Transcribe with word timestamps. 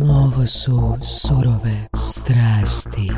Ovo 0.00 0.46
su 0.46 0.96
surove 1.02 1.86
strasti. 1.96 3.12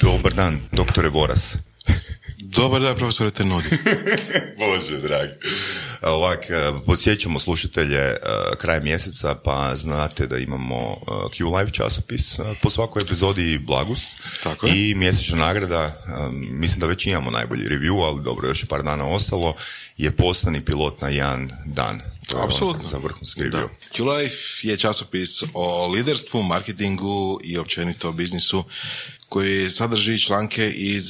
Dobar 0.00 0.34
dan, 0.34 0.60
doktore 0.72 1.08
Voras. 1.08 1.56
Dobar 2.56 2.80
dan, 2.80 2.96
profesore 2.96 3.30
Tenodi. 3.30 3.68
Bože, 4.58 5.00
dragi. 5.02 5.32
Ovak, 6.02 6.50
e, 6.50 6.72
podsjećamo 6.86 7.40
slušatelje 7.40 7.98
e, 7.98 8.16
kraj 8.58 8.80
mjeseca, 8.80 9.34
pa 9.34 9.76
znate 9.76 10.26
da 10.26 10.38
imamo 10.38 10.76
e, 10.76 11.10
Q 11.36 11.56
Live 11.56 11.70
časopis 11.70 12.38
po 12.62 12.70
svakoj 12.70 13.02
epizodi 13.02 13.58
Blagus. 13.58 14.00
Tako 14.42 14.66
je. 14.66 14.90
I 14.90 14.94
mjesečna 14.94 15.36
nagrada, 15.36 16.02
mislim 16.32 16.80
da 16.80 16.86
već 16.86 17.06
imamo 17.06 17.30
najbolji 17.30 17.68
review, 17.68 18.04
ali 18.04 18.22
dobro, 18.22 18.48
još 18.48 18.62
je 18.62 18.66
par 18.66 18.82
dana 18.82 19.06
ostalo, 19.06 19.54
je 19.96 20.10
postani 20.10 20.64
pilot 20.64 21.00
na 21.00 21.08
jedan 21.08 21.50
dan. 21.64 22.00
Apsolutno. 22.38 22.82
Za 22.88 22.98
vrhunski 22.98 23.40
review. 23.42 23.68
Q-Life 23.92 24.68
je 24.68 24.76
časopis 24.76 25.42
o 25.54 25.86
liderstvu, 25.86 26.42
marketingu 26.42 27.38
i 27.44 27.58
općenito 27.58 28.12
biznisu 28.12 28.64
koji 29.28 29.70
sadrži 29.70 30.18
članke 30.18 30.70
iz 30.70 31.04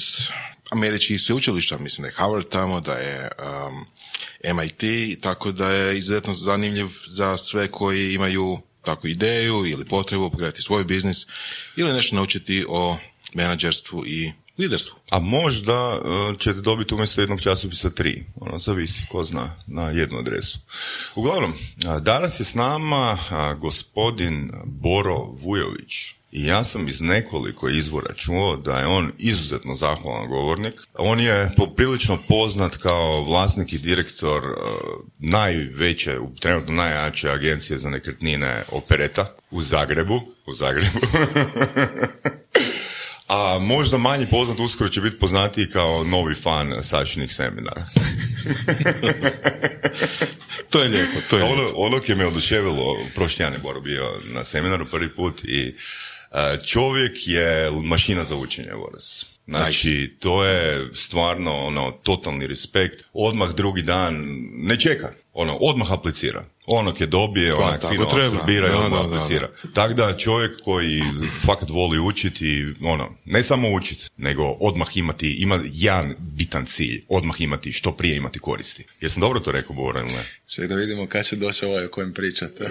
američkih 0.70 1.20
sveučilišta, 1.20 1.78
mislim 1.78 2.02
da 2.02 2.08
je 2.08 2.14
Howard 2.14 2.48
tamo, 2.48 2.80
da 2.80 2.94
je 2.94 3.30
um, 3.38 4.56
MIT, 4.56 4.82
tako 5.20 5.52
da 5.52 5.70
je 5.70 5.98
izuzetno 5.98 6.34
zanimljiv 6.34 6.88
za 7.06 7.36
sve 7.36 7.68
koji 7.68 8.14
imaju 8.14 8.58
takvu 8.82 9.08
ideju 9.08 9.66
ili 9.66 9.84
potrebu 9.84 10.30
pogledati 10.30 10.62
svoj 10.62 10.84
biznis 10.84 11.26
ili 11.76 11.92
nešto 11.92 12.16
naučiti 12.16 12.64
o 12.68 12.96
menadžerstvu 13.34 14.06
i 14.06 14.32
liderstvu. 14.60 14.96
A 15.10 15.18
možda 15.18 15.98
uh, 15.98 16.38
ćete 16.38 16.60
dobiti 16.60 16.94
umjesto 16.94 17.20
jednog 17.20 17.40
časopisa 17.40 17.90
tri, 17.90 18.24
ono, 18.40 18.58
zavisi, 18.58 19.02
ko 19.10 19.24
zna, 19.24 19.56
na 19.66 19.90
jednu 19.90 20.18
adresu. 20.18 20.58
Uglavnom, 21.14 21.50
uh, 21.50 22.02
danas 22.02 22.40
je 22.40 22.44
s 22.44 22.54
nama 22.54 23.12
uh, 23.12 23.58
gospodin 23.58 24.50
Boro 24.64 25.16
Vujović, 25.16 26.14
i 26.32 26.44
ja 26.44 26.64
sam 26.64 26.88
iz 26.88 27.00
nekoliko 27.00 27.68
izvora 27.68 28.14
čuo 28.14 28.56
da 28.56 28.78
je 28.78 28.86
on 28.86 29.12
izuzetno 29.18 29.74
zahvalan 29.74 30.28
govornik. 30.28 30.74
On 30.94 31.20
je 31.20 31.50
poprilično 31.56 32.18
poznat 32.28 32.76
kao 32.76 33.24
vlasnik 33.24 33.72
i 33.72 33.78
direktor 33.78 34.42
najveće, 35.18 36.18
trenutno 36.40 36.74
najjače 36.74 37.30
agencije 37.30 37.78
za 37.78 37.90
nekretnine 37.90 38.64
Opereta 38.72 39.34
u 39.50 39.62
Zagrebu. 39.62 40.20
U 40.46 40.52
Zagrebu. 40.52 40.98
A 43.32 43.58
možda 43.58 43.98
manje 43.98 44.26
poznat 44.26 44.60
uskoro 44.60 44.90
će 44.90 45.00
biti 45.00 45.18
poznatiji 45.18 45.66
kao 45.66 46.04
novi 46.04 46.34
fan 46.34 46.74
sačnih 46.82 47.34
seminara. 47.34 47.86
to 50.70 50.82
je 50.82 50.88
lijepo, 50.88 51.20
to 51.30 51.36
je 51.38 51.44
Ono, 51.44 51.70
ono 51.74 52.00
je 52.06 52.14
me 52.14 52.26
oduševilo, 52.26 52.96
prošli 53.14 53.44
je 53.44 53.58
Boro 53.62 53.80
bio 53.80 54.04
na 54.24 54.44
seminaru 54.44 54.86
prvi 54.86 55.08
put 55.08 55.44
i 55.44 55.74
Čovjek 56.66 57.12
je 57.26 57.70
mašina 57.84 58.24
za 58.24 58.36
učenje, 58.36 58.70
Boris. 58.74 59.24
Znači, 59.46 60.16
to 60.20 60.44
je 60.44 60.90
stvarno 60.94 61.66
ono, 61.66 61.90
totalni 62.02 62.46
respekt. 62.46 63.04
Odmah 63.12 63.50
drugi 63.50 63.82
dan, 63.82 64.24
ne 64.52 64.80
čeka, 64.80 65.12
ono, 65.32 65.56
odmah 65.56 65.92
aplicira. 65.92 66.44
Onog 66.72 67.00
je 67.00 67.06
dobije, 67.06 67.52
pa, 67.52 67.58
onak 67.58 67.80
fino 67.90 68.04
absorbira 68.04 68.68
i 68.68 68.70
odmah 68.70 69.00
aplicira. 69.00 69.48
Tako 69.74 69.94
da 69.94 70.16
čovjek 70.16 70.60
koji 70.64 71.02
fakat 71.46 71.70
voli 71.70 71.98
učiti, 71.98 72.66
ono, 72.82 73.10
ne 73.24 73.42
samo 73.42 73.68
učiti, 73.70 74.08
nego 74.16 74.44
odmah 74.44 74.96
imati, 74.96 75.32
ima 75.32 75.60
jedan 75.64 76.14
bitan 76.18 76.66
cilj, 76.66 77.04
odmah 77.08 77.40
imati, 77.40 77.72
što 77.72 77.92
prije 77.92 78.16
imati 78.16 78.38
koristi. 78.38 78.84
Jesam 79.00 79.20
dobro 79.20 79.40
to 79.40 79.52
rekao, 79.52 79.76
Bora, 79.76 80.00
ili 80.00 80.12
ne? 80.12 80.24
Ček 80.46 80.68
da 80.68 80.74
vidimo 80.74 81.06
kad 81.06 81.26
će 81.26 81.36
doći 81.36 81.64
ovaj 81.64 81.84
o 81.84 81.90
kojem 81.90 82.12
pričate. 82.14 82.64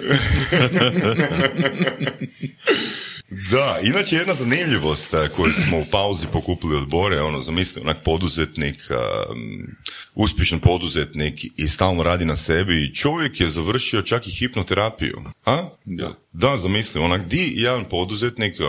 Da, 3.30 3.78
inače 3.82 4.16
jedna 4.16 4.34
zanimljivost 4.34 5.14
eh, 5.14 5.28
koju 5.36 5.52
smo 5.52 5.78
u 5.78 5.84
pauzi 5.90 6.26
pokupili 6.32 6.76
od 6.76 6.88
Bore, 6.88 7.20
ono, 7.20 7.42
zamisli, 7.42 7.82
onak 7.82 7.96
poduzetnik, 8.04 8.76
um, 8.90 9.76
uspješan 10.14 10.60
poduzetnik 10.60 11.44
i 11.56 11.68
stalno 11.68 12.02
radi 12.02 12.24
na 12.24 12.36
sebi 12.36 12.84
i 12.84 12.94
čovjek 12.94 13.40
je 13.40 13.48
završio 13.48 14.02
čak 14.02 14.26
i 14.26 14.30
hipnoterapiju. 14.30 15.22
A? 15.44 15.68
Da. 15.84 16.14
Da, 16.32 16.56
zamisli, 16.56 17.00
onak, 17.00 17.26
di 17.26 17.52
jedan 17.56 17.84
poduzetnik, 17.84 18.60
eh, 18.60 18.64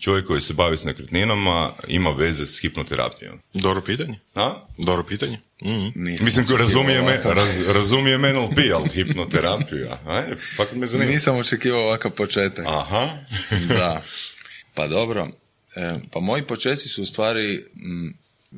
čovjek 0.00 0.26
koji 0.26 0.40
se 0.40 0.52
bavi 0.52 0.76
s 0.76 0.84
nekretninama, 0.84 1.72
ima 1.88 2.10
veze 2.10 2.46
s 2.46 2.60
hipnoterapijom? 2.60 3.38
Dobro 3.54 3.82
pitanje. 3.82 4.18
A? 4.34 4.66
Dobro 4.78 5.04
pitanje. 5.04 5.38
Mm 5.64 5.92
Mislim, 5.94 6.46
razumije, 6.58 7.02
me, 7.02 7.20
raz, 7.24 7.68
razumije 7.68 8.18
NLP, 8.18 8.58
ali 8.74 8.88
hipnoterapiju, 8.88 9.88
ajde, 10.06 10.36
fakat 10.56 10.76
me 10.76 10.86
zanima. 10.86 11.10
Nisam 11.10 11.36
očekivao 11.36 11.82
ovakav 11.82 12.10
početak. 12.10 12.66
Aha. 12.68 13.08
da. 13.78 14.02
Pa 14.74 14.88
dobro, 14.88 15.28
e, 15.76 15.94
pa 16.10 16.20
moji 16.20 16.42
početci 16.42 16.88
su 16.88 17.02
u 17.02 17.06
stvari, 17.06 17.64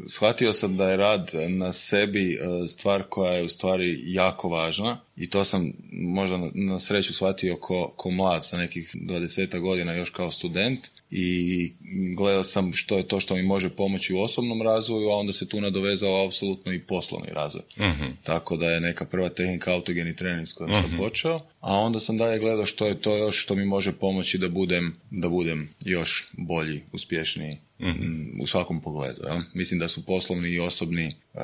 shvatio 0.09 0.53
sam 0.53 0.77
da 0.77 0.91
je 0.91 0.97
rad 0.97 1.31
na 1.49 1.73
sebi 1.73 2.33
e, 2.35 2.69
stvar 2.69 3.03
koja 3.03 3.33
je 3.33 3.43
u 3.43 3.49
stvari 3.49 4.01
jako 4.05 4.49
važna 4.49 4.99
i 5.17 5.31
to 5.31 5.45
sam 5.45 5.73
možda 5.93 6.39
na, 6.55 6.81
sreću 6.81 7.15
shvatio 7.15 7.57
ko, 7.57 7.93
ko 7.97 8.11
mlad 8.11 8.47
sa 8.47 8.57
nekih 8.57 8.95
20 8.95 9.59
godina 9.61 9.93
još 9.93 10.11
kao 10.11 10.31
student 10.31 10.89
i 11.11 11.73
gledao 12.17 12.45
sam 12.45 12.73
što 12.73 12.97
je 12.97 13.09
to 13.09 13.21
što 13.21 13.35
mi 13.35 13.43
može 13.43 13.71
pomoći 13.71 14.15
u 14.15 14.21
osobnom 14.21 14.63
razvoju, 14.63 15.09
a 15.09 15.17
onda 15.17 15.33
se 15.33 15.49
tu 15.49 15.61
nadovezao 15.61 16.27
apsolutno 16.27 16.73
i 16.73 16.81
poslovni 16.81 17.29
razvoj. 17.33 17.63
uh 17.77 18.07
Tako 18.23 18.57
da 18.57 18.71
je 18.71 18.81
neka 18.81 19.05
prva 19.05 19.29
tehnika 19.29 19.73
autogeni 19.73 20.17
trening 20.17 20.49
s 20.49 20.53
kojom 20.53 20.73
sam 20.83 20.91
mhm. 20.91 20.97
počeo, 20.97 21.41
a 21.61 21.79
onda 21.79 22.01
sam 22.01 22.17
dalje 22.17 22.39
gledao 22.39 22.67
što 22.67 22.87
je 22.87 23.01
to 23.01 23.17
još 23.17 23.43
što 23.43 23.55
mi 23.55 23.65
može 23.65 23.93
pomoći 23.93 24.39
da 24.39 24.49
budem, 24.49 24.97
da 25.11 25.29
budem 25.29 25.69
još 25.85 26.29
bolji, 26.33 26.83
uspješniji 26.93 27.57
mhm. 27.81 28.41
u 28.41 28.47
svakom 28.47 28.81
pogledu. 28.81 29.23
Ja? 29.27 29.43
Mislim 29.55 29.81
da 29.81 29.89
su 29.89 30.05
poslovni 30.05 30.49
i 30.49 30.61
osobni 30.61 31.15
uh, 31.35 31.43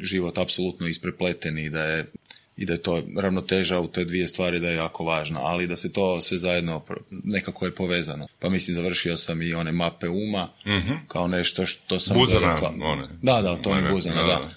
život 0.00 0.38
apsolutno 0.38 0.86
isprepleteni 0.86 1.64
i 1.64 1.70
da 1.70 1.84
je 1.84 2.06
i 2.60 2.64
da 2.64 2.72
je 2.72 2.82
to 2.82 3.02
ravnoteža 3.16 3.80
u 3.80 3.88
te 3.88 4.04
dvije 4.04 4.28
stvari 4.28 4.60
da 4.60 4.68
je 4.68 4.76
jako 4.76 5.04
važna, 5.04 5.40
ali 5.42 5.66
da 5.66 5.76
se 5.76 5.92
to 5.92 6.20
sve 6.20 6.38
zajedno 6.38 6.82
nekako 7.10 7.64
je 7.64 7.74
povezano. 7.74 8.26
Pa 8.38 8.48
mislim, 8.48 8.76
završio 8.76 9.16
sam 9.16 9.42
i 9.42 9.54
one 9.54 9.72
mape 9.72 10.08
uma, 10.08 10.48
mm 10.66 10.90
kao 11.08 11.28
nešto 11.28 11.66
što 11.66 12.00
sam... 12.00 12.18
Buzana, 12.18 12.58
one. 12.82 13.08
Da, 13.22 13.42
da, 13.42 13.56
to 13.56 13.76
je 13.76 13.82
Buzana, 13.90 14.22
da. 14.22 14.48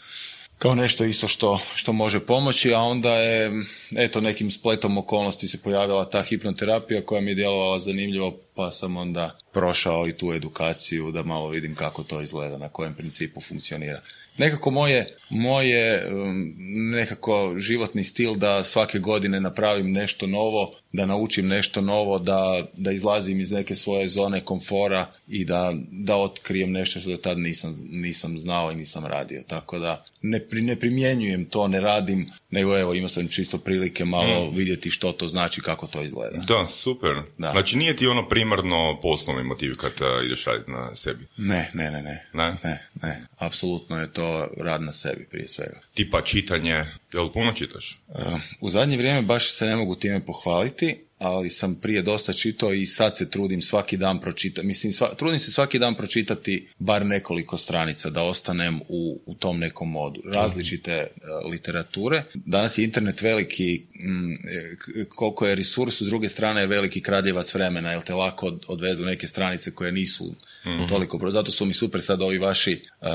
Kao 0.57 0.75
nešto 0.75 1.05
isto 1.05 1.27
što, 1.27 1.59
što 1.75 1.93
može 1.93 2.19
pomoći, 2.19 2.73
a 2.73 2.79
onda 2.79 3.15
je, 3.15 3.51
eto, 3.97 4.21
nekim 4.21 4.51
spletom 4.51 4.97
okolnosti 4.97 5.47
se 5.47 5.57
pojavila 5.57 6.09
ta 6.09 6.21
hipnoterapija 6.21 7.01
koja 7.01 7.21
mi 7.21 7.31
je 7.31 7.35
djelovala 7.35 7.79
zanimljivo, 7.79 8.37
pa 8.55 8.71
sam 8.71 8.97
onda 8.97 9.37
prošao 9.53 10.07
i 10.07 10.13
tu 10.13 10.33
edukaciju 10.33 11.11
da 11.11 11.23
malo 11.23 11.49
vidim 11.49 11.75
kako 11.75 12.03
to 12.03 12.21
izgleda, 12.21 12.57
na 12.57 12.69
kojem 12.69 12.93
principu 12.93 13.41
funkcionira 13.41 14.01
nekako 14.37 14.71
moje, 14.71 15.17
moje 15.33 16.11
um, 16.11 16.53
nekako 16.91 17.53
životni 17.57 18.03
stil 18.03 18.35
da 18.35 18.63
svake 18.63 18.99
godine 18.99 19.39
napravim 19.39 19.91
nešto 19.91 20.27
novo, 20.27 20.71
da 20.93 21.05
naučim 21.05 21.47
nešto 21.47 21.81
novo, 21.81 22.19
da, 22.19 22.63
da 22.73 22.91
izlazim 22.91 23.39
iz 23.39 23.51
neke 23.51 23.75
svoje 23.75 24.09
zone 24.09 24.41
komfora 24.41 25.05
i 25.27 25.45
da, 25.45 25.73
da 25.91 26.15
otkrijem 26.15 26.71
nešto 26.71 26.99
što 26.99 27.09
do 27.09 27.17
tad 27.17 27.37
nisam, 27.37 27.75
nisam 27.83 28.39
znao 28.39 28.71
i 28.71 28.75
nisam 28.75 29.05
radio. 29.05 29.43
Tako 29.47 29.79
da 29.79 30.05
ne, 30.21 30.41
ne 30.51 30.75
primjenjujem 30.75 31.45
to, 31.45 31.67
ne 31.67 31.79
radim, 31.79 32.29
nego 32.51 32.79
evo 32.79 32.93
imao 32.93 33.09
sam 33.09 33.27
čisto 33.27 33.57
prilike 33.57 34.05
malo 34.05 34.45
mm. 34.45 34.55
vidjeti 34.55 34.91
što 34.91 35.11
to 35.11 35.27
znači, 35.27 35.61
kako 35.61 35.87
to 35.87 36.01
izgleda. 36.03 36.37
Da, 36.47 36.67
super. 36.67 37.15
Da. 37.37 37.51
Znači 37.51 37.77
nije 37.77 37.95
ti 37.95 38.07
ono 38.07 38.29
primarno 38.29 38.99
poslovni 39.01 39.43
motiv 39.43 39.71
kad 39.77 39.91
uh, 39.91 40.25
ideš 40.25 40.45
raditi 40.45 40.71
na 40.71 40.95
sebi? 40.95 41.25
Ne, 41.37 41.71
ne, 41.73 41.91
ne, 41.91 42.03
ne. 42.03 42.29
Ne? 42.33 42.57
Ne, 42.63 42.87
ne. 43.01 43.25
Apsolutno 43.37 43.99
je 43.99 44.13
to 44.13 44.47
rad 44.57 44.81
na 44.81 44.93
sebi 44.93 45.22
prije 45.29 45.47
svega. 45.47 45.79
Tipa 45.93 46.21
čitanje, 46.21 46.85
jel 47.13 47.29
puno 47.29 47.53
čitaš? 47.53 47.99
Uh, 48.07 48.17
u 48.61 48.69
zadnje 48.69 48.97
vrijeme 48.97 49.21
baš 49.21 49.57
se 49.57 49.65
ne 49.65 49.75
mogu 49.75 49.95
time 49.95 50.25
pohvaliti, 50.25 50.97
ali 51.23 51.49
sam 51.49 51.75
prije 51.75 52.01
dosta 52.01 52.33
čitao 52.33 52.73
i 52.73 52.85
sad 52.85 53.17
se 53.17 53.29
trudim 53.29 53.61
svaki 53.61 53.97
dan 53.97 54.19
pročitati, 54.19 54.67
mislim, 54.67 54.93
sva, 54.93 55.15
trudim 55.15 55.39
se 55.39 55.51
svaki 55.51 55.79
dan 55.79 55.95
pročitati 55.95 56.67
bar 56.79 57.05
nekoliko 57.05 57.57
stranica 57.57 58.09
da 58.09 58.23
ostanem 58.23 58.81
u, 58.89 59.21
u 59.25 59.33
tom 59.33 59.59
nekom 59.59 59.91
modu. 59.91 60.21
Različite 60.25 60.91
e, 60.91 61.07
literature. 61.51 62.23
Danas 62.33 62.77
je 62.77 62.83
internet 62.83 63.21
veliki, 63.21 63.81
mm, 63.95 64.33
e, 64.33 64.75
koliko 65.09 65.47
je 65.47 65.55
resurs, 65.55 66.01
s 66.01 66.05
druge 66.05 66.29
strane 66.29 66.61
je 66.61 66.67
veliki 66.67 67.01
kradjevac 67.01 67.53
vremena, 67.53 67.91
jer 67.91 68.01
te 68.01 68.13
lako 68.13 68.45
od, 68.45 68.65
odvezu 68.67 69.05
neke 69.05 69.27
stranice 69.27 69.71
koje 69.71 69.91
nisu 69.91 70.25
mm 70.65 70.87
toliko, 70.89 71.31
zato 71.31 71.51
su 71.51 71.65
mi 71.65 71.73
super 71.73 72.01
sad 72.01 72.21
ovi 72.21 72.37
vaši 72.37 72.81
uh, 73.01 73.07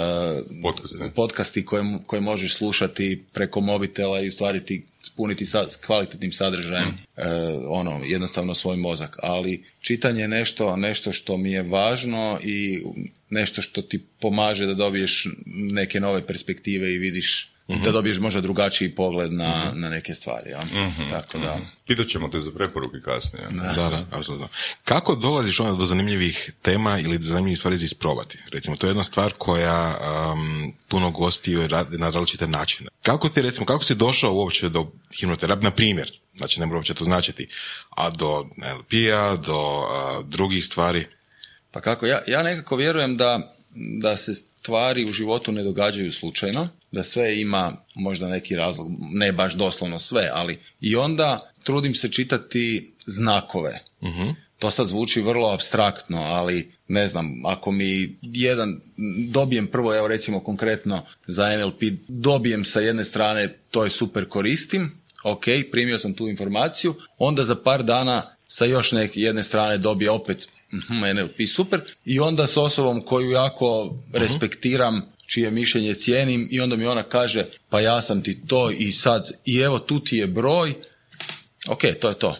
podcasti 1.14 1.64
koje, 1.64 1.84
koje 2.06 2.20
možeš 2.20 2.54
slušati 2.54 3.24
preko 3.32 3.60
mobitela 3.60 4.20
i 4.20 4.28
u 4.28 4.32
stvari 4.32 4.64
ti 4.64 4.84
puniti 5.18 5.46
sa, 5.46 5.66
kvalitetnim 5.86 6.32
sadržajem 6.32 6.88
mm. 6.88 7.20
ono 7.68 8.00
jednostavno 8.04 8.54
svoj 8.54 8.76
mozak 8.76 9.16
ali 9.22 9.64
čitanje 9.80 10.20
je 10.20 10.28
nešto, 10.28 10.76
nešto 10.76 11.12
što 11.12 11.36
mi 11.36 11.52
je 11.52 11.62
važno 11.62 12.38
i 12.42 12.82
nešto 13.30 13.62
što 13.62 13.82
ti 13.82 14.00
pomaže 14.20 14.66
da 14.66 14.74
dobiješ 14.74 15.26
neke 15.46 16.00
nove 16.00 16.26
perspektive 16.26 16.94
i 16.94 16.98
vidiš 16.98 17.52
da 17.68 17.92
dobiješ 17.92 18.18
možda 18.18 18.40
drugačiji 18.40 18.94
pogled 18.94 19.32
na, 19.32 19.72
na 19.74 19.88
neke 19.88 20.14
stvari. 20.14 20.50
Ja? 20.50 20.64
Tako 21.10 21.38
da... 21.38 21.58
Pitat 21.86 22.06
ćemo 22.06 22.28
te 22.28 22.40
za 22.40 22.50
preporuke 22.50 23.00
kasnije. 23.00 23.46
Da, 23.50 23.72
da, 23.72 24.04
apsolutno. 24.10 24.48
Kako 24.84 25.14
dolaziš 25.14 25.60
onda 25.60 25.74
do 25.74 25.86
zanimljivih 25.86 26.52
tema 26.62 26.98
ili 26.98 27.18
do 27.18 27.28
zanimljivih 27.28 27.58
stvari 27.58 27.76
za 27.76 27.84
isprobati? 27.84 28.38
Recimo, 28.52 28.76
to 28.76 28.86
je 28.86 28.90
jedna 28.90 29.04
stvar 29.04 29.32
koja 29.38 29.98
um, 30.32 30.72
puno 30.88 31.10
gostiju 31.10 31.68
na 31.98 32.10
različite 32.10 32.48
načine. 32.48 32.90
Kako 33.02 33.28
ti, 33.28 33.42
recimo, 33.42 33.66
kako 33.66 33.84
si 33.84 33.94
došao 33.94 34.34
uopće 34.34 34.68
do 34.68 34.92
hipnoterapije, 35.20 35.64
na 35.64 35.70
primjer, 35.70 36.12
znači 36.32 36.60
ne 36.60 36.66
mora 36.66 36.78
uopće 36.78 36.94
to 36.94 37.04
značiti, 37.04 37.48
a 37.90 38.10
do 38.10 38.46
LP-a, 38.78 39.36
do 39.36 39.80
uh, 39.80 40.28
drugih 40.28 40.64
stvari? 40.64 41.06
Pa 41.70 41.80
kako, 41.80 42.06
ja, 42.06 42.22
ja 42.26 42.42
nekako 42.42 42.76
vjerujem 42.76 43.16
da, 43.16 43.54
da 43.74 44.16
se 44.16 44.34
stvari 44.34 45.04
u 45.04 45.12
životu 45.12 45.52
ne 45.52 45.62
događaju 45.62 46.12
slučajno, 46.12 46.68
da 46.92 47.04
sve 47.04 47.40
ima 47.40 47.72
možda 47.94 48.28
neki 48.28 48.56
razlog, 48.56 48.88
ne 49.00 49.32
baš 49.32 49.54
doslovno 49.54 49.98
sve, 49.98 50.30
ali 50.34 50.58
i 50.80 50.96
onda 50.96 51.52
trudim 51.62 51.94
se 51.94 52.08
čitati 52.08 52.92
znakove. 53.06 53.80
To 54.58 54.70
sad 54.70 54.88
zvuči 54.88 55.20
vrlo 55.20 55.50
abstraktno, 55.54 56.22
ali 56.22 56.72
ne 56.88 57.08
znam, 57.08 57.46
ako 57.46 57.72
mi 57.72 58.16
jedan, 58.22 58.80
dobijem 59.28 59.66
prvo, 59.66 59.96
evo 59.96 60.08
recimo 60.08 60.40
konkretno 60.40 61.02
za 61.26 61.58
NLP, 61.58 61.82
dobijem 62.08 62.64
sa 62.64 62.80
jedne 62.80 63.04
strane, 63.04 63.54
to 63.70 63.84
je 63.84 63.90
super 63.90 64.28
koristim, 64.28 64.90
ok, 65.24 65.44
primio 65.70 65.98
sam 65.98 66.14
tu 66.14 66.28
informaciju, 66.28 66.94
onda 67.18 67.44
za 67.44 67.54
par 67.54 67.82
dana 67.82 68.22
sa 68.46 68.64
još 68.64 68.92
neke 68.92 69.20
jedne 69.20 69.42
strane 69.42 69.78
dobije 69.78 70.10
opet 70.10 70.48
mhm, 70.72 70.94
NLP 71.14 71.48
super 71.54 71.80
i 72.04 72.20
onda 72.20 72.46
s 72.46 72.56
osobom 72.56 73.00
koju 73.00 73.30
jako 73.30 73.96
respektiram, 74.12 75.02
čije 75.28 75.50
mišljenje 75.50 75.94
cijenim 75.94 76.48
i 76.50 76.60
onda 76.60 76.76
mi 76.76 76.86
ona 76.86 77.02
kaže 77.02 77.46
pa 77.68 77.80
ja 77.80 78.02
sam 78.02 78.22
ti 78.22 78.46
to 78.46 78.70
i 78.70 78.92
sad 78.92 79.30
i 79.44 79.58
evo 79.58 79.78
tu 79.78 80.00
ti 80.00 80.16
je 80.16 80.26
broj, 80.26 80.74
ok, 81.68 81.80
to 82.00 82.08
je 82.08 82.14
to. 82.14 82.36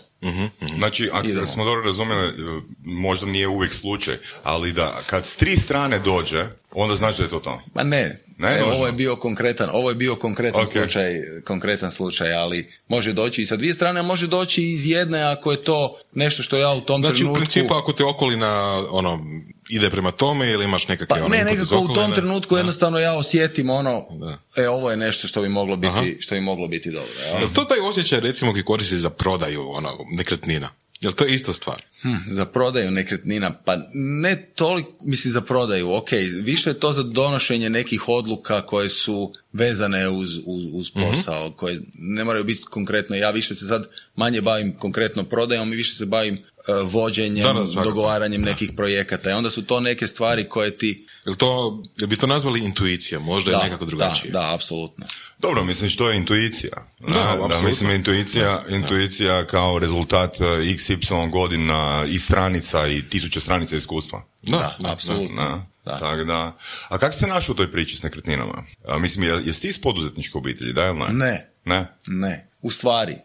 Znači, 0.76 1.11
ako 1.12 1.29
Idemo. 1.29 1.46
smo 1.46 1.64
dobro 1.64 1.82
razumjeli, 1.82 2.29
e, 2.29 2.61
možda 2.82 3.26
nije 3.26 3.49
uvijek 3.49 3.75
slučaj, 3.75 4.14
ali 4.43 4.73
da 4.73 5.00
kad 5.06 5.26
s 5.26 5.35
tri 5.35 5.56
strane 5.56 5.99
dođe, 5.99 6.44
onda 6.73 6.94
znači 6.94 7.19
da 7.19 7.25
je 7.25 7.31
to 7.31 7.38
to. 7.38 7.62
Ma 7.75 7.82
ne, 7.82 8.23
Ne, 8.38 8.58
nužno. 8.58 8.73
ovo 8.73 8.87
je 8.87 8.93
bio 8.93 9.17
konkretan, 9.17 9.69
ovo 9.73 9.88
je 9.88 9.94
bio 9.94 10.17
konkretan 10.17 10.62
Ok. 10.62 10.69
slučaj, 10.69 11.14
konkretan 11.44 11.91
slučaj, 11.91 12.34
ali 12.34 12.69
može 12.88 13.12
doći 13.12 13.43
i 13.43 13.46
sa 13.46 13.56
dvije 13.56 13.75
strane, 13.75 14.00
a 14.00 14.02
može 14.02 14.26
doći 14.26 14.62
i 14.62 14.73
iz 14.73 14.87
jedne 14.87 15.23
ako 15.23 15.50
je 15.52 15.64
to 15.64 15.99
nešto 16.14 16.43
što 16.43 16.56
ja 16.56 16.70
u 16.70 16.81
tom 16.81 17.00
Znači, 17.00 17.14
u 17.14 17.17
trenutku... 17.17 17.37
principu, 17.38 17.75
ako 17.75 17.93
te 17.93 18.05
okolina, 18.05 18.50
ono, 18.91 19.25
ide 19.69 19.91
prema 19.91 20.11
tome 20.11 20.50
ili 20.50 20.65
imaš 20.65 20.88
nekakve... 20.88 21.17
Pa 21.17 21.25
ono, 21.25 21.37
ne, 21.37 21.44
nekako 21.44 21.79
u 21.79 21.94
tom 21.94 22.12
trenutku 22.15 22.56
jednostavno 22.56 22.99
ja 22.99 23.15
osjetim 23.15 23.70
ono, 23.70 24.06
Da. 24.11 24.62
e, 24.62 24.69
ovo 24.69 24.91
je 24.91 24.97
nešto 24.97 25.29
što 25.29 25.43
bi 25.43 25.49
moglo 25.49 25.76
biti, 25.76 26.17
što 26.20 26.35
bi 26.35 26.41
moglo 26.41 26.69
biti 26.69 26.91
dobro. 26.91 27.12
jel? 27.26 27.41
Jel 27.41 27.49
to 27.55 27.65
taj 27.65 27.79
osjećaj, 27.81 28.20
recimo, 28.20 28.53
koji 28.53 28.65
koristiš 28.65 28.99
za 28.99 29.11
prodaju, 29.11 29.69
ono, 29.70 29.99
nekretnina? 30.11 30.70
Jel 31.00 31.12
to 31.12 31.25
je 31.25 31.35
ista 31.35 31.53
stvar? 31.53 31.82
Hm, 32.03 32.15
za 32.26 32.44
prodaju 32.47 32.91
nekretnina, 32.91 33.53
pa 33.65 33.76
ne 33.94 34.53
toliko, 34.55 34.91
mislim 35.05 35.32
za 35.32 35.41
prodaju, 35.41 35.93
ok, 35.93 36.11
više 36.43 36.70
je 36.70 36.81
to 36.81 36.93
za 36.93 37.03
donošenje 37.03 37.70
nekih 37.70 38.09
odluka 38.09 38.67
koje 38.67 38.88
su 38.88 39.32
vezane 39.53 40.09
uz, 40.09 40.37
uz, 40.47 40.65
uz 40.73 40.91
Mhm. 40.97 41.05
posao, 41.06 41.50
koje 41.50 41.81
ne 41.95 42.25
moraju 42.25 42.45
biti 42.45 42.62
konkretno, 42.71 43.17
ja 43.17 43.31
više 43.31 43.55
se 43.55 43.67
sad 43.67 43.87
manje 44.17 44.41
bavim 44.41 44.73
konkretno 44.79 45.25
prodajom 45.25 45.73
i 45.73 45.77
više 45.77 45.95
se 45.95 46.06
bavim 46.06 46.35
e, 46.35 46.41
vođenjem, 46.85 47.45
Da, 47.45 47.53
da, 47.53 47.83
dogovaranjem 47.83 48.43
nekih 48.43 48.71
projekata 48.77 49.31
i 49.31 49.33
onda 49.33 49.50
su 49.50 49.62
to 49.62 49.81
neke 49.81 50.06
stvari 50.06 50.49
koje 50.49 50.77
ti... 50.79 51.06
Jel 51.27 51.35
to, 51.37 51.83
jel 51.99 52.09
bi 52.09 52.17
to 52.17 52.27
nazvali 52.27 52.61
intuicija? 52.61 53.19
Možda 53.19 53.50
je 53.50 53.56
nekako 53.65 53.85
drugačije. 53.85 54.31
Da, 54.33 54.39
da, 54.41 54.55
apsolutno. 54.55 55.06
Dobro, 55.39 55.65
mislim 55.65 55.91
što 55.91 56.11
je 56.11 56.17
intuicija. 56.17 56.73
Da, 57.01 57.33
apsolutno. 57.33 57.69
mislim 57.69 57.91
intuicija, 57.91 58.62
intuicija 58.71 59.47
kao 59.47 59.79
rezultat 59.79 60.41
e, 60.41 60.44
XY 60.44 61.31
godina 61.31 62.05
i 62.09 62.19
stranica 62.19 62.87
i 62.87 63.03
tisuća 63.03 63.41
stranica 63.41 63.77
iskustva. 63.77 64.23
Da, 64.43 64.77
da, 64.81 64.93
apsolutno. 64.93 65.67
Da. 65.88 65.99
Tak 65.99 66.26
da. 66.26 66.56
A 66.88 66.99
kako 66.99 67.12
se 67.12 67.26
našao 67.26 67.52
u 67.52 67.56
toj 67.56 67.73
priči 67.73 67.96
s 67.96 68.02
nekretninama? 68.02 68.64
A, 68.85 68.99
mislim, 68.99 69.25
je, 69.25 69.43
jesi 69.44 69.61
ti 69.61 69.69
iz 69.69 69.81
poduzetničke 69.81 70.38
obitelji, 70.38 70.73
da 70.73 70.87
ili 70.87 70.99
ne? 70.99 71.06
Ne. 71.12 71.50
Ne? 71.64 71.87
Ne. 72.06 72.49
U 72.62 72.70
stvari, 72.70 73.17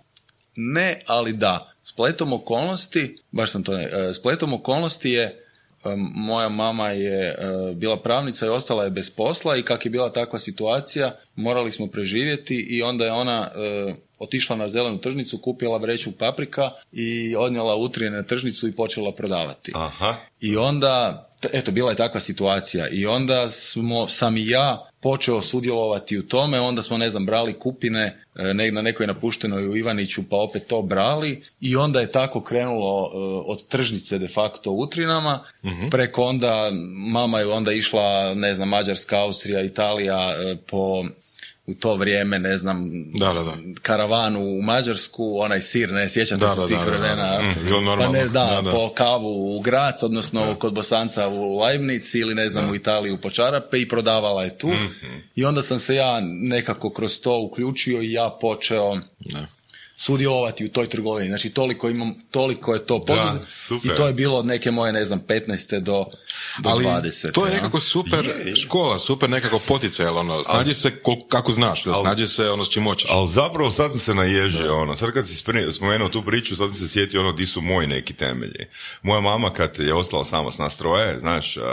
ne, 0.55 1.01
ali 1.07 1.33
da. 1.33 1.73
Spletom 1.83 2.33
okolnosti, 2.33 3.15
baš 3.31 3.51
sam 3.51 3.63
to 3.63 3.77
ne, 3.77 3.83
e, 3.83 4.13
spletom 4.13 4.53
okolnosti 4.53 5.09
je, 5.09 5.23
e, 5.23 5.35
moja 6.15 6.49
mama 6.49 6.89
je 6.89 7.29
e, 7.29 7.35
bila 7.75 7.97
pravnica 7.97 8.45
i 8.45 8.49
ostala 8.49 8.83
je 8.83 8.89
bez 8.89 9.09
posla 9.09 9.57
i 9.57 9.63
kak 9.63 9.85
je 9.85 9.91
bila 9.91 10.11
takva 10.11 10.39
situacija, 10.39 11.15
morali 11.35 11.71
smo 11.71 11.87
preživjeti 11.87 12.55
i 12.55 12.81
onda 12.81 13.05
je 13.05 13.11
ona 13.11 13.51
otišla 14.19 14.55
na 14.55 14.67
zelenu 14.67 14.97
tržnicu, 14.97 15.37
kupila 15.37 15.77
vreću 15.77 16.11
paprika 16.11 16.69
i 16.91 17.35
odnijela 17.35 17.75
utrije 17.75 18.11
na 18.11 18.23
tržnicu 18.23 18.67
i 18.67 18.75
počela 18.75 19.11
prodavati. 19.11 19.71
Aha. 19.75 20.15
I 20.39 20.57
onda, 20.57 21.25
eto, 21.53 21.71
bila 21.71 21.89
je 21.89 21.97
takva 21.97 22.19
situacija. 22.19 22.87
I 22.87 23.05
onda 23.05 23.49
smo, 23.49 24.07
sam 24.07 24.37
i 24.37 24.47
ja 24.47 24.89
počeo 25.01 25.41
sudjelovati 25.41 26.17
u 26.17 26.27
tome, 26.27 26.59
onda 26.59 26.81
smo, 26.81 26.97
ne 26.97 27.09
znam, 27.09 27.25
brali 27.25 27.53
kupine 27.53 28.23
e, 28.35 28.53
ne, 28.53 28.71
na 28.71 28.81
nekoj 28.81 29.07
napuštenoj 29.07 29.67
u 29.67 29.77
Ivaniću, 29.77 30.23
pa 30.29 30.37
opet 30.37 30.67
to 30.67 30.81
brali. 30.81 31.43
I 31.61 31.75
onda 31.75 31.99
je 31.99 32.11
tako 32.11 32.41
krenulo 32.41 33.11
e, 33.13 33.17
od 33.45 33.67
tržnice 33.67 34.17
de 34.17 34.27
facto 34.27 34.71
u 34.71 34.79
Utrinama, 34.79 35.39
preko 35.91 36.23
onda, 36.23 36.71
mama 37.11 37.39
je 37.39 37.45
onda 37.45 37.71
išla, 37.71 38.33
ne 38.33 38.55
znam, 38.55 38.69
Mađarska, 38.69 39.19
Austrija, 39.19 39.61
Italija 39.61 40.31
e, 40.31 40.55
po 40.67 41.05
u 41.65 41.73
to 41.73 41.95
vrijeme, 41.95 42.39
ne 42.39 42.57
znam, 42.57 42.89
Da, 43.11 43.33
da, 43.33 43.43
da. 43.43 43.53
karavanu 43.81 44.39
u 44.39 44.61
Mađarsku, 44.61 45.37
onaj 45.39 45.61
sir, 45.61 45.91
ne, 45.91 46.09
sjećate 46.09 46.39
Da, 46.39 46.49
se 46.49 46.61
da, 46.61 46.67
tih 46.67 46.77
vremena. 46.85 47.39
Mm, 47.41 47.97
pa 47.97 48.07
ne, 48.07 48.23
da, 48.23 48.29
Da, 48.29 48.61
da. 48.61 48.71
po 48.71 48.89
kavu 48.89 49.57
u 49.57 49.59
Grac, 49.61 50.03
odnosno 50.03 50.55
kod 50.59 50.73
Bosanca 50.73 51.27
u 51.27 51.59
Leibnici 51.59 52.19
ili 52.19 52.35
ne 52.35 52.49
znam 52.49 52.69
u 52.69 52.75
Italiju 52.75 53.17
po 53.21 53.29
čarape 53.29 53.79
i 53.81 53.87
prodavala 53.89 54.43
je 54.43 54.57
tu. 54.57 54.67
Mhm. 54.67 55.13
I 55.35 55.45
onda 55.45 55.61
sam 55.61 55.79
se 55.79 55.95
ja 55.95 56.19
nekako 56.23 56.89
kroz 56.89 57.19
to 57.19 57.39
uključio 57.41 58.01
i 58.01 58.11
ja 58.11 58.37
počeo 58.41 58.99
Da. 59.19 59.45
Sudjelovati 59.95 60.65
u 60.65 60.69
toj 60.69 60.87
trgovini. 60.89 61.27
Znači 61.29 61.49
toliko 61.49 61.89
imam, 61.89 62.13
toliko 62.31 62.73
je 62.73 62.85
to 62.85 63.05
poduzet. 63.05 63.41
super. 63.47 63.91
I 63.91 63.95
to 63.95 64.07
je 64.07 64.13
bilo 64.13 64.37
od 64.37 64.45
neke 64.45 64.71
moje, 64.71 64.93
ne 64.93 65.05
znam, 65.05 65.21
15. 65.27 65.79
do, 65.79 66.05
do 66.59 66.69
Ali 66.69 66.85
20. 66.85 67.31
to 67.31 67.45
je 67.45 67.49
ja. 67.49 67.55
nekako 67.55 67.79
super 67.79 68.29
škola, 68.65 68.99
super 68.99 69.29
nekako 69.29 69.59
poticaj, 69.59 70.05
jel 70.05 70.17
ono, 70.17 70.43
snađi 70.43 70.73
se 70.73 70.91
kol- 71.03 71.27
kako 71.27 71.51
znaš, 71.51 71.85
jel, 71.85 71.95
snađi 72.01 72.27
se 72.27 72.49
ono 72.49 72.65
s 72.65 72.69
čim 72.69 72.83
hoćeš. 72.83 73.09
Ali 73.11 73.27
zapravo 73.27 73.71
sad 73.71 73.91
sam 73.91 73.99
se 73.99 74.13
naježio, 74.13 74.81
ono, 74.81 74.95
sad 74.95 75.11
kad 75.11 75.27
si 75.27 75.43
spomenuo 75.71 76.09
tu 76.09 76.23
priču, 76.23 76.55
sad 76.55 76.69
sam 76.69 76.79
se 76.87 76.93
sjetio 76.93 77.21
ono 77.21 77.31
di 77.31 77.45
su 77.45 77.61
moji 77.61 77.87
neki 77.87 78.13
temelji. 78.13 78.65
Moja 79.01 79.21
mama 79.21 79.53
kad 79.53 79.79
je 79.79 79.93
ostala 79.93 80.23
sama 80.23 80.51
s 80.51 80.57
nas 80.57 80.77
troje, 80.77 81.19
znaš, 81.19 81.57
uh, 81.57 81.63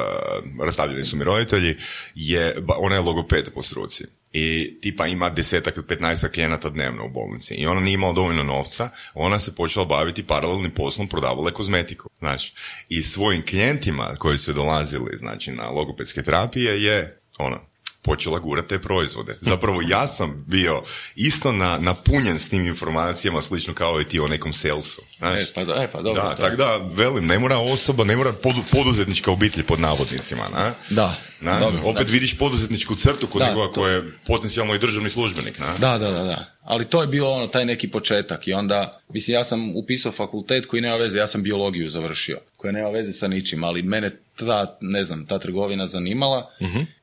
rastavljeni 0.65 1.05
su 1.05 1.17
mi 1.17 1.25
roditelji, 1.25 1.77
je, 2.15 2.65
ona 2.79 2.95
je 2.95 3.01
logoped 3.01 3.51
po 3.55 3.63
struci. 3.63 4.05
I 4.33 4.79
tipa 4.81 5.07
ima 5.07 5.31
desetak, 5.31 5.75
petnaestak 5.89 6.33
klijenata 6.33 6.71
dnevno 6.71 7.05
u 7.05 7.09
bolnici. 7.09 7.55
I 7.55 7.67
ona 7.67 7.81
nije 7.81 7.95
imala 7.95 8.13
dovoljno 8.13 8.43
novca, 8.43 8.91
ona 9.15 9.41
se 9.41 9.55
počela 9.55 9.85
baviti 9.85 10.27
paralelnim 10.27 10.71
poslom, 10.71 11.09
prodavala 11.09 11.49
je 11.49 11.55
kozmetiku. 11.55 12.09
Znači, 12.19 12.53
i 12.89 13.03
svojim 13.03 13.47
klijentima 13.47 14.15
koji 14.19 14.39
su 14.39 14.53
dolazili, 14.53 15.17
znači, 15.17 15.53
na 15.53 15.69
logopedske 15.69 16.23
terapije 16.23 16.83
je, 16.83 17.21
ono, 17.39 17.61
počela 18.03 18.39
gurati 18.39 18.69
te 18.69 18.79
proizvode. 18.79 19.33
Zapravo 19.51 19.83
ja 19.89 20.09
sam 20.09 20.45
bio 20.47 20.83
isto 21.17 21.53
na, 21.53 21.79
napunjen 21.79 22.39
s 22.39 22.49
tim 22.49 22.67
informacijama, 22.67 23.43
slično 23.43 23.75
kao 23.75 24.01
i 24.01 24.05
ti 24.05 24.21
o 24.21 24.27
nekom 24.27 24.53
salesu. 24.53 25.03
Znaš? 25.19 25.41
E, 25.41 25.53
pa, 25.55 25.65
do- 25.65 25.75
e, 25.75 25.89
pa 25.93 26.03
dobro. 26.03 26.23
da, 26.23 26.35
tako 26.35 26.57
da, 26.57 26.77
velim, 26.95 27.27
ne 27.27 27.39
mora 27.39 27.59
osoba, 27.59 28.05
ne 28.05 28.17
mora 28.17 28.33
podu, 28.33 28.61
poduzetnička 28.73 29.31
obitelj 29.31 29.65
pod 29.65 29.81
navodnicima, 29.81 30.43
na? 30.53 30.73
Da, 30.91 31.17
Na? 31.41 31.61
dobro, 31.61 31.81
Opet 31.81 31.97
znači- 31.97 32.13
vidiš 32.13 32.39
poduzetničku 32.39 32.95
crtu 32.97 33.27
kod 33.27 33.43
Da, 33.43 33.49
nekoga 33.49 33.67
to- 33.67 33.81
ko 33.81 33.89
je 33.89 34.13
potencijalno 34.27 34.75
i 34.75 34.79
državni 34.79 35.11
službenik, 35.11 35.59
na? 35.59 35.67
Da, 35.79 35.99
da, 35.99 36.11
da, 36.11 36.25
da. 36.25 36.45
Ali 36.63 36.85
to 36.85 37.01
je 37.01 37.07
bilo 37.07 37.31
ono, 37.31 37.47
taj 37.47 37.65
neki 37.65 37.89
početak 37.89 38.49
i 38.49 38.53
onda, 38.53 39.01
mislim, 39.09 39.35
ja 39.35 39.45
sam 39.45 39.77
upisao 39.77 40.13
fakultet 40.13 40.67
koji 40.67 40.83
nema 40.83 40.97
veze, 40.97 41.19
ja 41.19 41.27
sam 41.27 41.43
biologiju 41.43 41.91
završio, 41.91 42.39
koja 42.57 42.73
nema 42.73 42.91
veze 42.91 43.13
sa 43.13 43.29
ničim, 43.29 43.65
ali 43.65 43.83
mene 43.83 44.11
ta, 44.37 44.77
ne 44.81 45.05
znam, 45.05 45.27
ta 45.27 45.39
trgovina 45.39 45.87
zanimala 45.87 46.51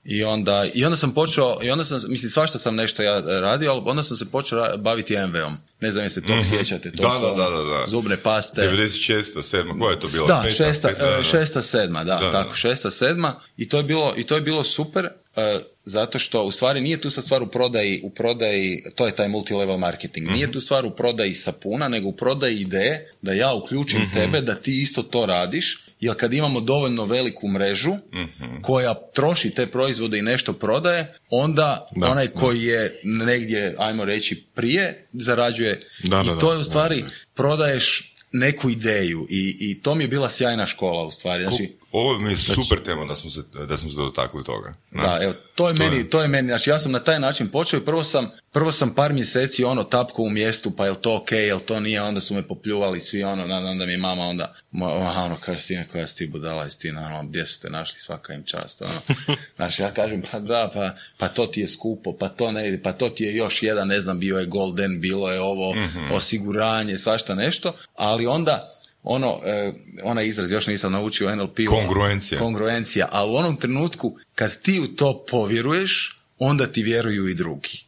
i, 0.04 0.24
onda, 0.24 0.66
i 0.74 0.86
onda 0.86 0.98
sam 0.98 1.14
počeo, 1.14 1.58
i 1.64 1.70
onda 1.70 1.86
sam, 1.86 2.00
mislim, 2.08 2.32
svašta 2.32 2.60
sam 2.60 2.76
nešto 2.76 3.04
ja 3.04 3.20
radio, 3.20 3.72
ali 3.72 3.82
onda 3.86 4.04
sam 4.04 4.18
se 4.18 4.32
počeo 4.32 4.78
baviti 4.78 5.16
MV-om. 5.18 5.58
Ne 5.80 5.92
znam 5.92 6.04
jesi 6.04 6.14
se 6.14 6.22
tog 6.22 6.38
sjećate. 6.48 6.92
To 6.92 7.04
Da, 7.04 7.10
su 7.12 7.22
da, 7.38 7.44
da, 7.44 7.58
da, 7.58 7.64
da. 7.64 7.86
Zubne 7.88 8.18
paste. 8.18 8.62
96. 8.64 9.24
7. 9.36 9.80
Koja 9.80 9.92
je 9.92 10.00
to 10.00 10.08
bila? 10.08 10.28
Da, 10.28 10.42
Peta? 10.42 10.56
šesta, 10.56 10.88
Peta, 10.88 11.06
da. 11.06 11.20
e, 11.20 11.24
šesta, 11.24 11.62
sedma, 11.62 12.04
da, 12.04 12.16
Da, 12.16 12.32
tako, 12.32 12.56
šesta, 12.56 12.92
sedma 12.92 13.36
i 13.58 13.70
to 13.70 13.78
je 13.78 13.84
bilo, 13.84 14.14
i 14.18 14.24
to 14.24 14.36
je 14.36 14.42
bilo 14.42 14.64
super 14.64 15.06
e, 15.06 15.12
zato 15.84 16.20
što 16.20 16.44
u 16.44 16.52
stvari 16.52 16.82
nije 16.82 16.98
tu 16.98 17.10
sad 17.10 17.24
stvar 17.24 17.44
u 17.44 17.48
prodaji, 17.48 18.02
u 18.04 18.10
prodaji, 18.10 18.84
to 18.96 19.06
je 19.06 19.16
taj 19.16 19.28
multilevel 19.28 19.78
marketing, 19.78 20.26
Mhm. 20.26 20.34
nije 20.34 20.52
tu 20.52 20.62
stvar 20.62 20.86
u 20.86 20.92
prodaji 20.92 21.34
sapuna, 21.34 21.88
nego 21.88 22.08
u 22.08 22.14
prodaji 22.14 22.56
ideje 22.58 23.12
da 23.22 23.34
ja 23.34 23.54
uključim 23.54 24.02
Mhm. 24.02 24.14
tebe, 24.14 24.42
da 24.42 24.56
ti 24.56 24.82
isto 24.82 25.04
to 25.04 25.26
radiš 25.26 25.84
jer 26.00 26.16
kad 26.16 26.34
imamo 26.34 26.62
dovoljno 26.62 27.06
veliku 27.06 27.48
mrežu 27.48 27.92
koja 28.62 28.94
troši 28.94 29.50
te 29.50 29.68
proizvode 29.68 30.18
i 30.20 30.22
nešto 30.22 30.54
prodaje, 30.54 31.14
onda 31.30 31.88
Da, 31.96 32.12
onaj 32.12 32.28
koji 32.28 32.64
je 32.64 33.00
negdje, 33.04 33.76
ajmo 33.78 34.06
reći, 34.06 34.44
prije, 34.56 35.06
zarađuje. 35.14 35.82
Da, 36.04 36.24
I 36.26 36.40
to 36.40 36.54
je 36.54 36.60
u 36.60 36.64
stvari, 36.64 37.06
prodaješ 37.36 38.14
neku 38.32 38.70
ideju 38.70 39.28
i, 39.30 39.58
i 39.60 39.82
to 39.82 39.96
mi 39.96 40.04
je 40.04 40.08
bila 40.08 40.30
sjajna 40.30 40.68
škola 40.68 41.04
u 41.04 41.12
stvari. 41.12 41.44
Znači, 41.44 41.74
Ovo 41.92 42.20
mi 42.20 42.30
je 42.30 42.38
super 42.38 42.80
tema 42.84 43.06
da 43.06 43.16
smo 43.16 43.30
se, 43.30 43.42
da 43.68 43.78
smo 43.78 43.90
se 43.90 43.96
dotakli 43.98 44.44
toga. 44.44 44.74
Ne? 44.92 45.02
Da, 45.04 45.20
evo, 45.22 45.34
to 45.56 45.68
je 45.68 45.74
meni, 45.74 46.10
to 46.10 46.22
je 46.22 46.28
meni, 46.28 46.48
znači 46.48 46.70
ja 46.70 46.80
sam 46.80 46.92
na 46.92 47.00
taj 47.00 47.20
način 47.20 47.48
počeo 47.48 47.78
i 47.78 47.86
prvo 47.86 48.04
sam, 48.04 48.30
prvo 48.52 48.72
sam 48.72 48.96
par 48.96 49.14
mjeseci 49.14 49.64
ono 49.64 49.84
tapko 49.84 50.24
u 50.24 50.30
mjestu, 50.30 50.72
pa 50.72 50.86
jel 50.86 50.96
to 50.96 51.16
ok, 51.16 51.32
jel 51.32 51.60
to 51.60 51.80
nije, 51.80 52.02
onda 52.02 52.22
su 52.22 52.34
me 52.34 52.48
popljuvali 52.48 53.00
svi 53.00 53.24
ono, 53.24 53.44
onda, 53.44 53.86
mi 53.86 53.92
je 53.92 53.98
mama 53.98 54.24
onda, 54.24 54.54
mo- 54.72 55.08
aha, 55.08 55.24
ono, 55.24 55.38
kaže, 55.42 55.62
sine, 55.62 55.88
koja 55.92 56.08
si 56.08 56.16
ti 56.16 56.28
budala, 56.28 56.64
jesi 56.64 56.80
ti, 56.80 56.90
ono, 56.90 57.24
gdje 57.24 57.46
su 57.46 57.60
te 57.60 57.70
našli, 57.70 58.00
svaka 58.00 58.34
im 58.34 58.44
čast, 58.44 58.82
ono. 58.82 59.18
Znači, 59.56 59.82
ja 59.82 59.94
kažem, 59.94 60.24
pa 60.32 60.40
da, 60.40 60.72
pa, 60.74 60.92
pa 61.18 61.28
to 61.28 61.46
ti 61.46 61.62
je 61.62 61.68
skupo, 61.68 62.14
pa 62.18 62.30
to 62.30 62.52
ne 62.52 62.80
pa 62.84 62.94
to 62.94 63.10
ti 63.10 63.24
je 63.24 63.36
još 63.36 63.64
jedan, 63.64 63.88
ne 63.88 64.02
znam, 64.02 64.20
bio 64.20 64.38
je 64.38 64.46
golden, 64.46 65.02
bilo 65.02 65.32
je 65.32 65.42
ovo, 65.42 65.76
osiguranje, 66.12 66.98
svašta 66.98 67.36
nešto, 67.36 67.74
ali 67.96 68.28
onda, 68.28 68.77
ono, 69.10 69.40
e, 69.46 69.74
onaj 70.04 70.28
izraz 70.28 70.52
još 70.52 70.68
nisam 70.68 70.92
naučio 70.92 71.28
u 71.28 71.36
NLP-u. 71.36 71.70
Kongruencija. 71.70 72.40
Kongruencija, 72.40 73.10
ali 73.12 73.32
u 73.32 73.36
onom 73.36 73.56
trenutku 73.56 74.18
kad 74.36 74.62
ti 74.62 74.80
u 74.80 74.88
to 74.88 75.26
povjeruješ, 75.30 76.22
onda 76.40 76.68
ti 76.68 76.84
vjeruju 76.84 77.28
i 77.28 77.34
drugi. 77.34 77.84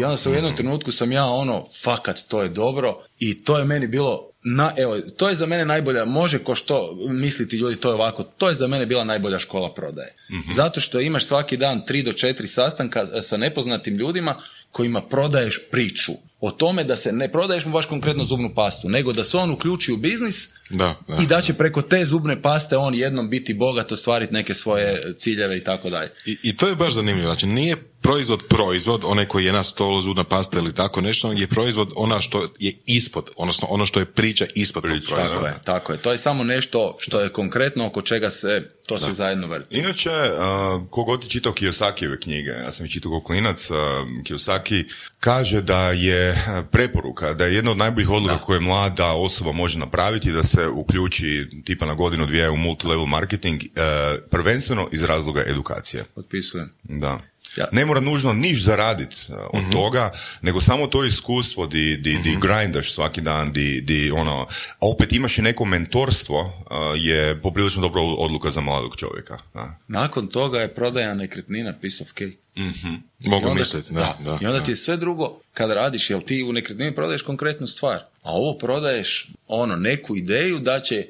I 0.00 0.04
onda 0.04 0.16
sam 0.16 0.32
u 0.32 0.34
jednom 0.34 0.56
trenutku 0.56 0.92
sam 0.92 1.12
ja 1.12 1.24
ono, 1.24 1.66
fakat, 1.82 2.20
to 2.28 2.42
je 2.42 2.48
dobro 2.48 2.94
i 3.18 3.44
to 3.44 3.58
je 3.58 3.64
meni 3.64 3.86
bilo, 3.86 4.30
na, 4.44 4.72
evo, 4.76 4.98
to 5.16 5.28
je 5.28 5.36
za 5.36 5.46
mene 5.46 5.64
najbolja, 5.64 6.04
može 6.04 6.38
ko 6.38 6.54
što 6.54 6.96
misliti 7.10 7.56
ljudi, 7.56 7.76
to 7.76 7.88
je 7.88 7.94
ovako, 7.94 8.22
to 8.22 8.48
je 8.48 8.54
za 8.54 8.66
mene 8.66 8.86
bila 8.86 9.04
najbolja 9.04 9.38
škola 9.38 9.74
prodaje. 9.74 10.14
Zato 10.54 10.80
što 10.80 11.00
imaš 11.00 11.26
svaki 11.26 11.56
dan 11.56 11.86
tri 11.86 12.02
do 12.02 12.12
četiri 12.12 12.48
sastanka 12.48 13.22
sa 13.22 13.36
nepoznatim 13.36 13.96
ljudima 13.96 14.34
kojima 14.70 15.00
prodaješ 15.00 15.60
priču. 15.70 16.12
O 16.44 16.50
tome 16.50 16.84
da 16.84 16.96
se 16.96 17.12
ne 17.12 17.28
prodaješ 17.32 17.64
mu 17.64 17.72
baš 17.72 17.86
konkretno 17.86 18.24
zubnu 18.24 18.54
pastu, 18.54 18.88
nego 18.88 19.12
da 19.12 19.24
se 19.24 19.36
on 19.36 19.50
uključi 19.50 19.92
u 19.92 19.96
biznis 19.96 20.48
Da, 20.70 20.94
da. 21.08 21.22
i 21.22 21.26
da 21.26 21.40
će 21.40 21.54
preko 21.54 21.82
te 21.82 22.04
zubne 22.04 22.42
paste 22.42 22.76
on 22.76 22.94
jednom 22.94 23.28
biti 23.30 23.54
bogat, 23.54 23.92
ostvariti 23.92 24.32
neke 24.32 24.54
svoje 24.54 25.14
ciljeve 25.18 25.56
i 25.56 25.64
tako 25.64 25.90
dalje. 25.90 26.10
I, 26.26 26.38
I 26.42 26.56
to 26.56 26.68
je 26.68 26.74
baš 26.74 26.94
zanimljivo. 26.94 27.26
Znači, 27.26 27.46
nije 27.46 27.76
proizvod 28.02 28.42
proizvod, 28.48 29.02
onaj 29.04 29.26
koji 29.26 29.44
je 29.44 29.52
na 29.52 29.62
stolu, 29.62 30.02
zubna 30.02 30.24
pasta 30.24 30.58
ili 30.58 30.74
tako 30.74 31.00
nešto, 31.00 31.32
je 31.32 31.46
proizvod 31.46 31.92
ona 31.96 32.20
što 32.20 32.48
je 32.58 32.72
ispod, 32.86 33.30
odnosno 33.36 33.68
ono 33.70 33.86
što 33.86 34.00
je 34.00 34.06
priča 34.06 34.46
ispod 34.54 34.82
tog 34.82 34.90
Priča, 34.90 35.14
proizvoda. 35.14 35.40
Tako 35.40 35.46
je, 35.46 35.64
tako 35.64 35.92
je. 35.92 35.98
To 35.98 36.12
je 36.12 36.18
samo 36.18 36.44
nešto 36.44 36.96
što 37.00 37.20
je 37.20 37.28
konkretno 37.28 37.86
oko 37.86 38.02
čega 38.02 38.30
se 38.30 38.70
to 38.86 38.98
sve 38.98 39.12
zajedno 39.12 39.46
vrti. 39.46 39.78
Inače, 39.78 40.10
uh, 40.10 40.88
kogod 40.90 41.22
je 41.24 41.30
čitao 41.30 41.52
Kiyosakijeve 41.52 42.20
knjige, 42.22 42.50
ja 42.50 42.72
sam 42.72 42.86
ih 42.86 42.92
čitao 42.92 43.20
klinac, 43.20 43.70
uh, 43.70 43.76
Kiyosaki 44.24 44.84
kaže 45.20 45.60
da 45.60 45.90
je 45.90 46.44
preporuka, 46.70 47.34
da 47.34 47.44
je 47.44 47.54
jedna 47.54 47.70
od 47.70 47.76
najboljih 47.76 48.10
odluka 48.10 48.38
koje 48.38 48.60
mlada 48.60 49.12
osoba 49.12 49.52
može 49.52 49.78
napraviti 49.78 50.32
da 50.32 50.42
se 50.42 50.68
uključi 50.68 51.48
tipa 51.64 51.86
na 51.86 51.94
godinu 51.94 52.26
dvije 52.26 52.50
u 52.50 52.56
multilevel 52.56 53.06
marketing, 53.06 53.62
uh, 53.62 54.20
prvenstveno 54.30 54.88
iz 54.92 55.02
razloga 55.02 55.44
edukacije. 55.46 56.04
Potpisujem. 56.14 56.72
Da. 56.82 57.31
Ja. 57.56 57.66
Ne 57.72 57.86
mora 57.86 58.00
nužno 58.00 58.32
niš 58.32 58.64
zaradit 58.64 59.12
uh, 59.28 59.36
od 59.52 59.72
toga, 59.72 60.12
nego 60.42 60.60
samo 60.60 60.86
to 60.86 61.04
iskustvo 61.04 61.66
di, 61.66 61.96
di, 61.96 62.18
di 62.24 62.36
grindaš 62.40 62.92
svaki 62.94 63.20
dan, 63.20 63.52
di, 63.52 63.80
di 63.80 64.10
ono, 64.10 64.46
a 64.78 64.86
opet 64.86 65.12
imaš 65.12 65.38
i 65.38 65.42
neko 65.42 65.64
mentorstvo, 65.64 66.40
uh, 66.40 66.76
je 66.96 67.42
poprilično 67.42 67.82
dobra 67.82 68.00
odluka 68.02 68.50
za 68.50 68.60
mladog 68.60 68.96
čovjeka. 68.96 69.38
Da. 69.54 69.78
Nakon 69.88 70.26
toga 70.26 70.60
je 70.60 70.74
prodaja 70.74 71.14
nekretnina 71.14 71.72
piece 71.80 72.02
of 72.02 72.08
cake. 72.08 72.36
Mogu 73.26 73.46
I 73.46 73.50
onda- 73.50 73.60
misliti, 73.60 73.92
da, 73.92 74.16
da. 74.24 74.38
I 74.42 74.46
onda 74.46 74.60
ti 74.62 74.70
je 74.70 74.76
sve 74.76 74.96
drugo, 74.96 75.38
kad 75.52 75.70
radiš, 75.70 76.10
jel 76.10 76.20
ti 76.20 76.42
u 76.42 76.52
nekretnini 76.52 76.94
prodaješ 76.94 77.22
konkretnu 77.22 77.66
stvar, 77.66 77.98
a 78.22 78.32
ovo 78.32 78.54
prodaješ 78.54 79.26
ono, 79.48 79.76
neku 79.76 80.16
ideju 80.16 80.58
da 80.58 80.80
će, 80.80 81.06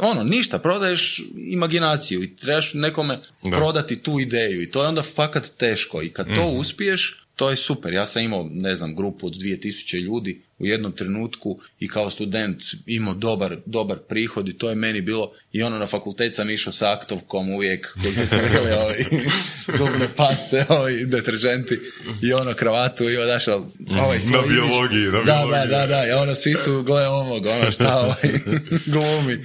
ono, 0.00 0.24
ništa, 0.24 0.58
prodaješ 0.58 1.22
imaginaciju 1.36 2.22
i 2.22 2.36
trebaš 2.36 2.74
nekome 2.74 3.18
Da. 3.42 3.50
prodati 3.50 3.96
tu 3.96 4.20
ideju 4.20 4.62
i 4.62 4.70
to 4.70 4.82
je 4.82 4.88
onda 4.88 5.02
fakat 5.04 5.46
teško 5.48 6.02
i 6.02 6.08
kad 6.08 6.26
to 6.26 6.44
Mhm. 6.44 6.56
uspiješ, 6.56 7.19
to 7.40 7.50
je 7.50 7.56
super. 7.56 7.92
Ja 7.92 8.06
sam 8.06 8.22
imao, 8.22 8.48
ne 8.52 8.74
znam, 8.74 8.94
grupu 8.94 9.26
od 9.26 9.32
2000 9.32 10.00
ljudi 10.00 10.42
u 10.58 10.66
jednom 10.66 10.92
trenutku 10.92 11.58
i 11.78 11.88
kao 11.88 12.10
student 12.10 12.62
imao 12.86 13.14
dobar, 13.14 13.56
dobar 13.66 13.98
prihod 13.98 14.48
i 14.48 14.58
to 14.58 14.68
je 14.68 14.74
meni 14.74 15.00
bilo 15.00 15.32
i 15.52 15.62
ono 15.62 15.78
na 15.78 15.86
fakultet 15.86 16.34
sam 16.34 16.50
išao 16.50 16.72
sa 16.72 16.92
aktovkom 16.92 17.50
uvijek 17.50 17.96
koji 18.02 18.14
se 18.14 18.26
smijeli 18.26 18.72
ovi 18.72 19.04
zubne 19.78 20.08
paste, 20.16 20.66
ovi 20.68 21.04
deterženti 21.04 21.78
i 22.22 22.32
ono 22.32 22.54
kravatu 22.54 23.10
i 23.10 23.16
ono 23.16 23.26
dašao 23.26 23.66
ovaj 24.00 24.18
Na 24.18 24.38
biologiji, 24.48 25.04
na 25.04 25.18
da, 25.18 25.24
biologiji. 25.24 25.60
Da, 25.60 25.66
da, 25.66 25.86
da, 25.86 26.06
i 26.06 26.10
ono 26.10 26.34
svi 26.34 26.54
su 26.64 26.82
gle 26.82 27.08
ovog, 27.08 27.46
ono 27.46 27.72
šta 27.72 27.98
ovaj 27.98 28.32
glumi. 28.92 29.38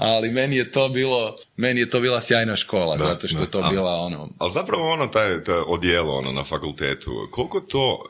Ali 0.00 0.30
meni 0.30 0.56
je 0.56 0.70
to 0.70 0.88
bilo, 0.88 1.36
meni 1.56 1.80
je 1.80 1.90
to 1.90 2.00
bila 2.00 2.20
sjajna 2.20 2.56
škola, 2.56 2.96
Da, 2.96 3.04
zato 3.04 3.28
što 3.28 3.36
da. 3.36 3.42
je 3.42 3.50
to 3.50 3.62
bila 3.70 3.96
ono, 3.96 4.28
Ali 4.38 4.52
zapravo 4.52 4.92
ono, 4.92 5.06
taj, 5.06 5.44
taj 5.44 5.58
odijelo 5.66 6.12
ono, 6.12 6.32
na 6.32 6.44
fakultetu, 6.44 7.28
koliko 7.30 7.60
to 7.60 7.92
uh, 7.94 8.00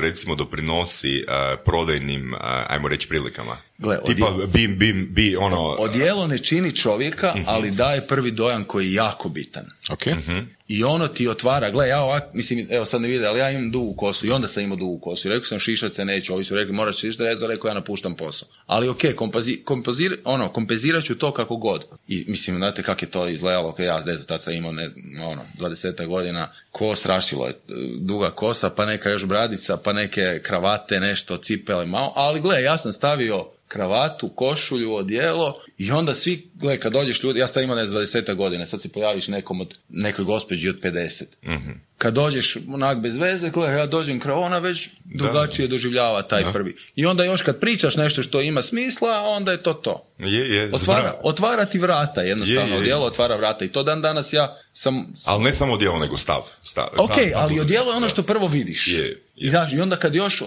recimo 0.00 0.34
doprinosi 0.34 1.18
uh, 1.18 1.32
prodajnim, 1.64 2.32
uh, 2.32 2.38
ajmo 2.68 2.88
reći, 2.88 3.08
prilikama? 3.08 3.56
Gle, 3.78 3.96
Tipa, 4.06 4.26
odje- 4.26 4.46
bi, 4.46 4.68
bi, 4.68 4.92
bi, 4.92 5.36
ono... 5.36 5.56
Odijelo 5.68 6.26
ne 6.26 6.38
čini 6.38 6.72
čovjeka, 6.72 7.34
ali 7.46 7.70
daje 7.70 8.00
prvi 8.00 8.30
dojam 8.30 8.64
koji 8.64 8.86
je 8.86 8.94
jako 8.94 9.28
bitan. 9.28 9.64
Ok. 9.90 10.02
I 10.68 10.84
ono 10.84 11.08
ti 11.08 11.28
otvara, 11.28 11.70
gle, 11.70 11.88
ja 11.88 12.00
ovak, 12.00 12.22
mislim, 12.32 12.66
evo 12.70 12.84
sad 12.84 13.00
ne 13.00 13.08
vide, 13.08 13.26
ali 13.26 13.38
ja 13.38 13.50
imam 13.50 13.70
dugu 13.70 13.94
kosu 13.94 14.26
i 14.26 14.30
onda 14.30 14.48
sam 14.48 14.62
imao 14.62 14.76
dugu 14.76 14.98
kosu. 14.98 15.28
I 15.28 15.30
rekao 15.30 15.46
sam 15.46 15.58
šišat 15.58 15.94
se 15.94 16.04
neću, 16.04 16.34
ovi 16.34 16.44
su 16.44 16.54
rekli 16.54 16.74
moraš 16.74 16.98
šišat, 16.98 17.20
ja 17.20 17.36
sam 17.36 17.48
rekao 17.48 17.68
ja 17.68 17.74
napuštam 17.74 18.14
posao. 18.16 18.48
Ali 18.66 18.88
ok, 18.88 19.00
kompozi, 19.16 19.62
kompozir, 19.64 20.18
ono, 20.24 20.48
kompenzirat 20.48 21.04
ću 21.04 21.18
to 21.18 21.32
kako 21.32 21.56
god. 21.56 21.84
I 22.08 22.24
mislim, 22.28 22.56
znate 22.56 22.82
kako 22.82 23.04
je 23.04 23.10
to 23.10 23.28
izgledalo, 23.28 23.68
ok, 23.68 23.78
ja 23.78 24.04
ne 24.04 24.14
znam, 24.14 24.26
tad 24.26 24.42
sam 24.42 24.52
imao, 24.52 24.72
ne, 24.72 24.90
ono, 25.24 25.42
20 25.58 26.06
godina, 26.06 26.52
kos 26.70 27.06
rašilo 27.06 27.46
je, 27.46 27.52
duga 28.00 28.30
kosa, 28.30 28.70
pa 28.70 28.86
neka 28.86 29.10
još 29.10 29.24
bradica, 29.24 29.76
pa 29.76 29.92
neke 29.92 30.40
kravate, 30.42 31.00
nešto, 31.00 31.36
cipele, 31.36 31.86
malo, 31.86 32.12
ali 32.16 32.40
gle, 32.40 32.62
ja 32.62 32.78
sam 32.78 32.92
stavio 32.92 33.55
kravatu, 33.68 34.28
košulju, 34.28 34.94
odijelo 34.94 35.60
i 35.78 35.90
onda 35.90 36.14
svi, 36.14 36.48
gle, 36.54 36.78
kad 36.78 36.92
dođeš 36.92 37.22
ljudi, 37.22 37.40
ja 37.40 37.46
sad 37.46 37.62
imam 37.62 37.76
ne 37.76 37.86
znam 37.86 38.02
20 38.02 38.34
godina, 38.34 38.66
sad 38.66 38.82
se 38.82 38.88
pojaviš 38.88 39.28
nekom 39.28 39.60
od, 39.60 39.78
nekoj 39.88 40.24
gospođi 40.24 40.68
od 40.68 40.80
50. 40.80 41.24
Kad 41.98 42.14
dođeš 42.14 42.56
onak 42.72 42.98
bez 43.00 43.16
veze, 43.16 43.50
gle, 43.50 43.72
ja 43.72 43.86
dođem 43.86 44.20
kraj 44.20 44.34
ona 44.36 44.58
već 44.58 44.88
drugačije 45.04 45.68
doživljava 45.68 46.22
taj 46.22 46.42
prvi. 46.52 46.76
I 46.96 47.06
onda 47.06 47.24
još 47.24 47.42
kad 47.42 47.60
pričaš 47.60 47.96
nešto 47.96 48.22
što 48.22 48.40
ima 48.40 48.62
smisla, 48.62 49.20
onda 49.20 49.52
je 49.52 49.62
to 49.62 49.72
to. 49.74 50.06
Je, 50.18 50.56
je, 50.56 50.70
Otvara, 50.74 51.14
otvara 51.22 51.64
ti 51.64 51.78
vrata, 51.78 52.22
jednostavno, 52.22 52.62
Je, 52.62 52.70
je. 52.70 52.78
odijelo 52.78 53.06
otvara 53.06 53.36
vrata 53.36 53.64
i 53.64 53.68
to 53.68 53.82
dan 53.82 54.02
danas 54.02 54.32
ja 54.32 54.56
sam 54.72 55.06
Ali 55.24 55.44
ne 55.44 55.54
samo 55.54 55.72
odijelo, 55.72 55.98
nego 55.98 56.16
stav. 56.18 56.42
stav 56.62 56.84
Ok, 56.96 57.10
stav- 57.10 57.28
stav- 57.28 57.32
ali 57.34 57.60
odijelo 57.60 57.90
je 57.90 57.96
ono 57.96 58.08
što 58.08 58.22
prvo 58.22 58.48
vidiš. 58.48 58.88
Je, 58.88 58.98
je. 58.98 59.22
I, 59.36 59.50
znaš, 59.50 59.72
I 59.72 59.80
onda 59.80 59.96
kad 59.96 60.14
još 60.14 60.40
e, 60.40 60.44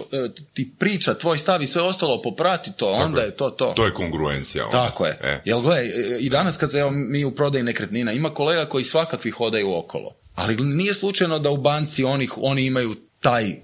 ti 0.54 0.70
priča, 0.78 1.14
tvoj 1.14 1.38
stav 1.38 1.62
i 1.62 1.66
sve 1.66 1.82
ostalo 1.82 2.22
poprati 2.22 2.70
to, 2.76 2.86
onda 2.90 3.20
je 3.20 3.30
to 3.30 3.50
to. 3.50 3.72
To 3.76 3.86
je 3.86 3.94
kongruencija. 3.94 4.64
onda. 4.66 4.86
Tako 4.86 5.06
je. 5.06 5.18
E. 5.22 5.40
Jel 5.44 5.60
gle, 5.60 5.76
e, 5.78 5.90
i 6.20 6.28
danas 6.30 6.56
kad 6.56 6.70
se 6.70 6.78
evo, 6.78 6.90
mi 6.90 7.24
u 7.24 7.30
prodaji 7.30 7.64
nekretnina, 7.64 8.12
ima 8.12 8.34
kolega 8.34 8.66
koji 8.66 8.84
svakakvi 8.84 9.30
hodaju 9.30 9.74
okolo. 9.76 10.12
Ali 10.40 10.56
nije 10.56 10.94
slučajno 10.94 11.38
da 11.38 11.50
u 11.50 11.56
banci 11.56 12.04
onih, 12.04 12.32
oni 12.36 12.66
imaju 12.66 12.96
taj, 13.20 13.56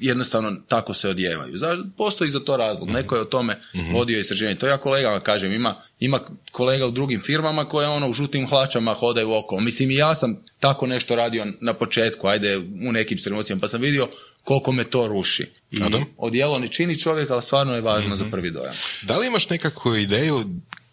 jednostavno 0.00 0.56
tako 0.68 0.94
se 0.94 1.08
odjevaju. 1.08 1.54
Postoji 1.96 2.30
za 2.30 2.40
to 2.40 2.56
razlog. 2.56 2.90
Neko 2.90 3.14
je 3.14 3.20
o 3.20 3.24
tome 3.24 3.58
vodio 3.92 4.20
istraživanje. 4.20 4.58
To 4.58 4.66
ja 4.66 4.76
kolegama 4.76 5.20
kažem, 5.20 5.52
ima, 5.52 5.74
ima 6.00 6.20
kolega 6.50 6.86
u 6.86 6.90
drugim 6.90 7.20
firmama 7.20 7.64
koje 7.68 7.88
ono 7.88 8.08
u 8.08 8.12
žutim 8.12 8.48
hlačama 8.48 8.94
hodaju 8.94 9.34
okolo. 9.34 9.60
Mislim 9.60 9.90
i 9.90 9.94
ja 9.94 10.14
sam 10.14 10.36
tako 10.60 10.86
nešto 10.86 11.16
radio 11.16 11.46
na 11.60 11.74
početku, 11.74 12.26
ajde 12.28 12.58
u 12.58 12.92
nekim 12.92 13.18
trenucima, 13.18 13.60
pa 13.60 13.68
sam 13.68 13.80
vidio 13.80 14.08
koliko 14.44 14.72
me 14.72 14.84
to 14.84 15.06
ruši. 15.06 15.50
I 15.70 15.80
odijelo 16.16 16.58
ne 16.58 16.68
čini 16.68 16.98
čovjek, 16.98 17.30
ali 17.30 17.42
stvarno 17.42 17.74
je 17.74 17.80
važno 17.80 18.16
za 18.16 18.24
prvi 18.30 18.50
dojam. 18.50 18.74
Da 19.02 19.18
li 19.18 19.26
imaš 19.26 19.48
nekakvu 19.48 19.96
ideju, 19.96 20.44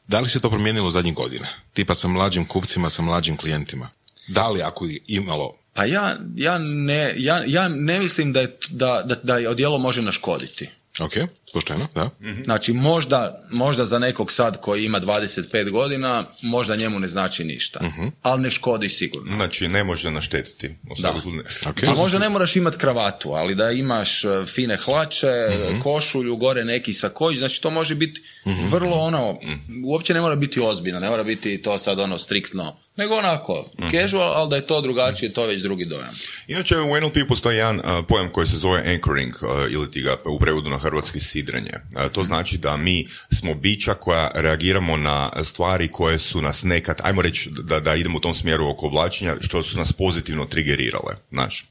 da 0.08 0.20
li 0.20 0.30
se 0.30 0.40
to 0.40 0.50
promijenilo 0.50 0.90
zadnjih 0.90 1.16
godina? 1.16 1.48
Tipa 1.74 1.96
sa 1.96 2.08
mlađim 2.08 2.46
kupcima, 2.46 2.90
sa 2.90 3.02
mlađim 3.02 3.38
klijentima? 3.38 3.90
Da 4.30 4.50
li 4.50 4.62
ako 4.62 4.86
je 4.86 5.00
imalo? 5.08 5.56
Pa 5.74 5.86
ja, 5.86 6.18
ja, 6.36 6.58
ne, 6.58 7.14
ja, 7.18 7.44
ja 7.48 7.68
ne 7.68 8.00
mislim 8.00 8.34
da, 8.34 8.42
je, 8.42 8.58
da, 8.70 9.02
da, 9.06 9.16
da 9.24 9.38
je 9.38 9.50
odijelo 9.50 9.78
može 9.78 10.02
naškoditi. 10.02 10.70
Ok. 11.00 11.14
Pošteno, 11.54 11.88
da. 11.96 12.10
Znači 12.44 12.74
možda, 12.74 13.40
možda 13.52 13.86
za 13.86 14.00
nekog 14.00 14.32
sad 14.32 14.62
koji 14.62 14.86
ima 14.86 15.00
25 15.00 15.40
godina, 15.72 16.24
možda 16.42 16.76
njemu 16.76 17.00
ne 17.00 17.08
znači 17.08 17.44
ništa. 17.44 17.80
Ali 18.22 18.42
ne 18.42 18.52
škodi 18.52 18.90
sigurno. 18.90 19.36
Znači, 19.36 19.68
ne 19.68 19.84
može 19.84 20.12
naštetiti. 20.12 20.68
Da. 20.84 20.96
svakom 21.02 21.22
slučaju. 21.22 21.46
Ok. 21.68 21.84
A 21.86 21.94
možda 21.94 22.20
ne 22.20 22.30
moraš 22.30 22.56
imati 22.56 22.78
kravatu, 22.78 23.30
ali 23.30 23.56
da 23.56 23.72
imaš 23.72 24.24
e, 24.24 24.46
fine 24.46 24.78
hlače, 24.78 25.28
Mhm. 25.70 25.80
košulju, 25.80 26.36
gore 26.36 26.64
neki 26.66 26.94
sakoć, 26.94 27.38
znači 27.38 27.62
to 27.62 27.70
može 27.70 27.96
biti 27.96 28.22
Mhm. 28.46 28.68
vrlo 28.68 28.98
ono, 28.98 29.40
uopće 29.86 30.14
ne 30.14 30.22
mora 30.22 30.36
biti 30.36 30.60
ozbiljno, 30.62 31.00
ne 31.00 31.10
mora 31.10 31.24
biti 31.24 31.62
to 31.62 31.78
sad 31.78 32.00
ono 32.00 32.18
striktno, 32.18 32.76
nego 32.98 33.16
onako, 33.16 33.66
Mhm. 33.80 33.90
casual, 33.92 34.32
ali 34.32 34.50
da 34.50 34.56
je 34.56 34.68
to 34.68 34.82
drugačije, 34.82 35.34
to 35.34 35.42
je 35.42 35.48
već 35.48 35.62
drugi 35.62 35.86
dojam. 35.86 36.14
Inače, 36.48 36.78
u 36.78 36.98
NLP 36.98 37.28
postoji 37.28 37.58
jedan 37.58 37.76
uh, 37.78 37.86
pojam 38.08 38.30
koji 38.30 38.48
se 38.48 38.58
zove 38.58 38.84
anchoring, 38.88 39.34
uh, 39.34 39.72
ili 39.72 39.92
ti 39.92 40.02
ga 40.02 40.18
u 40.26 40.40
prevodu 40.40 40.70
na 40.70 40.78
hrvatski 40.78 41.20
sidrenje. 41.40 41.74
To 42.12 42.24
znači 42.24 42.58
da 42.58 42.78
mi 42.78 43.08
smo 43.32 43.54
bića 43.54 43.94
koja 43.94 44.32
reagiramo 44.36 44.98
na 44.98 45.44
stvari 45.44 45.88
koje 45.88 46.20
su 46.20 46.42
nas 46.42 46.64
nekad, 46.64 47.02
ajmo 47.04 47.22
reći 47.22 47.50
da, 47.64 47.80
da 47.80 47.96
idemo 47.96 48.18
u 48.18 48.22
tom 48.22 48.34
smjeru 48.34 48.70
oko 48.70 48.88
oblačenja, 48.88 49.36
što 49.42 49.64
su 49.64 49.78
nas 49.78 49.94
pozitivno 49.94 50.46
trigerirale. 50.46 51.16
Znaš. 51.32 51.66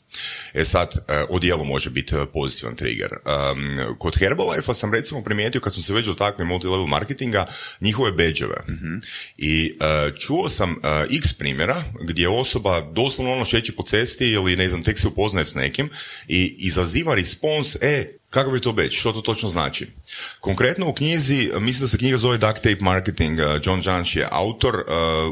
E 0.54 0.64
sad, 0.64 0.88
odijelo 1.28 1.64
može 1.64 1.90
biti 1.90 2.14
pozitivan 2.32 2.76
trigger. 2.76 3.10
Um, 3.12 3.78
kod 3.98 4.18
Herbalife 4.18 4.74
sam 4.74 4.94
recimo 4.94 5.22
primijetio 5.24 5.60
kad 5.60 5.74
smo 5.74 5.82
se 5.82 5.92
već 5.92 6.06
dotakli 6.06 6.44
multilevel 6.44 6.86
marketinga, 6.86 7.46
njihove 7.80 8.12
beđeve. 8.12 8.56
I 9.36 9.72
uh, 9.72 10.18
čuo 10.18 10.48
sam 10.48 10.76
x 11.10 11.32
primjera 11.32 11.82
gdje 12.00 12.28
osoba 12.28 12.80
doslovno 12.80 13.32
ono 13.32 13.44
šeće 13.44 13.72
po 13.72 13.82
cesti 13.82 14.26
ili 14.26 14.56
ne 14.56 14.68
znam, 14.68 14.82
tek 14.82 14.98
se 14.98 15.08
upoznaje 15.08 15.44
s 15.44 15.54
nekim 15.54 15.90
i 16.28 16.54
izaziva 16.58 17.14
respons, 17.14 17.76
e, 17.80 18.17
kakav 18.30 18.54
je 18.54 18.60
to 18.60 18.72
beđ, 18.72 18.98
što 18.98 19.12
to 19.12 19.20
točno 19.20 19.48
znači? 19.48 19.86
Konkretno 20.40 20.88
u 20.88 20.94
knjizi, 20.94 21.50
mislim 21.60 21.80
da 21.80 21.88
se 21.88 21.98
knjiga 21.98 22.18
zove 22.18 22.38
Duct 22.38 22.56
Tape 22.56 22.80
Marketing, 22.80 23.38
uh, 23.38 23.44
John 23.64 23.82
Janš 23.84 24.16
je 24.16 24.28
autor, 24.30 24.74
uh, 24.74 24.84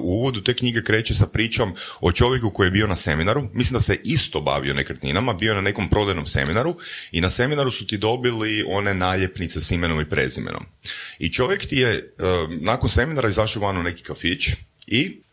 u 0.02 0.08
uvodu 0.08 0.42
te 0.42 0.54
knjige 0.54 0.82
kreće 0.82 1.14
sa 1.14 1.26
pričom 1.26 1.74
o 2.00 2.12
čovjeku 2.12 2.50
koji 2.50 2.66
je 2.66 2.70
bio 2.70 2.86
na 2.86 2.96
seminaru, 2.96 3.48
mislim 3.52 3.72
da 3.72 3.80
se 3.80 4.00
isto 4.04 4.40
bavio 4.40 4.74
nekretninama, 4.74 5.34
bio 5.34 5.50
je 5.50 5.54
na 5.54 5.60
nekom 5.60 5.88
prodajnom 5.88 6.26
seminaru 6.26 6.76
i 7.12 7.20
na 7.20 7.30
seminaru 7.30 7.70
su 7.70 7.86
ti 7.86 7.98
dobili 7.98 8.64
one 8.68 8.94
naljepnice 8.94 9.60
s 9.60 9.70
imenom 9.70 10.00
i 10.00 10.08
prezimenom. 10.08 10.64
I 11.18 11.32
čovjek 11.32 11.66
ti 11.66 11.76
je 11.76 12.14
uh, 12.18 12.50
nakon 12.60 12.90
seminara 12.90 13.28
izašao 13.28 13.62
van 13.62 13.78
u 13.78 13.82
neki 13.82 14.02
kafić 14.02 14.48
i 14.86 15.25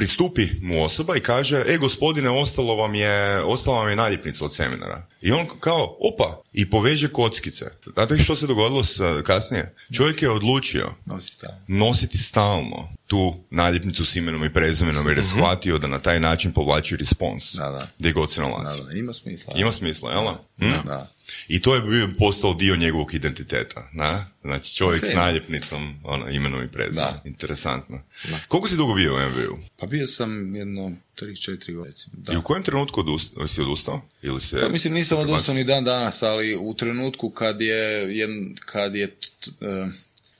pristupi 0.00 0.48
mu 0.62 0.84
osoba 0.84 1.16
i 1.16 1.20
kaže, 1.20 1.64
e 1.66 1.76
gospodine, 1.76 2.30
ostalo 2.30 2.74
vam 2.74 2.94
je, 2.94 3.42
ostala 3.44 3.78
vam 3.78 3.90
je 3.90 3.96
naljepnica 3.96 4.44
od 4.44 4.54
seminara. 4.54 5.06
I 5.20 5.32
on 5.32 5.46
kao, 5.60 5.96
opa, 6.00 6.38
i 6.52 6.70
poveže 6.70 7.08
kockice. 7.08 7.64
Znate 7.94 8.18
što 8.18 8.36
se 8.36 8.46
dogodilo 8.46 8.84
s, 8.84 9.00
kasnije? 9.24 9.74
Čovjek 9.96 10.22
je 10.22 10.30
odlučio 10.30 10.94
Nosi 11.04 11.30
stav. 11.30 11.50
nositi 11.68 12.18
stalno 12.18 12.88
tu 13.06 13.34
naljepnicu 13.50 14.04
s 14.04 14.16
imenom 14.16 14.44
i 14.44 14.52
prezimenom 14.52 15.08
jer 15.08 15.18
je 15.18 15.24
shvatio 15.24 15.78
da 15.78 15.86
na 15.86 15.98
taj 15.98 16.20
način 16.20 16.52
povlači 16.52 16.96
respons. 16.96 17.54
Da, 17.54 17.70
da. 17.70 17.86
Gdje 17.98 18.12
god 18.12 18.32
se 18.32 18.40
nalazi. 18.40 18.82
Da, 18.82 18.84
da, 18.84 18.92
ima 18.92 19.12
smisla. 19.12 19.52
Ima 19.56 19.72
smisla, 19.72 20.12
jel? 20.12 20.34
Hm? 20.58 20.86
Da. 20.86 21.10
I 21.48 21.60
to 21.62 21.74
je 21.74 21.80
bio 21.82 22.08
postao 22.18 22.54
dio 22.54 22.76
njegovog 22.76 23.14
identiteta, 23.14 23.88
da? 23.92 24.24
Znači 24.42 24.74
čovjek 24.74 25.02
Ok. 25.02 25.08
s 25.10 25.14
naljepnicom, 25.14 25.94
ono, 26.04 26.28
imenom 26.30 26.64
i 26.64 26.68
prezimenom. 26.68 27.14
Da. 27.14 27.22
Interesantno. 27.24 28.02
Koliko 28.48 28.68
si 28.68 28.76
dugo 28.76 28.94
bio 28.94 29.14
u 29.14 29.18
MVU? 29.20 29.58
Pa 29.76 29.86
bio 29.86 30.06
sam 30.06 30.56
jedno 30.56 30.92
3-4 31.16 31.74
godine. 31.74 31.94
Da. 32.12 32.32
I 32.32 32.36
u 32.36 32.42
kojem 32.42 32.62
trenutku 32.62 33.00
odustao? 33.00 33.48
si 33.48 33.60
odustao? 33.60 34.02
Ili 34.22 34.40
se... 34.40 34.60
Pa 34.60 34.68
mislim 34.68 34.94
nisam 34.94 35.18
odustao 35.18 35.54
ni 35.54 35.64
dan 35.64 35.84
danas, 35.84 36.22
ali 36.22 36.56
u 36.56 36.74
trenutku 36.74 37.30
kad 37.30 37.60
je, 37.60 38.06
jedn- 38.06 38.56
kad 38.60 38.94
je 38.94 39.06
t- 39.06 39.26
t- 39.40 39.66
e, 39.66 39.86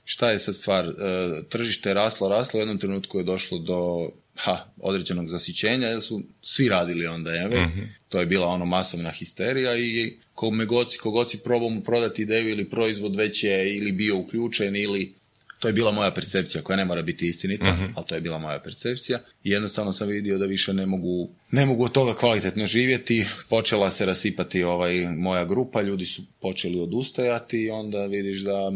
šta 0.05 0.31
je 0.31 0.39
sad 0.39 0.55
stvar, 0.55 0.85
E, 0.85 0.91
tržište 1.49 1.89
je 1.89 1.93
raslo, 1.93 2.29
raslo, 2.29 2.57
u 2.57 2.61
jednom 2.61 2.77
trenutku 2.77 3.17
je 3.17 3.23
došlo 3.23 3.57
do 3.59 4.09
ha, 4.37 4.65
određenog 4.77 5.27
zasićenja, 5.27 5.87
jer 5.87 6.01
su 6.01 6.21
svi 6.41 6.69
radili 6.69 7.07
onda, 7.07 7.31
jeve. 7.31 7.69
To 8.11 8.19
je 8.19 8.25
bila 8.25 8.47
ono 8.47 8.65
masovna 8.65 9.11
histerija 9.11 9.77
i 9.77 10.17
kome 10.33 10.65
god 10.65 10.91
si, 10.91 10.97
kogod 10.97 11.31
si 11.31 11.37
probao 11.37 11.69
mu 11.69 11.81
prodati 11.81 12.21
ideju 12.21 12.49
ili 12.49 12.69
proizvod 12.69 13.15
već 13.15 13.43
je 13.43 13.75
ili 13.75 13.91
bio 13.91 14.17
uključen 14.17 14.75
ili 14.75 15.13
to 15.59 15.67
je 15.67 15.73
bila 15.73 15.91
moja 15.91 16.11
percepcija 16.11 16.61
koja 16.61 16.77
ne 16.77 16.85
mora 16.85 17.01
biti 17.01 17.27
istinita, 17.27 17.77
ali 17.95 18.05
to 18.07 18.15
je 18.15 18.21
bila 18.21 18.37
moja 18.37 18.59
percepcija. 18.59 19.19
I 19.43 19.49
jednostavno 19.49 19.93
sam 19.93 20.07
vidio 20.07 20.37
da 20.37 20.45
više 20.45 20.73
ne 20.73 20.85
mogu, 20.85 21.29
ne 21.51 21.65
mogu 21.65 21.83
od 21.83 21.91
toga 21.91 22.13
kvalitetno 22.15 22.67
živjeti, 22.67 23.25
počela 23.49 23.91
se 23.91 24.05
rasipati 24.05 24.63
ovaj 24.63 25.07
moja 25.17 25.45
grupa, 25.45 25.81
ljudi 25.81 26.05
su 26.05 26.21
počeli 26.41 26.79
odustajati 26.79 27.61
i 27.61 27.69
onda 27.69 28.05
vidiš 28.05 28.39
da, 28.39 28.71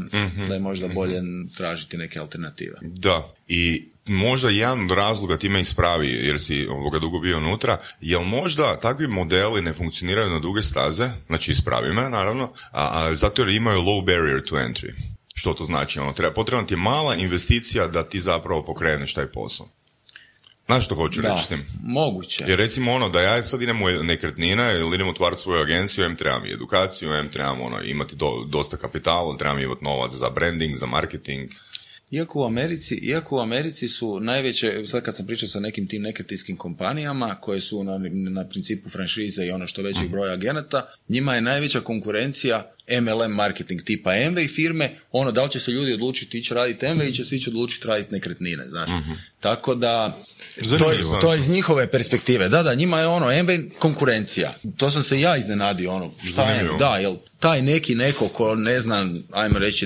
da 0.47 0.53
je 0.53 0.59
možda 0.59 0.87
bolje 0.87 1.21
tražiti 1.57 1.97
neke 1.97 2.19
alternative. 2.19 2.77
Da, 2.81 3.33
i 3.47 3.85
možda 4.07 4.49
jedan 4.49 4.81
od 4.83 4.91
razloga 4.91 5.37
time 5.37 5.61
ispravi, 5.61 6.07
jer 6.07 6.39
si 6.39 6.67
ovoga 6.67 6.99
dugo 6.99 7.19
bio 7.19 7.37
unutra, 7.37 7.77
jel 8.01 8.21
možda 8.21 8.79
takvi 8.79 9.07
modeli 9.07 9.61
ne 9.61 9.73
funkcioniraju 9.73 10.29
na 10.29 10.39
duge 10.39 10.61
staze, 10.61 11.09
znači 11.27 11.51
ispravi 11.51 11.93
me, 11.93 12.09
naravno, 12.09 12.51
a, 12.71 12.89
a 12.93 13.15
zato 13.15 13.41
jer 13.41 13.49
imaju 13.49 13.79
low 13.81 14.05
barrier 14.05 14.43
to 14.49 14.55
entry. 14.55 14.91
Što 15.35 15.53
to 15.53 15.63
znači? 15.63 15.99
Ono, 15.99 16.13
treba, 16.13 16.33
potrebna 16.33 16.65
ti 16.65 16.73
je 16.73 16.77
mala 16.77 17.15
investicija 17.15 17.87
da 17.87 18.03
ti 18.03 18.21
zapravo 18.21 18.63
pokreneš 18.63 19.13
taj 19.13 19.25
posao. 19.25 19.67
Znaš 20.65 20.85
što 20.85 20.95
hoću 20.95 21.21
Da, 21.21 21.33
reći 21.33 21.47
tim? 21.47 21.65
moguće. 21.83 22.45
Jer 22.47 22.59
recimo 22.59 22.93
ono, 22.93 23.09
da 23.09 23.21
ja 23.21 23.43
sad 23.43 23.61
idem 23.61 23.81
u 23.81 23.89
nekretnine 24.03 24.73
ili 24.79 24.95
idem 24.95 25.09
otvarati 25.09 25.41
svoju 25.41 25.61
agenciju, 25.61 26.05
em 26.05 26.15
trebam 26.15 26.45
i 26.45 26.53
edukaciju, 26.53 27.13
em 27.13 27.29
trebam 27.29 27.61
ono, 27.61 27.81
imati 27.81 28.15
do, 28.15 28.31
dosta 28.47 28.77
kapitala, 28.77 29.37
trebam 29.37 29.59
imati 29.59 29.83
novac 29.83 30.11
za 30.11 30.29
branding, 30.29 30.75
za 30.75 30.85
marketing. 30.85 31.49
Iako 32.11 32.39
u 32.39 32.45
Americi, 32.45 32.95
iako 32.95 33.35
u 33.35 33.39
Americi 33.39 33.87
su 33.87 34.19
najveće, 34.19 34.85
sad 34.85 35.03
kad 35.03 35.15
sam 35.15 35.25
pričao 35.27 35.49
sa 35.49 35.59
nekim 35.59 35.87
tim 35.87 36.01
nekretninskim 36.01 36.57
kompanijama 36.57 37.35
koje 37.35 37.61
su 37.61 37.83
na, 37.83 37.97
na 38.11 38.47
principu 38.47 38.89
franšize 38.89 39.45
i 39.45 39.51
ono 39.51 39.67
što 39.67 39.81
većeg 39.81 40.09
broja 40.09 40.33
agenata, 40.33 40.89
njima 41.09 41.35
je 41.35 41.41
najveća 41.41 41.81
konkurencija 41.81 42.71
MLM 43.01 43.31
marketing 43.31 43.81
tipa 43.81 44.11
MV 44.31 44.47
firme, 44.55 44.95
ono 45.11 45.31
da 45.31 45.43
li 45.43 45.49
će 45.49 45.59
se 45.59 45.71
ljudi 45.71 45.93
odlučiti 45.93 46.37
ići 46.37 46.53
raditi 46.53 46.87
MV 46.87 47.01
ili 47.01 47.13
će 47.13 47.25
se 47.25 47.35
ići 47.35 47.49
odlučiti 47.49 47.87
raditi 47.87 48.13
nekretnine, 48.13 48.69
znaš. 48.69 48.89
Tako 49.39 49.75
da 49.75 50.17
to 50.79 50.91
je, 50.91 50.99
to 51.21 51.33
je 51.33 51.39
iz 51.39 51.49
njihove 51.49 51.91
perspektive. 51.91 52.49
Da, 52.49 52.63
da, 52.63 52.75
njima 52.75 52.99
je 52.99 53.07
ono 53.07 53.43
MV 53.43 53.49
konkurencija. 53.79 54.53
To 54.77 54.91
sam 54.91 55.03
se 55.03 55.19
ja 55.19 55.37
iznenadio, 55.37 55.93
ono, 55.93 56.11
šta 56.23 56.51
je, 56.51 56.69
da, 56.79 56.97
jel 56.97 57.15
taj 57.39 57.61
neki 57.61 57.95
neko 57.95 58.27
ko 58.27 58.55
ne 58.55 58.81
zna, 58.81 59.09
ajmo 59.31 59.59
reći, 59.59 59.85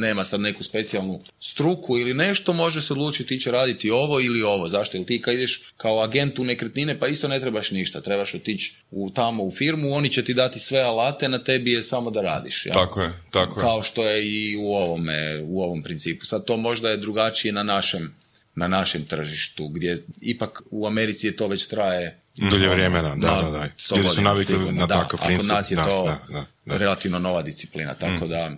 nema 0.00 0.24
sad 0.24 0.40
neku 0.40 0.64
specijalnu 0.64 1.20
struku 1.40 1.98
ili 1.98 2.14
nešto, 2.14 2.52
može 2.52 2.82
se 2.82 2.92
odlučiti 2.92 3.34
ići 3.34 3.50
raditi 3.50 3.90
ovo 3.90 4.20
ili 4.20 4.42
ovo. 4.42 4.68
Zašto? 4.68 4.96
Jer 4.96 5.06
ti 5.06 5.22
kad 5.22 5.34
ideš 5.34 5.62
kao 5.76 6.02
agent 6.02 6.38
u 6.38 6.44
nekretnine, 6.44 6.98
pa 6.98 7.08
isto 7.08 7.28
ne 7.28 7.40
trebaš 7.40 7.70
ništa. 7.70 8.00
Trebaš 8.00 8.34
otići 8.34 8.74
u, 8.90 9.10
tamo 9.10 9.44
u 9.44 9.50
firmu, 9.50 9.92
oni 9.94 10.08
će 10.08 10.24
ti 10.24 10.34
dati 10.34 10.60
sve 10.60 10.80
alate, 10.80 11.28
na 11.28 11.38
tebi 11.38 11.72
je 11.72 11.82
samo 11.82 12.10
da 12.10 12.22
radiš. 12.22 12.66
jel? 12.66 12.74
Tako 12.74 13.00
je, 13.00 13.12
tako 13.30 13.60
je. 13.60 13.64
Kao 13.64 13.82
što 13.82 14.08
je 14.08 14.26
i 14.26 14.56
u 14.56 14.72
ovome, 14.72 15.40
u 15.42 15.62
ovom 15.62 15.82
principu. 15.82 16.26
Sad 16.26 16.44
to 16.44 16.56
možda 16.56 16.90
je 16.90 16.96
drugačije 16.96 17.52
na 17.52 17.62
našem 17.62 18.14
na 18.60 18.68
našem 18.68 19.04
tržištu, 19.04 19.68
gdje 19.68 20.04
ipak 20.20 20.62
u 20.70 20.86
Americi 20.86 21.26
je 21.26 21.36
to 21.36 21.48
već 21.48 21.66
traje 21.66 22.18
Dulje 22.40 22.68
vremena, 22.68 23.14
da, 23.14 23.14
na 23.14 23.42
da, 23.42 23.50
da. 23.50 23.68
100 23.78 23.96
Ljudi 23.96 24.08
su 24.08 24.20
navikli 24.20 24.54
sigurno, 24.54 24.80
na 24.80 24.86
takav 24.86 25.20
princip. 25.20 25.40
kod 25.40 25.56
nas 25.56 25.70
je 25.70 25.76
Da, 25.76 25.84
to 25.84 26.04
da, 26.04 26.34
da, 26.34 26.44
da. 26.64 26.76
relativno 26.78 27.18
nova 27.18 27.42
disciplina, 27.42 27.94
tako 27.94 28.26
da... 28.26 28.50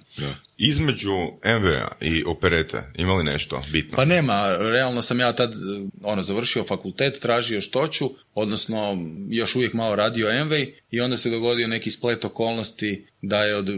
Između 0.58 1.12
MV-a 1.44 1.88
i 2.00 2.24
operete 2.26 2.82
imali 2.96 3.24
nešto 3.24 3.62
bitno? 3.72 3.96
Pa 3.96 4.04
nema, 4.04 4.56
realno 4.58 5.02
sam 5.02 5.20
ja 5.20 5.32
tad 5.32 5.54
ono, 6.02 6.22
završio 6.22 6.64
fakultet, 6.64 7.20
tražio 7.20 7.60
što 7.60 7.88
ću, 7.88 8.10
odnosno 8.34 8.98
još 9.28 9.54
uvijek 9.54 9.72
malo 9.72 9.96
radio 9.96 10.44
MV 10.44 10.52
i 10.90 11.00
onda 11.00 11.16
se 11.16 11.30
dogodio 11.30 11.68
neki 11.68 11.90
splet 11.90 12.24
okolnosti 12.24 13.06
da 13.22 13.44
je 13.44 13.56
od, 13.56 13.70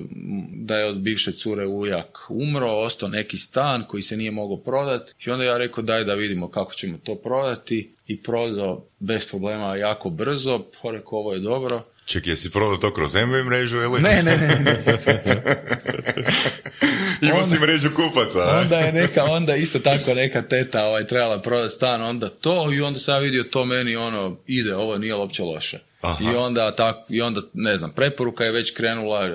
da 0.52 0.78
je 0.78 0.84
od 0.84 0.96
bivše 0.96 1.32
cure 1.32 1.66
ujak 1.66 2.18
umro, 2.28 2.70
ostao 2.70 3.08
neki 3.08 3.38
stan 3.38 3.84
koji 3.88 4.02
se 4.02 4.16
nije 4.16 4.30
mogao 4.30 4.56
prodati 4.56 5.12
i 5.26 5.30
onda 5.30 5.44
ja 5.44 5.58
rekao 5.58 5.84
daj 5.84 6.04
da 6.04 6.14
vidimo 6.14 6.48
kako 6.50 6.74
ćemo 6.74 6.98
to 7.04 7.14
prodati 7.14 7.93
i 8.06 8.22
prodao 8.22 8.86
bez 9.00 9.26
problema 9.26 9.76
jako 9.76 10.10
brzo, 10.10 10.60
rekao 10.92 11.18
ovo 11.18 11.32
je 11.32 11.38
dobro. 11.38 11.82
Čekaj, 12.06 12.32
jesi 12.32 12.50
prodao 12.50 12.76
to 12.76 12.92
kroz 12.92 13.14
MV 13.14 13.44
mrežu 13.46 13.76
ili? 13.76 14.00
Ne, 14.00 14.22
ne, 14.22 14.36
ne, 14.36 14.60
ne. 14.64 14.84
Imao 17.28 17.46
si 17.46 17.58
mrežu 17.58 17.90
kupaca, 17.96 18.38
a? 18.38 18.60
onda 18.60 18.76
je 18.76 18.92
neka, 18.92 19.24
onda 19.24 19.56
isto 19.56 19.78
tako 19.78 20.14
neka 20.14 20.42
teta 20.42 20.84
ovaj, 20.84 21.06
trebala 21.06 21.38
prodati 21.38 21.74
stan, 21.74 22.02
onda 22.02 22.28
to 22.28 22.72
i 22.72 22.80
onda 22.80 22.98
sam 22.98 23.22
vidio 23.22 23.44
to 23.44 23.64
meni 23.64 23.96
ono 23.96 24.36
ide, 24.46 24.76
ovo 24.76 24.98
nije 24.98 25.14
uopće 25.14 25.42
loše. 25.42 25.78
I 26.20 26.36
onda, 26.36 26.70
tak, 26.70 26.96
I 27.08 27.20
onda, 27.20 27.40
ne 27.54 27.76
znam, 27.76 27.90
preporuka 27.90 28.44
je 28.44 28.52
već 28.52 28.70
krenula, 28.70 29.26
e, 29.26 29.30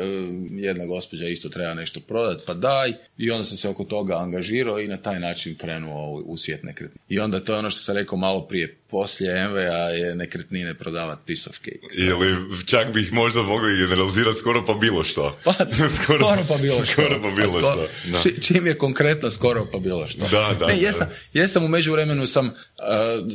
jedna 0.51 0.86
gospođa 0.86 1.27
isto 1.27 1.49
treba 1.49 1.73
nešto 1.73 1.99
prodati, 1.99 2.43
pa 2.45 2.53
daj. 2.53 2.93
I 3.17 3.32
onda 3.32 3.45
sam 3.45 3.58
se 3.58 3.69
oko 3.69 3.84
toga 3.84 4.17
angažirao 4.17 4.79
i 4.79 4.88
na 4.88 4.97
taj 4.97 5.19
način 5.19 5.55
krenuo 5.55 6.12
u 6.12 6.38
svijet 6.38 6.63
nekretnina. 6.63 7.03
I 7.10 7.19
onda 7.19 7.39
to 7.39 7.53
je 7.53 7.60
ono 7.60 7.69
što 7.69 7.79
sam 7.79 7.95
rekao 7.95 8.17
malo 8.17 8.41
prije, 8.41 8.79
poslije 8.89 9.47
MV-a 9.47 9.60
je 9.89 10.15
nekretnine 10.15 10.73
prodavat 10.73 11.19
piece 11.25 11.49
of 11.49 11.56
cake. 11.56 11.80
Ili 11.93 12.36
čak 12.65 12.93
bi 12.93 13.02
ih 13.02 13.13
možda 13.13 13.41
mogli 13.41 13.78
generalizirati 13.78 14.39
skoro 14.39 14.65
pa 14.65 14.73
bilo 14.73 15.04
što. 15.04 15.38
Pa, 15.45 15.54
skoro, 16.04 16.28
pa 16.47 16.58
bilo 16.58 16.75
što. 16.78 16.91
Skoro 16.91 17.19
pa 17.21 17.30
bilo 17.32 17.49
skoro- 17.49 17.71
što. 17.71 17.88
Da. 18.06 18.21
či- 18.23 18.41
Čim 18.43 18.67
je 18.67 18.78
konkretno 18.78 19.30
skoro 19.32 19.65
pa 19.65 19.78
bilo 19.78 20.08
što. 20.08 20.19
Da, 20.21 20.28
da, 20.60 20.67
ne, 20.67 20.73
da, 20.73 20.80
jesam, 20.80 21.08
jesam 21.34 21.63
u 21.63 21.67
međuvremenu 21.67 22.28
sam, 22.28 22.45
uh, 22.45 22.54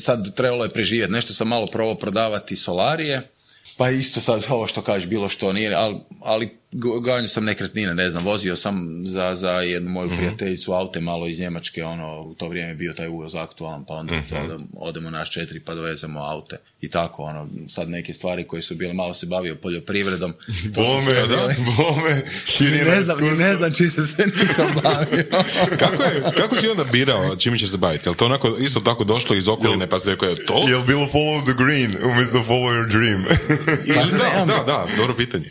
sad 0.01 0.35
trebalo 0.35 0.65
je 0.65 0.71
preživjeti, 0.71 1.13
nešto 1.13 1.35
sam 1.35 1.49
malo 1.49 1.67
probao 1.67 1.95
prodavati 1.95 2.57
solarije, 2.57 3.23
pa 3.77 3.91
isto 3.91 4.21
sad 4.21 4.47
ovo 4.49 4.67
što 4.67 4.83
kažeš, 4.83 5.09
bilo 5.09 5.29
što 5.29 5.53
nije, 5.53 5.75
ali, 5.75 5.97
ali 6.21 6.49
go- 6.75 7.01
ganjao 7.01 7.29
sam 7.29 7.45
nekretnine, 7.45 7.95
ne 7.95 8.11
znam, 8.11 8.25
vozio 8.25 8.57
sam 8.57 8.75
za, 9.05 9.35
za 9.35 9.51
jednu 9.53 9.91
moju 9.91 10.07
Mhm. 10.07 10.17
prijateljicu 10.17 10.73
aute 10.73 11.01
malo 11.01 11.27
iz 11.27 11.41
Njemačke, 11.41 11.85
ono, 11.85 12.21
u 12.21 12.35
to 12.35 12.49
vrijeme 12.49 12.71
je 12.71 12.75
bio 12.75 12.93
taj 12.93 13.09
uvoz 13.09 13.35
aktualan, 13.37 13.85
pa 13.85 13.95
onda 13.95 14.15
Mhm. 14.15 14.35
odem- 14.37 14.67
odemo 14.75 15.11
naš 15.11 15.31
četiri 15.31 15.61
pa 15.61 15.75
dovezemo 15.75 16.21
aute 16.21 16.57
i 16.81 16.91
tako, 16.91 17.23
ono, 17.23 17.49
sad 17.69 17.89
neke 17.89 18.15
stvari 18.15 18.45
koje 18.45 18.63
su 18.63 18.75
bile, 18.75 18.93
malo 18.95 19.15
se 19.15 19.27
bavio 19.27 19.55
poljoprivredom. 19.57 20.35
Bome, 20.75 21.15
da, 21.15 21.27
bile- 21.27 21.55
bome, 21.77 22.23
širina 22.49 22.85
ne 22.87 23.03
znam, 23.03 23.19
ne 23.39 23.55
znam 23.55 23.73
čiji 23.73 23.89
se 23.89 24.07
sve 24.07 24.25
nisam 24.27 24.67
bavio. 24.83 25.25
Kako, 25.79 26.03
je, 26.03 26.23
kako 26.37 26.57
si 26.57 26.69
onda 26.69 26.85
birao 26.85 27.37
čime 27.37 27.59
ćeš 27.59 27.71
se 27.71 27.77
baviti? 27.77 28.09
Jel 28.09 28.15
to 28.15 28.25
onako 28.25 28.49
isto 28.59 28.81
tako 28.81 29.05
došlo 29.05 29.37
iz 29.37 29.49
okoline 29.49 29.87
pa 29.87 29.99
si 29.99 30.11
rekao 30.11 30.29
je 30.29 30.47
to? 30.47 30.65
Jel 30.69 30.83
bilo 30.83 31.03
follow 31.05 31.45
the 31.45 31.55
green 31.55 31.97
umjesto 32.05 32.39
follow 32.39 32.73
your 32.73 32.89
dream? 32.89 33.25
Ili, 33.87 34.11
da, 34.13 34.45
da, 34.47 34.63
da, 34.65 34.87
dobro 34.97 35.15
pitanje. 35.17 35.51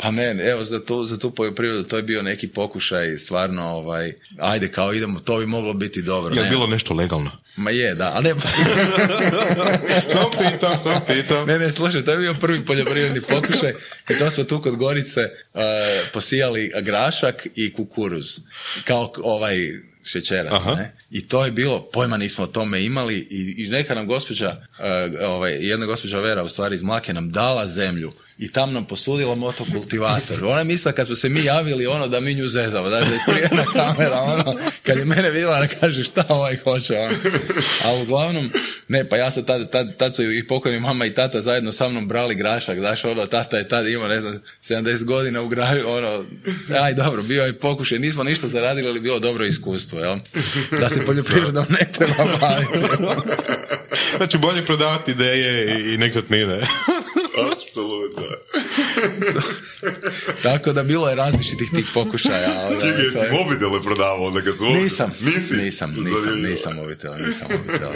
Pa 0.00 0.10
ne, 0.10 0.34
ne, 0.34 0.44
evo 0.44 0.64
za 0.64 0.84
tu, 0.84 1.04
za 1.04 1.18
tu 1.18 1.30
poljoprivredu 1.30 1.82
to 1.82 1.96
je 1.96 2.02
bio 2.02 2.22
neki 2.22 2.48
pokušaj 2.48 3.18
stvarno, 3.18 3.68
ovaj, 3.68 4.12
ajde 4.38 4.68
kao 4.68 4.92
idemo, 4.92 5.20
to 5.20 5.38
bi 5.38 5.46
moglo 5.46 5.74
biti 5.74 6.02
dobro. 6.02 6.34
Jel 6.34 6.44
ne? 6.44 6.50
bilo 6.50 6.66
nešto 6.66 6.94
legalno? 6.94 7.30
Ma 7.56 7.70
je, 7.70 7.94
da, 7.94 8.12
ali 8.14 8.24
ne, 8.24 8.30
Sam 10.12 10.24
pitam, 10.38 10.78
sam 10.82 11.00
pitam. 11.06 11.46
ne, 11.46 11.58
ne, 11.58 11.72
slušaj, 11.72 12.04
to 12.04 12.10
je 12.10 12.18
bio 12.18 12.34
prvi 12.34 12.64
poljoprivredni 12.64 13.20
pokušaj 13.20 13.74
i 14.10 14.18
to 14.18 14.30
smo 14.30 14.44
tu 14.44 14.62
kod 14.62 14.76
Gorice 14.76 15.20
uh, 15.54 15.60
posijali 16.12 16.72
grašak 16.82 17.46
i 17.54 17.72
kukuruz, 17.72 18.38
kao 18.84 19.12
ovaj 19.22 19.56
šećerac, 20.04 20.52
Aha. 20.52 20.74
ne? 20.74 20.92
I 21.10 21.28
to 21.28 21.44
je 21.44 21.50
bilo, 21.50 21.88
pojma 21.92 22.16
nismo 22.16 22.44
o 22.44 22.46
tome 22.46 22.84
imali 22.84 23.16
i, 23.30 23.54
i 23.58 23.68
neka 23.68 23.94
nam 23.94 24.06
gospođa, 24.06 24.48
uh, 24.48 25.28
ovaj, 25.28 25.52
jedna 25.60 25.86
gospođa 25.86 26.20
Vera 26.20 26.42
u 26.42 26.48
stvari 26.48 26.74
iz 26.74 26.82
Mlake 26.82 27.12
nam 27.12 27.30
dala 27.30 27.68
zemlju 27.68 28.12
i 28.38 28.52
tam 28.52 28.72
nam 28.72 28.84
posudila 28.84 29.34
motokultivator. 29.34 30.44
Ona 30.44 30.60
je 30.60 30.92
kad 30.96 31.06
smo 31.06 31.16
se 31.16 31.28
mi 31.28 31.44
javili 31.44 31.86
ono 31.86 32.08
da 32.08 32.20
mi 32.20 32.34
nju 32.34 32.46
zezamo, 32.46 32.88
da 32.88 32.98
je 32.98 33.06
iskrivena 33.16 33.64
kamera, 33.72 34.20
ono, 34.20 34.58
kad 34.82 34.98
je 34.98 35.04
mene 35.04 35.30
vidjela 35.30 35.60
da 35.60 35.66
kaže 35.66 36.04
šta 36.04 36.24
ovaj 36.28 36.56
hoće, 36.56 36.98
ono. 36.98 37.14
A 37.84 37.94
uglavnom, 37.94 38.50
ne, 38.88 39.08
pa 39.08 39.16
ja 39.16 39.30
sam 39.30 39.44
tad, 39.44 39.70
tad, 39.70 39.96
tad 39.96 40.14
su 40.16 40.32
i 40.32 40.46
pokojni 40.46 40.80
mama 40.80 41.06
i 41.06 41.14
tata 41.14 41.42
zajedno 41.42 41.72
sa 41.72 41.88
mnom 41.88 42.08
brali 42.08 42.34
grašak, 42.34 42.78
znaš, 42.78 43.04
ono, 43.04 43.26
tata 43.26 43.58
je 43.58 43.68
tad 43.68 43.88
imao, 43.88 44.08
ne 44.08 44.20
znam, 44.20 44.40
70 44.62 45.04
godina 45.04 45.42
u 45.42 45.48
grašu, 45.48 45.88
ono, 45.88 46.24
aj 46.82 46.94
dobro, 46.94 47.22
bio 47.22 47.44
je 47.44 47.58
pokušaj, 47.58 47.98
nismo 47.98 48.24
ništa 48.24 48.48
zaradili, 48.48 48.88
ali 48.88 49.00
bilo 49.00 49.18
dobro 49.18 49.44
iskustvo, 49.44 50.00
jel? 50.00 50.18
Da 50.80 50.88
se 50.88 51.06
poljoprivredom 51.06 51.66
ne 51.68 51.92
treba 51.92 52.38
baviti. 52.40 52.78
Znači, 54.16 54.38
bolje 54.38 54.64
prodavati 54.64 55.10
ideje 55.10 55.78
i, 55.80 55.94
i 55.94 55.98
nekretnine. 55.98 56.60
Apsolutno. 57.44 58.22
Tako 60.42 60.72
da 60.72 60.82
bilo 60.82 61.08
je 61.08 61.16
različitih 61.16 61.70
tih 61.70 61.86
pokušaja. 61.94 62.70
Čekaj, 62.72 63.04
jesi 63.04 63.18
je- 63.18 63.32
mobitele 63.34 63.82
prodavao 63.82 64.24
onda 64.24 64.42
kad 64.42 64.56
su... 64.56 64.64
Nisam, 64.64 65.10
nisam, 65.20 65.56
nisam, 65.56 65.94
Zanimljivo. 65.94 66.50
nisam 66.50 66.74
mobitel, 66.74 67.12
nisam 67.16 67.46
mobitel. 67.56 67.90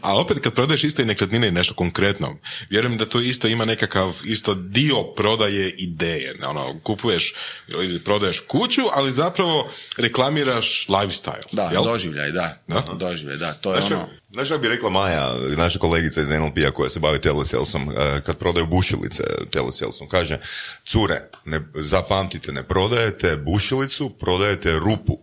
A 0.00 0.20
opet 0.20 0.38
kad 0.40 0.54
prodaješ 0.54 0.84
isto 0.84 1.02
i 1.02 1.04
nekretnine 1.04 1.48
i 1.48 1.50
nešto 1.50 1.74
konkretno, 1.74 2.36
vjerujem 2.70 2.98
da 2.98 3.06
to 3.06 3.20
isto 3.20 3.48
ima 3.48 3.64
nekakav 3.64 4.16
isto 4.24 4.54
dio 4.54 5.02
prodaje 5.02 5.74
ideje. 5.78 6.34
Ono, 6.46 6.80
kupuješ 6.82 7.34
ili 7.68 7.98
prodaješ 7.98 8.40
kuću, 8.40 8.82
ali 8.92 9.12
zapravo 9.12 9.70
reklamiraš 9.96 10.86
lifestyle. 10.88 11.44
Da, 11.52 11.70
jel? 11.72 11.84
doživljaj, 11.84 12.30
da. 12.32 12.62
Da? 12.66 12.82
Doživljaj, 12.92 13.36
da. 13.36 13.52
To 13.52 13.74
je 13.74 13.80
Znaš, 13.80 13.92
ono... 13.92 14.08
znaš 14.30 14.48
kako 14.48 14.60
bi 14.60 14.68
rekla 14.68 14.90
Maja, 14.90 15.34
naša 15.56 15.78
kolegica 15.78 16.20
iz 16.20 16.30
NLP-a 16.30 16.70
koja 16.70 16.90
se 16.90 17.00
bavi 17.00 17.20
telesalesom, 17.20 17.90
eh, 17.90 18.20
kad 18.26 18.38
prodaju 18.38 18.66
bušilice 18.66 19.24
telesalesom, 19.50 20.08
kaže, 20.08 20.38
cure, 20.84 21.22
ne, 21.44 21.60
zapamtite, 21.74 22.52
ne 22.52 22.62
prodajete 22.62 23.36
bušilicu, 23.36 24.10
prodajete 24.10 24.72
rupu. 24.72 25.18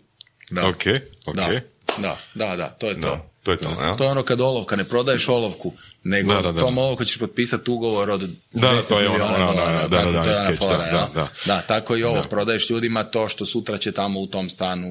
Da. 0.49 0.67
Ok, 0.67 0.84
ok. 1.25 1.36
Da, 1.36 1.62
da, 1.97 2.17
da, 2.36 2.56
da, 2.56 2.69
to 2.69 2.88
je 2.88 2.93
Da, 2.93 3.08
to. 3.08 3.30
To 3.47 3.51
je 3.51 3.57
to, 3.57 3.83
ja. 3.83 3.93
To 3.93 4.03
je 4.03 4.10
ono 4.10 4.23
kad 4.23 4.41
olovka, 4.41 4.75
ne 4.75 4.83
prodaješ 4.83 5.27
olovku, 5.27 5.73
nego 6.03 6.33
Da, 6.33 6.41
da, 6.41 6.51
da. 6.51 6.60
tom 6.60 6.77
olovku 6.77 7.05
ćeš 7.05 7.19
potpisati 7.19 7.71
ugovor 7.71 8.10
od 8.10 8.21
10 8.21 8.29
Da, 8.53 8.73
da, 8.73 8.81
to 8.81 8.99
je 8.99 9.10
ono, 9.10 9.17
milijuna 9.17 9.43
ono, 9.43 9.53
dolara, 9.53 9.79
ono, 9.79 9.88
da, 9.88 9.97
tako, 9.97 10.12
da, 10.12 10.19
da, 10.19 10.33
skeč, 10.33 10.57
fora, 10.60 10.77
da, 10.77 10.91
da, 10.91 11.10
da. 11.13 11.27
Da, 11.45 11.62
tako 11.62 11.97
i 11.97 12.03
ovo, 12.03 12.23
prodaješ 12.29 12.69
ljudima 12.69 13.03
to 13.03 13.29
što 13.29 13.45
sutra 13.45 13.77
će 13.77 13.91
tamo 13.91 14.19
u 14.19 14.27
tom 14.27 14.49
stanu 14.49 14.88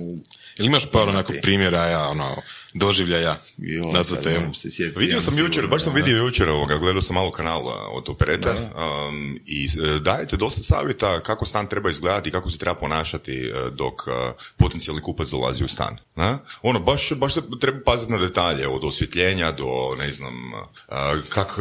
Ili 0.58 0.66
imaš 0.66 0.90
par 0.92 1.08
onako 1.08 1.32
primjera, 1.42 1.84
ja, 1.84 2.08
ono, 2.08 2.36
doživljaja 2.78 3.36
Joj, 3.58 3.92
na 3.92 4.04
tu 4.04 4.16
temu? 4.22 4.54
se 4.54 4.70
sjetiti, 4.70 5.00
Vidio 5.00 5.20
sam 5.20 5.30
sigurno, 5.34 5.46
jučer, 5.48 5.66
baš 5.66 5.82
sam 5.82 5.94
vidio 5.94 6.16
jučer 6.16 6.48
ovoga, 6.48 6.76
gledao 6.78 7.02
sam 7.02 7.14
malo 7.14 7.30
kanala 7.30 7.88
od 7.92 8.08
operete 8.08 8.50
um, 8.50 9.38
i 9.46 9.64
e, 9.64 9.98
dajete 9.98 10.36
dosta 10.36 10.62
savjeta 10.62 11.20
kako 11.20 11.46
stan 11.46 11.66
treba 11.66 11.90
izgledati 11.90 12.28
i 12.28 12.32
kako 12.32 12.50
se 12.50 12.58
treba 12.58 12.74
ponašati 12.74 13.32
e, 13.32 13.70
dok 13.70 13.94
e, 14.08 14.32
potencijalni 14.56 15.02
kupac 15.02 15.28
dolazi 15.28 15.64
u 15.64 15.68
stan. 15.68 15.96
Na? 16.14 16.38
Ono, 16.62 16.80
baš, 16.80 17.12
baš 17.12 17.34
se 17.34 17.40
treba 17.60 17.78
paziti 17.84 18.12
na 18.12 18.18
detalje, 18.18 18.68
od 18.68 18.84
osvjetljenja 18.84 19.52
do, 19.52 19.94
ne 19.98 20.10
znam, 20.10 20.34
e, 20.54 20.94
kak 21.28 21.58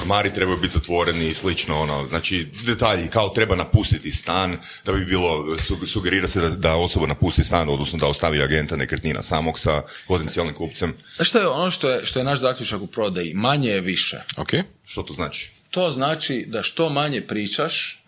ormari 0.00 0.34
trebaju 0.34 0.58
biti 0.58 0.72
zatvoreni 0.74 1.28
i 1.28 1.34
slično, 1.34 1.80
ono, 1.80 2.06
znači 2.08 2.48
detalji, 2.66 3.08
kao 3.08 3.28
treba 3.28 3.56
napustiti 3.56 4.12
stan, 4.12 4.56
da 4.84 4.92
bi 4.92 5.04
bilo, 5.04 5.58
su- 5.58 5.86
sugerira 5.86 6.28
se 6.28 6.40
da, 6.40 6.48
da 6.48 6.76
osoba 6.76 7.06
napusti 7.06 7.44
stan, 7.44 7.68
odnosno 7.68 7.98
da 7.98 8.06
ostavi 8.06 8.42
agenta 8.42 8.76
nekretnina 8.76 9.22
samog 9.22 9.58
sa 9.58 9.82
potencijalnim 10.08 10.41
kupcem. 10.50 10.94
Znaš 11.16 11.28
što 11.28 11.38
je 11.38 11.46
ono 11.46 11.70
što 11.70 11.90
je, 11.90 12.06
što 12.06 12.18
je 12.18 12.24
naš 12.24 12.40
zaključak 12.40 12.80
u 12.80 12.86
prodaji? 12.86 13.34
Manje 13.34 13.70
je 13.70 13.80
više. 13.80 14.22
Ok, 14.36 14.50
Što 14.84 15.02
to 15.02 15.14
znači? 15.14 15.50
To 15.70 15.90
znači 15.90 16.44
da 16.48 16.62
što 16.62 16.88
manje 16.88 17.20
pričaš, 17.20 18.04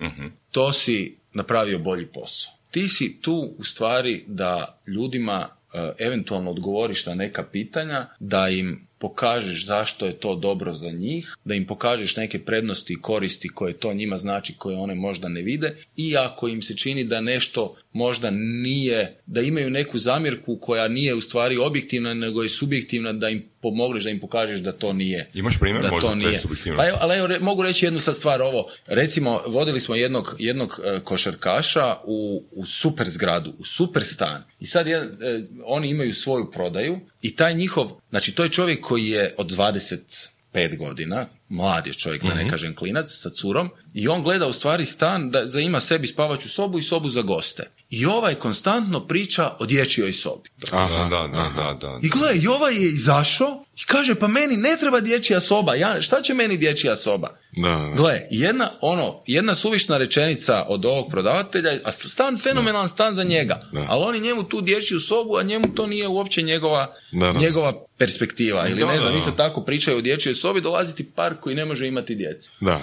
to 0.50 0.72
si 0.72 1.16
napravio 1.32 1.78
bolji 1.78 2.06
posao. 2.06 2.52
Ti 2.70 2.88
si 2.88 3.20
tu 3.22 3.54
u 3.58 3.64
stvari 3.64 4.24
da 4.26 4.80
ljudima 4.86 5.48
e, 5.74 5.92
eventualno 5.98 6.50
odgovoriš 6.50 7.06
na 7.06 7.14
neka 7.14 7.44
pitanja, 7.44 8.06
da 8.20 8.48
im 8.48 8.86
pokažeš 8.98 9.66
zašto 9.66 10.06
je 10.06 10.12
to 10.12 10.34
dobro 10.34 10.74
za 10.74 10.90
njih, 10.90 11.36
da 11.44 11.54
im 11.54 11.66
pokažeš 11.66 12.16
neke 12.16 12.44
prednosti 12.44 12.92
i 12.92 13.00
koristi 13.00 13.48
koje 13.48 13.72
to 13.72 13.94
njima 13.94 14.18
znači, 14.18 14.54
koje 14.58 14.76
one 14.76 14.94
možda 14.94 15.28
ne 15.28 15.42
vide 15.42 15.76
i 15.96 16.16
ako 16.16 16.48
im 16.48 16.62
se 16.62 16.76
čini 16.76 17.04
da 17.04 17.20
nešto 17.20 17.76
možda 17.94 18.30
nije, 18.30 19.20
da 19.26 19.40
imaju 19.40 19.70
neku 19.70 19.98
zamjerku 19.98 20.56
koja 20.56 20.88
nije 20.88 21.14
u 21.14 21.20
stvari 21.20 21.56
objektivna, 21.56 22.14
nego 22.14 22.42
je 22.42 22.48
subjektivna, 22.48 23.12
da 23.12 23.28
im 23.28 23.48
pomogneš, 23.60 24.04
da 24.04 24.10
im 24.10 24.20
pokažeš 24.20 24.60
da 24.60 24.72
to 24.72 24.92
nije. 24.92 25.28
Imaš 25.34 25.58
primjer 25.60 25.82
da 25.82 25.90
možda 25.90 26.08
to 26.08 26.14
nije. 26.14 26.42
Pa 26.76 26.88
evo, 26.88 26.98
ali 27.00 27.16
evo, 27.16 27.26
re- 27.26 27.38
mogu 27.38 27.62
reći 27.62 27.86
jednu 27.86 28.00
sad 28.00 28.16
stvar 28.16 28.42
ovo. 28.42 28.70
Recimo, 28.86 29.40
vodili 29.46 29.80
smo 29.80 29.94
jednog, 29.94 30.36
jednog 30.38 30.80
e, 30.84 31.00
košarkaša 31.00 31.96
u, 32.04 32.44
u 32.50 32.66
super 32.66 33.10
zgradu, 33.10 33.54
u 33.58 33.64
super 33.64 34.04
stan. 34.04 34.44
I 34.60 34.66
sad 34.66 34.86
jedan, 34.86 35.08
e, 35.08 35.42
oni 35.64 35.88
imaju 35.88 36.14
svoju 36.14 36.50
prodaju 36.50 37.00
i 37.22 37.36
taj 37.36 37.54
njihov, 37.54 37.90
znači 38.10 38.32
to 38.32 38.42
je 38.42 38.48
čovjek 38.48 38.80
koji 38.80 39.06
je 39.06 39.34
od 39.38 39.50
25 39.50 40.76
godina, 40.76 41.26
mlad 41.48 41.86
je 41.86 41.92
čovjek, 41.92 42.22
da 42.22 42.34
ne 42.34 42.50
kažem 42.50 42.74
klinac, 42.74 43.06
sa 43.10 43.30
curom, 43.30 43.70
i 43.94 44.08
on 44.08 44.22
gleda 44.22 44.46
u 44.46 44.52
stvari 44.52 44.84
stan 44.84 45.30
da, 45.30 45.44
da 45.44 45.60
ima 45.60 45.80
sebi 45.80 46.06
spavaću 46.06 46.48
sobu 46.48 46.78
i 46.78 46.82
sobu 46.82 47.08
za 47.10 47.22
goste. 47.22 47.62
I 47.90 48.06
ovaj 48.06 48.34
konstantno 48.34 49.06
priča 49.06 49.56
o 49.58 49.66
dječjoj 49.66 50.12
sobi. 50.12 50.50
da, 50.70 51.06
da, 51.10 51.26
da, 51.26 51.50
da, 51.56 51.78
da. 51.80 51.98
I 52.02 52.08
gle, 52.08 52.36
i 52.42 52.46
ovaj 52.46 52.74
je 52.74 52.88
izašao 52.88 53.64
i 53.76 53.84
kaže, 53.86 54.14
pa 54.14 54.28
meni 54.28 54.56
ne 54.56 54.76
treba 54.80 55.00
dječja 55.00 55.40
soba, 55.40 55.74
ja, 55.74 56.00
šta 56.00 56.22
će 56.22 56.34
meni 56.34 56.56
dječja 56.56 56.96
soba? 56.96 57.28
Da, 57.56 57.68
da. 57.68 57.92
Gle, 57.96 58.20
jedna, 58.30 58.70
ono, 58.80 59.22
jedna 59.26 59.54
suvišna 59.54 59.96
rečenica 59.98 60.64
od 60.68 60.84
ovog 60.84 61.10
prodavatelja, 61.10 61.72
a 61.84 61.92
stan 61.92 62.38
fenomenalan 62.38 62.88
stan 62.88 63.14
za 63.14 63.24
njega, 63.24 63.60
Da. 63.72 63.86
ali 63.88 64.04
oni 64.04 64.20
njemu 64.20 64.42
tu 64.42 64.60
dječju 64.60 65.00
sobu, 65.00 65.36
a 65.36 65.42
njemu 65.42 65.64
to 65.74 65.86
nije 65.86 66.08
uopće 66.08 66.42
njegova, 66.42 66.94
Da, 67.12 67.32
da. 67.32 67.38
njegova 67.40 67.72
perspektiva. 67.98 68.68
Ili 68.68 68.80
Da, 68.80 68.86
ne 68.86 69.00
znam, 69.00 69.16
isto 69.16 69.30
tako 69.30 69.60
pričaju 69.60 69.98
o 69.98 70.00
dječjoj 70.00 70.34
sobi, 70.34 70.60
dolaziti 70.60 71.10
par 71.10 71.34
koji 71.40 71.56
ne 71.56 71.64
može 71.64 71.86
imati 71.86 72.14
djece. 72.14 72.50
Da, 72.60 72.80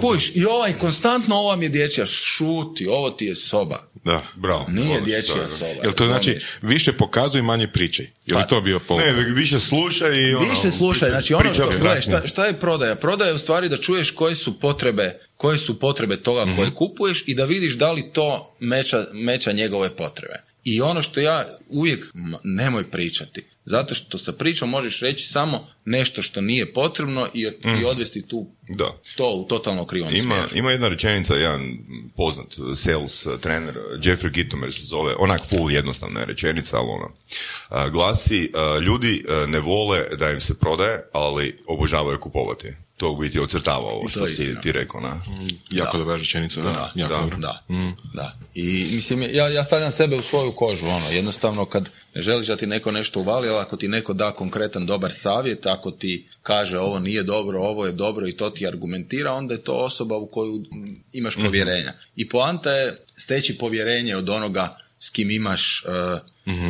Kuš, 0.00 0.30
i 0.34 0.44
ovaj 0.44 0.72
konstantno, 0.72 1.36
ovo 1.36 1.48
vam 1.48 1.62
je 1.62 1.68
dječja, 1.68 2.06
šuti, 2.06 2.86
ovo 2.90 3.10
ti 3.10 3.26
je 3.26 3.34
soba. 3.34 3.87
Da. 4.04 4.22
Bravo. 4.34 4.66
Nije 4.68 5.00
dječja 5.00 5.34
da. 5.34 5.48
soba. 5.48 5.82
Jel 5.82 5.92
to 5.92 6.06
znači 6.06 6.38
više 6.62 6.92
pokazuj, 6.92 7.42
manje 7.42 7.68
pričaj? 7.68 8.06
Je 8.26 8.34
li 8.34 8.40
Pa, 8.42 8.46
to 8.46 8.60
bio 8.60 8.78
povod? 8.78 9.04
Ne, 9.04 9.12
više 9.12 9.60
slušaj 9.60 10.14
i 10.14 10.34
ono... 10.34 10.50
Više 10.50 10.70
slušaj, 10.70 11.10
znači 11.10 11.34
ono 11.34 11.54
što, 11.54 11.64
gle, 11.64 11.74
abstraktno. 11.74 12.18
šta, 12.18 12.26
šta 12.26 12.46
je 12.46 12.60
prodaja? 12.60 12.94
Prodaja 12.94 13.28
je 13.28 13.34
u 13.34 13.38
stvari 13.38 13.68
da 13.68 13.76
čuješ 13.76 14.10
koje 14.10 14.34
su 14.34 14.60
potrebe, 14.60 15.18
koje 15.36 15.58
su 15.58 15.78
potrebe 15.78 16.16
toga 16.16 16.46
koje 16.56 16.70
kupuješ 16.70 17.24
i 17.26 17.34
da 17.34 17.44
vidiš 17.44 17.74
da 17.74 17.92
li 17.92 18.12
to 18.12 18.56
meća, 18.60 19.04
meća 19.12 19.52
njegove 19.52 19.96
potrebe. 19.96 20.47
I 20.64 20.80
ono 20.80 21.02
što 21.02 21.20
ja 21.20 21.44
uvijek, 21.68 22.04
nemoj 22.44 22.90
pričati. 22.90 23.44
Zato 23.64 23.94
što 23.94 24.18
sa 24.18 24.32
pričom 24.32 24.68
možeš 24.70 25.00
reći 25.00 25.26
samo 25.26 25.66
nešto 25.84 26.22
što 26.22 26.40
nije 26.40 26.72
potrebno 26.72 27.28
i, 27.34 27.40
i 27.80 27.84
odvesti 27.84 28.22
tu 28.26 28.46
Mhm. 28.68 28.76
Da. 28.78 28.98
to 29.16 29.30
u 29.34 29.44
totalno 29.44 29.86
krivom 29.86 30.14
Ima, 30.14 30.34
smjeru. 30.34 30.48
ima 30.54 30.70
jedna 30.70 30.88
rečenica, 30.88 31.34
jedan 31.34 31.78
poznat 32.16 32.46
sales 32.76 33.26
uh, 33.26 33.40
trener, 33.40 33.78
uh, 33.78 34.00
Jeffrey 34.00 34.30
Gitomer 34.30 34.72
se 34.72 34.82
zove, 34.82 35.14
onak 35.18 35.40
full 35.48 35.70
jednostavna 35.70 36.20
je 36.20 36.26
rečenica, 36.26 36.76
ali 36.78 36.88
ona 36.90 37.06
uh, 37.86 37.92
glasi, 37.92 38.52
ljudi 38.82 39.22
ne 39.48 39.60
vole 39.60 40.04
da 40.18 40.30
im 40.30 40.40
se 40.40 40.58
prodaje, 40.58 41.00
ali 41.12 41.56
obožavaju 41.66 42.20
kupovati. 42.20 42.68
To 42.98 43.10
u 43.10 43.16
biti 43.16 43.38
ocrtava 43.38 43.84
ovo 43.84 44.00
to 44.00 44.08
što 44.08 44.26
si 44.26 44.60
ti 44.62 44.72
rekao, 44.72 45.00
na? 45.00 45.20
Jako 45.70 45.96
Da. 45.96 45.98
dobra 45.98 46.16
rečenica, 46.16 46.60
da. 46.60 46.70
Da, 46.70 46.92
jako 46.94 47.14
da, 47.14 47.20
dobro. 47.20 47.36
Da, 47.36 47.62
da. 48.14 48.36
I 48.54 48.88
mislim, 48.92 49.22
ja, 49.22 49.48
ja 49.48 49.64
stavljam 49.64 49.92
sebe 49.92 50.16
u 50.16 50.22
svoju 50.22 50.52
kožu, 50.52 50.86
ono, 50.86 51.10
jednostavno 51.10 51.64
kad 51.64 51.90
ne 52.14 52.22
želiš 52.22 52.46
da 52.46 52.56
ti 52.56 52.66
neko 52.66 52.90
nešto 52.90 53.20
uvali, 53.20 53.48
ali 53.48 53.58
ako 53.58 53.76
ti 53.76 53.88
neko 53.88 54.12
da 54.12 54.30
konkretan 54.30 54.86
dobar 54.86 55.12
savjet, 55.12 55.66
ako 55.66 55.90
ti 55.90 56.26
kaže 56.42 56.78
ovo 56.78 56.98
nije 56.98 57.22
dobro, 57.22 57.60
ovo 57.60 57.86
je 57.86 57.92
dobro 57.92 58.26
i 58.26 58.32
to 58.32 58.50
ti 58.50 58.68
argumentira, 58.68 59.32
onda 59.32 59.54
je 59.54 59.62
to 59.62 59.74
osoba 59.74 60.16
u 60.16 60.26
koju 60.26 60.56
mm, 60.56 61.04
imaš 61.12 61.36
povjerenja. 61.36 61.92
I 62.16 62.28
poanta 62.28 62.70
je 62.70 62.96
steći 63.16 63.58
povjerenje 63.58 64.16
od 64.16 64.28
onoga 64.28 64.68
s 65.00 65.10
kim 65.10 65.30
imaš 65.30 65.84
uh, 65.86 66.20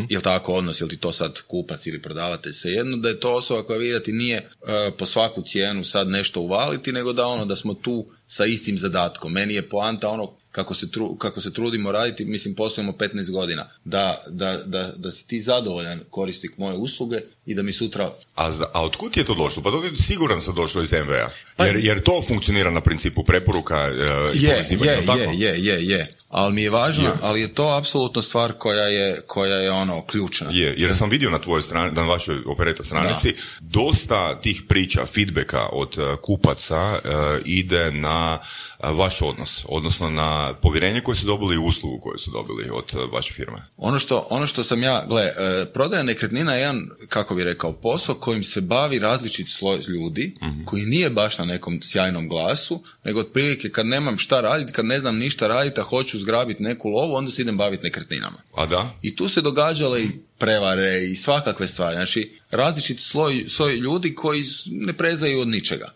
jel 0.09 0.21
tako 0.21 0.53
odnos, 0.53 0.81
jel 0.81 0.88
ti 0.88 0.97
to 0.97 1.12
sad 1.12 1.41
kupac 1.41 1.87
ili 1.87 2.03
prodavatelj, 2.03 2.53
svejedno, 2.53 2.97
da 2.97 3.09
je 3.09 3.21
to 3.21 3.35
osoba 3.35 3.62
koja 3.62 3.79
vidi 3.79 4.12
nije 4.12 4.51
uh, 4.61 4.69
po 4.99 5.07
svaku 5.07 5.43
cijenu 5.43 5.85
sad 5.85 6.09
nešto 6.09 6.41
uvaliti, 6.41 6.93
nego 6.93 7.12
da 7.12 7.27
ono 7.27 7.45
da 7.45 7.57
smo 7.57 7.75
tu 7.75 8.07
sa 8.27 8.45
istim 8.45 8.79
zadatkom. 8.79 9.33
Meni 9.33 9.55
je 9.55 9.69
poanta 9.69 10.09
ono 10.09 10.33
kako 10.59 10.75
se, 10.75 10.90
tru, 10.90 11.14
kako 11.14 11.40
se 11.40 11.53
trudimo 11.53 11.92
raditi, 11.92 12.25
mislim 12.25 12.55
poslujemo 12.55 12.92
15 12.92 13.31
godina, 13.31 13.68
da, 13.85 14.25
da, 14.29 14.59
da, 14.66 14.92
da 14.97 15.12
si 15.12 15.29
ti 15.29 15.40
zadovoljan 15.40 16.01
korisnik 16.11 16.59
moje 16.59 16.77
usluge 16.77 17.21
i 17.47 17.55
da 17.55 17.62
mi 17.62 17.73
sutra 17.73 18.11
A, 18.37 18.51
a 18.73 18.85
otkud 18.85 19.16
je 19.16 19.25
to 19.25 19.35
došlo? 19.35 19.62
Pa 19.62 19.71
to 19.71 19.85
je 19.85 19.97
siguran 19.97 20.40
sam 20.40 20.55
došlo 20.55 20.83
iz 20.83 20.92
MVA. 20.92 21.29
Pa- 21.57 21.66
Jer, 21.66 21.77
jer 21.77 22.03
to 22.03 22.23
funkcionira 22.29 22.71
na 22.71 22.81
principu 22.81 23.25
preporuka 23.25 23.88
uh, 23.90 24.37
i 24.37 24.44
je, 24.44 24.64
je, 24.71 25.07
tako? 25.07 25.18
je, 25.18 25.38
je, 25.38 25.64
je, 25.64 25.88
je. 25.88 26.14
Ali 26.29 26.55
mi 26.55 26.62
je 26.62 26.71
važno, 26.71 27.11
ali 27.23 27.40
je 27.40 27.49
to 27.49 27.77
apsolutno 27.79 28.23
stvar 28.23 28.53
koja 28.53 28.85
je, 28.85 29.21
koja 29.27 29.57
je 29.57 29.71
ono 29.71 30.03
ključna. 30.07 30.51
Je, 30.51 30.75
jer 30.77 30.97
sam 30.97 31.11
vidio 31.11 31.31
na 31.31 31.38
tvojoj 31.38 31.62
strani, 31.62 31.92
na 31.92 32.03
vašoj 32.03 32.38
opereta 32.47 32.83
stranici, 32.83 33.35
dosta 33.61 34.40
tih 34.40 34.62
priča, 34.68 35.07
feedbacka 35.07 35.66
od 35.73 35.99
uh, 35.99 36.05
kupaca 36.23 36.92
uh, 36.92 37.01
ide 37.44 37.90
na 37.90 38.38
uh, 38.40 38.67
vaš 38.83 39.23
odnos, 39.23 39.64
odnosno 39.69 40.11
na 40.11 40.55
povjerenje 40.62 41.01
koje 41.01 41.17
su 41.17 41.27
dobili 41.27 41.55
i 41.55 41.59
uslugu 41.59 42.01
koju 42.01 42.19
su 42.19 42.31
dobili 42.31 42.71
od 42.71 42.95
uh, 42.95 43.12
vaše 43.12 43.33
firme. 43.33 43.62
Ono 43.77 43.99
što, 43.99 44.27
ono 44.31 44.47
što 44.47 44.64
sam 44.64 44.83
ja, 44.83 45.05
gle, 45.09 45.23
e, 45.23 45.64
prodaja 45.75 46.03
nekretnina 46.03 46.55
je 46.55 46.61
jedan, 46.61 46.88
kako 47.09 47.35
bi 47.35 47.45
rekao, 47.45 47.73
posao 47.73 48.14
kojim 48.14 48.45
se 48.45 48.61
bavi 48.61 48.99
različit 48.99 49.49
sloj 49.51 49.79
ljudi, 49.88 50.35
koji 50.64 50.83
nije 50.83 51.11
baš 51.11 51.38
na 51.38 51.45
nekom 51.45 51.79
sjajnom 51.83 52.29
glasu, 52.29 52.83
nego 53.05 53.21
otprilike 53.21 53.71
kad 53.71 53.87
nemam 53.87 54.19
šta 54.19 54.41
raditi, 54.41 54.73
kad 54.73 54.85
ne 54.85 55.01
znam 55.01 55.19
ništa 55.19 55.47
raditi, 55.47 55.81
a 55.81 55.85
hoću 55.85 56.19
zgrabiti 56.19 56.62
neku 56.62 56.88
lovu, 56.88 57.14
onda 57.14 57.31
se 57.31 57.43
idem 57.43 57.57
baviti 57.57 57.85
nekretninama. 57.85 58.43
A 58.55 58.67
da? 58.67 58.91
I 59.03 59.17
tu 59.17 59.29
se 59.29 59.41
događale 59.41 60.03
i 60.03 60.11
prevare 60.38 61.05
i 61.05 61.14
svakakve 61.14 61.69
stvari. 61.69 61.95
Znači, 61.95 62.33
različit 62.51 63.01
sloj, 63.01 63.45
sloj 63.49 63.77
ljudi 63.77 64.14
koji 64.14 64.45
ne 64.67 64.93
prezaju 64.93 65.41
od 65.41 65.49
ničega. 65.49 65.93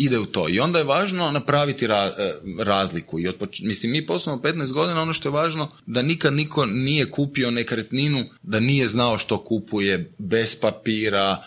Ide 0.00 0.18
u 0.18 0.26
to. 0.26 0.48
I 0.48 0.60
onda 0.60 0.78
je 0.78 0.84
važno 0.84 1.30
napraviti 1.30 1.86
ra- 1.86 2.12
e, 2.18 2.32
razliku. 2.58 3.20
I 3.20 3.28
od 3.28 3.36
poč- 3.36 3.62
mislim, 3.62 3.92
mi 3.92 4.06
poslovno 4.06 4.42
15 4.42 4.72
godina, 4.72 5.02
ono 5.02 5.12
što 5.12 5.28
je 5.28 5.32
važno, 5.32 5.70
da 5.86 6.02
nikad 6.02 6.34
niko 6.34 6.66
nije 6.66 7.10
kupio 7.10 7.50
nekretninu, 7.50 8.24
da 8.42 8.60
nije 8.60 8.88
znao 8.88 9.18
što 9.18 9.44
kupuje, 9.44 10.12
bez 10.18 10.54
papira, 10.54 11.42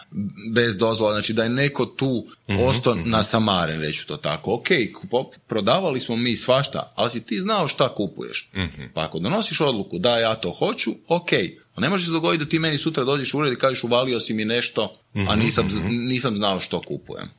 bez 0.52 0.78
dozvola. 0.78 1.12
Znači, 1.14 1.34
da 1.34 1.44
je 1.44 1.50
neko 1.50 1.86
tu 1.86 2.28
ostao 2.60 2.96
nasamaren, 2.96 3.82
reću 3.82 4.08
to 4.08 4.18
tako. 4.18 4.54
Ok, 4.54 4.68
kupo- 4.94 5.32
prodavali 5.48 6.00
smo 6.00 6.16
mi 6.16 6.38
svašta, 6.38 6.92
ali 6.96 7.10
si 7.12 7.26
ti 7.26 7.40
znao 7.40 7.68
šta 7.68 7.96
kupuješ. 7.96 8.50
Pa 8.94 9.02
ako 9.02 9.20
donosiš 9.20 9.62
odluku 9.62 10.00
da 10.00 10.18
ja 10.18 10.36
to 10.36 10.52
hoću, 10.52 10.92
ok. 11.08 11.30
A 11.76 11.82
ne 11.82 11.90
može 11.90 12.06
se 12.06 12.12
dogoditi 12.12 12.44
da 12.44 12.50
ti 12.50 12.60
meni 12.60 12.78
sutra 12.78 13.04
dođeš 13.04 13.34
u 13.34 13.38
ured 13.38 13.54
i 13.54 13.60
kažeš 13.60 13.84
uvalio 13.84 14.20
si 14.20 14.34
mi 14.34 14.46
nešto, 14.46 14.94
a 15.30 15.36
nisam, 15.36 15.68
nisam 15.90 16.38
znao 16.38 16.60
što 16.60 16.82
kupujem. 16.82 17.30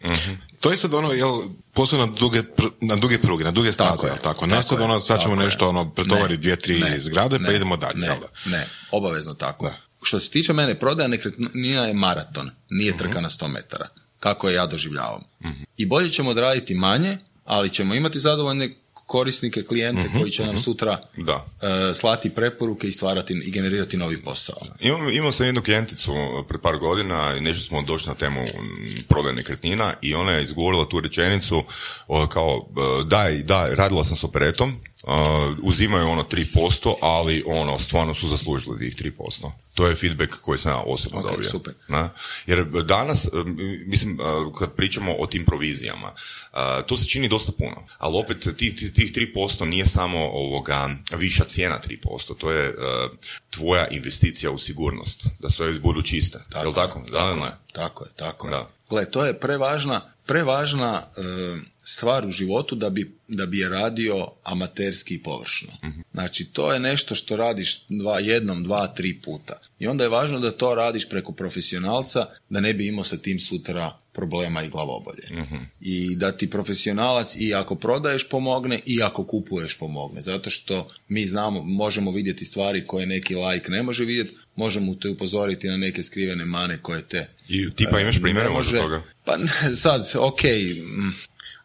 To 0.61 0.71
je 0.71 0.77
sad 0.77 0.95
ono, 0.95 1.13
jel, 1.13 1.31
posao 1.73 1.99
na 1.99 2.13
duge, 2.13 2.43
pr- 2.43 2.71
na 2.81 2.97
duge 2.97 3.19
pruge, 3.19 3.45
na 3.45 3.51
duge 3.51 3.73
staze, 3.73 3.91
Tako 3.91 4.07
je, 4.07 4.11
jel 4.11 4.19
tako? 4.19 4.47
Ne 4.47 4.51
tako 4.51 4.63
sad 4.63 4.79
je, 4.79 4.85
ono, 4.85 5.01
sad 5.01 5.21
ćemo 5.23 5.35
nešto, 5.37 5.69
ono, 5.69 5.91
pretovari 5.91 6.33
Ne, 6.33 6.37
dvije, 6.37 6.57
tri 6.57 6.81
ne, 6.81 7.01
zgrade, 7.01 7.39
pa 7.39 7.43
ne, 7.43 7.57
idemo 7.57 7.77
dalje, 7.77 7.95
ne, 7.97 8.07
jel 8.07 8.17
da? 8.17 8.51
Ne, 8.51 8.67
obavezno 8.91 9.35
tako. 9.35 9.65
Da. 9.65 9.77
Što 10.05 10.21
se 10.21 10.31
tiče 10.31 10.53
mene, 10.53 10.75
prodaja 10.75 11.09
nekretnina 11.09 11.87
je 11.87 11.95
maraton, 11.95 12.51
nije 12.71 12.97
trka 12.99 13.21
na 13.21 13.31
100 13.31 13.49
metara. 13.49 13.89
Kako 14.23 14.49
je 14.49 14.55
ja 14.55 14.67
doživljavam. 14.67 15.23
I 15.77 15.87
bolje 15.87 16.11
ćemo 16.11 16.31
odraditi 16.31 16.75
manje, 16.75 17.19
ali 17.45 17.71
ćemo 17.71 17.95
imati 17.95 18.21
zadovoljne 18.21 18.69
korisnike, 19.07 19.63
klijente 19.63 20.09
koji 20.19 20.31
će 20.31 20.47
nam 20.47 20.59
sutra 20.61 20.99
Da. 21.17 21.47
e, 21.63 21.95
slati 21.95 22.31
preporuke 22.31 22.89
i 22.89 22.93
stvarati 22.93 23.43
i 23.45 23.51
generirati 23.51 23.97
novi 23.97 24.23
posao. 24.23 24.57
Imam, 24.81 25.11
imao 25.11 25.33
sam 25.33 25.47
jednu 25.47 25.63
klijenticu 25.63 26.13
pred 26.49 26.61
par 26.61 26.77
godina 26.79 27.35
i 27.39 27.41
nešto 27.41 27.69
smo 27.69 27.83
došli 27.83 28.09
na 28.09 28.15
temu 28.15 28.41
mm, 28.43 29.01
prodaje 29.09 29.35
nekretnina 29.35 29.95
i 30.03 30.15
ona 30.15 30.33
je 30.33 30.45
izgovorila 30.45 30.89
tu 30.89 31.01
rečenicu 31.01 31.65
o, 32.09 32.27
kao 32.27 32.69
e, 32.69 33.05
daj, 33.05 33.43
daj, 33.43 33.75
radila 33.75 34.05
sam 34.05 34.17
s 34.17 34.25
operetom, 34.25 34.81
e, 35.07 35.11
uzimaju 35.63 36.07
ono 36.09 36.23
3%, 36.23 36.95
ali 37.01 37.45
ono, 37.47 37.79
stvarno 37.79 38.15
su 38.15 38.29
zaslužili 38.29 38.79
tih 38.79 39.13
3%. 39.13 39.51
To 39.75 39.87
je 39.87 39.95
feedback 39.95 40.33
koji 40.41 40.59
sam 40.59 40.73
ja 40.73 40.79
osobno 40.79 41.19
Ok, 41.21 41.31
dobio. 41.31 41.51
super. 41.51 41.75
Na? 41.89 42.11
Jer 42.47 42.65
danas, 42.65 43.25
e, 43.25 43.29
mislim, 43.87 44.21
e, 44.21 44.25
kad 44.59 44.73
pričamo 44.77 45.15
o 45.19 45.27
tim 45.27 45.45
provizijama, 45.45 46.13
e, 46.53 46.57
to 46.87 46.97
se 46.97 47.07
čini 47.09 47.29
dosta 47.29 47.53
puno. 47.59 47.77
Ali 47.99 48.19
opet 48.19 48.49
tih, 48.57 48.77
tih, 48.77 48.93
tih 48.93 49.13
3% 49.13 49.65
nije 49.65 49.87
samo 49.87 50.19
ovoga 50.19 50.91
viša 51.17 51.45
cijena 51.45 51.81
3%, 51.89 52.37
to 52.39 52.51
je 52.51 52.69
e, 52.69 52.73
tvoja 53.51 53.89
investicija 53.89 54.51
u 54.51 54.59
sigurnost, 54.59 55.27
da 55.39 55.51
sve 55.51 55.75
budu 55.75 56.03
čiste. 56.03 56.39
Tako, 56.51 56.65
Jel 56.65 56.75
tako? 56.75 57.03
Da, 57.13 57.19
ili 57.21 57.41
ne? 57.41 57.51
Tako 57.73 58.05
je, 58.05 58.11
tako 58.17 58.47
je. 58.49 58.51
Da. 58.51 58.69
Gle, 58.91 59.11
to 59.11 59.25
je 59.27 59.41
prevažna, 59.41 60.01
prevažna 60.27 61.03
e, 61.17 61.23
stvar 61.85 62.27
u 62.27 62.31
životu 62.31 62.75
da 62.75 62.91
bi, 62.91 63.13
da 63.29 63.47
bi 63.47 63.59
je 63.59 63.69
radio 63.69 64.27
amaterski 64.45 65.15
i 65.15 65.23
površno. 65.23 65.69
Znači, 66.13 66.45
to 66.45 66.73
je 66.73 66.81
nešto 66.81 67.15
što 67.15 67.37
radiš 67.37 67.85
dva, 67.89 68.19
jednom, 68.19 68.65
dva, 68.65 68.87
tri 68.87 69.15
puta. 69.15 69.61
I 69.79 69.87
onda 69.87 70.05
je 70.05 70.11
važno 70.11 70.39
da 70.39 70.51
to 70.51 70.75
radiš 70.75 71.09
preko 71.09 71.33
profesionalca, 71.33 72.27
da 72.49 72.61
ne 72.61 72.75
bi 72.75 72.87
imao 72.87 73.05
sa 73.05 73.17
tim 73.17 73.41
sutra 73.41 73.99
problema 74.13 74.63
i 74.63 74.69
glavobolje. 74.69 75.29
I 75.81 76.17
da 76.17 76.33
ti 76.33 76.51
profesionalac 76.51 77.37
i 77.37 77.55
ako 77.55 77.75
prodaješ 77.75 78.29
pomogne 78.29 78.81
i 78.87 79.03
ako 79.03 79.25
kupuješ 79.27 79.79
pomogne. 79.79 80.23
Zato 80.23 80.51
što 80.51 80.89
mi 81.09 81.27
znamo, 81.27 81.63
možemo 81.63 82.11
vidjeti 82.11 82.45
stvari 82.45 82.85
koje 82.87 83.07
neki 83.07 83.35
like 83.35 83.71
ne 83.71 83.83
može 83.83 84.05
vidjeti, 84.05 84.35
možemo 84.57 84.95
te 84.95 85.09
upozoriti 85.09 85.69
na 85.69 85.77
neke 85.77 86.03
skrivene 86.03 86.45
mane 86.45 86.79
koje 86.83 87.03
te 87.03 87.29
I 87.49 87.71
tipa 87.71 88.01
imaš 88.01 88.15
ne 88.17 88.23
primjere 88.23 88.49
može- 88.49 88.77
toga? 88.77 89.03
Pa 89.25 89.39
sad, 89.77 90.11
ok, 90.19 90.43
mm, 90.43 91.11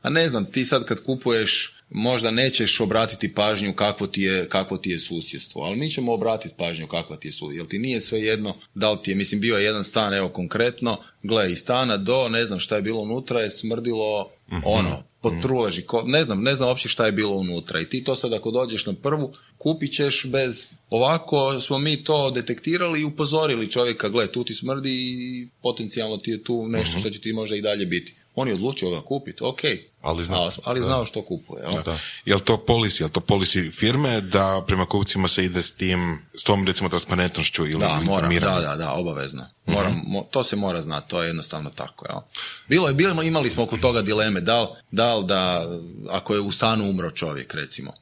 a 0.08 0.10
ne 0.10 0.30
znam, 0.30 0.46
ti 0.46 0.66
sad 0.66 0.86
kad 0.86 1.04
kupuješ 1.04 1.74
možda 1.90 2.32
nećeš 2.32 2.80
obratiti 2.80 3.34
pažnju 3.34 3.74
kakvo 3.74 4.08
ti 4.08 4.22
je, 4.22 4.50
kakvo 4.50 4.78
ti 4.78 4.90
je 4.90 5.00
susjedstvo, 5.00 5.62
ali 5.62 5.78
mi 5.78 5.90
ćemo 5.90 6.14
obratiti 6.14 6.56
pažnju 6.58 6.88
kakva 6.88 7.16
ti 7.16 7.28
je 7.28 7.32
susjedstvo, 7.32 7.52
jer 7.52 7.68
ti 7.68 7.80
nije 7.80 8.02
sve 8.02 8.22
jedno 8.22 8.56
da 8.76 8.92
li 8.92 8.98
ti 9.04 9.12
je, 9.12 9.16
mislim, 9.16 9.42
bio 9.42 9.58
je 9.58 9.64
jedan 9.64 9.84
stan, 9.84 10.14
evo 10.14 10.30
konkretno, 10.30 10.98
gle, 11.24 11.52
iz 11.52 11.60
stana 11.60 11.98
do, 11.98 12.30
ne 12.30 12.46
znam 12.46 12.60
šta 12.60 12.76
je 12.76 12.82
bilo 12.82 13.00
unutra, 13.00 13.40
je 13.40 13.52
smrdilo 13.52 14.30
ono, 14.66 15.04
p, 15.22 15.30
potruleži, 15.30 15.82
ko, 15.82 16.04
ne 16.06 16.26
znam, 16.26 16.42
ne 16.42 16.56
znam 16.56 16.70
uopće 16.70 16.90
šta 16.90 17.06
je 17.06 17.12
bilo 17.12 17.36
unutra 17.36 17.80
i 17.80 17.86
ti 17.86 18.04
to 18.04 18.16
sad 18.16 18.34
ako 18.34 18.52
dođeš 18.52 18.86
na 18.86 18.94
prvu, 18.94 19.34
kupit 19.58 19.94
ćeš 19.94 20.26
bez, 20.26 20.66
ovako 20.90 21.60
smo 21.62 21.80
mi 21.80 22.04
to 22.04 22.32
detektirali 22.32 23.02
i 23.02 23.06
upozorili 23.06 23.72
čovjeka, 23.72 24.10
gle, 24.10 24.28
tu 24.28 24.44
ti 24.44 24.56
smrdi 24.56 24.92
i 24.92 25.48
potencijalno 25.62 26.18
ti 26.18 26.32
je 26.32 26.44
tu 26.44 26.68
nešto 26.68 27.00
što 27.00 27.10
će 27.10 27.20
ti 27.20 27.34
možda 27.34 27.56
i 27.56 27.62
dalje 27.62 27.86
biti. 27.86 28.14
On 28.40 28.48
je 28.48 28.54
odlučio 28.54 28.90
ga 28.90 29.02
kupiti, 29.02 29.44
ok, 29.44 29.60
Ali 30.02 30.24
zna. 30.24 30.38
ali, 30.64 30.84
znao 30.84 31.06
što 31.06 31.22
kupuje. 31.22 31.64
jel? 31.64 31.84
Da. 31.84 32.00
Jel 32.26 32.40
to 32.40 32.64
policy, 32.68 33.02
jel 33.02 33.10
to 33.10 33.20
policy 33.20 33.72
firme 33.72 34.22
da 34.22 34.64
prema 34.68 34.86
kupcima 34.86 35.28
se 35.28 35.44
ide 35.44 35.62
s 35.62 35.76
tim, 35.76 36.20
s 36.34 36.44
tom 36.44 36.68
recimo 36.68 36.90
transparentnošću 36.90 37.68
ili 37.68 37.80
Da, 37.80 38.00
moram, 38.04 38.36
da, 38.36 38.60
da, 38.62 38.76
da, 38.76 38.92
obavezno. 38.92 39.46
Moram, 39.66 40.02
mo- 40.08 40.24
to 40.32 40.44
se 40.44 40.56
mora 40.56 40.82
znati, 40.82 41.10
to 41.10 41.24
je 41.24 41.28
jednostavno 41.28 41.70
tako, 41.70 42.06
jel? 42.10 42.20
Bilo 42.68 42.88
je, 42.88 42.94
bilo, 42.94 43.24
imali 43.24 43.50
smo 43.50 43.64
oko 43.64 43.78
toga 43.78 44.02
dileme, 44.02 44.42
da 44.42 44.62
li, 44.62 45.26
da 45.26 45.66
ako 46.10 46.34
je 46.34 46.40
u 46.40 46.52
stanu 46.52 46.90
umro 46.90 47.12
čovjek, 47.12 47.54
recimo. 47.54 47.94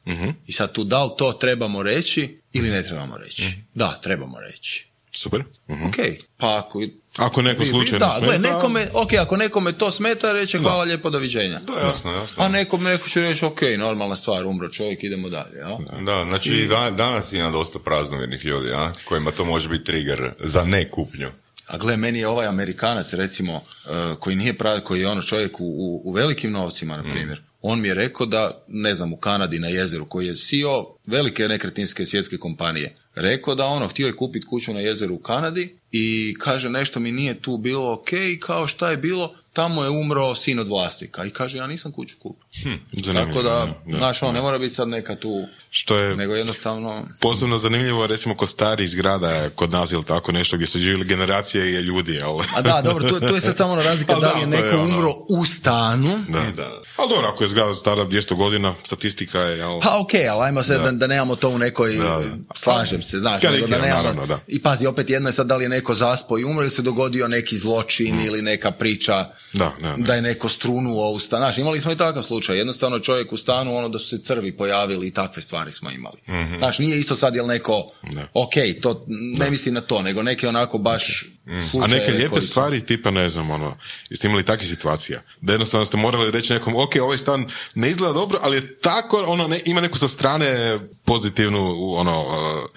I 0.48 0.52
sad 0.52 0.72
tu, 0.72 0.84
da 0.84 1.04
li 1.04 1.12
to 1.18 1.34
trebamo 1.34 1.84
reći 1.84 2.42
ili 2.54 2.70
ne 2.70 2.84
trebamo 2.84 3.18
reći? 3.18 3.54
Da, 3.74 4.00
trebamo 4.04 4.40
reći. 4.40 4.88
Super. 5.16 5.44
Mhm. 5.70 5.86
Ok, 5.86 5.96
pa 6.38 6.58
ako... 6.58 6.82
Ako 7.18 7.42
neko 7.42 7.66
slučajno 7.66 8.00
Da, 8.00 8.18
smeta- 8.20 8.54
nekome, 8.54 8.88
ok, 8.94 9.14
ako 9.14 9.38
nekome 9.38 9.72
to 9.72 9.92
smeta, 9.92 10.32
reće 10.32 10.60
hvala 10.60 10.84
lijepo, 10.84 11.10
doviđenja. 11.10 11.60
Da, 11.60 11.88
jasno, 11.88 12.12
jasno. 12.12 12.44
A 12.44 12.48
nekom, 12.50 12.84
neko 12.84 13.10
će 13.10 13.22
reći, 13.22 13.46
ok, 13.46 13.62
normalna 13.78 14.16
stvar, 14.16 14.46
umro 14.46 14.70
čovjek, 14.70 15.04
idemo 15.04 15.30
dalje, 15.30 15.56
jel? 15.56 16.04
Da, 16.06 16.26
znači 16.26 16.50
i 16.50 16.68
da, 16.68 16.92
danas 16.92 17.34
ima 17.34 17.52
dosta 17.52 17.80
praznovjernih 17.80 18.46
ljudi, 18.46 18.72
a, 18.74 18.94
kojima 19.06 19.32
to 19.32 19.46
može 19.46 19.70
biti 19.70 19.84
trigger 19.84 20.32
za 20.40 20.64
ne 20.64 20.90
kupnju. 20.90 21.30
A 21.68 21.78
gle, 21.78 21.98
meni 21.98 22.20
je 22.20 22.28
ovaj 22.28 22.48
Amerikanac, 22.48 23.14
recimo, 23.14 23.54
eh, 23.86 23.90
koji 24.20 24.36
nije 24.36 24.54
pravi, 24.54 24.82
koji 24.82 25.02
je 25.02 25.08
ono 25.08 25.22
čovjek 25.22 25.60
u, 25.60 25.64
u, 25.66 26.02
u 26.06 26.12
velikim 26.12 26.52
novcima, 26.52 26.98
na 26.98 27.04
primjer, 27.04 27.42
on 27.62 27.82
mi 27.82 27.88
je 27.88 27.94
rekao 27.94 28.26
da, 28.26 28.64
ne 28.68 28.96
znam, 28.96 29.14
u 29.14 29.18
Kanadi 29.18 29.60
na 29.60 29.68
jezeru, 29.68 30.06
koji 30.06 30.28
je 30.28 30.36
CEO 30.36 30.96
velike 31.06 31.48
nekretninske 31.48 32.06
svjetske 32.06 32.38
kompanije, 32.38 32.96
rekao 33.16 33.56
da 33.56 33.66
ono, 33.66 33.88
htio 33.88 34.08
je 34.08 34.16
kupiti 34.16 34.46
kuću 34.46 34.74
na 34.74 34.80
jezeru 34.80 35.14
u 35.14 35.20
Kanadi 35.20 35.78
i 35.92 36.36
kaže 36.40 36.70
nešto 36.70 37.00
mi 37.00 37.12
nije 37.12 37.42
tu 37.42 37.58
bilo 37.58 37.94
ok, 37.94 38.10
kao 38.40 38.68
šta 38.68 38.92
je 38.92 38.98
bilo, 38.98 39.34
tamo 39.54 39.84
je 39.84 39.90
umro 39.90 40.36
sin 40.36 40.60
od 40.60 40.68
vlasnika 40.68 41.26
i 41.26 41.30
kaže 41.30 41.58
ja 41.58 41.68
nisam 41.68 41.92
kuću 41.92 42.16
kupio. 42.20 42.46
Zanimljivo, 42.94 43.26
Tako 43.28 43.44
da, 43.44 43.68
da, 43.86 43.98
znaš, 43.98 44.22
ono, 44.24 44.32
ne 44.32 44.42
mora 44.42 44.58
biti 44.58 44.76
sad 44.76 44.88
neka 44.88 45.16
tu, 45.16 45.44
Što 45.70 45.98
je 45.98 46.16
nego 46.16 46.36
jednostavno... 46.36 47.08
posebno 47.22 47.58
zanimljivo 47.58 48.08
recimo 48.08 48.36
kod 48.36 48.50
starih 48.50 48.90
zgrada 48.90 49.50
kod 49.50 49.72
nas 49.72 49.92
ili 49.92 50.06
tako 50.06 50.32
nešto 50.32 50.56
gdje 50.56 50.68
su 50.68 50.80
živjeli 50.80 51.06
generacije 51.06 51.72
i 51.72 51.76
ljudi, 51.76 52.12
jel? 52.14 52.40
A 52.56 52.62
da, 52.62 52.82
dobro, 52.84 53.10
tu, 53.10 53.20
tu 53.20 53.36
je 53.36 53.42
sad 53.42 53.58
samo 53.58 53.76
razlika 53.76 54.14
Ali 54.14 54.22
da 54.22 54.28
da, 54.28 54.34
li 54.34 54.40
je 54.42 54.52
to 54.52 54.58
je 54.58 54.64
neko 54.64 54.76
ono- 54.76 54.84
umro 54.88 55.10
u 55.32 55.46
stanu, 55.46 56.20
Da. 56.30 56.40
Da. 56.52 56.70
Ali 56.98 57.10
dobro, 57.10 57.28
ako 57.28 57.44
je 57.44 57.48
zgrada 57.48 57.74
stara 57.74 58.06
200 58.06 58.36
godina, 58.36 58.74
statistika 58.84 59.40
je, 59.40 59.58
jel? 59.58 59.80
Pa 59.82 60.00
ok, 60.00 60.12
ali 60.32 60.44
ajmo 60.44 60.64
se 60.64 60.78
da, 60.78 60.92
da 60.92 61.08
nemamo 61.08 61.36
to 61.36 61.50
u 61.50 61.58
nekoj, 61.58 61.92
Da, 61.92 62.04
da. 62.04 62.24
slažem 62.56 63.02
se, 63.06 63.20
znaš, 63.20 63.44
nego 63.44 63.56
da 63.56 63.60
Karikiram, 63.60 63.82
nemamo, 63.82 64.04
naravno, 64.04 64.26
da. 64.26 64.40
i 64.48 64.62
pazi, 64.62 64.88
opet 64.88 65.10
jedno 65.10 65.30
je 65.30 65.34
sad 65.34 65.48
da 65.48 65.56
li 65.56 65.66
je 65.66 65.70
neko 65.70 65.96
zaspo 65.96 66.40
i 66.40 66.44
umro 66.44 66.64
ili 66.64 66.72
se 66.72 66.82
dogodio 66.82 67.28
neki 67.28 67.58
zločin 67.58 68.20
ili 68.26 68.42
neka 68.42 68.72
priča 68.72 69.26
Mm. 69.56 69.58
Da, 69.58 69.76
da, 69.82 69.96
da. 69.98 70.14
je 70.14 70.22
neko 70.22 70.50
strunuo 70.50 71.12
u 71.12 71.20
stan, 71.20 71.40
znaš, 71.40 71.58
imali 71.58 71.82
smo 71.82 71.92
i 71.92 71.98
takav 71.98 72.24
slučaj, 72.24 72.58
jednostavno 72.58 73.00
čovjek 73.00 73.34
u 73.34 73.38
stanu, 73.38 73.76
ono 73.78 73.90
da 73.90 74.00
su 74.00 74.08
se 74.08 74.24
crvi 74.24 74.58
pojavili 74.58 75.08
i 75.08 75.12
takve 75.12 75.42
stvari 75.42 75.72
smo 75.72 75.92
imali. 75.92 76.18
Znaš, 76.58 76.80
nije 76.80 77.00
isto 77.00 77.16
sad 77.16 77.36
jel 77.36 77.48
neko. 77.48 77.92
Da. 78.14 78.28
ok, 78.34 78.54
to, 78.82 79.06
ne 79.38 79.52
mislim 79.52 79.74
na 79.74 79.82
to, 79.82 80.02
nego 80.02 80.24
neke 80.24 80.48
onako 80.48 80.78
baš 80.78 81.26
A 81.48 81.62
slučajeve 81.70 82.00
neke 82.00 82.12
lijepe 82.12 82.30
koji 82.30 82.42
stvari, 82.42 82.86
tipa 82.86 83.12
ne 83.12 83.30
znam, 83.30 83.52
ono, 83.52 83.78
jeste 84.10 84.28
imali 84.28 84.46
takvih 84.46 84.70
situacija, 84.70 85.22
da 85.42 85.54
jednostavno 85.54 85.86
ste 85.86 85.98
morali 85.98 86.32
reći 86.32 86.54
nekom, 86.54 86.76
ok, 86.76 86.92
ovaj 87.02 87.18
stan 87.18 87.46
ne 87.76 87.90
izgleda 87.90 88.14
dobro, 88.14 88.40
ali 88.42 88.58
je 88.58 88.76
tako, 88.76 89.24
ono, 89.28 89.48
ne, 89.48 89.62
ima 89.66 89.82
neku 89.82 89.98
sa 89.98 90.08
strane 90.08 90.80
pozitivnu, 91.06 91.76
ono, 91.96 92.22
uh, 92.22 92.70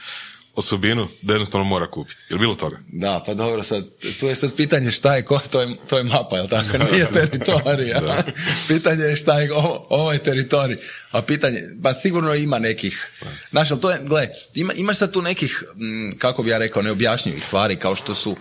osobinu, 0.58 1.08
da 1.22 1.32
jednostavno 1.32 1.64
mora 1.64 1.90
kupiti. 1.90 2.20
Je 2.28 2.34
li 2.34 2.40
bilo 2.40 2.54
toga? 2.54 2.78
Da, 2.92 3.22
pa 3.26 3.34
dobro, 3.34 3.62
sad, 3.62 3.84
tu 4.20 4.26
je 4.26 4.34
sad 4.34 4.54
pitanje 4.56 4.90
šta 4.90 5.14
je 5.14 5.24
ko, 5.24 5.40
to 5.50 5.60
je, 5.60 5.68
to 5.88 5.98
je 5.98 6.04
mapa, 6.04 6.36
jel 6.36 6.48
tako? 6.48 6.78
Nije 6.92 7.06
teritorija. 7.12 8.00
pitanje 8.68 9.04
je 9.04 9.16
šta 9.16 9.40
je, 9.40 9.52
ovo, 9.52 9.86
ovo 9.88 10.12
je 10.12 10.18
teritorij. 10.18 10.76
A 11.10 11.22
pitanje, 11.22 11.62
pa 11.82 11.94
sigurno 11.94 12.34
ima 12.34 12.58
nekih, 12.58 13.12
znaš, 13.50 13.68
to 13.80 13.90
je, 13.90 13.98
gle, 14.02 14.28
ima, 14.54 14.72
imaš 14.72 14.98
sad 14.98 15.12
tu 15.12 15.22
nekih, 15.22 15.64
mm, 15.76 16.10
kako 16.18 16.42
bi 16.42 16.50
ja 16.50 16.58
rekao, 16.58 16.82
neobjašnjivih 16.82 17.44
stvari, 17.44 17.76
kao 17.76 17.96
što 17.96 18.14
su 18.14 18.36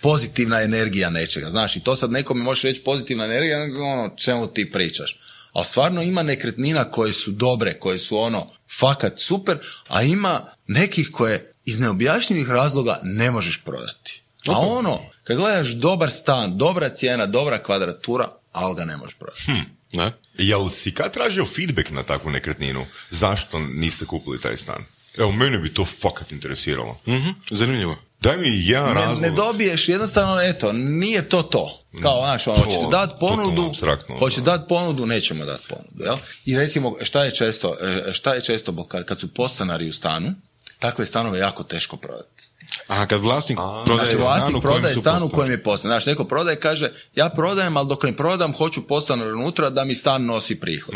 pozitivna 0.00 0.62
energija 0.62 1.10
nečega, 1.10 1.50
znaš, 1.50 1.76
i 1.76 1.80
to 1.80 1.96
sad 1.96 2.10
nekome 2.10 2.42
može 2.42 2.68
reći 2.68 2.80
pozitivna 2.80 3.24
energija, 3.24 3.62
ono, 3.62 4.14
čemu 4.16 4.46
ti 4.46 4.70
pričaš. 4.70 5.20
Ali 5.52 5.64
stvarno 5.64 6.02
ima 6.02 6.22
nekretnina 6.22 6.84
koje 6.84 7.12
su 7.12 7.30
dobre, 7.30 7.74
koje 7.74 7.98
su 7.98 8.18
ono, 8.18 8.46
fakat 8.80 9.18
super, 9.18 9.58
a 9.88 10.02
ima 10.02 10.40
nekih 10.66 11.10
koje 11.12 11.52
iz 11.64 11.78
neobjašnjivih 11.80 12.48
razloga 12.48 13.00
ne 13.02 13.30
možeš 13.30 13.62
prodati. 13.64 14.22
A 14.46 14.58
ono, 14.58 14.98
kad 15.24 15.36
gledaš 15.36 15.68
dobar 15.68 16.10
stan, 16.10 16.58
dobra 16.58 16.88
cijena, 16.88 17.26
dobra 17.26 17.62
kvadratura, 17.62 18.28
ali 18.52 18.74
ga 18.74 18.84
ne 18.84 18.96
možeš 18.96 19.14
prodati. 19.14 19.52
Ne? 19.92 20.12
Jel 20.34 20.68
si 20.68 20.94
kad 20.94 21.12
tražio 21.12 21.46
feedback 21.46 21.90
na 21.90 22.02
takvu 22.02 22.30
nekretninu? 22.30 22.84
Zašto 23.10 23.58
niste 23.58 24.04
kupili 24.06 24.40
taj 24.40 24.56
stan? 24.56 24.84
Evo, 25.18 25.32
mene 25.32 25.58
bi 25.58 25.74
to 25.74 25.84
fakat 26.00 26.32
interesiralo. 26.32 27.00
Mhm, 27.08 27.28
zanimljivo. 27.50 27.96
Daj 28.20 28.36
mi 28.36 28.48
jedan 28.66 28.88
Ne, 28.88 29.00
razlog. 29.00 29.22
ne 29.22 29.30
dobiješ, 29.30 29.88
jednostavno, 29.88 30.40
eto, 30.42 30.72
nije 30.72 31.28
to 31.28 31.42
to. 31.42 31.82
Kao, 32.02 32.20
znaš, 32.24 32.46
ono, 32.46 32.56
hoćete 32.56 32.82
To, 32.82 32.88
dat 32.90 33.10
totalno 33.20 33.42
ponudu, 33.42 33.72
hoćete 34.18 34.42
dat 34.42 34.68
ponudu, 34.68 35.06
nećemo 35.06 35.44
dat 35.44 35.60
ponudu, 35.68 36.04
jel? 36.04 36.16
I 36.44 36.56
recimo, 36.56 36.96
šta 37.02 37.24
je 37.24 37.30
često, 37.34 37.76
e, 37.82 38.12
šta 38.12 38.34
je 38.34 38.40
često, 38.40 38.84
kad, 38.84 39.04
kad 39.04 39.20
su 39.20 39.34
podstanari 39.34 39.88
u 39.88 39.92
stanu, 39.92 40.32
takve 40.80 41.06
stanove 41.06 41.38
je 41.38 41.42
jako 41.42 41.62
teško 41.62 41.96
prodati. 41.96 42.44
A 42.88 43.06
kad 43.06 43.20
vlasnik 43.20 43.58
prodaje 43.84 44.08
Znači, 44.08 44.16
stan 44.16 44.22
u 44.22 44.24
vlasnik 44.24 44.52
kojem 44.52 44.62
prodaje 44.62 44.94
su 44.94 45.00
stan 45.00 45.22
u 45.22 45.28
kojem 45.28 45.50
je 45.50 45.62
postan. 45.62 45.88
Znači, 45.88 46.08
neko 46.08 46.24
prodaje, 46.24 46.60
kaže, 46.60 46.92
ja 47.14 47.28
prodajem, 47.28 47.76
ali 47.76 47.88
dok 47.88 48.02
ne 48.02 48.16
prodam, 48.16 48.52
hoću 48.52 48.86
podstanar 48.86 49.28
unutra 49.28 49.70
da 49.70 49.84
mi 49.84 49.94
stan 49.94 50.24
nosi 50.24 50.60
prihod. 50.60 50.94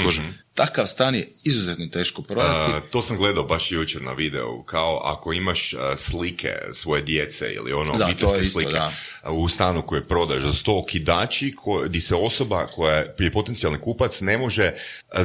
Takav 0.55 0.87
stan 0.87 1.15
je 1.15 1.29
izuzetno 1.45 1.87
teško 1.87 2.23
prodati. 2.23 2.73
A, 2.73 2.81
to 2.91 3.03
sam 3.03 3.17
gledao 3.17 3.45
baš 3.45 3.73
jučer 3.73 4.03
na 4.03 4.13
videu, 4.13 4.63
kao 4.63 5.01
ako 5.05 5.33
imaš 5.33 5.73
a, 5.75 5.97
slike 5.97 6.53
svoje 6.73 7.03
djece 7.03 7.53
ili 7.53 7.73
ono 7.73 7.93
Da, 7.93 7.99
to 7.99 8.05
obiteljske 8.05 8.37
je 8.37 8.41
isto, 8.41 8.61
slike 8.61 8.73
da. 8.73 8.93
a, 9.23 9.33
u 9.33 9.49
stanu 9.49 9.83
koje 9.83 10.05
prodaješ 10.05 10.43
za 10.45 10.53
sto 10.53 10.85
kidači, 10.85 11.53
ko, 11.57 11.89
di 11.89 12.01
se 12.01 12.15
osoba 12.15 12.67
koja 12.67 12.97
je 13.19 13.31
potencijalni 13.33 13.81
kupac 13.81 14.21
ne 14.21 14.39
može, 14.39 14.73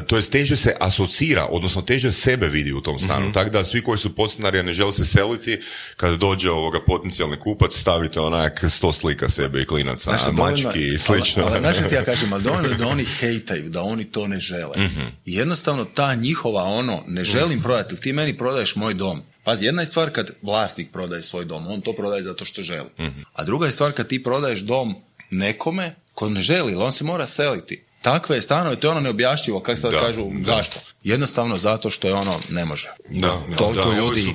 to 0.07 0.15
jest 0.15 0.31
teže 0.31 0.55
se 0.55 0.75
asocira, 0.79 1.45
odnosno 1.45 1.81
teže 1.81 2.11
sebe 2.11 2.47
vidi 2.47 2.73
u 2.73 2.81
tom 2.81 2.99
stanu. 2.99 3.23
Mhm. 3.23 3.33
Tako 3.33 3.49
da 3.49 3.63
svi 3.63 3.83
koji 3.83 3.97
su 3.97 4.15
podstanari 4.15 4.63
ne 4.63 4.73
žele 4.73 4.93
se 4.93 5.05
seliti, 5.05 5.59
kada 5.97 6.15
dođe 6.15 6.51
ovoga 6.51 6.79
potencijalni 6.87 7.39
kupac, 7.39 7.73
stavite 7.73 8.19
onak 8.19 8.63
sto 8.69 8.91
slika 8.93 9.29
sebe 9.29 9.61
i 9.61 9.65
klinaca, 9.65 10.11
dovoljno- 10.11 10.63
mački 10.63 10.87
i 10.87 10.97
slično. 10.97 11.45
Ali, 11.45 11.89
ti 11.89 11.95
ja 11.95 12.03
kažem, 12.11 12.33
ali 12.33 12.43
dovoljno 12.43 12.69
da 12.77 12.87
oni 12.87 13.03
hejtaju, 13.05 13.69
da 13.69 13.81
oni 13.81 14.05
to 14.11 14.27
ne 14.27 14.39
žele. 14.39 14.73
Mhm. 14.77 15.18
I 15.25 15.35
jednostavno 15.35 15.85
ta 15.85 16.15
njihova 16.15 16.63
ono, 16.63 17.03
ne 17.07 17.23
želim 17.23 17.61
prodati, 17.61 17.95
ti 18.01 18.13
meni 18.13 18.37
prodaješ 18.37 18.75
moj 18.75 18.93
dom. 18.93 19.21
Pazi, 19.43 19.65
jedna 19.65 19.81
je 19.81 19.85
stvar 19.85 20.09
kad 20.09 20.31
vlasnik 20.41 20.91
prodaje 20.91 21.23
svoj 21.23 21.45
dom, 21.45 21.67
on 21.67 21.81
to 21.81 21.93
prodaje 21.93 22.23
zato 22.23 22.45
što 22.45 22.61
želi. 22.63 22.89
Mhm. 22.99 23.19
A 23.33 23.43
druga 23.43 23.65
je 23.65 23.71
stvar 23.71 23.91
kad 23.91 24.07
ti 24.07 24.23
prodaješ 24.23 24.59
dom 24.59 24.95
nekome 25.29 25.95
ko 26.13 26.29
ne 26.29 26.41
želi, 26.41 26.75
on 26.75 26.91
se 26.91 27.03
mora 27.03 27.27
seliti. 27.27 27.83
Takve 28.01 28.41
stanove, 28.41 28.75
to 28.75 28.87
je 28.87 28.91
ono 28.91 28.99
neobjašnjivo, 28.99 29.59
kako 29.59 29.79
sad 29.79 29.91
Da, 29.91 29.99
kažu, 29.99 30.25
da. 30.31 30.55
zašto? 30.55 30.79
Jednostavno 31.03 31.57
zato 31.57 31.89
što 31.89 32.07
je 32.07 32.13
ono, 32.13 32.39
ne 32.49 32.65
može. 32.65 32.89
Da, 33.09 33.41
toliko 33.57 33.73
da, 33.73 33.81
ovo 33.81 33.91
je 33.91 33.97
ljudi, 33.97 34.33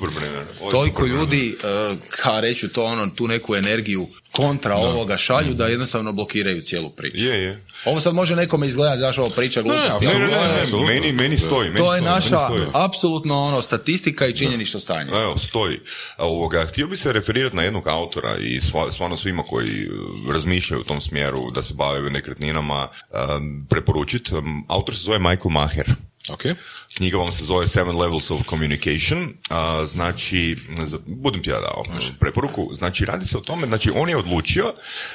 ovo 0.59 0.67
je 0.67 0.71
toliko 0.71 1.01
superbrenner. 1.03 1.19
ljudi, 1.19 1.55
uh, 1.91 1.97
ka 2.09 2.39
reću 2.39 2.69
to 2.69 2.83
ono, 2.85 3.07
tu 3.07 3.27
neku 3.27 3.55
energiju 3.55 4.07
kontra 4.35 4.75
ovoga 4.75 5.17
šalju 5.17 5.53
da 5.53 5.67
jednostavno 5.67 6.11
blokiraju 6.11 6.61
cijelu 6.61 6.89
priču. 6.89 7.17
Je, 7.17 7.43
je. 7.43 7.65
Ovo 7.85 7.99
sad 7.99 8.13
može 8.13 8.35
nekome 8.35 8.67
izgledati, 8.67 8.99
znaš, 8.99 9.17
ovo 9.17 9.29
priča 9.29 9.61
gluposti. 9.61 10.05
Ne, 10.05 10.13
Ne, 10.13 10.19
ne, 10.19 10.27
ne, 10.27 10.85
meni, 10.87 11.11
meni 11.11 11.37
stoji. 11.37 11.69
meni 11.69 11.77
To 11.77 11.93
je 11.93 12.01
stoji, 12.01 12.13
naša 12.13 12.49
apsolutno 12.73 13.39
ono 13.39 13.61
statistika 13.61 14.27
i 14.27 14.35
činjenično 14.35 14.79
stanje. 14.79 15.11
Evo, 15.11 15.37
stoji. 15.37 15.79
Ovoga, 16.17 16.65
htio 16.65 16.87
bi 16.87 16.97
se 16.97 17.13
referirati 17.13 17.55
na 17.55 17.63
jednog 17.63 17.87
autora 17.87 18.37
i 18.37 18.61
stvarno 18.91 19.17
svima 19.17 19.43
koji 19.43 19.67
e, 19.67 19.89
razmišljaju 20.33 20.81
u 20.81 20.85
tom 20.85 21.01
smjeru 21.01 21.51
da 21.51 21.61
se 21.61 21.73
bave 21.73 22.09
nekretninama 22.09 22.87
um, 22.89 23.67
preporučiti. 23.69 24.31
Autor 24.67 24.95
se 24.95 25.01
zove 25.01 25.19
Michael 25.19 25.49
Maher. 25.49 25.85
Ok. 26.29 26.41
Knjiga 26.97 27.17
vam 27.17 27.31
se 27.31 27.43
zove 27.43 27.67
Seven 27.67 27.95
Levels 27.97 28.31
of 28.31 28.41
Communication, 28.49 29.33
a, 29.49 29.85
znači, 29.85 30.57
budem 31.05 31.43
ti 31.43 31.49
ja 31.49 31.59
dao 31.59 31.83
preporuku, 32.19 32.69
znači 32.73 33.05
radi 33.05 33.25
se 33.25 33.37
o 33.37 33.41
tome, 33.41 33.67
znači 33.67 33.91
on 33.95 34.09
je 34.09 34.17
odlučio, 34.17 34.73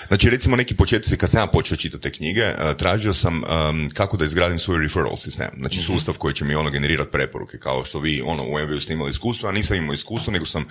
znači 0.09 0.31
recimo 0.31 0.57
neki 0.57 0.75
početci, 0.75 1.17
kad 1.17 1.31
sam 1.31 1.41
ja 1.41 1.47
počeo 1.47 1.77
čitati 1.77 2.03
te 2.03 2.13
knjige, 2.13 2.45
a, 2.45 2.75
tražio 2.75 3.15
sam 3.15 3.45
am, 3.45 3.89
kako 3.95 4.17
da 4.17 4.25
izgradim 4.25 4.59
svoj 4.59 4.83
referral 4.83 5.17
sistem, 5.17 5.49
znači 5.59 5.81
sustav 5.81 6.15
koji 6.15 6.35
će 6.35 6.45
mi 6.45 6.55
ono 6.55 6.71
generirati 6.71 7.11
preporuke, 7.11 7.59
kao 7.59 7.85
što 7.85 7.99
vi 7.99 8.23
ono 8.25 8.45
u 8.45 8.59
MVU 8.59 8.81
ste 8.81 8.93
imali 8.93 9.11
iskustvo, 9.11 9.49
a 9.49 9.53
nisam 9.53 9.77
imao 9.77 9.95
iskustvo, 9.95 10.33
nego 10.33 10.47
sam 10.47 10.65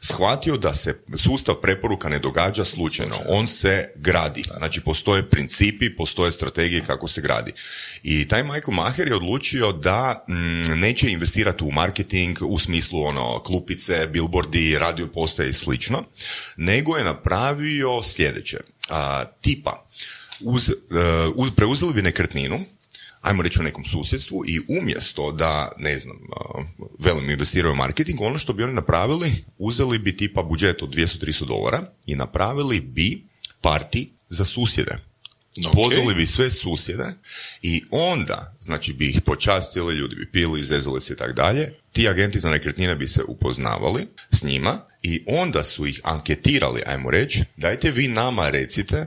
shvatio 0.00 0.56
da 0.56 0.74
se 0.74 1.00
sustav 1.16 1.54
preporuka 1.54 2.08
ne 2.08 2.18
događa 2.18 2.64
slučajno, 2.64 3.14
on 3.28 3.46
se 3.46 3.92
gradi, 3.96 4.42
znači 4.58 4.80
postoje 4.80 5.30
principi, 5.30 5.96
postoje 5.96 6.32
strategije 6.32 6.84
kako 6.86 7.08
se 7.08 7.20
gradi. 7.20 7.52
I 8.02 8.28
taj 8.28 8.42
Michael 8.42 8.74
Maher 8.74 9.08
je 9.08 9.16
odlučio 9.16 9.72
da 9.72 10.24
mm, 10.28 10.53
neće 10.76 11.10
investirati 11.10 11.64
u 11.64 11.70
marketing 11.70 12.38
u 12.42 12.58
smislu 12.58 13.02
ono 13.02 13.42
klupice, 13.42 14.06
billboardi, 14.06 14.78
radio 14.78 15.06
postaje 15.06 15.50
i 15.50 15.52
slično, 15.52 16.04
nego 16.56 16.96
je 16.96 17.04
napravio 17.04 18.02
sljedeće. 18.02 18.58
A, 18.88 19.24
tipa, 19.40 19.86
uz, 20.40 20.70
e, 20.70 20.74
uz- 21.34 21.50
preuzeli 21.56 21.94
bi 21.94 22.02
nekretninu, 22.02 22.60
ajmo 23.22 23.42
reći 23.42 23.60
u 23.60 23.62
nekom 23.62 23.84
susjedstvu 23.84 24.44
i 24.46 24.60
umjesto 24.80 25.32
da, 25.32 25.72
ne 25.78 25.98
znam, 25.98 26.16
velim 26.98 27.30
investiraju 27.30 27.72
u 27.72 27.76
marketing, 27.76 28.20
ono 28.20 28.38
što 28.38 28.52
bi 28.52 28.62
oni 28.62 28.74
napravili, 28.74 29.32
uzeli 29.58 29.98
bi 29.98 30.16
tipa 30.16 30.42
budžet 30.42 30.82
od 30.82 30.94
200-300 30.94 31.46
dolara 31.46 31.82
i 32.06 32.14
napravili 32.14 32.80
bi 32.80 33.24
parti 33.60 34.12
za 34.28 34.44
susjede. 34.44 34.98
Ok. 35.66 35.72
Pozvali 35.72 36.14
bi 36.14 36.26
sve 36.26 36.50
susjede 36.50 37.12
i 37.62 37.84
onda, 37.90 38.53
znači 38.64 38.92
bi 38.92 39.08
ih 39.08 39.20
počastili, 39.20 39.94
ljudi 39.94 40.16
bi 40.16 40.30
pili, 40.32 40.62
zezali 40.62 41.00
se 41.00 41.12
i 41.12 41.16
tak 41.16 41.32
dalje. 41.32 41.72
Ti 41.92 42.08
agenti 42.08 42.38
za 42.38 42.50
nekretnine 42.50 42.94
bi 42.94 43.06
se 43.06 43.22
upoznavali 43.28 44.06
s 44.30 44.42
njima 44.42 44.80
i 45.02 45.22
onda 45.26 45.64
su 45.64 45.86
ih 45.86 46.00
anketirali, 46.04 46.82
ajmo 46.86 47.10
reći, 47.10 47.44
dajte 47.56 47.90
vi 47.90 48.08
nama 48.08 48.50
recite 48.50 49.06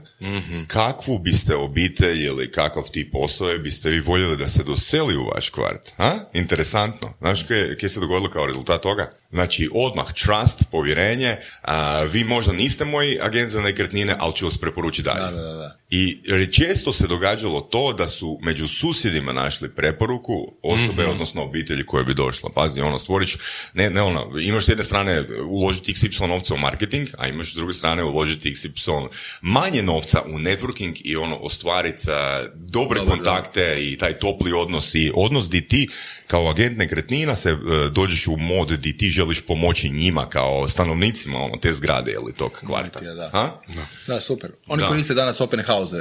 kakvu 0.66 1.18
biste 1.18 1.54
obitelj 1.54 2.24
ili 2.24 2.52
kakav 2.52 2.82
tip 2.92 3.14
osobe 3.14 3.58
biste 3.58 3.90
vi 3.90 4.00
voljeli 4.00 4.36
da 4.36 4.48
se 4.48 4.62
doseli 4.64 5.16
u 5.16 5.24
vaš 5.24 5.50
kvart. 5.50 5.90
A? 5.98 6.18
Interesantno. 6.32 7.14
Znaš 7.20 7.42
kaj 7.80 7.88
se 7.88 8.00
dogodilo 8.00 8.30
kao 8.30 8.46
rezultat 8.46 8.82
toga? 8.82 9.12
Znači, 9.30 9.68
odmah 9.74 10.06
trust, 10.12 10.62
povjerenje, 10.70 11.36
a, 11.62 12.02
vi 12.02 12.24
možda 12.24 12.52
niste 12.52 12.84
moj 12.84 13.18
agent 13.22 13.50
za 13.50 13.60
nekretnine, 13.60 14.16
ali 14.18 14.34
ću 14.36 14.44
vas 14.44 14.58
preporučiti 14.58 15.02
dalje. 15.02 15.36
Da, 15.36 15.42
da, 15.42 15.52
da. 15.52 15.78
I 15.90 16.18
često 16.52 16.92
se 16.92 17.06
događalo 17.06 17.60
to 17.60 17.92
da 17.92 18.06
su 18.06 18.38
među 18.42 18.68
susjedima 18.68 19.32
našli 19.48 19.68
preporuku 19.68 20.52
osobe, 20.62 21.06
odnosno 21.06 21.42
obitelji 21.44 21.86
koje 21.86 22.04
bi 22.04 22.14
došla. 22.14 22.50
Pazi, 22.54 22.80
ono, 22.80 22.98
stvoriš, 22.98 23.36
ne, 23.74 23.90
ne 23.90 24.02
ono, 24.02 24.38
imaš 24.40 24.64
s 24.64 24.68
jedne 24.68 24.84
strane 24.84 25.24
uložiti 25.48 25.92
XY 25.94 26.26
novca 26.26 26.54
u 26.54 26.58
marketing, 26.58 27.08
a 27.18 27.28
imaš 27.28 27.52
s 27.52 27.54
druge 27.54 27.74
strane 27.74 28.04
uložiti 28.04 28.50
XY 28.54 29.08
manje 29.42 29.82
novca 29.82 30.22
u 30.26 30.38
networking 30.38 31.00
i 31.04 31.16
ono, 31.16 31.36
ostvariti 31.36 32.06
dobre 32.54 32.98
Dobro, 32.98 33.14
kontakte 33.14 33.76
i 33.80 33.96
taj 33.98 34.12
topli 34.12 34.52
odnos 34.52 34.94
i 34.94 35.12
odnos 35.14 35.48
di 35.50 35.60
ti 35.68 35.88
kao 36.26 36.50
agent 36.50 36.78
nekretnina 36.78 37.34
se 37.34 37.50
e, 37.50 37.56
dođeš 37.90 38.26
u 38.26 38.36
mod 38.36 38.68
di 38.68 38.96
ti 38.96 39.10
želiš 39.10 39.40
pomoći 39.46 39.90
njima 39.90 40.28
kao 40.28 40.68
stanovnicima 40.68 41.38
ono, 41.38 41.56
te 41.56 41.72
zgrade 41.72 42.12
ili 42.12 42.32
tog 42.32 42.52
kvarta. 42.66 43.00
Da, 43.00 43.14
da. 43.14 43.86
Da, 44.06 44.20
super. 44.20 44.50
Oni 44.66 44.82
Da. 44.82 44.88
koriste 44.88 45.14
danas 45.14 45.40
open 45.40 45.62
house, 45.66 45.96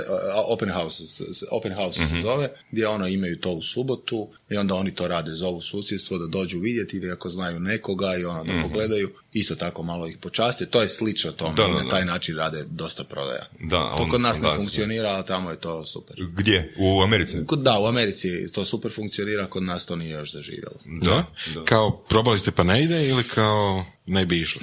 open 0.48 0.70
house, 0.72 1.04
open 1.52 1.74
house 1.74 2.02
Mhm. 2.02 2.16
se 2.16 2.22
zove, 2.22 2.50
gdje 2.72 2.88
ono 2.88 3.08
imaju 3.08 3.37
to 3.38 3.52
u 3.52 3.62
subotu 3.64 4.18
i 4.50 4.58
onda 4.58 4.76
oni 4.76 4.92
to 4.92 5.08
rade, 5.08 5.32
zovu 5.34 5.62
susjedstvo 5.62 6.18
da 6.18 6.28
dođu 6.28 6.60
vidjeti 6.60 6.98
ili 6.98 7.12
ako 7.12 7.30
znaju 7.30 7.60
nekoga 7.60 8.16
i 8.16 8.26
ono 8.26 8.44
da 8.44 8.62
pogledaju, 8.62 9.10
isto 9.34 9.56
tako 9.56 9.84
malo 9.84 10.08
ih 10.08 10.18
počaste. 10.18 10.66
To 10.66 10.82
je 10.82 10.90
slično 10.90 11.32
tome 11.32 11.52
Mhm. 11.52 11.58
Da, 11.58 11.64
i 11.64 11.70
da, 11.70 11.78
na 11.78 11.84
da. 11.84 11.90
taj 11.90 12.06
način 12.06 12.36
rade 12.36 12.66
dosta 12.66 13.04
prodaja. 13.04 13.46
Da, 13.62 13.96
to 13.98 14.08
kod 14.10 14.22
nas 14.22 14.42
ne 14.42 14.50
funkcionira, 14.56 15.10
a 15.10 15.24
tamo 15.24 15.52
je 15.52 15.58
to 15.58 15.86
super. 15.86 16.16
Gdje? 16.28 16.74
U 16.78 17.02
Americi? 17.02 17.38
Da, 17.54 17.80
u 17.80 17.86
Americi 17.86 18.28
to 18.52 18.66
super 18.66 18.92
funkcionira, 18.92 19.48
kod 19.48 19.64
nas 19.64 19.86
to 19.86 19.96
nije 19.96 20.12
još 20.12 20.32
zaživjelo. 20.32 20.76
Da? 21.02 21.26
Kao 21.66 22.04
probali 22.04 22.40
ste 22.40 22.52
pa 22.52 22.64
ne 22.64 22.84
ide 22.84 23.08
ili 23.08 23.24
kao 23.26 23.86
ne 24.06 24.26
bi 24.26 24.42
išlo? 24.42 24.62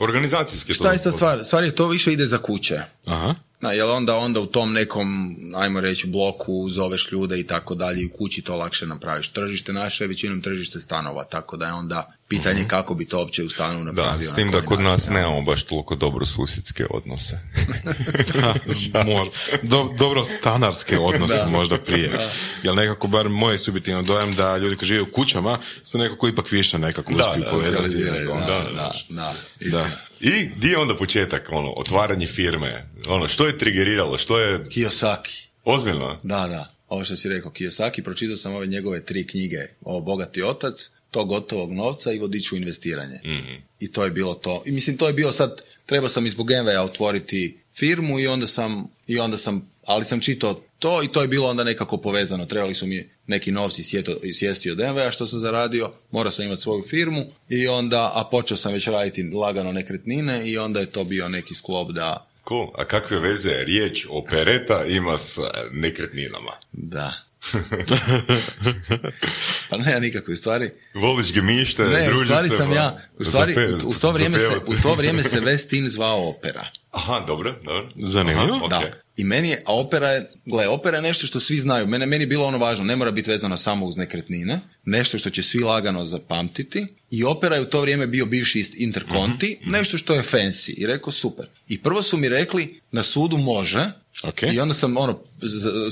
Organizacijski 0.00 0.74
Šta 0.74 0.92
je 0.92 0.98
sad 0.98 1.12
to- 1.12 1.16
stvar? 1.18 1.44
Stvar 1.44 1.64
je 1.64 1.70
to 1.70 1.88
više 1.88 2.12
ide 2.12 2.26
za 2.26 2.38
kuće. 2.38 2.80
Aha. 3.04 3.34
Da, 3.66 3.72
jer 3.72 3.84
onda, 3.86 4.16
onda 4.16 4.40
u 4.40 4.46
tom 4.46 4.72
nekom, 4.72 5.36
ajmo 5.56 5.80
reći, 5.80 6.06
bloku 6.06 6.68
zoveš 6.68 7.08
ljude 7.12 7.40
i 7.40 7.46
tako 7.46 7.74
dalje 7.74 8.02
i 8.02 8.06
u 8.06 8.10
kući 8.10 8.42
to 8.42 8.56
lakše 8.56 8.86
napraviš. 8.86 9.28
Tržište 9.28 9.72
naše 9.72 10.04
je 10.04 10.08
većinom 10.08 10.40
tržište 10.40 10.80
stanova, 10.80 11.24
tako 11.24 11.56
da 11.56 11.66
je 11.66 11.72
onda 11.72 12.08
pitanje 12.28 12.64
kako 12.68 12.94
bi 12.94 13.04
to 13.04 13.18
uopće 13.18 13.44
u 13.44 13.48
stanu 13.48 13.78
Da, 13.78 13.84
napravio. 13.84 14.26
s 14.26 14.30
na 14.30 14.36
tim 14.36 14.50
da 14.50 14.60
kod 14.60 14.80
nas 14.80 15.08
nemamo 15.08 15.42
baš 15.42 15.62
toliko 15.62 15.94
dobro 15.94 16.26
susjedske 16.26 16.86
odnose. 16.90 17.38
Mor- 19.06 19.28
do- 19.62 19.94
dobro 19.98 20.24
stanarske 20.24 20.98
odnose 21.10 21.44
možda 21.46 21.76
prije. 21.76 22.28
Jer 22.62 22.74
nekako, 22.74 23.06
bar 23.06 23.28
moj 23.28 23.58
subjektivno 23.58 24.02
dojam 24.02 24.32
da 24.34 24.56
ljudi 24.56 24.76
koji 24.76 24.86
žive 24.86 25.02
u 25.02 25.12
kućama 25.12 25.58
su 25.84 25.98
nekako 25.98 26.28
ipak 26.28 26.50
više 26.50 26.78
nekako 26.78 27.12
Da, 27.12 27.28
uspiju 27.28 27.44
da. 27.44 27.50
Socijaliziraju, 27.50 28.28
Da, 28.28 28.46
da, 28.46 28.46
da, 28.46 28.70
da, 28.70 28.92
da, 29.10 29.34
istina. 29.60 29.82
Da. 29.82 30.05
I 30.20 30.48
di 30.56 30.68
je 30.68 30.78
onda 30.78 30.96
početak, 30.96 31.48
ono, 31.52 31.72
otvaranje 31.76 32.26
firme, 32.26 32.88
ono, 33.08 33.28
što 33.28 33.46
je 33.46 33.58
trigeriralo, 33.58 34.18
što 34.18 34.38
je 34.38 34.64
Kiyosaki. 34.64 35.46
ozbiljno? 35.64 36.18
Da, 36.22 36.46
da. 36.48 36.72
Ovo 36.88 37.04
što 37.04 37.16
si 37.16 37.28
rekao, 37.28 37.52
Kiyosaki, 37.52 38.02
pročitao 38.02 38.36
sam 38.36 38.54
ove 38.54 38.66
njegove 38.66 39.04
tri 39.04 39.26
knjige, 39.26 39.58
ovo 39.80 40.00
Bogati 40.00 40.42
otac, 40.42 40.90
to 41.10 41.24
gotovog 41.24 41.72
novca 41.72 42.12
i 42.12 42.18
vodič 42.18 42.52
u 42.52 42.56
investiranje. 42.56 43.20
I 43.80 43.92
to 43.92 44.04
je 44.04 44.10
bilo 44.10 44.34
to. 44.34 44.62
I 44.66 44.72
mislim, 44.72 44.96
to 44.96 45.06
je 45.06 45.12
bilo 45.12 45.32
sad, 45.32 45.62
trebao 45.86 46.08
sam 46.08 46.26
iz 46.26 46.34
Bugenveja 46.34 46.82
otvoriti 46.82 47.58
firmu 47.74 48.20
i 48.20 48.26
onda 48.26 48.46
sam, 48.46 48.88
i 49.06 49.18
onda 49.18 49.38
sam, 49.38 49.70
ali 49.86 50.04
sam 50.04 50.20
čitao 50.20 50.60
to 50.78 51.02
i 51.02 51.08
to 51.08 51.22
je 51.22 51.28
bilo 51.28 51.48
onda 51.48 51.64
nekako 51.64 51.96
povezano. 51.96 52.46
Trebali 52.46 52.74
su 52.74 52.86
mi 52.86 53.10
neki 53.26 53.52
novci 53.52 53.82
sjeto, 53.82 54.16
sjesti 54.38 54.70
od 54.70 54.78
MV-a 54.78 55.10
što 55.10 55.26
sam 55.26 55.38
zaradio, 55.38 55.92
morao 56.10 56.32
sam 56.32 56.44
imati 56.44 56.62
svoju 56.62 56.82
firmu 56.82 57.24
i 57.48 57.68
onda, 57.68 58.12
a 58.14 58.24
počeo 58.30 58.56
sam 58.56 58.72
već 58.72 58.86
raditi 58.86 59.22
lagano 59.22 59.72
nekretnine 59.72 60.50
i 60.50 60.58
onda 60.58 60.80
je 60.80 60.86
to 60.86 61.04
bio 61.04 61.28
neki 61.28 61.54
sklop 61.54 61.90
da, 61.90 62.26
Cool. 62.48 62.70
A 62.74 62.84
kakve 62.84 63.18
veze 63.18 63.64
riječ 63.64 64.06
opereta 64.10 64.84
ima 64.84 65.18
s 65.18 65.38
nekretninama? 65.72 66.52
Da. 66.72 67.14
pa 69.70 69.76
nema 69.76 69.98
nikakve 69.98 70.36
stvari. 70.36 70.70
Voliš 70.94 71.32
gemište, 71.32 71.84
Ne, 71.84 72.14
u 72.14 72.24
stvari 72.24 72.48
sam 72.48 72.72
ja, 72.72 72.98
u 73.18 73.24
stvari, 73.24 73.54
u, 73.84 73.90
u 73.90 73.94
to 73.94 74.12
vrijeme 74.12 74.38
se, 74.38 74.60
u 74.66 74.74
to 74.82 74.94
vrijeme 74.94 75.22
se 75.22 75.40
Westin 75.40 75.88
zvao 75.88 76.28
opera. 76.28 76.66
Aha, 76.90 77.24
dobro, 77.26 77.54
dobro. 77.64 77.88
Zanimljivo. 77.94 78.56
Aha, 78.56 78.68
Da. 78.68 79.05
I 79.16 79.24
meni 79.24 79.48
je, 79.48 79.62
a 79.66 79.74
opera 79.74 80.08
je, 80.08 80.30
gle, 80.46 80.68
opera 80.68 80.96
je 80.96 81.02
nešto 81.02 81.26
što 81.26 81.40
svi 81.40 81.58
znaju. 81.58 81.86
Mene, 81.86 82.06
meni 82.06 82.22
je 82.22 82.26
bilo 82.26 82.46
ono 82.46 82.58
važno, 82.58 82.84
ne 82.84 82.96
mora 82.96 83.10
biti 83.10 83.30
vezano 83.30 83.58
samo 83.58 83.86
uz 83.86 83.96
nekretnine, 83.96 84.60
nešto 84.84 85.18
što 85.18 85.30
će 85.30 85.42
svi 85.42 85.58
lagano 85.58 86.04
zapamtiti. 86.04 86.86
I 87.10 87.24
opera 87.24 87.56
je 87.56 87.62
u 87.62 87.70
to 87.70 87.80
vrijeme 87.80 88.06
bio 88.06 88.26
bivši 88.26 88.72
interkonti, 88.76 89.58
Mhm, 89.62 89.70
nešto 89.70 89.98
što 89.98 90.14
je 90.14 90.22
fancy. 90.22 90.74
I 90.76 90.86
rekao 90.86 91.12
super. 91.12 91.46
I 91.68 91.82
prvo 91.82 92.02
su 92.02 92.16
mi 92.16 92.28
rekli, 92.28 92.80
na 92.92 93.02
sudu 93.02 93.36
može, 93.38 93.92
Ok. 94.22 94.42
i 94.42 94.60
onda 94.60 94.74
sam, 94.74 94.96
ono, 94.96 95.18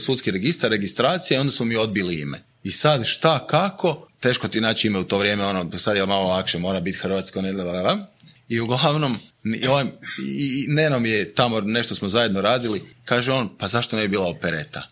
sudski 0.04 0.30
registar, 0.30 0.70
registracija, 0.70 1.36
i 1.36 1.40
onda 1.40 1.52
su 1.52 1.64
mi 1.64 1.76
odbili 1.76 2.20
ime. 2.20 2.42
I 2.62 2.70
sad 2.70 3.06
šta, 3.06 3.46
kako, 3.46 4.08
teško 4.20 4.48
ti 4.48 4.60
naći 4.60 4.86
ime 4.86 4.98
u 4.98 5.04
to 5.04 5.18
vrijeme, 5.18 5.44
ono, 5.44 5.78
sad 5.78 5.96
je 5.96 6.06
malo 6.06 6.28
lakše, 6.28 6.58
mora 6.58 6.80
biti 6.80 6.98
hrvatsko, 6.98 7.42
ne, 7.42 7.52
la. 7.52 8.06
I 8.54 8.60
uglavnom, 8.60 9.18
i, 9.44 9.66
ovaj, 9.66 9.84
i, 10.28 10.64
i 10.64 10.66
Neno 10.68 10.98
mi 10.98 11.10
je 11.10 11.34
tamo, 11.34 11.60
nešto 11.60 11.94
smo 11.94 12.08
zajedno 12.08 12.40
radili, 12.40 12.82
kaže 13.04 13.32
on, 13.32 13.48
pa 13.58 13.68
zašto 13.68 13.96
ne 13.96 14.02
bi 14.02 14.08
bila 14.08 14.28
opereta? 14.28 14.82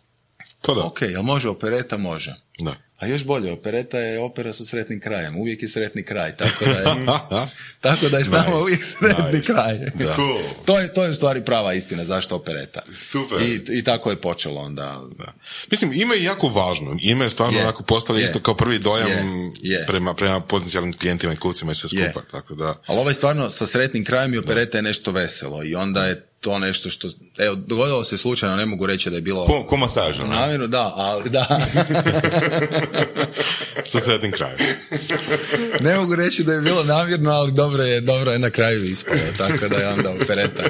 To 0.60 0.74
da. 0.74 0.82
Ok, 0.82 1.02
jel 1.02 1.22
može 1.22 1.48
opereta? 1.48 1.96
Može. 1.96 2.34
Da. 2.60 2.76
A 3.02 3.06
još 3.06 3.24
bolje, 3.24 3.52
opereta 3.52 3.98
je 3.98 4.20
opera 4.20 4.52
sa 4.52 4.64
sretnim 4.64 5.00
krajem. 5.00 5.36
Uvijek 5.36 5.62
je 5.62 5.68
sretni 5.68 6.02
kraj, 6.02 6.36
tako 6.36 6.64
da 6.64 6.70
je, 6.70 7.06
tako 7.80 8.08
da 8.08 8.18
je 8.18 8.24
s 8.24 8.28
nama 8.28 8.46
Nice, 8.46 8.58
uvijek 8.58 8.84
sretni 8.84 9.32
nice. 9.32 9.52
kraj. 9.52 9.78
Da. 9.78 10.14
Cool. 10.14 10.38
to, 10.64 10.78
je, 10.78 10.94
to 10.94 11.04
je 11.04 11.10
u 11.10 11.14
stvari 11.14 11.44
prava 11.44 11.74
istina 11.74 12.04
zašto 12.04 12.36
opereta. 12.36 12.82
Super. 12.92 13.42
I, 13.42 13.60
I 13.68 13.84
tako 13.84 14.10
je 14.10 14.16
počelo 14.16 14.60
onda. 14.60 15.02
Da. 15.18 15.32
Mislim, 15.70 15.92
ime 15.92 16.16
je 16.16 16.22
jako 16.22 16.48
važno. 16.48 16.96
Ime 17.00 17.24
je 17.24 17.30
stvarno 17.30 17.58
Je. 17.58 17.64
onako 17.64 17.82
postalo 17.82 18.18
Je. 18.18 18.24
isto 18.24 18.40
kao 18.40 18.54
prvi 18.56 18.78
dojam 18.78 19.08
Je. 19.08 19.52
Je. 19.62 19.86
Prema, 19.86 20.14
prema 20.14 20.40
potencijalnim 20.40 20.92
klijentima 20.92 21.32
i 21.32 21.36
kupcima 21.36 21.72
i 21.72 21.74
sve 21.74 21.88
skupa. 21.88 22.22
Tako 22.30 22.54
da, 22.54 22.80
Ali 22.86 23.00
ovaj 23.00 23.14
stvarno 23.14 23.50
sa 23.50 23.66
sretnim 23.66 24.04
krajem 24.04 24.34
i 24.34 24.38
opereta 24.38 24.78
je 24.78 24.82
nešto 24.82 25.12
veselo 25.12 25.64
i 25.64 25.74
onda 25.74 26.06
je 26.06 26.26
to 26.42 26.58
nešto 26.58 26.90
što, 26.90 27.08
evo, 27.38 27.54
dogodilo 27.54 28.04
se 28.04 28.18
slučajno, 28.18 28.56
ne 28.56 28.66
mogu 28.66 28.86
reći 28.86 29.10
da 29.10 29.16
je 29.16 29.22
bilo 29.22 29.46
Ko, 29.46 29.64
ko 29.68 29.76
masaža, 29.76 30.24
namjerno, 30.24 30.66
da, 30.66 30.92
ali 30.96 31.30
da, 31.30 31.46
sa 33.84 34.00
sretnim 34.00 34.32
krajem. 34.32 34.58
ne 35.80 35.96
mogu 35.96 36.14
reći 36.14 36.44
da 36.44 36.52
je 36.52 36.60
bilo 36.60 36.84
namjerno, 36.84 37.30
ali 37.30 37.52
dobro 37.52 37.82
je, 37.82 38.00
dobro 38.00 38.32
je 38.32 38.38
na 38.38 38.50
kraju 38.50 38.84
ispalo, 38.84 39.18
tako 39.38 39.68
da 39.68 39.76
je 39.76 39.88
onda 39.88 40.10
opereta, 40.10 40.62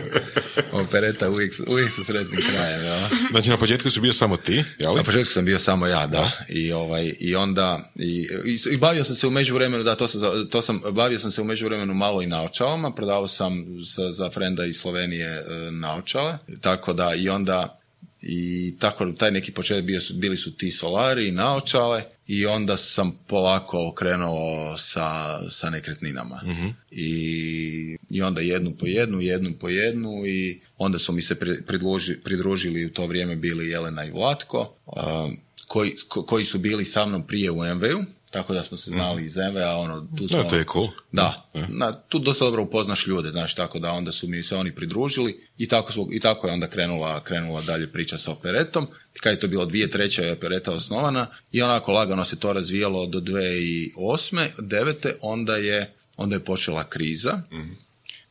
opereta 0.72 1.30
uvijek, 1.30 1.52
uvijek 1.66 1.90
su 1.90 2.04
sretni 2.04 2.36
krajem. 2.36 2.84
Ja. 2.84 3.08
Znači 3.30 3.50
na 3.50 3.56
početku 3.56 3.90
su 3.90 4.00
bio 4.00 4.12
samo 4.12 4.36
ti, 4.36 4.64
jel? 4.78 4.94
Na 4.94 5.02
početku 5.02 5.32
sam 5.32 5.44
bio 5.44 5.58
samo 5.58 5.86
ja, 5.86 6.06
da. 6.06 6.30
I, 6.48 6.72
ovaj, 6.72 7.10
i 7.20 7.36
onda, 7.36 7.90
i, 7.96 8.28
i, 8.72 8.76
bavio 8.76 9.04
sam 9.04 9.16
se 9.16 9.26
u 9.26 9.30
međuvremenu, 9.30 9.84
da, 9.84 9.94
to 9.94 10.08
sam, 10.08 10.20
to 10.50 10.62
sam, 10.62 10.80
bavio 10.90 11.18
sam 11.18 11.30
se 11.30 11.40
u 11.40 11.44
međuvremenu 11.44 11.94
malo 11.94 12.22
i 12.22 12.26
naočalama, 12.26 12.90
prodavao 12.90 13.28
sam 13.28 13.64
za, 13.80 14.10
za 14.10 14.30
frenda 14.30 14.64
iz 14.64 14.76
Slovenije 14.76 15.28
e, 15.28 15.61
naočale, 15.70 16.38
tako 16.60 16.92
da 16.92 17.14
i 17.14 17.28
onda 17.28 17.78
i 18.22 18.74
tako 18.78 19.12
taj 19.12 19.30
neki 19.30 19.52
početak 19.52 19.84
bio 19.84 20.00
bili 20.12 20.36
su 20.36 20.56
ti 20.56 20.70
solari 20.70 21.28
i 21.28 21.32
naočale 21.32 22.02
i 22.26 22.46
onda 22.46 22.76
sam 22.76 23.18
polako 23.26 23.88
okrenuo 23.88 24.78
sa, 24.78 25.10
sa 25.50 25.70
nekretninama. 25.70 26.40
Mhm. 26.44 26.68
I, 26.90 27.98
i 28.10 28.22
onda 28.22 28.40
jednu 28.40 28.72
po 28.72 28.86
jednu, 28.86 29.20
jednu 29.20 29.52
po 29.52 29.68
jednu 29.68 30.26
i 30.26 30.60
onda 30.78 30.98
su 30.98 31.12
mi 31.12 31.22
se 31.22 31.34
pri- 31.34 31.62
pridruži- 31.66 32.22
pridružili 32.24 32.86
u 32.86 32.90
to 32.90 33.06
vrijeme 33.06 33.36
bili 33.36 33.68
Jelena 33.68 34.04
i 34.04 34.10
Vlatko 34.10 34.74
a, 34.86 35.30
koji, 35.66 35.90
ko- 36.08 36.22
koji 36.22 36.44
su 36.44 36.58
bili 36.58 36.84
sa 36.84 37.06
mnom 37.06 37.26
prije 37.26 37.50
u 37.50 37.74
MV-u 37.74 38.04
tako 38.32 38.54
da 38.54 38.62
smo 38.62 38.76
se 38.76 38.90
znali 38.90 39.24
iz 39.24 39.36
MV-a 39.36 39.76
ono, 39.76 40.06
tu 40.18 40.28
smo, 40.28 40.42
Da, 40.42 40.48
to 40.48 40.56
je 40.56 40.64
cool. 40.72 40.88
da, 41.12 41.48
na, 41.68 41.92
tu 41.92 42.18
dosta 42.18 42.44
dobro 42.44 42.62
upoznaš 42.62 43.06
ljude, 43.06 43.30
znaš, 43.30 43.54
tako 43.54 43.78
da 43.78 43.92
onda 43.92 44.12
su 44.12 44.28
mi 44.28 44.42
se 44.42 44.56
oni 44.56 44.74
pridružili 44.74 45.48
i 45.58 45.68
tako, 45.68 45.92
su, 45.92 46.08
i 46.12 46.20
tako 46.20 46.46
je 46.46 46.52
onda 46.52 46.66
krenula, 46.66 47.20
krenula 47.20 47.60
dalje 47.60 47.92
priča 47.92 48.18
sa 48.18 48.32
operetom. 48.32 48.88
Kad 49.20 49.32
je 49.32 49.40
to 49.40 49.48
bilo 49.48 49.64
dvije 49.64 49.90
treće 49.90 50.22
je 50.22 50.32
opereta 50.32 50.72
osnovana 50.72 51.26
i 51.52 51.62
onako 51.62 51.92
lagano 51.92 52.24
se 52.24 52.36
to 52.36 52.52
razvijalo 52.52 53.06
do 53.06 53.20
2008. 53.20 54.48
devete, 54.58 55.14
onda 55.20 55.56
je, 55.56 55.94
onda 56.16 56.36
je 56.36 56.44
počela 56.44 56.84
kriza 56.84 57.42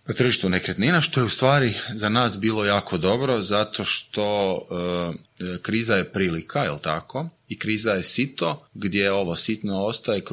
na 0.07 0.13
tržištu 0.13 0.49
nekretnina, 0.49 1.01
što 1.01 1.19
je 1.19 1.25
u 1.25 1.29
stvari 1.29 1.73
za 1.93 2.09
nas 2.09 2.37
bilo 2.37 2.65
jako 2.65 2.97
dobro, 2.97 3.41
zato 3.41 3.85
što 3.85 4.57
e, 5.41 5.57
kriza 5.61 5.95
je 5.95 6.11
prilika, 6.11 6.63
jel 6.63 6.79
tako? 6.79 7.29
I 7.51 7.59
kriza 7.59 7.91
je 7.91 8.03
sito, 8.03 8.67
gdje 8.73 9.11
ovo 9.11 9.35
sitno 9.35 9.81
ostaje, 9.81 10.19
e, 10.19 10.23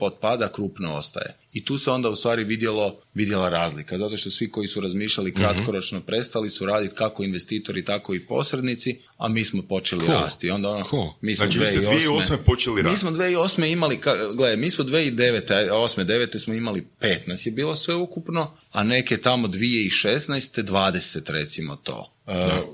otpada, 0.00 0.48
krupno 0.48 0.94
ostaje. 0.94 1.34
I 1.52 1.64
tu 1.64 1.78
se 1.78 1.90
onda 1.90 2.08
u 2.08 2.16
stvari 2.16 2.44
vidjelo, 2.44 2.96
vidjela 3.14 3.48
razlika, 3.48 3.98
zato 3.98 4.16
što 4.16 4.30
svi 4.30 4.50
koji 4.50 4.68
su 4.68 4.80
razmišljali 4.80 5.34
kratkoročno 5.34 6.00
prestali 6.00 6.50
su 6.50 6.66
raditi 6.66 6.94
kako 6.94 7.24
investitori, 7.24 7.84
tako 7.84 8.14
i 8.14 8.20
posrednici, 8.20 8.96
a 9.16 9.28
mi 9.28 9.44
smo 9.44 9.62
počeli 9.62 10.06
Cool. 10.06 10.18
rasti. 10.18 10.50
Onda 10.50 10.68
ono, 10.70 10.86
Cool. 10.90 11.08
mi 11.20 11.36
smo 11.36 11.46
Znači, 11.46 11.58
vi 11.58 11.66
ste 11.66 11.78
2008. 11.80 12.10
2008. 12.20 12.36
počeli 12.36 12.76
Mi 12.76 12.82
rasti. 12.82 12.98
smo 12.98 13.10
2008. 13.10 13.64
imali, 13.66 13.98
gledaj, 14.34 14.56
mi 14.56 14.70
smo 14.70 14.84
2009. 14.84 15.70
8. 15.70 16.04
9. 16.04 16.38
smo 16.38 16.54
imali 16.54 16.86
15 17.00 17.46
je 17.46 17.52
bilo 17.52 17.76
sve 17.76 17.94
ukupno, 17.94 18.52
a 18.72 18.82
neke 18.82 19.16
tamo 19.18 19.48
2016. 19.48 20.62
20 20.62 21.30
recimo 21.30 21.76
to. 21.76 22.12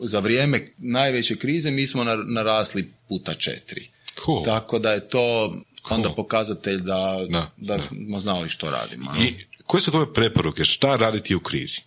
Za 0.03 0.19
vrijeme 0.19 0.67
najveće 0.79 1.37
krize 1.37 1.71
mi 1.71 1.87
smo 1.87 2.05
nar- 2.05 2.25
narasli 2.27 2.93
puta 3.09 3.35
četiri. 3.35 3.89
Cool. 4.25 4.45
Tako 4.45 4.79
da 4.79 4.93
je 4.93 5.09
to 5.09 5.57
onda 5.91 6.11
pokazatelj 6.11 6.77
da, 6.79 7.17
Da, 7.29 7.51
da, 7.57 7.77
da. 7.77 7.83
smo 7.83 8.21
znali 8.21 8.49
što 8.49 8.71
radimo. 8.71 9.15
I 9.19 9.35
koje 9.65 9.81
su 9.81 9.91
tvoje 9.91 10.13
preporuke? 10.13 10.65
Šta 10.65 10.97
raditi 10.97 11.35
u 11.35 11.41
krizi? 11.41 11.81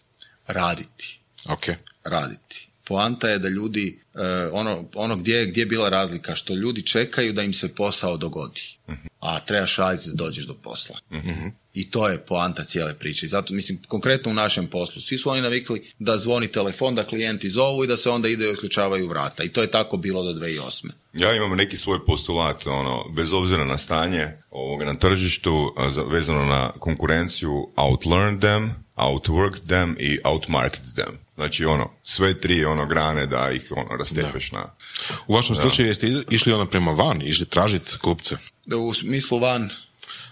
Raditi. 0.48 1.20
Ok. 1.46 1.64
raditi. 2.04 2.68
Poanta 2.84 3.30
je 3.30 3.40
da 3.40 3.50
ljudi, 3.50 4.00
e, 4.16 4.20
ono, 4.52 4.86
ono 4.96 5.16
gdje, 5.16 5.36
je- 5.36 5.46
gdje 5.46 5.62
je 5.62 5.66
bila 5.66 5.90
razlika, 5.90 6.36
što 6.36 6.54
ljudi 6.54 6.82
čekaju 6.82 7.34
da 7.34 7.44
im 7.44 7.54
se 7.54 7.68
posao 7.70 8.18
dogodi, 8.18 8.62
a 9.20 9.40
trebaš 9.40 9.76
raditi 9.76 10.10
da 10.10 10.16
dođeš 10.16 10.46
do 10.46 10.54
posla. 10.54 11.00
I 11.74 11.92
to 11.92 12.08
je 12.08 12.18
poanta 12.18 12.64
cijele 12.64 12.94
priče. 12.94 13.26
I 13.26 13.30
zato, 13.30 13.54
mislim, 13.54 13.82
konkretno 13.88 14.32
u 14.32 14.34
našem 14.34 14.68
poslu, 14.68 15.02
svi 15.02 15.18
su 15.18 15.30
oni 15.30 15.42
navikli 15.42 15.92
da 16.00 16.18
zvoni 16.18 16.48
telefon, 16.48 16.96
da 16.96 17.04
klijenti 17.04 17.50
zovu 17.50 17.84
i 17.84 17.88
da 17.88 17.98
se 17.98 18.10
onda 18.10 18.30
ide 18.30 18.46
i 18.46 18.50
otključavaju 18.50 19.08
vrata. 19.08 19.44
I 19.44 19.50
to 19.50 19.62
je 19.62 19.72
tako 19.72 19.98
bilo 19.98 20.24
do 20.24 20.40
2008. 20.40 20.90
Ja 21.14 21.36
imam 21.36 21.58
neki 21.58 21.78
svoj 21.78 22.06
postulat, 22.06 22.68
ono, 22.68 23.06
bez 23.16 23.34
obzira 23.34 23.66
na 23.66 23.78
stanje 23.78 24.28
ovoga 24.52 24.86
na 24.86 24.94
tržištu, 24.94 25.76
vezano 26.12 26.46
na 26.46 26.72
konkurenciju, 26.80 27.68
outlearn 27.76 28.40
them, 28.40 28.70
outwork 29.00 29.60
them 29.68 29.96
i 30.00 30.20
outmarket 30.24 30.96
them. 30.96 31.18
Znači, 31.36 31.66
ono, 31.66 31.90
sve 32.04 32.40
tri 32.40 32.66
ono 32.66 32.86
grane 32.86 33.26
da 33.26 33.52
ih 33.52 33.72
ono, 33.76 33.98
rastepeš 33.98 34.52
na... 34.52 34.66
U 35.28 35.34
vašem 35.34 35.56
slučaju 35.56 35.88
jeste 35.88 36.24
išli 36.30 36.54
ono 36.54 36.66
prema 36.66 36.92
van, 36.92 37.22
išli 37.22 37.46
tražiti 37.46 37.98
kupce. 37.98 38.36
U 38.90 38.94
smislu 38.94 39.40
van, 39.40 39.70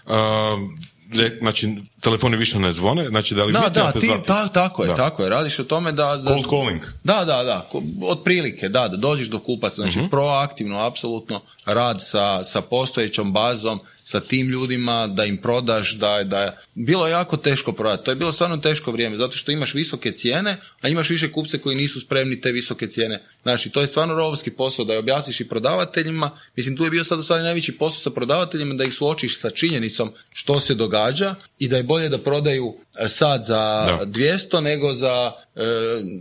Um, 0.08 0.78
re- 1.14 1.38
znači, 1.40 1.76
telefoni 2.08 2.36
više 2.36 2.58
ne 2.58 2.72
zvone, 2.72 3.08
znači 3.08 3.34
da 3.34 3.44
li 3.44 3.52
da, 3.52 3.58
vi 3.58 3.70
da, 3.70 3.92
ti, 3.92 4.06
zvati? 4.06 4.26
ta- 4.26 4.48
tako 4.48 4.82
je, 4.82 4.88
Da. 4.88 4.96
tako 4.96 5.22
je. 5.22 5.28
Radiš 5.30 5.58
o 5.58 5.64
tome 5.64 5.92
da... 5.92 6.16
da 6.16 6.30
Cold 6.30 6.46
calling. 6.50 6.80
Da, 7.04 7.24
da, 7.24 7.42
da, 7.44 7.68
otprilike, 8.02 8.68
da, 8.68 8.88
da 8.88 8.96
dođeš 8.96 9.28
do 9.28 9.38
kupaca, 9.38 9.74
znači 9.74 9.98
Mhm. 9.98 10.08
proaktivno, 10.08 10.78
apsolutno, 10.80 11.40
rad 11.66 12.02
sa, 12.02 12.44
sa 12.44 12.60
postojećom 12.60 13.32
bazom, 13.32 13.80
sa 14.04 14.20
tim 14.20 14.48
ljudima, 14.48 15.06
da 15.06 15.24
im 15.24 15.36
prodaš, 15.36 15.92
da, 15.92 16.24
da, 16.24 16.56
bilo 16.74 17.06
je 17.06 17.12
jako 17.12 17.36
teško 17.36 17.72
prodati, 17.72 18.04
to 18.04 18.10
je 18.10 18.16
bilo 18.16 18.32
stvarno 18.32 18.56
teško 18.56 18.92
vrijeme, 18.92 19.16
zato 19.16 19.36
što 19.36 19.52
imaš 19.52 19.74
visoke 19.74 20.12
cijene, 20.12 20.56
a 20.80 20.88
imaš 20.88 21.10
više 21.10 21.32
kupce 21.32 21.58
koji 21.58 21.76
nisu 21.76 22.00
spremni 22.00 22.40
te 22.40 22.52
visoke 22.52 22.86
cijene, 22.86 23.22
znači, 23.42 23.70
to 23.70 23.80
je 23.80 23.86
stvarno 23.86 24.14
rovski 24.14 24.50
posao, 24.50 24.84
da 24.84 24.92
je 24.92 24.98
objasniš 24.98 25.40
i 25.40 25.48
prodavateljima, 25.48 26.30
mislim, 26.56 26.76
tu 26.76 26.84
je 26.84 26.90
bio 26.90 27.04
sad 27.04 27.18
u 27.18 27.22
stvari 27.22 27.42
najveći 27.42 27.72
posao 27.72 28.00
sa 28.00 28.10
prodavateljima, 28.10 28.74
da 28.74 28.84
ih 28.84 28.94
suočiš 28.94 29.40
sa 29.40 29.50
činjenicom 29.50 30.12
što 30.32 30.60
se 30.60 30.74
događa 30.74 31.34
i 31.58 31.68
da 31.68 31.76
je 31.76 31.82
bolje 31.82 31.97
da 32.08 32.18
prodaju 32.18 32.74
e, 32.98 33.08
sad 33.08 33.44
za 33.44 33.84
Da. 33.86 34.06
200 34.06 34.60
nego 34.60 34.94
za 34.94 35.32
e, 35.56 35.60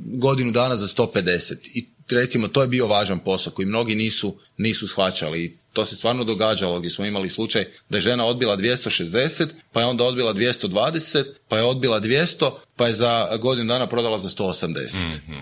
godinu 0.06 0.52
dana 0.52 0.76
za 0.76 0.88
150 0.88 1.56
i 1.76 1.98
recimo 2.10 2.48
to 2.48 2.62
je 2.62 2.68
bio 2.68 2.88
važan 2.88 3.20
posao 3.20 3.54
koji 3.54 3.66
mnogi 3.66 3.96
nisu, 3.96 4.36
nisu 4.58 4.88
shvaćali 4.88 5.44
i 5.44 5.52
to 5.74 5.86
se 5.86 5.96
stvarno 5.96 6.24
događalo 6.24 6.80
gdje 6.80 6.90
smo 6.90 7.06
imali 7.06 7.30
slučaj 7.30 7.66
da 7.90 7.98
je 7.98 8.02
žena 8.02 8.26
odbila 8.26 8.58
260 8.58 9.48
pa 9.72 9.80
je 9.80 9.86
onda 9.86 10.04
odbila 10.04 10.34
220 10.34 11.26
pa 11.48 11.58
je 11.58 11.64
odbila 11.64 12.00
200 12.02 12.52
pa 12.76 12.88
je 12.88 12.94
za 12.94 13.38
godinu 13.38 13.68
dana 13.68 13.88
prodala 13.88 14.20
za 14.20 14.30
180 14.30 14.88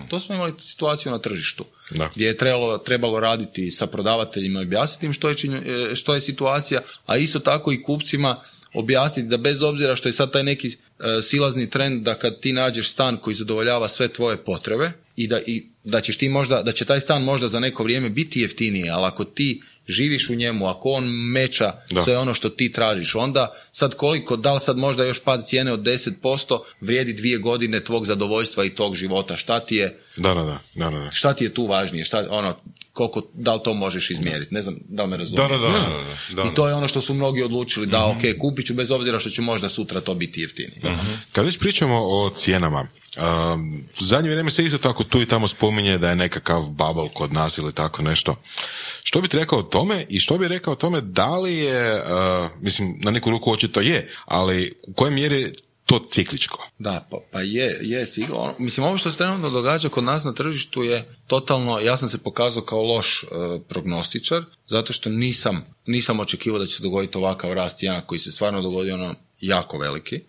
to 0.09 0.19
smo 0.19 0.35
imali 0.35 0.53
situaciju 0.59 1.11
na 1.11 1.17
tržištu 1.19 1.65
Da. 1.89 2.09
gdje 2.15 2.27
je 2.27 2.37
trebalo, 2.37 2.77
trebalo 2.77 3.19
raditi 3.19 3.71
sa 3.71 3.87
prodavateljima 3.87 4.61
i 4.61 4.65
objasniti 4.65 5.05
im 5.05 5.13
što 5.13 5.29
je, 5.29 5.35
e, 5.91 5.95
što 5.95 6.15
je 6.15 6.21
situacija 6.21 6.81
a 7.05 7.17
isto 7.17 7.39
tako 7.39 7.71
i 7.71 7.83
kupcima 7.83 8.41
objasniti 8.75 9.29
da 9.29 9.37
bez 9.37 9.61
obzira 9.61 9.95
što 9.95 10.09
je 10.09 10.13
sad 10.13 10.31
taj 10.31 10.43
neki 10.43 10.67
e, 10.67 11.21
silazni 11.21 11.69
trend 11.69 12.03
da 12.03 12.13
kad 12.13 12.39
ti 12.39 12.53
nađeš 12.53 12.91
stan 12.91 13.17
koji 13.17 13.35
zadovoljava 13.35 13.87
sve 13.87 14.07
tvoje 14.07 14.37
potrebe 14.37 14.91
i 15.15 15.27
da, 15.27 15.39
i 15.45 15.65
da 15.83 16.01
ćeš 16.01 16.17
ti 16.17 16.29
možda, 16.29 16.61
da 16.61 16.71
će 16.71 16.85
taj 16.85 17.01
stan 17.01 17.23
možda 17.23 17.49
za 17.49 17.59
neko 17.59 17.83
vrijeme 17.83 18.09
biti 18.09 18.39
jeftiniji, 18.39 18.89
ali 18.89 19.05
ako 19.05 19.23
ti 19.23 19.61
živiš 19.87 20.29
u 20.29 20.35
njemu, 20.35 20.67
ako 20.67 20.89
on 20.89 21.03
meča 21.05 21.73
Da. 21.89 22.03
sve 22.03 22.17
ono 22.17 22.33
što 22.33 22.49
ti 22.49 22.71
tražiš, 22.71 23.15
onda 23.15 23.53
sad 23.71 23.95
koliko, 23.95 24.35
da 24.37 24.53
li 24.53 24.59
sad 24.59 24.77
možda 24.77 25.05
još 25.05 25.19
pad 25.19 25.47
cijene 25.47 25.73
od 25.73 25.79
10% 25.79 26.59
vrijedi 26.81 27.13
dvije 27.13 27.37
godine 27.37 27.79
tvog 27.79 28.05
zadovoljstva 28.05 28.65
i 28.65 28.69
tog 28.69 28.95
života, 28.95 29.37
šta 29.37 29.59
ti 29.59 29.75
je, 29.75 29.99
Da, 30.17 30.33
da, 30.33 30.41
da, 30.43 30.59
da, 30.75 30.89
da, 30.89 30.99
da. 30.99 31.11
šta 31.11 31.33
ti 31.33 31.43
je 31.43 31.53
tu 31.53 31.65
važnije, 31.67 32.05
šta, 32.05 32.27
ono, 32.29 32.55
koliko, 32.95 33.21
da 33.33 33.53
li 33.53 33.59
to 33.63 33.73
možeš 33.73 34.11
izmjeriti, 34.11 34.53
ne 34.53 34.61
znam, 34.61 34.75
da 34.89 35.03
li 35.03 35.09
me 35.09 35.17
razumiješ. 35.17 35.49
Da, 35.49 35.57
da, 35.57 35.61
da, 35.61 35.67
da, 35.67 35.89
da, 36.35 36.43
da. 36.43 36.49
I 36.51 36.55
to 36.55 36.67
je 36.67 36.73
ono 36.73 36.87
što 36.87 37.01
su 37.01 37.13
mnogi 37.13 37.43
odlučili, 37.43 37.87
da, 37.87 38.05
ok, 38.05 38.21
kupit 38.39 38.65
ću 38.65 38.73
bez 38.73 38.91
obzira 38.91 39.19
što 39.19 39.29
će 39.29 39.41
možda 39.41 39.69
sutra 39.69 40.01
to 40.01 40.15
biti 40.15 40.41
jeftinije. 40.41 40.97
Kad 41.31 41.45
već 41.45 41.59
pričamo 41.59 41.95
o 41.95 42.29
cijenama, 42.29 42.79
um, 43.17 43.83
zadnje 43.99 44.29
vrijeme 44.29 44.51
se 44.51 44.63
isto 44.63 44.77
tako 44.77 45.03
tu 45.03 45.21
i 45.21 45.25
tamo 45.25 45.47
spominje 45.47 45.97
da 45.97 46.09
je 46.09 46.15
nekakav 46.15 46.61
bubble 46.61 47.09
kod 47.13 47.33
nas 47.33 47.57
ili 47.57 47.73
tako 47.73 48.01
nešto. 48.01 48.35
Što 49.03 49.21
bi 49.21 49.27
rekao 49.31 49.59
o 49.59 49.63
tome 49.63 50.05
i 50.09 50.19
što 50.19 50.37
bi 50.37 50.47
rekao 50.47 50.73
o 50.73 50.75
tome 50.75 51.01
da 51.01 51.29
li 51.29 51.55
je, 51.57 51.95
uh, 51.95 52.49
mislim, 52.61 52.99
na 53.03 53.11
neku 53.11 53.29
ruku 53.29 53.51
očito 53.51 53.81
je, 53.81 54.11
ali 54.25 54.73
u 54.87 54.93
kojoj 54.93 55.13
mjeri 55.13 55.41
je 55.41 55.53
to 55.85 55.99
cikličko? 56.09 56.69
Da, 56.79 57.07
pa, 57.11 57.17
pa 57.31 57.41
je, 57.41 57.77
je, 57.81 58.05
sigurno. 58.05 58.41
Ono, 58.41 58.53
Mislim, 58.59 58.85
ovo 58.85 58.97
što 58.97 59.11
se 59.11 59.17
trenutno 59.17 59.49
događa 59.49 59.89
kod 59.89 60.03
nas 60.03 60.23
na 60.23 60.33
tržištu 60.33 60.83
je 60.83 61.05
totalno, 61.27 61.79
ja 61.79 61.97
sam 61.97 62.09
se 62.09 62.17
pokazao 62.17 62.63
kao 62.63 62.83
loš 62.83 63.23
e, 63.23 63.27
prognostičar, 63.67 64.43
zato 64.67 64.93
što 64.93 65.09
nisam, 65.09 65.65
nisam 65.85 66.19
očekivao 66.19 66.59
da 66.59 66.65
će 66.65 66.75
se 66.75 66.83
dogoditi 66.83 67.17
ovakav 67.17 67.53
rast 67.53 67.77
cijena 67.77 68.01
koji 68.01 68.19
se 68.19 68.31
stvarno 68.31 68.61
dogodio 68.61 68.93
ono 68.93 69.15
jako 69.41 69.77
veliki. 69.77 70.19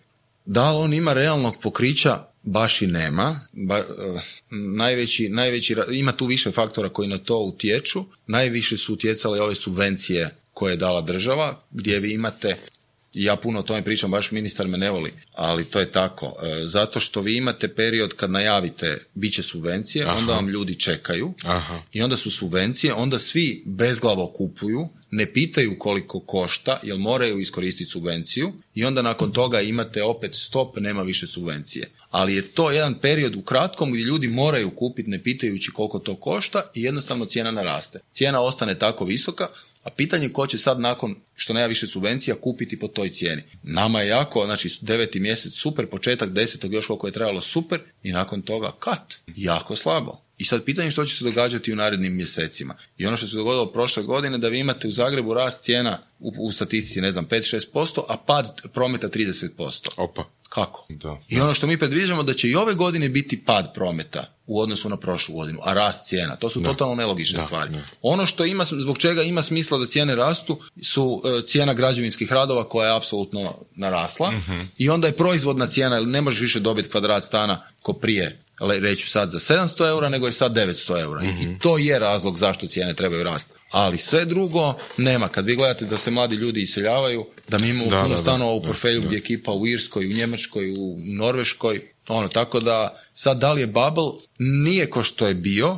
Da 0.45 0.71
li 0.71 0.77
on 0.77 0.93
ima 0.93 1.13
realnog 1.13 1.55
pokrića? 1.61 2.23
Baš 2.43 2.81
i 2.81 2.87
nema. 2.87 3.47
Ba, 3.51 3.77
e, 3.77 3.83
najveći, 4.49 5.29
najveći, 5.29 5.75
ima 5.91 6.11
tu 6.11 6.25
više 6.25 6.51
faktora 6.51 6.89
koji 6.89 7.07
na 7.07 7.17
to 7.17 7.37
utječu. 7.37 8.05
Najviše 8.27 8.77
su 8.77 8.93
utjecale 8.93 9.41
ove 9.41 9.55
subvencije 9.55 10.35
koje 10.53 10.71
je 10.71 10.77
dala 10.77 11.01
država, 11.01 11.61
gdje 11.71 11.99
vi 11.99 12.13
imate 12.13 12.57
ja 13.13 13.35
puno 13.35 13.59
o 13.59 13.63
tome 13.63 13.83
pričam, 13.83 14.11
baš 14.11 14.31
ministar 14.31 14.67
me 14.67 14.77
ne 14.77 14.91
voli, 14.91 15.11
ali 15.33 15.65
to 15.65 15.79
je 15.79 15.91
tako. 15.91 16.35
E, 16.43 16.65
zato 16.65 16.99
što 16.99 17.21
vi 17.21 17.35
imate 17.35 17.67
period 17.67 18.13
kad 18.13 18.31
najavite 18.31 18.97
bit 19.13 19.33
će 19.33 19.43
subvencije, 19.43 20.07
onda 20.07 20.33
vam 20.33 20.49
ljudi 20.49 20.75
čekaju 20.75 21.33
Aha. 21.43 21.81
i 21.93 22.01
onda 22.01 22.17
su 22.17 22.31
subvencije, 22.31 22.93
onda 22.93 23.19
svi 23.19 23.63
bezglavo 23.65 24.27
kupuju, 24.27 24.89
ne 25.11 25.25
pitaju 25.25 25.79
koliko 25.79 26.19
košta, 26.19 26.79
jer 26.83 26.97
moraju 26.97 27.39
iskoristiti 27.39 27.91
subvenciju 27.91 28.53
i 28.75 28.85
onda 28.85 29.01
nakon 29.01 29.31
toga 29.31 29.61
imate 29.61 30.03
opet 30.03 30.35
stop, 30.35 30.77
nema 30.79 31.03
više 31.03 31.27
subvencije. 31.27 31.91
Ali 32.09 32.35
je 32.35 32.41
to 32.41 32.71
jedan 32.71 32.95
period 32.99 33.35
u 33.35 33.41
kratkom 33.41 33.91
gdje 33.91 34.03
ljudi 34.03 34.27
moraju 34.27 34.69
kupiti 34.69 35.09
ne 35.09 35.23
pitajući 35.23 35.71
koliko 35.71 35.99
to 35.99 36.15
košta 36.15 36.71
i 36.75 36.83
jednostavno 36.83 37.25
cijena 37.25 37.51
naraste. 37.51 37.99
Cijena 38.13 38.41
ostane 38.41 38.79
tako 38.79 39.05
visoka, 39.05 39.47
a 39.87 39.89
pitanje 39.89 40.29
ko 40.29 40.47
će 40.47 40.57
sad 40.57 40.79
nakon 40.79 41.15
što 41.35 41.53
nema 41.53 41.67
više 41.67 41.87
subvencija 41.87 42.35
kupiti 42.35 42.79
po 42.79 42.87
toj 42.87 43.09
cijeni. 43.09 43.43
Nama 43.63 44.01
je 44.01 44.07
jako, 44.07 44.45
znači 44.45 44.79
deveti 44.81 45.19
mjesec 45.19 45.53
super, 45.53 45.87
početak 45.89 46.29
desetog 46.29 46.73
još 46.73 46.87
koliko 46.87 47.07
je 47.07 47.13
trebalo 47.13 47.41
super 47.41 47.79
i 48.03 48.11
nakon 48.11 48.41
toga 48.41 48.71
kat, 48.79 49.15
jako 49.35 49.75
slabo. 49.75 50.21
I 50.37 50.45
sad 50.45 50.63
pitanje 50.63 50.91
što 50.91 51.05
će 51.05 51.15
se 51.15 51.23
događati 51.23 51.73
u 51.73 51.75
narednim 51.75 52.15
mjesecima. 52.15 52.75
I 52.97 53.05
ono 53.05 53.17
što 53.17 53.27
se 53.27 53.37
dogodilo 53.37 53.71
prošle 53.71 54.03
godine 54.03 54.37
da 54.37 54.47
vi 54.47 54.59
imate 54.59 54.87
u 54.87 54.91
Zagrebu 54.91 55.33
rast 55.33 55.63
cijena 55.63 55.99
u, 56.19 56.33
u 56.39 56.51
statistici, 56.51 57.01
ne 57.01 57.11
znam, 57.11 57.27
5-6%, 57.27 58.01
a 58.07 58.17
pad 58.17 58.61
prometa 58.73 59.09
30%. 59.09 59.89
Opa. 59.97 60.29
Kako? 60.49 60.85
Da. 60.89 61.19
I 61.29 61.39
ono 61.39 61.53
što 61.53 61.67
mi 61.67 61.77
predviđamo 61.77 62.23
da 62.23 62.33
će 62.33 62.47
i 62.47 62.55
ove 62.55 62.73
godine 62.73 63.09
biti 63.09 63.45
pad 63.45 63.73
prometa 63.73 64.37
u 64.47 64.61
odnosu 64.61 64.89
na 64.89 64.97
prošlu 64.97 65.35
godinu, 65.35 65.59
a 65.63 65.73
rast 65.73 66.07
cijena. 66.07 66.35
To 66.35 66.49
su 66.49 66.63
totalno 66.63 66.95
nelogične 66.95 67.39
stvari. 67.45 67.71
Ono 68.01 68.25
što 68.25 68.45
ima, 68.45 68.65
zbog 68.65 68.97
čega 68.97 69.23
ima 69.23 69.43
smisla 69.43 69.77
da 69.77 69.85
cijene 69.85 70.15
rastu 70.15 70.59
su 70.83 71.21
e, 71.25 71.47
cijena 71.47 71.73
građevinskih 71.73 72.31
radova 72.31 72.69
koja 72.69 72.89
je 72.89 72.95
apsolutno 72.97 73.53
narasla 73.75 74.33
i 74.77 74.89
onda 74.89 75.07
je 75.07 75.15
proizvodna 75.15 75.67
cijena, 75.67 75.95
jer 75.95 76.07
ne 76.07 76.21
možeš 76.21 76.41
više 76.41 76.59
dobiti 76.59 76.89
kvadrat 76.89 77.23
stana 77.23 77.63
ko 77.81 77.93
prije 77.93 78.39
reću 78.79 79.09
sad 79.09 79.29
za 79.31 79.39
700 79.39 79.89
eura, 79.89 80.09
nego 80.09 80.25
je 80.25 80.33
sad 80.33 80.51
900 80.55 81.01
eura. 81.01 81.23
I 81.23 81.59
to 81.59 81.77
je 81.77 81.99
razlog 81.99 82.37
zašto 82.37 82.67
cijene 82.67 82.93
trebaju 82.93 83.23
rasti. 83.23 83.56
Ali 83.71 83.97
sve 83.97 84.25
drugo 84.25 84.73
nema. 84.97 85.27
Kad 85.27 85.45
vi 85.45 85.55
gledate 85.55 85.85
da 85.85 85.97
se 85.97 86.11
mladi 86.11 86.35
ljudi 86.35 86.61
iseljavaju, 86.61 87.25
da 87.47 87.57
mi 87.57 87.69
imamo 87.69 87.89
Da, 87.89 88.03
puno 88.03 88.15
da, 88.15 88.21
stanova 88.21 88.53
u 88.53 88.63
portfelju 88.63 89.01
gdje 89.01 89.15
je 89.15 89.19
ekipa 89.19 89.51
u 89.51 89.67
Irskoj, 89.67 90.05
u 90.05 90.13
Njemačkoj, 90.13 90.71
u 90.71 90.97
Norveškoj, 90.99 91.81
ono, 92.07 92.27
tako 92.27 92.59
da 92.59 93.01
sad 93.13 93.39
da 93.39 93.53
li 93.53 93.61
je 93.61 93.67
bubble, 93.67 94.11
nije 94.39 94.89
ko 94.89 95.03
što 95.03 95.27
je 95.27 95.33
bio, 95.33 95.77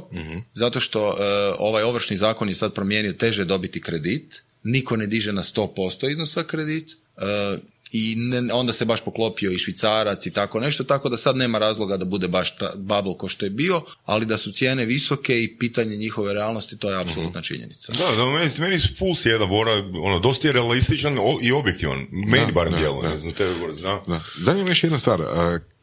zato 0.53 0.79
što 0.79 1.09
e, 1.09 1.13
ovaj 1.59 1.83
ovršni 1.83 2.17
zakon 2.17 2.49
je 2.49 2.55
sad 2.55 2.73
promijenio 2.73 3.13
teže 3.13 3.45
dobiti 3.45 3.81
kredit, 3.81 4.43
niko 4.63 4.95
ne 4.97 5.07
diže 5.07 5.33
na 5.33 5.43
100% 5.43 6.11
iznosa 6.11 6.43
kredit, 6.43 6.89
e, 7.17 7.57
i 7.91 8.15
ne, 8.17 8.53
onda 8.53 8.73
se 8.73 8.85
baš 8.85 9.01
poklopio 9.01 9.51
i 9.51 9.57
švicarac 9.57 10.25
i 10.25 10.31
tako 10.31 10.59
nešto, 10.59 10.83
tako 10.83 11.09
da 11.09 11.17
sad 11.17 11.35
nema 11.35 11.59
razloga 11.59 11.97
da 11.97 12.05
bude 12.05 12.27
baš 12.27 12.57
ta 12.57 12.71
bubble 12.75 13.13
ko 13.17 13.29
što 13.29 13.45
je 13.45 13.49
bio, 13.49 13.81
ali 14.05 14.25
da 14.25 14.37
su 14.37 14.51
cijene 14.51 14.85
visoke 14.85 15.43
i 15.43 15.57
pitanje 15.57 15.97
njihove 15.97 16.33
realnosti, 16.33 16.77
to 16.77 16.91
je 16.91 16.99
apsolutna 16.99 17.41
činjenica. 17.41 17.93
Da, 17.93 18.15
da, 18.15 18.25
meni, 18.25 18.51
meni 18.57 18.79
su 18.79 18.87
full 18.97 19.15
sjeda 19.15 19.45
Bora, 19.45 19.71
ono, 20.03 20.19
dosta 20.19 20.47
je 20.47 20.51
realističan 20.51 21.17
i 21.41 21.51
objektivan. 21.51 22.07
Meni 22.11 22.45
Da, 22.45 22.51
barem. 22.51 22.73
Da. 24.07 24.21
Zanima 24.37 24.65
me 24.65 24.71
još 24.71 24.83
jedna 24.83 24.99
stvar, 24.99 25.21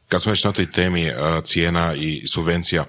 kad 0.08 0.22
smo 0.22 0.32
već 0.32 0.44
na 0.44 0.52
toj 0.52 0.72
temi 0.72 1.10
a, 1.10 1.40
cijena 1.44 1.94
i 1.94 2.26
subvencija, 2.26 2.84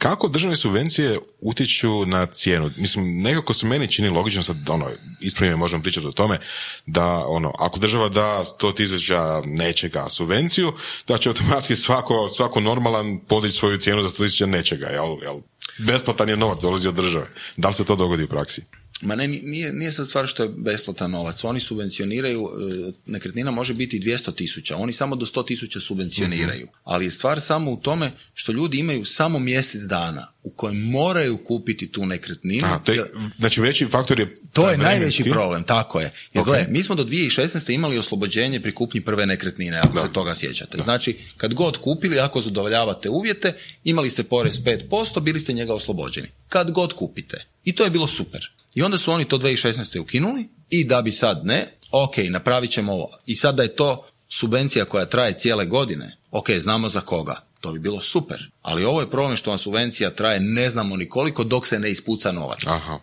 kako 0.00 0.28
državne 0.28 0.56
subvencije 0.56 1.18
utječu 1.40 2.06
na 2.06 2.26
cijenu? 2.26 2.70
Mislim, 2.76 3.22
nekako 3.22 3.54
se 3.54 3.66
meni 3.66 3.88
čini 3.88 4.08
logično, 4.08 4.42
sad 4.42 4.70
ono, 4.70 4.86
ispravljeno 5.20 5.56
možemo 5.56 5.82
pričati 5.82 6.06
o 6.06 6.12
tome, 6.12 6.38
da 6.86 7.24
ono, 7.26 7.52
ako 7.58 7.78
država 7.78 8.08
da 8.08 8.44
100 8.60 8.74
tisuća 8.74 9.42
nečega 9.44 10.08
subvenciju, 10.08 10.72
da 11.08 11.18
će 11.18 11.28
automatski 11.28 11.76
svako, 11.76 12.28
svako 12.28 12.60
normalan 12.60 13.18
podići 13.28 13.58
svoju 13.58 13.78
cijenu 13.78 14.02
za 14.02 14.08
100 14.08 14.16
tisuća 14.16 14.46
nečega, 14.46 14.86
jel, 14.86 15.16
jel? 15.22 15.40
Besplatan 15.78 16.28
je 16.28 16.36
novac, 16.36 16.60
dolazi 16.62 16.88
od 16.88 16.94
države. 16.94 17.26
Da 17.56 17.68
li 17.68 17.74
se 17.74 17.84
to 17.84 17.96
dogodi 17.96 18.24
u 18.24 18.28
praksi? 18.28 18.62
Ma 19.00 19.14
ne, 19.14 19.28
nije, 19.28 19.72
nije 19.72 19.92
sad 19.92 20.08
stvar 20.08 20.26
što 20.26 20.42
je 20.42 20.48
besplatan 20.48 21.10
novac. 21.10 21.44
Oni 21.44 21.60
subvencioniraju, 21.60 22.48
e, 22.88 22.92
nekretnina 23.06 23.50
može 23.50 23.74
biti 23.74 23.96
i 23.96 24.00
200 24.00 24.34
tisuća. 24.34 24.76
Oni 24.76 24.92
samo 24.92 25.16
do 25.16 25.26
100 25.26 25.46
tisuća 25.46 25.80
subvencioniraju. 25.80 26.68
Ali 26.84 27.04
je 27.04 27.10
stvar 27.10 27.40
samo 27.40 27.70
u 27.70 27.76
tome 27.76 28.12
što 28.34 28.52
ljudi 28.52 28.78
imaju 28.78 29.04
samo 29.04 29.38
mjesec 29.38 29.80
dana 29.80 30.32
u 30.42 30.50
kojem 30.50 30.78
moraju 30.78 31.36
kupiti 31.36 31.92
tu 31.92 32.06
nekretninu. 32.06 32.66
Aha, 32.66 32.78
to 32.78 32.92
je, 32.92 33.04
znači 33.38 33.60
veći 33.60 33.86
faktor 33.90 34.20
je... 34.20 34.34
to 34.52 34.70
je 34.70 34.78
najveći 34.78 35.24
problem, 35.24 35.64
tako 35.64 36.00
je. 36.00 36.12
Jer 36.32 36.42
Ok. 36.42 36.46
gle, 36.46 36.66
mi 36.68 36.82
smo 36.82 36.94
do 36.94 37.04
2016. 37.04 37.74
imali 37.74 37.98
oslobođenje 37.98 38.60
pri 38.60 38.72
kupnji 38.72 39.00
prve 39.00 39.26
nekretnine, 39.26 39.78
ako 39.78 40.06
se 40.06 40.12
toga 40.12 40.34
sjećate. 40.34 40.78
Znači, 40.82 41.18
kad 41.36 41.54
god 41.54 41.76
kupili, 41.76 42.18
ako 42.18 42.42
zadovoljavate 42.42 43.08
uvjete, 43.08 43.52
imali 43.84 44.10
ste 44.10 44.22
porez 44.22 44.60
5%, 44.60 45.20
bili 45.20 45.40
ste 45.40 45.52
njega 45.52 45.74
oslobođeni. 45.74 46.28
Kad 46.48 46.70
god 46.70 46.92
kupite. 46.92 47.46
I 47.64 47.72
to 47.72 47.84
je 47.84 47.90
bilo 47.90 48.08
super. 48.08 48.50
I 48.74 48.82
onda 48.82 48.98
su 48.98 49.12
oni 49.12 49.24
to 49.24 49.38
2016. 49.38 50.00
ukinuli 50.00 50.48
i 50.70 50.84
da 50.84 51.02
bi 51.02 51.12
sad 51.12 51.40
ne, 51.44 51.78
ok, 51.90 52.16
napravit 52.30 52.70
ćemo 52.70 52.92
ovo. 52.92 53.08
I 53.26 53.36
sad 53.36 53.54
da 53.54 53.62
je 53.62 53.76
to 53.76 54.06
subvencija 54.28 54.84
koja 54.84 55.06
traje 55.06 55.38
cijele 55.38 55.66
godine, 55.66 56.16
ok, 56.30 56.50
znamo 56.50 56.88
za 56.88 57.00
koga. 57.00 57.36
To 57.60 57.72
bi 57.72 57.78
bilo 57.78 58.00
super. 58.00 58.50
Ali 58.62 58.84
ovo 58.84 59.00
je 59.00 59.10
problem 59.10 59.36
što 59.36 59.50
vam 59.50 59.58
subvencija 59.58 60.10
traje 60.10 60.40
ne 60.40 60.70
znamo 60.70 60.96
ni 60.96 61.08
koliko 61.08 61.44
dok 61.44 61.66
se 61.66 61.78
ne 61.78 61.90
ispuca 61.90 62.32
novac. 62.32 62.58
Aha. 62.66 62.98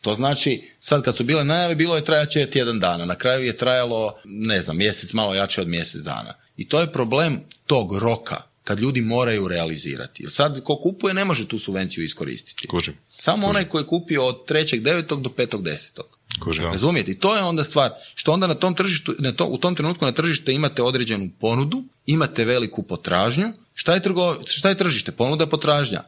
To 0.00 0.14
znači, 0.14 0.70
sad 0.78 1.02
kad 1.02 1.16
su 1.16 1.24
bile 1.24 1.44
najave, 1.44 1.74
bilo 1.74 1.96
je 1.96 2.04
trajaće 2.04 2.50
tjedan 2.50 2.80
dana. 2.80 3.04
Na 3.04 3.14
kraju 3.14 3.44
je 3.44 3.56
trajalo, 3.56 4.14
ne 4.24 4.62
znam, 4.62 4.76
mjesec, 4.76 5.12
malo 5.12 5.34
jače 5.34 5.60
od 5.60 5.68
mjesec 5.68 6.00
dana. 6.00 6.34
I 6.56 6.68
to 6.68 6.80
je 6.80 6.92
problem 6.92 7.44
tog 7.66 7.98
roka, 7.98 8.42
kad 8.64 8.80
ljudi 8.80 9.00
moraju 9.00 9.48
realizirati. 9.48 10.22
Jer 10.22 10.32
sad, 10.32 10.64
ko 10.64 10.76
kupuje, 10.76 11.14
ne 11.14 11.24
može 11.24 11.48
tu 11.48 11.58
subvenciju 11.58 12.04
iskoristiti. 12.04 12.68
Kužim. 12.68 12.94
Samo 13.16 13.46
onaj 13.46 13.64
koji 13.64 13.82
je 13.82 13.86
kupio 13.86 14.26
od 14.26 14.36
3.9. 14.48 15.20
do 15.20 15.30
5.10. 15.30 16.00
Kužim. 16.40 16.64
Razumijete? 16.64 17.10
I 17.10 17.18
to 17.18 17.36
je 17.36 17.42
onda 17.42 17.64
stvar, 17.64 17.90
što 18.14 18.32
onda 18.32 18.46
na 18.46 18.54
tom 18.54 18.74
tržištu, 18.74 19.14
na 19.18 19.32
to, 19.32 19.46
u 19.46 19.58
tom 19.58 19.74
trenutku 19.74 20.04
na 20.04 20.12
tržište 20.12 20.52
imate 20.52 20.82
određenu 20.82 21.30
ponudu, 21.40 21.84
imate 22.06 22.44
veliku 22.44 22.82
potražnju, 22.82 23.52
Šta 23.76 23.94
je, 23.94 24.02
trgo, 24.02 24.36
šta 24.46 24.68
je 24.68 24.74
tržište? 24.74 25.12
Ponuda, 25.12 25.46
potražnja. 25.46 26.02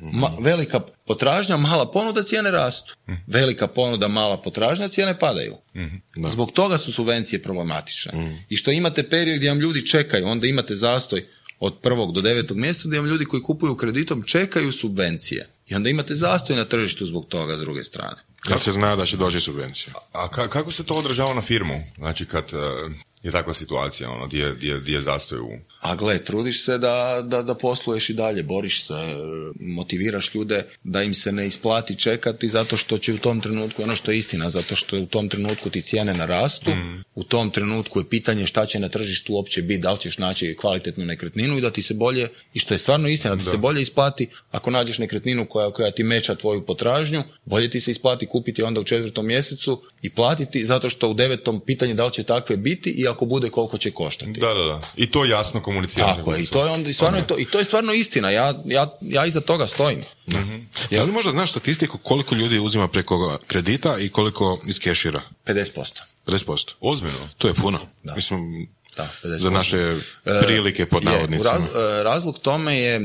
Ma, 0.00 0.30
velika 0.40 0.80
potražnja, 1.06 1.56
mala 1.56 1.90
ponuda, 1.90 2.22
cijene 2.22 2.50
rastu. 2.50 2.96
Velika 3.26 3.66
ponuda, 3.66 4.08
mala 4.08 4.36
potražnja, 4.36 4.88
cijene 4.88 5.18
padaju. 5.18 5.56
Zbog 6.28 6.52
toga 6.52 6.78
su 6.78 6.92
subvencije 6.92 7.42
problematične. 7.42 8.12
I 8.48 8.56
što 8.56 8.70
imate 8.70 9.08
period 9.08 9.36
gdje 9.36 9.50
vam 9.50 9.60
ljudi 9.60 9.86
čekaju, 9.86 10.26
onda 10.26 10.46
imate 10.46 10.76
zastoj 10.76 11.26
od 11.60 11.78
prvog 11.78 12.12
do 12.12 12.20
devetog 12.20 12.56
mjesta 12.56 12.88
gdje 12.88 13.00
vam 13.00 13.08
ljudi 13.08 13.24
koji 13.24 13.42
kupuju 13.42 13.76
kreditom 13.76 14.22
čekaju 14.22 14.72
subvencije. 14.72 15.48
I 15.66 15.74
onda 15.74 15.90
imate 15.90 16.14
zastoj 16.14 16.56
na 16.56 16.64
tržištu 16.64 17.06
zbog 17.06 17.26
toga 17.26 17.56
s 17.56 17.60
druge 17.60 17.84
strane. 17.84 18.16
Kad 18.40 18.60
se 18.62 18.72
zna 18.72 18.96
da 18.96 19.06
će 19.06 19.16
doći 19.16 19.40
subvencija. 19.40 19.92
A 20.12 20.28
ka- 20.28 20.48
kako 20.48 20.72
se 20.72 20.84
to 20.84 20.94
odražava 20.94 21.34
na 21.34 21.40
firmu? 21.40 21.82
Znači 21.96 22.24
kad 22.26 22.44
e, 22.52 22.56
je 23.22 23.30
takva 23.30 23.54
situacija, 23.54 24.10
ono, 24.10 24.26
gdje, 24.26 24.54
gdje, 24.54 24.76
gdje 24.80 24.94
je 24.94 25.00
zastoj 25.00 25.38
u... 25.38 25.48
A 25.80 25.96
gle, 25.96 26.18
trudiš 26.24 26.64
se 26.64 26.78
da, 26.78 27.22
da, 27.24 27.42
da 27.42 27.54
posluješ 27.54 28.10
i 28.10 28.14
dalje, 28.14 28.42
boriš 28.42 28.86
se, 28.86 28.94
motiviraš 29.60 30.34
ljude 30.34 30.64
da 30.84 31.02
im 31.02 31.14
se 31.14 31.32
ne 31.32 31.46
isplati 31.46 31.98
čekati 31.98 32.48
zato 32.48 32.76
što 32.76 32.98
će 32.98 33.14
u 33.14 33.18
tom 33.18 33.40
trenutku, 33.40 33.82
ono 33.82 33.96
što 33.96 34.10
je 34.10 34.18
istina, 34.18 34.50
zato 34.50 34.76
što 34.76 34.98
u 34.98 35.06
tom 35.06 35.28
trenutku 35.28 35.70
ti 35.70 35.82
cijene 35.82 36.14
narastu, 36.14 36.70
u 37.14 37.24
tom 37.24 37.50
trenutku 37.50 38.00
je 38.00 38.08
pitanje 38.08 38.46
šta 38.46 38.66
će 38.66 38.78
na 38.78 38.88
tržištu 38.88 39.34
uopće 39.34 39.62
biti, 39.62 39.82
da 39.82 39.92
li 39.92 39.98
ćeš 39.98 40.18
naći 40.18 40.56
kvalitetnu 40.60 41.04
nekretninu 41.04 41.58
i 41.58 41.60
da 41.60 41.70
ti 41.70 41.82
se 41.82 41.94
bolje, 41.94 42.28
i 42.54 42.58
što 42.58 42.74
je 42.74 42.78
stvarno 42.78 43.08
istina, 43.08 43.34
da 43.34 43.44
ti 43.44 43.50
se 43.50 43.56
bolje 43.56 43.82
isplati 43.82 44.28
ako 44.50 44.70
nađeš 44.70 44.98
nekretninu 44.98 45.46
koja, 45.46 45.70
koja 45.70 45.90
ti 45.90 46.02
meća 46.02 46.34
tvoju 46.34 46.66
potražnju, 46.66 47.22
bolje 47.44 47.70
ti 47.70 47.80
se 47.80 47.90
isplati 47.90 48.26
kupiti 48.26 48.62
onda 48.62 48.80
u 48.80 48.84
četvrtom 48.84 49.26
mjesecu 49.26 49.82
i 50.02 50.10
platiti 50.10 50.66
zato 50.66 50.90
što 50.90 51.08
u 51.08 51.14
devetom 51.14 51.60
pitanje 51.60 51.94
da 51.94 52.06
li 52.06 52.12
će 52.12 52.22
takve 52.22 52.56
biti 52.56 52.90
i 52.90 53.09
ako 53.10 53.24
bude 53.24 53.50
koliko 53.50 53.78
će 53.78 53.90
koštati. 53.92 54.32
Da, 54.32 54.48
da, 54.48 54.62
da. 54.62 54.80
I 54.96 55.06
to 55.06 55.24
jasno 55.24 55.62
komunicirati. 55.62 56.16
Tako 56.16 56.34
je, 56.34 56.42
i 56.42 56.46
to 56.46 56.64
je 56.64 56.70
onda 56.70 56.90
i 56.90 56.92
stvarno 56.92 57.18
je 57.18 57.26
to, 57.26 57.38
i 57.38 57.44
to 57.44 57.58
je 57.58 57.64
stvarno 57.64 57.92
istina. 57.92 58.30
Ja, 58.30 58.54
ja, 58.64 58.86
ja 59.00 59.26
iza 59.26 59.40
toga 59.40 59.66
stojim. 59.66 60.02
Da 60.90 61.02
li 61.02 61.12
možda 61.12 61.30
znaš 61.30 61.50
statistiku 61.50 61.98
koliko 61.98 62.34
ljudi 62.34 62.58
uzima 62.58 62.88
preko 62.88 63.38
kredita 63.46 63.98
i 63.98 64.08
koliko 64.08 64.58
iz 64.66 64.78
kešira? 64.78 65.20
50%. 65.46 66.02
50%. 66.26 66.70
Ozbiljno. 66.80 67.28
To 67.38 67.48
je 67.48 67.54
puno. 67.54 67.78
Mislim, 68.16 68.68
Da, 68.96 69.08
50%. 69.24 69.36
za 69.36 69.50
naše 69.50 69.96
prilike 70.42 70.86
pod 70.86 71.02
Je, 71.02 71.10
navodnicima. 71.10 71.50
raz- 71.50 71.98
e, 72.00 72.04
razlog 72.04 72.38
tome 72.38 72.76
je 72.76 72.96
e, 72.96 73.00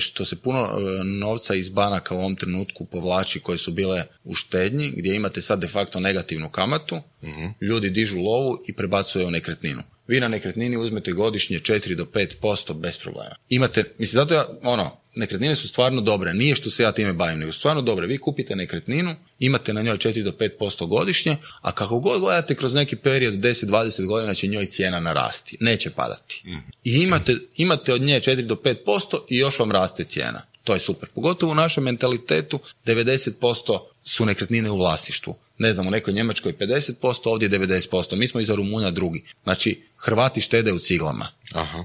što 0.00 0.24
se 0.24 0.36
puno 0.36 0.58
e, 0.60 1.04
novca 1.04 1.54
iz 1.54 1.68
banaka 1.68 2.14
u 2.14 2.18
ovom 2.18 2.36
trenutku 2.36 2.84
povlači 2.84 3.40
koje 3.40 3.58
su 3.58 3.72
bile 3.72 4.04
u 4.24 4.34
štednji, 4.34 4.92
gdje 4.96 5.14
imate 5.16 5.42
sad 5.42 5.60
de 5.60 5.68
facto 5.68 6.00
negativnu 6.00 6.48
kamatu, 6.50 7.00
Mhm. 7.22 7.46
ljudi 7.60 7.90
dižu 7.90 8.18
lovu 8.18 8.58
i 8.68 8.72
prebacuju 8.72 9.26
u 9.26 9.30
nekretninu. 9.30 9.82
Vi 10.06 10.20
na 10.20 10.28
nekretnini 10.28 10.76
uzmete 10.76 11.12
godišnje 11.12 11.58
4 11.58 11.94
do 11.94 12.04
5% 12.04 12.74
bez 12.74 12.98
problema. 12.98 13.36
Imate, 13.48 13.84
mislim, 13.98 14.20
zato 14.20 14.34
ja, 14.34 14.46
ono, 14.62 14.96
nekretnine 15.14 15.56
su 15.56 15.68
stvarno 15.68 16.00
dobre, 16.00 16.34
nije 16.34 16.54
što 16.54 16.70
se 16.70 16.82
ja 16.82 16.92
time 16.92 17.12
bavim, 17.12 17.38
nego 17.38 17.52
stvarno 17.52 17.82
dobre. 17.82 18.06
Vi 18.06 18.18
kupite 18.18 18.56
nekretninu, 18.56 19.14
imate 19.38 19.72
na 19.72 19.82
njoj 19.82 19.96
4 19.96 20.22
do 20.22 20.32
5% 20.32 20.86
godišnje, 20.86 21.36
a 21.60 21.72
kako 21.72 21.98
god 21.98 22.20
gledate 22.20 22.54
kroz 22.54 22.74
neki 22.74 22.96
period 22.96 23.34
10-20 23.34 24.06
godina 24.06 24.34
će 24.34 24.46
njoj 24.46 24.66
cijena 24.66 25.00
narasti, 25.00 25.56
neće 25.60 25.90
padati. 25.90 26.42
I 26.84 27.02
imate, 27.02 27.36
imate 27.56 27.92
od 27.92 28.02
nje 28.02 28.20
4 28.20 28.46
do 28.46 28.54
5% 28.54 29.18
i 29.28 29.36
još 29.36 29.58
vam 29.58 29.72
raste 29.72 30.04
cijena. 30.04 30.42
To 30.64 30.74
je 30.74 30.80
super. 30.80 31.08
Pogotovo 31.14 31.52
u 31.52 31.54
našem 31.54 31.84
mentalitetu 31.84 32.58
90% 32.86 33.78
su 34.04 34.26
nekretnine 34.26 34.70
u 34.70 34.76
vlasništvu. 34.76 35.34
Ne 35.58 35.72
znam, 35.72 35.86
u 35.86 35.90
nekoj 35.90 36.14
Njemačkoj 36.14 36.52
50%, 36.52 37.18
ovdje 37.24 37.48
90%. 37.48 38.16
Mi 38.16 38.28
smo 38.28 38.40
iza 38.40 38.54
Rumunja 38.54 38.90
drugi. 38.90 39.24
Znači, 39.44 39.82
Hrvati 39.96 40.40
štede 40.40 40.72
u 40.72 40.78
ciglama. 40.78 41.28
Aha. 41.52 41.84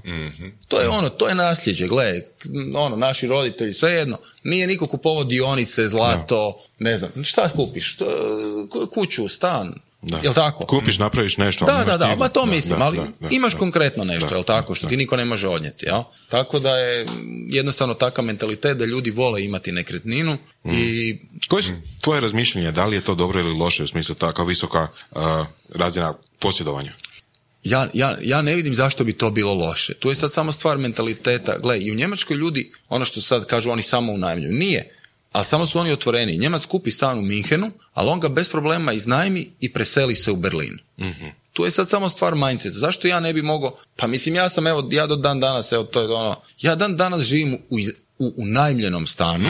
To 0.67 0.82
je 0.82 0.89
ono, 0.89 1.09
to 1.09 1.30
je 1.30 1.36
nasljeđe, 1.36 1.88
gle, 1.88 2.22
ono, 2.76 2.95
naši 2.95 3.28
roditelji, 3.28 3.74
svejedno, 3.74 4.17
nije 4.43 4.67
niko 4.67 4.86
kupovao 4.86 5.24
dionice, 5.24 5.88
zlato, 5.88 6.63
ne 6.80 6.97
znam, 6.97 7.24
šta 7.24 7.49
kupiš? 7.49 7.95
To, 7.95 8.07
kuću, 8.93 9.28
stan, 9.28 9.74
Da. 10.02 10.20
jel 10.24 10.34
tako? 10.34 10.66
Kupiš, 10.66 10.97
napraviš 10.97 11.38
nešto. 11.38 11.66
Da, 11.66 11.84
da, 11.86 11.97
da, 11.97 12.16
ma 12.16 12.30
to 12.30 12.45
Da, 12.45 12.52
mislim, 12.52 12.80
da, 12.80 12.86
ali 12.86 12.97
da, 12.97 13.08
da, 13.20 13.28
imaš 13.32 13.54
da. 13.54 13.60
konkretno 13.60 14.04
nešto, 14.04 14.30
Da, 14.30 14.36
jel 14.36 14.43
tako, 14.43 14.76
što 14.76 14.86
da. 14.86 14.89
ti 14.89 14.97
niko 14.97 15.18
ne 15.18 15.26
može 15.26 15.47
odnijeti, 15.47 15.86
jel? 15.86 16.02
Tako 16.30 16.60
da 16.60 16.78
je 16.78 17.06
jednostavno 17.50 17.93
takav 17.93 18.26
mentalitet 18.26 18.78
da 18.78 18.86
ljudi 18.86 19.12
vole 19.12 19.43
imati 19.43 19.72
nekretninu 19.72 20.38
Mm. 20.64 20.70
i 20.74 21.20
Koje 21.47 21.64
su 21.64 21.72
tvoje 22.02 22.22
razmišljanje, 22.22 22.72
da 22.72 22.86
li 22.86 22.95
je 22.95 23.02
to 23.02 23.16
dobro 23.16 23.39
ili 23.39 23.58
loše 23.60 23.84
u 23.84 23.88
smislu 23.88 24.16
tako 24.16 24.45
visoka 24.45 24.88
uh, 25.12 25.22
razina 25.76 26.14
posjedovanja? 26.39 26.93
ja, 27.64 27.88
ja, 27.93 28.18
ja 28.22 28.41
ne 28.41 28.56
vidim 28.56 28.76
zašto 28.76 29.04
bi 29.04 29.14
to 29.14 29.30
bilo 29.30 29.54
loše. 29.54 29.93
Tu 29.93 30.10
je 30.10 30.16
sad 30.16 30.34
samo 30.34 30.52
stvar 30.52 30.78
mentaliteta. 30.78 31.56
Gle, 31.64 31.80
i 31.80 31.91
u 31.91 31.95
Njemačkoj 31.95 32.38
ljudi, 32.38 32.72
ono 32.89 33.06
što 33.06 33.22
sad 33.22 33.45
kažu, 33.45 33.72
oni 33.72 33.82
samo 33.84 34.12
unajmljuju. 34.14 34.52
Nije. 34.54 34.95
Ali 35.32 35.45
samo 35.45 35.65
su 35.65 35.80
oni 35.80 35.91
otvoreni. 35.91 36.38
Njemac 36.38 36.65
kupi 36.65 36.91
stan 36.91 37.19
u 37.19 37.21
Minhenu, 37.21 37.71
ali 37.93 38.09
on 38.09 38.19
ga 38.19 38.30
bez 38.30 38.49
problema 38.49 38.93
iznajmi 38.93 39.47
i 39.59 39.73
preseli 39.73 40.15
se 40.15 40.32
u 40.32 40.36
Berlin. 40.36 40.77
Tu 41.53 41.65
je 41.65 41.71
sad 41.71 41.89
samo 41.89 42.09
stvar 42.09 42.36
mindseta. 42.36 42.80
Zašto 42.80 43.07
ja 43.07 43.19
ne 43.19 43.34
bi 43.34 43.41
mogao? 43.41 43.75
Pa 43.95 44.07
mislim, 44.07 44.36
ja 44.36 44.49
sam, 44.49 44.67
evo, 44.67 44.89
ja 44.91 45.07
do 45.07 45.15
dan 45.15 45.39
danas, 45.39 45.71
evo, 45.71 45.84
to 45.84 46.01
je 46.01 46.07
ono, 46.07 46.36
ja 46.61 46.75
dan 46.75 46.97
danas 46.97 47.21
živim 47.21 47.57
u, 47.69 47.80
iz- 47.80 47.93
u 48.19 48.34
unajmljenom 48.38 49.07
stanu, 49.07 49.49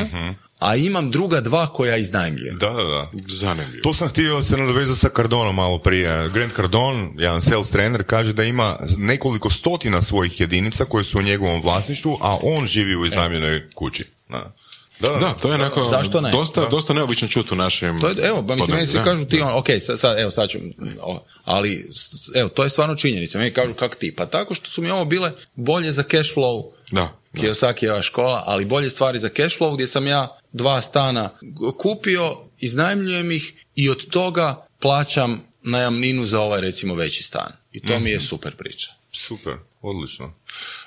a 0.59 0.75
imam 0.75 1.11
druga 1.11 1.41
dva 1.41 1.67
koja 1.67 1.97
iznajmljujem. 1.97 2.57
Da, 2.57 2.69
da, 2.69 2.83
da. 2.83 3.09
Zanimljivo. 3.27 3.83
To 3.83 3.93
sam 3.93 4.07
htio 4.09 4.43
se 4.43 4.57
nadovezati 4.57 4.99
sa 4.99 5.09
Cardonom 5.15 5.55
malo 5.55 5.77
prije. 5.79 6.29
Grant 6.29 6.55
Cardone, 6.55 7.09
jedan 7.17 7.41
sales 7.41 7.69
trener, 7.69 8.03
kaže 8.03 8.33
da 8.33 8.43
ima 8.43 8.77
nekoliko 8.97 9.49
stotina 9.49 10.01
svojih 10.01 10.39
jedinica 10.39 10.85
koje 10.85 11.03
su 11.03 11.19
u 11.19 11.21
njegovom 11.21 11.61
vlasništvu, 11.61 12.17
a 12.21 12.33
on 12.43 12.67
živi 12.67 12.95
u 12.95 13.05
iznajmljenoj 13.05 13.69
kući. 13.75 14.05
Da. 14.29 14.51
Da, 14.99 15.09
da, 15.09 15.33
to 15.33 15.47
je 15.47 15.55
onako 15.55 15.85
Zašto 15.85 16.21
ne? 16.21 16.31
dosta, 16.31 16.67
dosta 16.67 16.93
neobično 16.93 17.27
čuti 17.27 17.53
u 17.53 17.57
našem... 17.57 18.01
To 18.01 18.07
je, 18.07 18.15
evo, 18.23 18.45
pa 18.47 18.55
mislim, 18.55 18.75
meni 18.75 18.87
svi 18.87 18.99
kažu 19.03 19.25
ti, 19.25 19.41
on, 19.41 19.53
ok, 19.53 19.65
sad, 19.81 19.99
sad, 19.99 20.19
evo, 20.19 20.31
sad 20.31 20.49
ću, 20.49 20.57
o, 21.01 21.23
ali, 21.45 21.89
evo, 22.35 22.49
to 22.49 22.63
je 22.63 22.69
stvarno 22.69 22.95
činjenica. 22.95 23.37
Meni 23.37 23.53
kažu 23.53 23.73
kak 23.73 23.95
ti? 23.95 24.15
Pa 24.15 24.25
tako 24.25 24.55
što 24.55 24.69
su 24.69 24.81
mi 24.81 24.89
ovo 24.89 25.05
bile 25.05 25.31
bolje 25.55 25.91
za 25.91 26.03
cash 26.03 26.35
flow, 26.35 26.71
Da. 26.91 27.19
Kiyosakijeva 27.33 28.01
škola, 28.01 28.43
ali 28.45 28.65
bolje 28.65 28.89
stvari 28.89 29.19
za 29.19 29.29
cash 29.29 29.59
flow 29.59 29.73
gdje 29.73 29.87
sam 29.87 30.07
ja 30.07 30.37
dva 30.51 30.81
stana 30.81 31.29
kupio, 31.77 32.35
iznajmljujem 32.59 33.31
ih 33.31 33.65
i 33.75 33.89
od 33.89 34.09
toga 34.09 34.65
plaćam 34.79 35.43
najamninu 35.61 36.25
za 36.25 36.41
ovaj 36.41 36.61
recimo 36.61 36.95
veći 36.95 37.23
stan. 37.23 37.51
I 37.71 37.79
to 37.79 37.93
Mhm. 37.93 38.03
mi 38.03 38.09
je 38.09 38.19
super 38.19 38.55
priča. 38.55 38.98
Super, 39.11 39.53
odlično. 39.81 40.31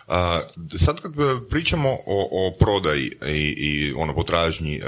A, 0.08 0.40
sad 0.84 1.00
kad 1.00 1.12
e, 1.12 1.48
pričamo 1.50 1.90
o, 1.90 2.28
o 2.32 2.52
prodaji 2.58 3.10
i, 3.26 3.54
i 3.56 3.92
ono 3.92 4.14
potražnji, 4.14 4.74
e, 4.76 4.80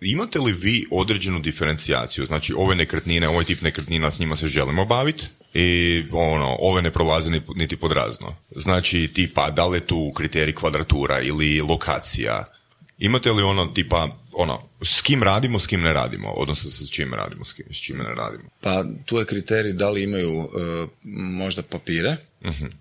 imate 0.00 0.38
li 0.38 0.52
vi 0.52 0.86
određenu 0.90 1.40
diferencijaciju? 1.40 2.26
Znači, 2.26 2.54
ove 2.56 2.74
nekretnine, 2.74 3.28
ovaj 3.28 3.44
tip 3.44 3.62
nekretnina 3.62 4.10
s 4.10 4.18
njima 4.18 4.36
se 4.36 4.46
želimo 4.46 4.84
baviti 4.84 5.24
i 5.54 6.04
ono, 6.12 6.56
ove 6.60 6.82
ne 6.82 6.90
prolaze 6.90 7.30
ni, 7.30 7.40
niti 7.54 7.76
pod 7.76 7.92
razno. 7.92 8.34
Znači, 8.50 9.10
tipa, 9.14 9.50
da 9.50 9.66
li 9.66 9.76
je 9.76 9.86
tu 9.86 10.12
kriterij 10.16 10.54
kvadratura 10.54 11.20
ili 11.20 11.60
lokacija? 11.60 12.44
Imate 12.98 13.32
li 13.32 13.42
ono 13.42 13.66
tipa, 13.66 14.08
ono, 14.38 14.62
s 14.82 15.00
kim 15.00 15.22
radimo, 15.22 15.58
s 15.58 15.66
kim 15.66 15.80
ne 15.80 15.92
radimo, 15.92 16.28
odnosno 16.30 16.70
s 16.70 16.90
čim 16.90 17.14
radimo, 17.14 17.44
s, 17.44 17.52
kim, 17.52 17.66
s 17.70 17.80
čime 17.80 18.04
ne 18.04 18.14
radimo? 18.14 18.44
Pa 18.60 18.84
tu 19.04 19.18
je 19.18 19.24
kriterij 19.24 19.72
da 19.72 19.90
li 19.90 20.02
imaju 20.02 20.42
e, 20.42 20.86
možda 21.12 21.62
papire, 21.62 22.16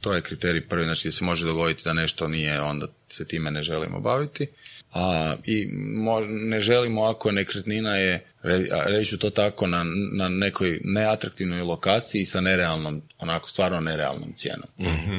to 0.01 0.13
je 0.13 0.21
kriterij 0.21 0.67
prvi, 0.67 0.83
znači 0.83 1.01
gdje 1.01 1.11
se 1.11 1.23
može 1.23 1.45
dogoditi 1.45 1.83
da 1.85 1.93
nešto 1.93 2.27
nije, 2.27 2.61
onda 2.61 2.87
se 3.09 3.27
time 3.27 3.51
ne 3.51 3.61
želimo 3.61 3.99
baviti. 3.99 4.47
A, 4.93 5.35
I 5.45 5.67
mož- 5.97 6.47
ne 6.49 6.59
želimo 6.59 7.03
ako 7.03 7.31
nekretnina 7.31 7.95
je, 7.95 8.25
re, 8.43 8.65
reći 8.85 9.09
ću 9.09 9.17
to 9.17 9.29
tako, 9.29 9.67
na, 9.67 9.83
na 10.13 10.29
nekoj 10.29 10.79
neatraktivnoj 10.83 11.61
lokaciji 11.61 12.25
sa 12.25 12.41
nerealnom, 12.41 13.01
onako 13.19 13.49
stvarno 13.49 13.79
nerealnom 13.79 14.33
cijenom. 14.35 14.67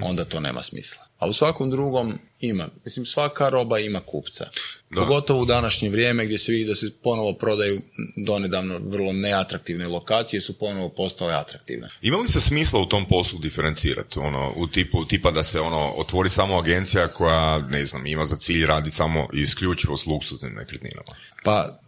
Onda 0.03 0.25
to 0.25 0.41
nema 0.41 0.63
smisla. 0.63 1.06
A 1.19 1.27
u 1.27 1.33
svakom 1.33 1.71
drugom 1.71 2.19
ima. 2.41 2.69
Mislim, 2.85 3.07
svaka 3.07 3.49
roba 3.49 3.79
ima 3.79 4.01
kupca. 4.01 4.51
Pogotovo 4.95 5.43
u 5.43 5.45
današnje 5.45 5.91
vrijeme 5.91 6.25
gdje 6.25 6.39
se 6.39 6.53
vidi 6.53 6.65
da 6.65 6.75
se 6.75 6.91
ponovo 7.03 7.33
prodaju 7.33 7.81
donedavno 8.17 8.79
vrlo 8.79 9.13
neatraktivne 9.13 9.89
lokacije 9.89 10.41
su 10.41 10.59
ponovo 10.59 10.89
postale 10.89 11.35
atraktivne. 11.35 11.89
Ima 12.03 12.17
li 12.17 12.29
se 12.29 12.41
smisla 12.41 12.81
u 12.81 12.89
tom 12.89 13.09
poslu 13.09 13.39
diferencirati? 13.39 14.19
Ono, 14.19 14.53
u 14.57 14.67
tipu, 14.67 15.05
tipa 15.05 15.31
da 15.31 15.43
se 15.43 15.61
ono, 15.61 15.93
otvori 15.97 16.31
samo 16.31 16.59
agencija 16.59 17.09
koja, 17.09 17.59
ne 17.59 17.87
znam, 17.87 18.07
ima 18.07 18.25
za 18.25 18.37
cilj 18.37 18.67
raditi 18.67 18.97
samo 18.97 19.29
isključivo 19.33 19.97
s 19.97 20.07
luksuznim 20.07 20.55
nekretninama? 20.55 21.13
Pa 21.45 21.81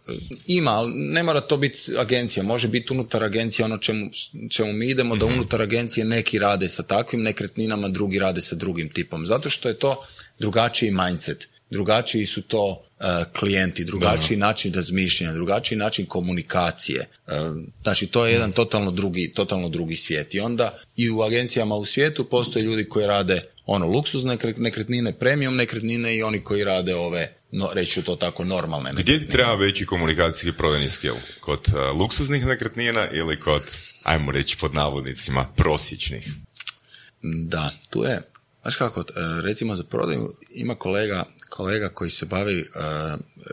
ima, 0.47 0.71
ali 0.71 0.93
ne 0.95 1.23
mora 1.23 1.41
to 1.41 1.57
biti 1.57 1.79
agencija, 1.97 2.43
može 2.43 2.67
biti 2.67 2.93
unutar 2.93 3.23
agencije 3.23 3.65
ono 3.65 3.77
čemu, 3.77 4.09
čemu 4.51 4.73
mi 4.73 4.87
idemo, 4.87 5.15
da 5.15 5.25
unutar 5.25 5.61
agencije 5.61 6.05
neki 6.05 6.39
rade 6.39 6.69
sa 6.69 6.83
takvim 6.83 7.21
nekretninama, 7.21 7.87
drugi 7.87 8.19
rade 8.19 8.41
sa 8.41 8.55
drugim 8.55 8.89
tipom. 8.89 9.25
Zato 9.25 9.49
što 9.49 9.69
je 9.69 9.79
to 9.79 10.05
drugačiji 10.39 10.91
mindset, 10.91 11.47
drugačiji 11.69 12.25
su 12.25 12.41
to 12.41 12.83
e, 12.99 13.03
klijenti, 13.39 13.83
drugačiji 13.83 14.37
način 14.37 14.73
razmišljanja, 14.73 15.33
drugačiji 15.33 15.77
način 15.77 16.05
komunikacije. 16.05 16.99
E, 16.99 17.31
znači 17.83 18.07
to 18.07 18.25
je 18.25 18.33
jedan 18.33 18.51
totalno 18.51 18.91
drugi, 18.91 19.31
totalno 19.33 19.69
drugi 19.69 19.95
svijet. 19.95 20.33
I 20.33 20.39
onda 20.39 20.79
i 20.95 21.09
u 21.09 21.21
agencijama 21.21 21.75
u 21.75 21.85
svijetu 21.85 22.23
postoje 22.23 22.63
ljudi 22.63 22.85
koji 22.85 23.07
rade 23.07 23.41
ono 23.65 23.87
luksuzne 23.87 24.37
nekre- 24.37 24.59
nekretnine, 24.59 25.13
premium 25.13 25.55
nekretnine 25.55 26.15
i 26.15 26.23
oni 26.23 26.43
koji 26.43 26.63
rade 26.63 26.95
ove, 26.95 27.33
no, 27.51 27.69
reći 27.73 27.91
ću 27.91 28.03
to 28.03 28.15
tako, 28.15 28.43
normalne 28.43 28.89
nekretnine. 28.89 29.17
Gdje 29.17 29.27
ti 29.27 29.33
treba 29.33 29.55
veći 29.55 29.85
komunikacijski 29.85 30.51
prodajni 30.57 30.89
skill? 30.89 31.15
Kod 31.39 31.59
uh, 31.67 31.99
luksuznih 31.99 32.45
nekretnina 32.45 33.07
ili 33.11 33.39
kod, 33.39 33.63
ajmo 34.03 34.31
reći 34.31 34.57
pod 34.57 34.73
navodnicima, 34.73 35.47
prosječnih? 35.55 36.29
Da, 37.21 37.71
tu 37.89 38.03
je, 38.03 38.21
znaš 38.61 38.75
kako, 38.75 39.01
e, 39.01 39.03
recimo 39.41 39.75
za 39.75 39.83
prodaju 39.83 40.33
ima 40.53 40.75
kolega, 40.75 41.25
kolega 41.49 41.89
koji 41.89 42.09
se 42.09 42.25
bavi, 42.25 42.59
e, 42.59 42.65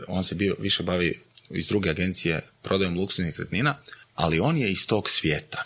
on 0.07 0.23
se 0.23 0.35
bio, 0.35 0.55
više 0.59 0.83
bavi 0.83 1.19
iz 1.49 1.67
druge 1.67 1.89
agencije 1.89 2.41
prodajom 2.61 2.97
luksuznih 2.97 3.27
nekretnina, 3.27 3.75
ali 4.15 4.39
on 4.39 4.57
je 4.57 4.71
iz 4.71 4.87
tog 4.87 5.09
svijeta. 5.09 5.63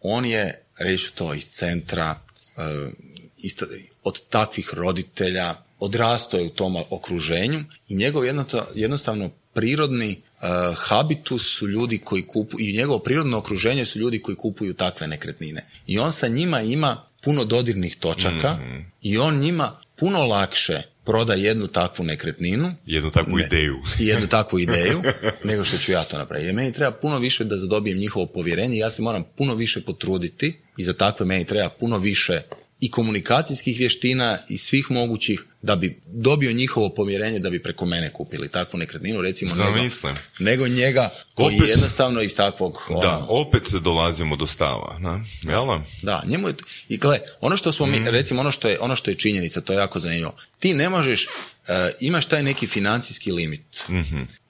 On 0.00 0.24
je, 0.24 0.62
reći 0.78 1.12
to, 1.14 1.34
iz 1.34 1.44
centra, 1.44 2.20
e, 2.56 2.90
isto, 3.36 3.66
od 4.02 4.28
takvih 4.28 4.74
roditelja, 4.74 5.54
odrastao 5.80 6.40
je 6.40 6.46
u 6.46 6.50
tom 6.50 6.76
okruženju 6.90 7.64
i 7.88 7.96
njegov 7.96 8.22
jednostavno 8.74 9.30
prirodni 9.54 10.10
e, 10.12 10.16
habitus 10.76 11.56
su 11.58 11.68
ljudi 11.68 11.98
koji 11.98 12.22
kupuju, 12.22 12.66
i 12.68 12.72
njegovo 12.72 12.98
prirodno 12.98 13.38
okruženje 13.38 13.84
su 13.84 13.98
ljudi 13.98 14.22
koji 14.22 14.36
kupuju 14.36 14.74
takve 14.74 15.06
nekretnine. 15.06 15.64
I 15.86 15.98
on 15.98 16.12
sa 16.12 16.28
njima 16.28 16.60
ima 16.62 17.04
puno 17.22 17.44
dodirnih 17.44 17.96
točaka 17.96 18.58
i 19.02 19.18
on 19.18 19.38
njima 19.38 19.76
puno 19.96 20.24
lakše 20.24 20.82
proda 21.04 21.34
jednu 21.34 21.66
takvu 21.66 22.04
nekretninu 22.04 22.74
Jednu 22.86 23.10
takvu 23.10 23.36
Ne. 23.36 23.44
ideju. 23.46 23.76
i 24.00 24.06
jednu 24.06 24.26
takvu 24.38 24.58
ideju 24.58 25.02
nego 25.44 25.64
što 25.64 25.78
ću 25.78 25.92
ja 25.92 26.04
to 26.04 26.18
napraviti. 26.18 26.48
Jer 26.48 26.54
meni 26.54 26.72
treba 26.72 26.90
puno 26.92 27.18
više 27.18 27.44
da 27.44 27.56
zadobijem 27.58 27.98
njihovo 27.98 28.26
povjerenje, 28.26 28.76
ja 28.78 28.90
se 28.90 29.02
moram 29.02 29.24
puno 29.36 29.54
više 29.54 29.80
potruditi 29.84 30.60
i 30.76 30.84
za 30.84 30.92
takve 30.92 31.26
meni 31.26 31.44
treba 31.44 31.68
puno 31.68 31.98
više 31.98 32.42
i 32.80 32.90
komunikacijskih 32.90 33.78
vještina 33.78 34.38
i 34.48 34.58
svih 34.58 34.90
mogućih 34.90 35.44
da 35.62 35.76
bi 35.76 36.00
dobio 36.06 36.52
njihovo 36.52 36.88
povjerenje 36.88 37.38
da 37.38 37.50
bi 37.50 37.62
preko 37.62 37.86
mene 37.86 38.10
kupili 38.12 38.48
takvu 38.48 38.78
nekretninu, 38.78 39.20
recimo 39.22 39.54
nego, 39.54 39.64
Zamislim. 39.76 40.14
nego 40.38 40.68
njega 40.68 41.10
koji 41.34 41.56
Opet- 41.56 41.62
je 41.64 41.68
jednostavno 41.70 42.20
iz 42.22 42.36
takvog... 42.36 42.82
ono, 42.88 43.00
Da, 43.00 43.26
opet 43.28 43.62
dolazimo 43.82 44.36
do 44.36 44.46
stava, 44.46 44.98
na? 44.98 45.24
Jel 45.42 45.64
da? 46.02 46.22
njemu 46.26 46.48
je, 46.48 46.54
i 46.88 46.96
gle, 46.96 47.18
ono 47.40 47.56
što 47.56 47.72
smo 47.72 47.86
mi, 47.86 48.10
recimo 48.10 48.40
ono 48.40 48.52
što 48.52 48.68
je, 48.68 48.78
ono 48.80 48.96
što 48.96 49.10
je 49.10 49.14
činjenica, 49.14 49.60
to 49.60 49.72
je 49.72 49.76
jako 49.76 49.98
zanimljivo. 50.00 50.36
Ti 50.60 50.74
ne 50.74 50.88
možeš, 50.88 51.26
e, 51.68 51.92
imaš 52.00 52.26
taj 52.26 52.42
neki 52.42 52.66
financijski 52.66 53.32
limit 53.32 53.62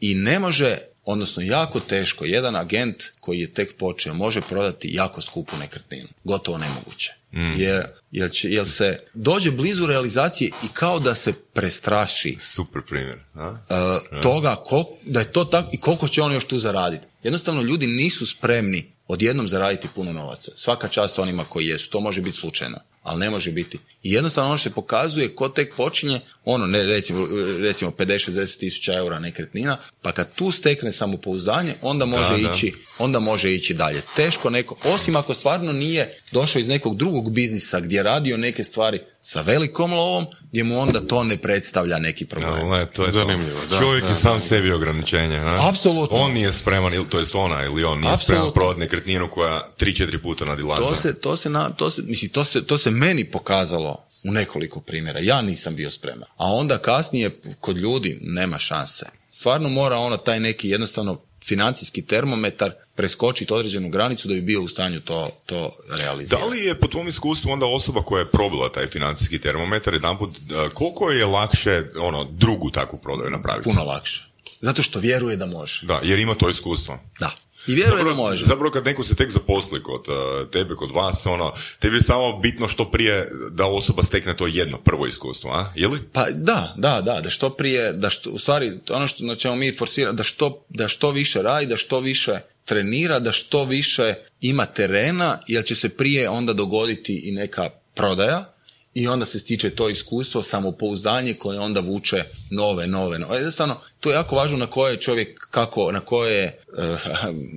i 0.01 0.15
ne 0.15 0.39
može 0.39 0.79
odnosno 1.05 1.43
jako 1.43 1.81
teško, 1.81 2.25
jedan 2.25 2.57
agent 2.57 3.03
koji 3.21 3.41
je 3.41 3.55
tek 3.55 3.77
počeo 3.77 4.15
može 4.15 4.41
prodati 4.41 4.89
jako 4.93 5.21
skupu 5.21 5.57
nekretninu. 5.57 6.09
Gotovo 6.25 6.59
nemoguće. 6.59 7.13
Mm. 7.33 7.53
Jer, 7.57 7.87
jer, 8.11 8.31
će, 8.31 8.51
jer 8.51 8.69
se 8.69 9.01
dođe 9.15 9.51
blizu 9.51 9.87
realizacije 9.87 10.51
i 10.65 10.69
kao 10.73 10.99
da 10.99 11.15
se 11.15 11.33
prestraši 11.33 12.37
Super 12.41 12.83
primjer. 12.83 13.19
A? 13.35 13.49
uh, 13.49 14.21
toga 14.23 14.57
kol, 14.65 14.85
da 15.07 15.21
je 15.21 15.33
to 15.33 15.45
tako 15.45 15.71
i 15.73 15.81
koliko 15.81 16.09
će 16.09 16.23
on 16.23 16.33
još 16.33 16.45
tu 16.45 16.59
zaraditi. 16.59 17.07
Jednostavno 17.23 17.63
ljudi 17.63 17.87
nisu 17.87 18.27
spremni 18.27 18.93
odjednom 19.11 19.49
zaraditi 19.49 19.89
puno 19.95 20.13
novaca. 20.13 20.53
Svaka 20.55 20.89
čast 20.89 21.19
onima 21.19 21.45
koji 21.45 21.67
jesu. 21.67 21.91
To 21.91 22.01
može 22.01 22.21
biti 22.21 22.37
slučajno, 22.39 22.79
ali 23.03 23.21
ne 23.21 23.31
može 23.31 23.53
biti. 23.53 23.79
I 24.03 24.13
jednostavno 24.13 24.51
ono 24.51 24.59
što 24.59 24.69
se 24.69 24.75
pokazuje 24.75 25.35
ko 25.35 25.49
tek 25.49 25.75
počinje, 25.77 26.21
ono 26.45 26.67
ne 26.67 26.87
recimo, 26.87 27.29
recimo 27.59 27.91
50-60 27.91 28.59
tisuća 28.59 28.95
eura 28.95 29.19
nekretnina, 29.19 29.77
pa 30.03 30.13
kad 30.13 30.35
tu 30.35 30.51
stekne 30.51 30.93
samopouzdanje, 30.93 31.75
onda 31.83 32.07
može 32.07 32.43
Da, 32.43 32.49
da. 32.49 32.55
ići 32.55 32.75
onda 32.99 33.21
može 33.21 33.55
ići 33.55 33.75
dalje. 33.75 34.03
Teško 34.17 34.51
neko, 34.51 34.77
osim 34.85 35.17
ako 35.17 35.35
stvarno 35.35 35.73
nije 35.73 36.19
došao 36.33 36.61
iz 36.61 36.69
nekog 36.69 36.97
drugog 36.97 37.33
biznisa 37.33 37.81
gdje 37.81 37.97
je 37.97 38.03
radio 38.03 38.37
neke 38.37 38.65
stvari 38.65 38.99
sa 39.23 39.41
velikom 39.41 39.93
lovom, 39.93 40.27
gdje 40.51 40.65
mu 40.65 40.79
onda 40.81 41.01
to 41.01 41.25
ne 41.25 41.37
predstavlja 41.37 41.99
neki 41.99 42.27
problem. 42.27 42.55
Ali 42.55 42.69
ne, 42.71 42.87
to 42.87 43.05
je 43.05 43.13
Zanimljivo, 43.13 43.61
da, 43.71 43.79
Čovjek 43.79 44.05
da, 44.05 44.11
je 44.11 44.15
sam 44.15 44.41
sebi 44.41 44.73
ograničenje. 44.73 45.37
a? 45.37 45.69
Apsolutno. 45.69 46.17
On 46.17 46.33
nije 46.33 46.53
spreman, 46.53 46.95
ili 46.95 47.09
to 47.09 47.19
jest 47.19 47.35
ona 47.35 47.65
ili 47.65 47.85
on 47.85 48.01
nije 48.01 48.13
Apsolutno. 48.13 48.23
spreman 48.35 48.53
prodati 48.53 48.81
nekretninu 48.81 49.29
koja 49.29 49.61
tri, 49.77 49.97
četiri 49.97 50.19
puta 50.19 50.45
nadilazi. 50.45 50.83
To 50.83 50.95
se, 50.95 51.21
to 51.21 51.37
se, 51.37 51.51
na, 51.51 51.71
to 51.71 51.91
se, 51.91 52.03
mislim, 52.03 52.31
to 52.31 52.45
se, 52.45 52.67
to 52.67 52.79
se 52.79 52.91
meni 52.91 53.25
pokazalo 53.25 54.05
u 54.25 54.33
nekoliko 54.33 54.81
primjera. 54.81 55.21
Ja 55.21 55.43
nisam 55.43 55.75
bio 55.77 55.91
spreman. 55.91 56.29
A 56.37 56.53
onda 56.53 56.79
kasnije 56.79 57.41
kod 57.61 57.77
ljudi 57.77 58.19
nema 58.23 58.59
šanse. 58.59 59.07
Stvarno 59.31 59.69
mora 59.69 59.97
ono 59.97 60.17
taj 60.17 60.41
neki 60.41 60.69
jednostavno 60.69 61.21
financijski 61.51 62.03
termometar 62.03 62.71
preskočiti 62.95 63.53
određenu 63.53 63.89
granicu 63.89 64.29
da 64.29 64.35
bi 64.35 64.41
bio 64.41 64.63
u 64.63 64.69
stanju 64.69 65.01
to, 65.01 65.31
to 65.47 65.71
realizirati. 65.89 66.43
Da 66.43 66.51
li 66.51 66.59
je 66.59 66.75
po 66.75 66.89
tvom 66.89 67.09
iskustvu 67.09 67.51
onda 67.51 67.67
osoba 67.67 68.03
koja 68.03 68.21
je 68.21 68.31
probila 68.31 68.73
taj 68.73 68.87
financijski 68.87 69.39
termometar 69.39 69.95
jedanput, 69.95 70.31
e, 70.37 70.69
koliko 70.75 71.11
je 71.11 71.27
lakše 71.27 71.85
ono, 72.01 72.25
drugu 72.25 72.71
takvu 72.71 72.99
prodaju 72.99 73.31
napraviti? 73.31 73.71
Puno 73.71 73.85
lakše. 73.85 74.31
Zato 74.61 74.83
što 74.83 74.99
vjeruje 74.99 75.37
da 75.37 75.47
može. 75.47 75.87
Da, 75.87 76.01
jer 76.03 76.19
ima 76.19 76.35
to 76.35 76.51
iskustvo. 76.51 76.99
Da. 77.21 77.31
I 77.67 77.75
vjeruje 77.75 78.05
da 78.05 78.15
može. 78.15 78.45
zapravo 78.45 78.71
kad 78.71 78.85
neko 78.85 79.05
se 79.05 79.15
tek 79.15 79.31
zaposli 79.31 79.83
kod 79.83 80.01
uh, 80.09 80.51
tebe, 80.51 80.75
kod 80.75 80.91
vas, 80.91 81.27
ono, 81.27 81.53
tebi 81.79 81.97
je 81.97 82.03
samo 82.03 82.39
bitno 82.39 82.69
što 82.69 82.91
prije 82.91 83.31
da 83.51 83.67
osoba 83.67 84.03
stekne 84.03 84.37
to 84.37 84.47
jedno 84.47 84.79
prvo 84.79 85.07
iskustvo, 85.07 85.51
a? 85.51 85.73
Je 85.77 85.89
li? 85.89 85.99
Pa 86.13 86.27
da, 86.31 86.75
da, 86.77 87.01
da, 87.01 87.21
da 87.21 87.31
što 87.31 87.51
prije, 87.51 87.93
da 87.93 88.11
što, 88.11 88.31
u 88.31 88.39
stvari 88.39 88.73
ono 88.91 89.07
što 89.07 89.25
na 89.25 89.35
čemu 89.35 89.57
mi 89.57 89.77
forsiramo, 89.77 90.17
da 90.17 90.25
što, 90.25 90.65
da 90.69 90.89
što 90.89 91.11
više 91.11 91.43
radi, 91.43 91.67
da 91.67 91.77
što 91.77 92.01
više 92.01 92.41
trenira, 92.65 93.19
da 93.19 93.33
što 93.33 93.65
više 93.65 94.15
ima 94.41 94.67
terena, 94.67 95.39
jer 95.47 95.65
će 95.65 95.75
se 95.75 95.89
prije 95.89 96.29
onda 96.29 96.53
dogoditi 96.53 97.23
i 97.25 97.33
neka 97.33 97.71
prodaja 97.95 98.53
i 98.95 99.09
onda 99.09 99.27
se 99.27 99.39
stiče 99.39 99.71
to 99.71 99.89
iskustvo, 99.89 100.43
samopouzdanje 100.43 101.35
koje 101.35 101.59
onda 101.59 101.81
vuče 101.81 102.25
nove, 102.51 102.87
nove, 102.87 103.19
nove. 103.19 103.37
Jednostavno, 103.37 103.81
to 104.01 104.11
je 104.11 104.15
jako 104.15 104.37
važno 104.37 104.57
na 104.57 104.67
koje 104.67 104.97
čovjek, 104.97 105.47
kako, 105.51 105.93
na 105.93 106.01
koje, 106.01 106.59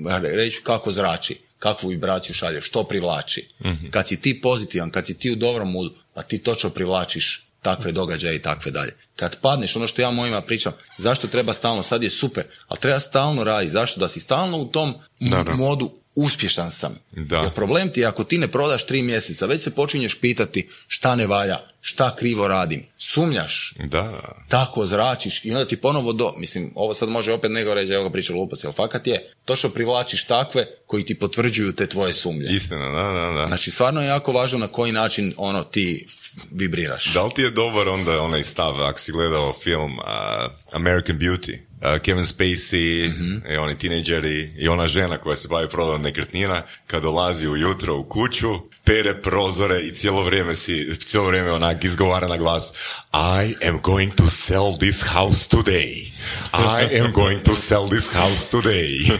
uh, 0.05 0.21
reći 0.23 0.61
kako 0.63 0.91
zrači, 0.91 1.37
kakvu 1.59 1.89
vibraciju 1.89 2.35
šalje, 2.35 2.61
što 2.61 2.83
privlači. 2.83 3.49
Kad 3.91 4.07
si 4.07 4.21
ti 4.21 4.41
pozitivan, 4.41 4.91
kad 4.91 5.05
si 5.05 5.17
ti 5.17 5.31
u 5.31 5.35
dobrom 5.35 5.71
moodu, 5.71 5.93
pa 6.13 6.21
ti 6.21 6.37
točno 6.37 6.69
privlačiš 6.69 7.47
takve 7.61 7.91
događaje 7.91 8.35
i 8.35 8.41
takve 8.41 8.71
dalje. 8.71 8.95
Kad 9.15 9.39
padneš, 9.41 9.75
ono 9.75 9.87
što 9.87 10.01
ja 10.01 10.11
mojima 10.11 10.41
pričam, 10.41 10.73
zašto 10.97 11.27
treba 11.27 11.53
stalno, 11.53 11.83
sad 11.83 12.03
je 12.03 12.09
super, 12.09 12.43
ali 12.67 12.79
treba 12.79 12.99
stalno 12.99 13.43
raditi, 13.43 13.73
zašto? 13.73 13.99
Da 13.99 14.07
si 14.07 14.19
stalno 14.19 14.57
u 14.57 14.65
tom 14.65 14.93
Da, 15.19 15.43
da. 15.43 15.53
modu 15.53 15.91
uspješan 16.15 16.71
sam. 16.71 16.99
Da. 17.11 17.37
Jer 17.37 17.51
problem 17.51 17.89
ti 17.89 17.99
je 17.99 18.05
ako 18.05 18.23
ti 18.23 18.37
ne 18.37 18.47
prodaš 18.47 18.87
tri 18.87 19.01
mjeseca, 19.01 19.45
već 19.45 19.61
se 19.61 19.75
počinješ 19.75 20.19
pitati 20.19 20.69
šta 20.87 21.15
ne 21.15 21.27
valja, 21.27 21.57
šta 21.81 22.15
krivo 22.15 22.47
radim, 22.47 22.85
sumnjaš, 22.97 23.73
Da. 23.79 24.35
tako 24.49 24.85
zračiš 24.85 25.45
i 25.45 25.51
onda 25.51 25.67
ti 25.67 25.77
ponovo 25.77 26.13
do, 26.13 26.33
mislim, 26.37 26.71
ovo 26.75 26.93
sad 26.93 27.09
može 27.09 27.33
opet 27.33 27.51
nego 27.51 27.73
reći, 27.73 27.93
evo 27.93 28.03
ga 28.03 28.09
priča 28.09 28.33
gluposti, 28.33 28.67
ali 28.67 28.73
fakat 28.75 29.07
je, 29.07 29.31
to 29.45 29.55
što 29.55 29.69
privlačiš 29.69 30.25
takve 30.25 30.67
koji 30.85 31.03
ti 31.03 31.19
potvrđuju 31.19 31.73
te 31.75 31.87
tvoje 31.87 32.13
sumnje. 32.13 32.47
Istina, 32.49 32.89
da, 32.89 33.19
da, 33.19 33.39
da. 33.41 33.47
Znači, 33.47 33.71
stvarno 33.71 34.01
je 34.01 34.07
jako 34.07 34.31
važno 34.31 34.59
na 34.59 34.67
koji 34.67 34.91
način 34.91 35.33
ono 35.37 35.63
ti 35.63 36.07
vibriraš. 36.51 37.13
Da 37.13 37.25
li 37.25 37.31
ti 37.35 37.41
je 37.41 37.51
dobar 37.51 37.87
onda 37.87 38.21
onaj 38.21 38.43
stav, 38.43 38.83
ako 38.83 38.99
si 38.99 39.11
gledao 39.11 39.53
film 39.53 39.93
uh, 39.99 40.05
American 40.71 41.19
Beauty, 41.19 41.57
Kevin 42.03 42.25
Spacey 42.25 43.11
i 43.53 43.57
oni 43.57 43.77
tinejdžeri 43.77 44.49
i 44.57 44.67
ona 44.67 44.87
žena 44.87 45.17
koja 45.17 45.35
se 45.35 45.47
bavi 45.47 45.67
prodajom 45.69 46.01
nekretnina, 46.01 46.61
kad 46.87 47.01
dolazi 47.01 47.47
ujutro 47.47 47.97
u 47.97 48.03
kuću, 48.03 48.49
pere 48.83 49.21
prozore 49.21 49.79
i 49.79 49.91
cijelo 49.91 50.23
vrijeme 50.23 50.55
si, 50.55 50.95
cijelo 51.05 51.27
vrijeme 51.27 51.51
onak 51.51 51.83
izgovara 51.83 52.27
na 52.27 52.37
glas 52.37 52.73
I 53.13 53.67
am 53.67 53.81
going 53.81 54.13
to 54.15 54.29
sell 54.29 54.77
this 54.79 55.03
house 55.03 55.47
today. 55.49 56.11
I 56.53 56.99
am 56.99 57.11
going 57.11 57.43
to 57.43 57.55
sell 57.55 57.87
this 57.87 58.09
house 58.09 58.57
today. 58.57 59.11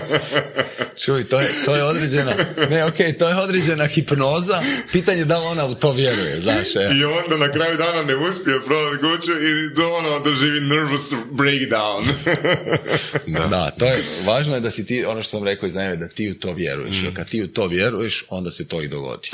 Čuj, 1.04 1.28
to 1.28 1.40
je, 1.40 1.48
to 1.64 1.76
je 1.76 1.84
određena, 1.84 2.32
ne, 2.70 2.84
okej, 2.84 3.18
to 3.18 3.28
je 3.28 3.36
određena 3.36 3.86
hipnoza, 3.86 4.62
pitanje 4.92 5.24
da 5.24 5.38
li 5.38 5.46
ona 5.46 5.66
u 5.66 5.74
to 5.74 5.92
vjeruje, 5.92 6.40
znaš, 6.40 6.76
e. 6.76 6.90
I 7.00 7.04
onda 7.04 7.36
na 7.46 7.52
kraju 7.52 7.76
dana 7.76 8.02
ne 8.02 8.16
uspije 8.16 8.60
prodati 8.66 8.96
kuću 8.96 9.32
i 9.32 9.74
do 9.74 9.88
ono 9.88 10.18
doživi 10.18 10.60
nervous 10.60 11.12
breakdown. 11.30 11.85
Da. 13.50 13.70
to 13.70 13.84
je, 13.84 14.04
važno 14.24 14.54
je 14.54 14.60
da 14.60 14.70
si 14.70 14.86
ti, 14.86 15.04
ono 15.04 15.22
što 15.22 15.30
sam 15.30 15.44
rekao 15.44 15.66
iz 15.66 15.74
da 15.74 16.08
ti 16.08 16.30
u 16.30 16.34
to 16.34 16.52
vjeruješ, 16.52 16.96
jer 17.02 17.16
kad 17.16 17.28
ti 17.28 17.42
u 17.42 17.48
to 17.48 17.66
vjeruješ, 17.66 18.24
onda 18.28 18.50
se 18.50 18.68
to 18.68 18.82
i 18.82 18.88
dogodi. 18.88 19.30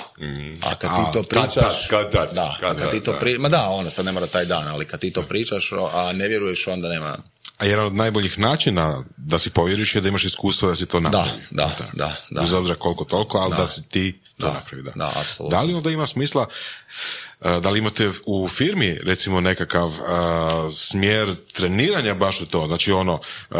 A 0.62 0.74
kad 0.74 0.90
ti 0.90 1.02
to 1.12 1.22
pričaš, 1.22 1.86
kad 1.90 2.12
da, 2.12 2.56
kad 2.60 2.90
ti 2.90 3.00
to 3.00 3.12
da. 3.12 3.18
pri, 3.18 3.38
ma 3.38 3.48
da, 3.48 3.68
ono 3.68 3.90
sad 3.90 4.04
ne 4.04 4.12
mora 4.12 4.26
taj 4.26 4.44
dan, 4.44 4.68
ali 4.68 4.84
kad 4.84 5.00
ti 5.00 5.10
to 5.10 5.22
pričaš, 5.22 5.70
a 5.92 6.12
ne 6.12 6.28
vjeruješ, 6.28 6.66
onda 6.66 6.88
nema, 6.88 7.18
A 7.58 7.64
jedan 7.66 7.86
od 7.86 7.94
najboljih 7.94 8.38
načina 8.38 9.04
da 9.16 9.38
si 9.38 9.50
povjeriš 9.50 9.94
je 9.94 10.00
da 10.00 10.08
imaš 10.08 10.24
iskustvo 10.24 10.68
da 10.68 10.74
si 10.74 10.86
to 10.86 11.00
napravi. 11.00 11.30
da, 11.50 11.70
da, 11.92 12.16
da. 12.30 12.40
Bez 12.40 12.52
obzira 12.52 12.74
koliko 12.74 13.04
toliko, 13.04 13.38
ali 13.38 13.50
da, 13.50 13.56
Da. 13.56 13.68
si 13.68 13.82
ti 13.88 14.20
to 14.38 14.46
Da. 14.46 14.52
napravi. 14.52 14.82
Da. 14.82 14.92
Da, 14.94 15.12
apsolutno. 15.16 15.58
Da 15.58 15.62
li 15.62 15.74
onda 15.74 15.90
ima 15.90 16.06
smisla, 16.06 16.46
da 17.60 17.70
li 17.70 17.78
imate 17.78 18.10
u 18.26 18.48
firmi 18.48 18.98
recimo 19.02 19.40
nekakav 19.40 19.88
e, 19.88 20.02
smjer 20.72 21.34
treniranja 21.52 22.14
baš 22.14 22.40
u 22.40 22.46
to? 22.46 22.66
Znači 22.66 22.92
ono, 22.92 23.18
e, 23.50 23.54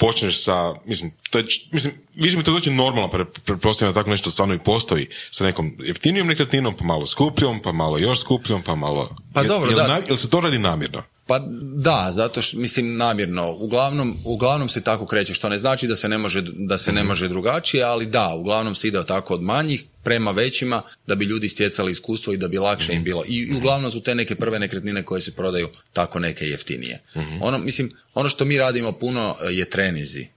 počneš 0.00 0.44
sa, 0.44 0.74
mislim, 0.84 1.12
to 1.30 1.38
je, 1.38 1.44
mislim, 1.72 1.94
više 2.14 2.36
mi 2.36 2.44
to 2.44 2.52
doći 2.52 2.70
normalno, 2.70 3.08
pre, 3.08 3.24
pretpostavljam 3.44 3.94
da 3.94 4.00
tako 4.00 4.10
nešto 4.10 4.30
stvarno 4.30 4.54
i 4.54 4.58
postoji 4.58 5.08
sa 5.30 5.44
nekom 5.44 5.76
jeftinijom 5.78 6.26
nekretninom, 6.26 6.74
pa 6.74 6.84
malo 6.84 7.06
skupljom, 7.06 7.60
pa 7.62 7.72
malo 7.72 7.98
još 7.98 8.20
skupljom, 8.20 8.62
pa 8.62 8.74
malo... 8.74 9.16
Pa 9.32 9.40
Jel- 9.40 9.48
dobro, 9.48 9.70
jel, 9.70 9.78
da. 9.86 10.00
jel 10.06 10.16
se 10.16 10.30
to 10.30 10.40
radi 10.40 10.58
namjerno? 10.58 11.02
Pa 11.26 11.38
da, 11.60 12.08
zato 12.12 12.42
što, 12.42 12.58
mislim, 12.58 12.96
namjerno. 12.96 13.52
Uglavnom, 13.52 14.18
uglavnom 14.24 14.68
se 14.68 14.80
tako 14.80 15.06
kreće, 15.06 15.34
što 15.34 15.48
ne 15.48 15.58
znači 15.58 15.86
da 15.86 15.96
se 15.96 16.08
ne 16.08 16.18
može, 16.18 16.42
da 16.42 16.78
se 16.78 16.92
ne 16.92 17.04
može 17.04 17.28
drugačije, 17.28 17.82
ali 17.82 18.06
da, 18.06 18.34
uglavnom 18.34 18.74
se 18.74 18.88
ide 18.88 19.04
tako 19.06 19.34
od 19.34 19.42
manjih 19.42 19.84
prema 20.02 20.30
većima 20.30 20.82
da 21.06 21.14
bi 21.14 21.24
ljudi 21.24 21.48
stjecali 21.48 21.92
iskustvo 21.92 22.32
i 22.32 22.36
da 22.36 22.48
bi 22.48 22.58
lakše 22.58 22.92
im 22.92 23.04
bilo. 23.04 23.24
I, 23.28 23.36
I 23.36 23.54
uglavnom 23.56 23.90
su 23.90 24.00
te 24.00 24.14
neke 24.14 24.34
prve 24.34 24.58
nekretnine 24.58 25.02
koje 25.02 25.20
se 25.20 25.32
prodaju 25.32 25.68
tako 25.92 26.18
neke 26.18 26.44
jeftinije. 26.44 27.00
Ono, 27.40 27.58
mislim, 27.58 27.92
ono 28.14 28.28
što 28.28 28.44
mi 28.44 28.58
radimo 28.58 28.92
puno 28.92 29.36
e, 29.42 29.52
je 29.52 29.70
trenizi 29.70 30.22
e, 30.22 30.28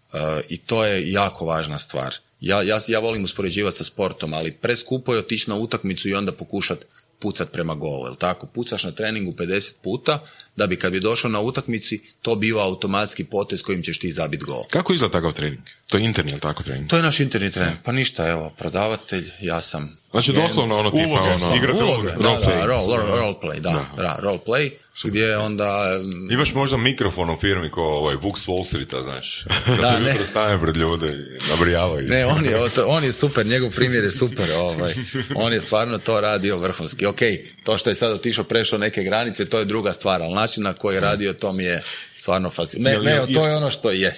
i 0.50 0.58
to 0.58 0.86
je 0.86 1.12
jako 1.12 1.46
važna 1.46 1.78
stvar. 1.78 2.16
Ja, 2.42 2.62
ja, 2.62 2.80
ja 2.88 3.00
volim 3.00 3.24
uspoređivati 3.24 3.78
sa 3.78 3.84
sportom, 3.84 4.34
ali 4.34 4.52
preskupo 4.52 5.14
je 5.14 5.20
otići 5.20 5.50
na 5.50 5.56
utakmicu 5.56 6.10
i 6.10 6.14
onda 6.14 6.32
pokušati 6.32 6.86
pucat 7.20 7.52
prema 7.52 7.76
golu, 7.76 8.06
jel 8.06 8.16
tako? 8.16 8.48
Pucaš 8.48 8.84
na 8.84 8.92
treningu 8.92 9.32
50 9.32 9.74
puta, 9.84 10.26
da 10.60 10.68
bi 10.68 10.76
kad 10.76 10.92
bi 10.92 11.00
došao 11.00 11.32
na 11.32 11.40
utakmici, 11.40 12.02
to 12.22 12.36
bio 12.36 12.60
automatski 12.60 13.24
potez 13.24 13.62
kojim 13.62 13.84
ćeš 13.84 14.00
ti 14.00 14.12
zabiti 14.12 14.46
gol. 14.46 14.64
Kako 14.70 14.94
izgleda 14.94 15.12
takav 15.12 15.34
trening? 15.34 15.60
To 15.88 15.98
je 15.98 16.04
interni, 16.04 16.32
jel 16.32 16.40
tako 16.40 16.64
trening? 16.64 16.90
To 16.90 16.96
je 16.98 17.04
naš 17.04 17.20
interni 17.20 17.52
trening. 17.52 17.78
Pa 17.84 17.92
ništa, 17.92 18.28
evo, 18.28 18.54
prodavatelj, 18.58 19.26
ja 19.42 19.62
sam... 19.62 19.98
Znači 20.12 20.34
doslovno 20.34 20.78
ono 20.78 20.92
tipa 20.92 21.08
Uloge, 21.08 21.46
ono... 21.46 21.56
igrate 21.56 21.84
Uloge, 21.84 22.10
da, 22.10 22.16
Role 22.16 22.40
da, 22.40 22.46
play. 22.46 22.66
role, 22.66 22.98
role, 22.98 23.20
role 23.20 23.36
play, 23.42 23.60
da, 23.60 23.90
da, 23.98 24.18
role 24.22 24.40
play, 24.48 24.72
gdje 25.04 25.38
onda... 25.38 26.00
mm, 26.02 26.32
Imaš 26.32 26.54
možda 26.54 26.78
mikrofon 26.78 27.30
u 27.30 27.36
firmi 27.36 27.70
ko 27.70 27.84
ovaj 27.84 28.16
Vuk 28.16 28.40
s 28.40 28.48
Wall 28.48 28.66
Streeta, 28.68 29.04
znaš. 29.04 29.46
Da, 29.82 30.00
ne. 30.00 30.16
stane 30.26 30.62
pred 30.62 30.78
ljude 30.78 31.08
i 31.08 31.50
nabrijavaju. 31.50 32.08
Ne, 32.08 32.26
on 32.26 32.46
je, 32.46 32.56
on 32.86 33.04
je 33.04 33.12
super, 33.12 33.46
njegov 33.46 33.72
primjer 33.72 34.04
je 34.04 34.12
super, 34.12 34.52
ovaj. 34.58 34.94
on 35.36 35.54
je 35.54 35.62
stvarno 35.62 35.98
to 35.98 36.22
radio 36.22 36.58
vrhunski. 36.58 37.06
Ok, 37.06 37.22
to 37.70 37.78
što 37.78 37.90
je 37.90 37.96
sad 37.96 38.12
otišao 38.12 38.44
prešao 38.44 38.80
neke 38.80 39.04
granice, 39.04 39.50
to 39.50 39.60
je 39.60 39.66
druga 39.66 39.94
stvar, 39.94 40.22
ali 40.22 40.34
način 40.34 40.64
na 40.64 40.74
koji 40.74 40.96
je 40.96 41.00
radio, 41.00 41.34
to 41.34 41.54
mi 41.54 41.64
je 41.64 41.84
stvarno 42.16 42.50
fascinantno. 42.50 43.04
Ne, 43.04 43.16
ne, 43.16 43.34
to 43.34 43.48
je 43.48 43.56
ono 43.56 43.70
što 43.70 43.92
jes. 43.92 44.18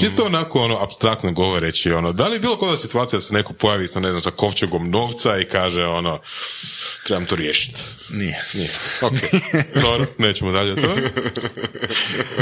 Čisto 0.00 0.24
onako 0.24 0.60
ono 0.60 0.78
abstraktno 0.82 1.32
govoreći 1.32 1.90
ono, 1.92 2.12
da 2.12 2.28
li 2.28 2.36
je 2.36 2.40
bilo 2.40 2.56
koja 2.56 2.76
situacija 2.76 3.18
da 3.18 3.24
se 3.24 3.34
neko 3.34 3.52
pojavi 3.52 3.86
sa 3.86 4.00
ne 4.00 4.10
znam 4.10 4.20
sa 4.20 4.30
kovčegom 4.30 4.90
novca 4.90 5.38
i 5.38 5.44
kaže 5.44 5.82
ono 5.82 6.20
trebam 7.06 7.26
to 7.26 7.36
riješiti. 7.36 7.80
Nije. 8.10 8.44
Nije. 8.54 8.70
Ok. 9.02 9.12
Dobro, 9.82 10.06
nećemo 10.18 10.52
dalje 10.52 10.82
to. 10.82 10.94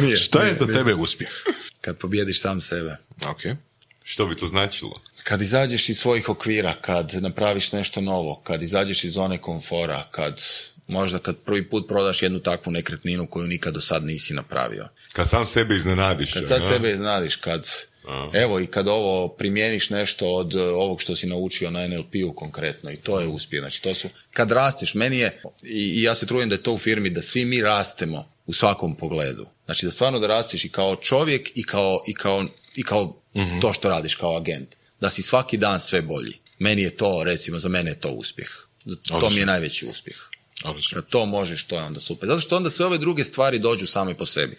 Nije, 0.00 0.16
Šta 0.16 0.38
je 0.38 0.44
nije, 0.44 0.56
za 0.56 0.64
nije. 0.66 0.76
tebe 0.78 0.94
uspjeh? 0.94 1.30
Kad 1.80 1.98
pobjediš 1.98 2.40
sam 2.40 2.60
sebe. 2.60 2.96
Ok. 3.26 3.40
Što 4.04 4.26
bi 4.26 4.34
to 4.34 4.46
značilo? 4.46 5.00
Kad 5.24 5.42
izađeš 5.42 5.88
iz 5.88 5.98
svojih 5.98 6.28
okvira, 6.28 6.74
kad 6.80 7.14
napraviš 7.14 7.72
nešto 7.72 8.00
novo, 8.00 8.40
kad 8.44 8.62
izađeš 8.62 9.04
iz 9.04 9.12
zone 9.12 9.38
komfora, 9.38 10.08
kad 10.10 10.40
možda 10.88 11.18
kad 11.18 11.36
prvi 11.36 11.68
put 11.68 11.88
prodaš 11.88 12.22
jednu 12.22 12.40
takvu 12.40 12.72
nekretninu 12.72 13.26
koju 13.26 13.46
nikad 13.46 13.74
do 13.74 13.80
sad 13.80 14.04
nisi 14.04 14.34
napravio. 14.34 14.88
Kad 15.12 15.28
sam 15.28 15.46
sebe 15.46 15.76
iznenadiš. 15.76 16.32
Kad 16.32 16.48
sad 16.48 16.62
a? 16.62 16.68
sebe 16.68 16.90
iznenadiš, 16.90 17.36
kad 17.36 17.66
evo 18.32 18.60
i 18.60 18.66
kad 18.66 18.88
ovo 18.88 19.28
primjeniš 19.28 19.90
nešto 19.90 20.26
od 20.26 20.54
e, 20.54 20.60
ovog 20.60 21.02
što 21.02 21.16
si 21.16 21.26
naučio 21.26 21.70
na 21.70 21.88
NLP-u 21.88 22.32
konkretno 22.32 22.90
i 22.90 22.96
to 22.96 23.20
je 23.20 23.26
uspjeh. 23.26 23.60
Znači 23.60 23.82
to 23.82 23.94
su, 23.94 24.08
kad 24.32 24.52
rasteš, 24.52 24.94
meni 24.94 25.18
je, 25.18 25.40
i, 25.64 26.00
i 26.00 26.02
ja 26.02 26.14
se 26.14 26.26
trudim 26.26 26.48
da 26.48 26.54
je 26.54 26.62
to 26.62 26.72
u 26.72 26.78
firmi, 26.78 27.10
da 27.10 27.22
svi 27.22 27.44
mi 27.44 27.62
rastemo 27.62 28.28
u 28.46 28.52
svakom 28.52 28.96
pogledu. 28.96 29.46
Znači 29.64 29.86
da 29.86 29.92
stvarno 29.92 30.18
da 30.18 30.26
rastiš 30.26 30.64
i 30.64 30.68
kao 30.68 30.96
čovjek 30.96 31.50
i 31.54 31.62
kao, 31.62 32.02
i 32.06 32.14
kao, 32.14 32.46
i 32.74 32.82
kao 32.82 33.22
to 33.60 33.72
što 33.72 33.88
radiš 33.88 34.14
kao 34.14 34.36
agent. 34.36 34.76
Da 35.00 35.10
si 35.10 35.22
svaki 35.22 35.56
dan 35.56 35.80
sve 35.80 36.02
bolji. 36.02 36.38
Meni 36.58 36.82
je 36.82 36.96
to, 36.96 37.22
recimo, 37.24 37.58
za 37.58 37.68
mene 37.68 37.90
je 37.90 38.00
to 38.00 38.08
uspjeh. 38.08 38.48
To 39.20 39.30
mi 39.30 39.40
je 39.40 39.46
najveći 39.46 39.86
uspjeh. 39.86 40.16
Odlično. 40.64 40.94
Kad 40.94 41.10
to 41.10 41.26
možeš, 41.26 41.64
to 41.64 41.76
je 41.76 41.82
onda 41.82 42.00
super. 42.00 42.28
Zato 42.28 42.40
što 42.40 42.56
onda 42.56 42.70
sve 42.70 42.86
ove 42.86 42.98
druge 42.98 43.24
stvari 43.24 43.58
dođu 43.58 43.86
same 43.86 44.16
po 44.16 44.26
sebi. 44.26 44.56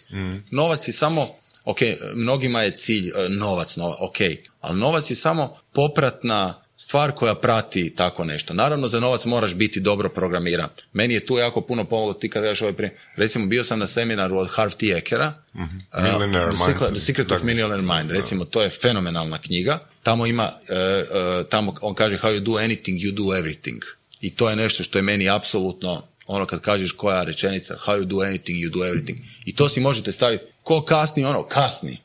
Novac 0.50 0.88
je 0.88 0.92
samo, 0.92 1.28
ok, 1.64 1.78
mnogima 2.14 2.62
je 2.62 2.76
cilj 2.76 3.08
e, 3.08 3.28
novac, 3.28 3.76
nova, 3.76 3.96
ok, 4.00 4.16
ali 4.60 4.78
novac 4.78 5.10
je 5.10 5.16
samo 5.16 5.56
popratna 5.72 6.62
stvar 6.76 7.12
koja 7.12 7.34
prati 7.34 7.94
tako 7.94 8.24
nešto. 8.24 8.54
Naravno, 8.54 8.88
za 8.88 9.00
novac 9.00 9.24
moraš 9.24 9.54
biti 9.54 9.80
dobro 9.80 10.08
programiran. 10.08 10.68
Meni 10.92 11.14
je 11.14 11.26
tu 11.26 11.38
jako 11.38 11.60
puno 11.60 11.84
pomoglo 11.84 12.14
ti 12.14 12.30
kad 12.30 12.42
daš 12.42 12.62
ovaj 12.62 12.74
primjer. 12.74 12.98
Recimo, 13.16 13.46
bio 13.46 13.64
sam 13.64 13.78
na 13.78 13.86
seminaru 13.86 14.38
od 14.38 14.48
Harv 14.50 14.72
T. 14.72 14.86
Ekera, 14.86 15.32
uh, 15.54 15.60
Millionaire 16.02 16.50
The, 16.50 16.64
Mind. 16.64 16.78
Secret, 16.78 16.90
The 16.90 17.00
Secret 17.00 17.32
of 17.32 17.42
Millionaire 17.42 17.82
Mind. 17.82 18.10
Recimo, 18.10 18.44
to 18.44 18.62
je 18.62 18.70
fenomenalna 18.70 19.38
knjiga. 19.38 19.78
Tamo 20.06 20.26
ima, 20.26 20.52
e, 20.68 20.74
e, 20.74 21.04
tamo 21.48 21.74
on 21.80 21.94
kaže 21.94 22.16
how 22.16 22.30
you 22.30 22.40
do 22.40 22.52
anything, 22.52 23.00
you 23.00 23.12
do 23.12 23.22
everything. 23.22 23.82
I 24.20 24.30
to 24.30 24.50
je 24.50 24.56
nešto 24.56 24.84
što 24.84 24.98
je 24.98 25.02
meni 25.02 25.28
apsolutno 25.28 26.02
ono 26.26 26.46
kad 26.46 26.60
kažeš 26.60 26.92
koja 26.92 27.22
rečenica, 27.22 27.76
how 27.86 28.00
you 28.00 28.04
do 28.04 28.16
anything, 28.16 28.58
you 28.58 28.70
do 28.70 28.84
everything. 28.84 29.18
I 29.44 29.54
to 29.54 29.68
si 29.68 29.80
možete 29.80 30.12
staviti, 30.12 30.44
ko 30.62 30.82
kasni, 30.82 31.24
ono, 31.24 31.42
kasni. 31.42 31.98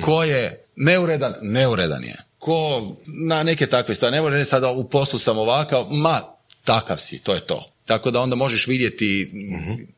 Ko 0.00 0.24
je 0.24 0.64
neuredan, 0.76 1.34
neuredan 1.42 2.04
je. 2.04 2.16
Ko 2.38 2.82
na 3.06 3.42
neke 3.42 3.66
takve 3.66 3.94
stvari, 3.94 4.16
ne 4.16 4.20
može 4.20 4.44
sada 4.44 4.70
u 4.70 4.88
poslu 4.88 5.18
sam 5.18 5.38
ovakav, 5.38 5.86
ma, 5.90 6.20
takav 6.64 6.96
si, 6.98 7.18
to 7.18 7.34
je 7.34 7.40
to. 7.40 7.70
Tako 7.86 8.10
da 8.10 8.20
onda 8.20 8.36
možeš 8.36 8.66
vidjeti 8.66 9.32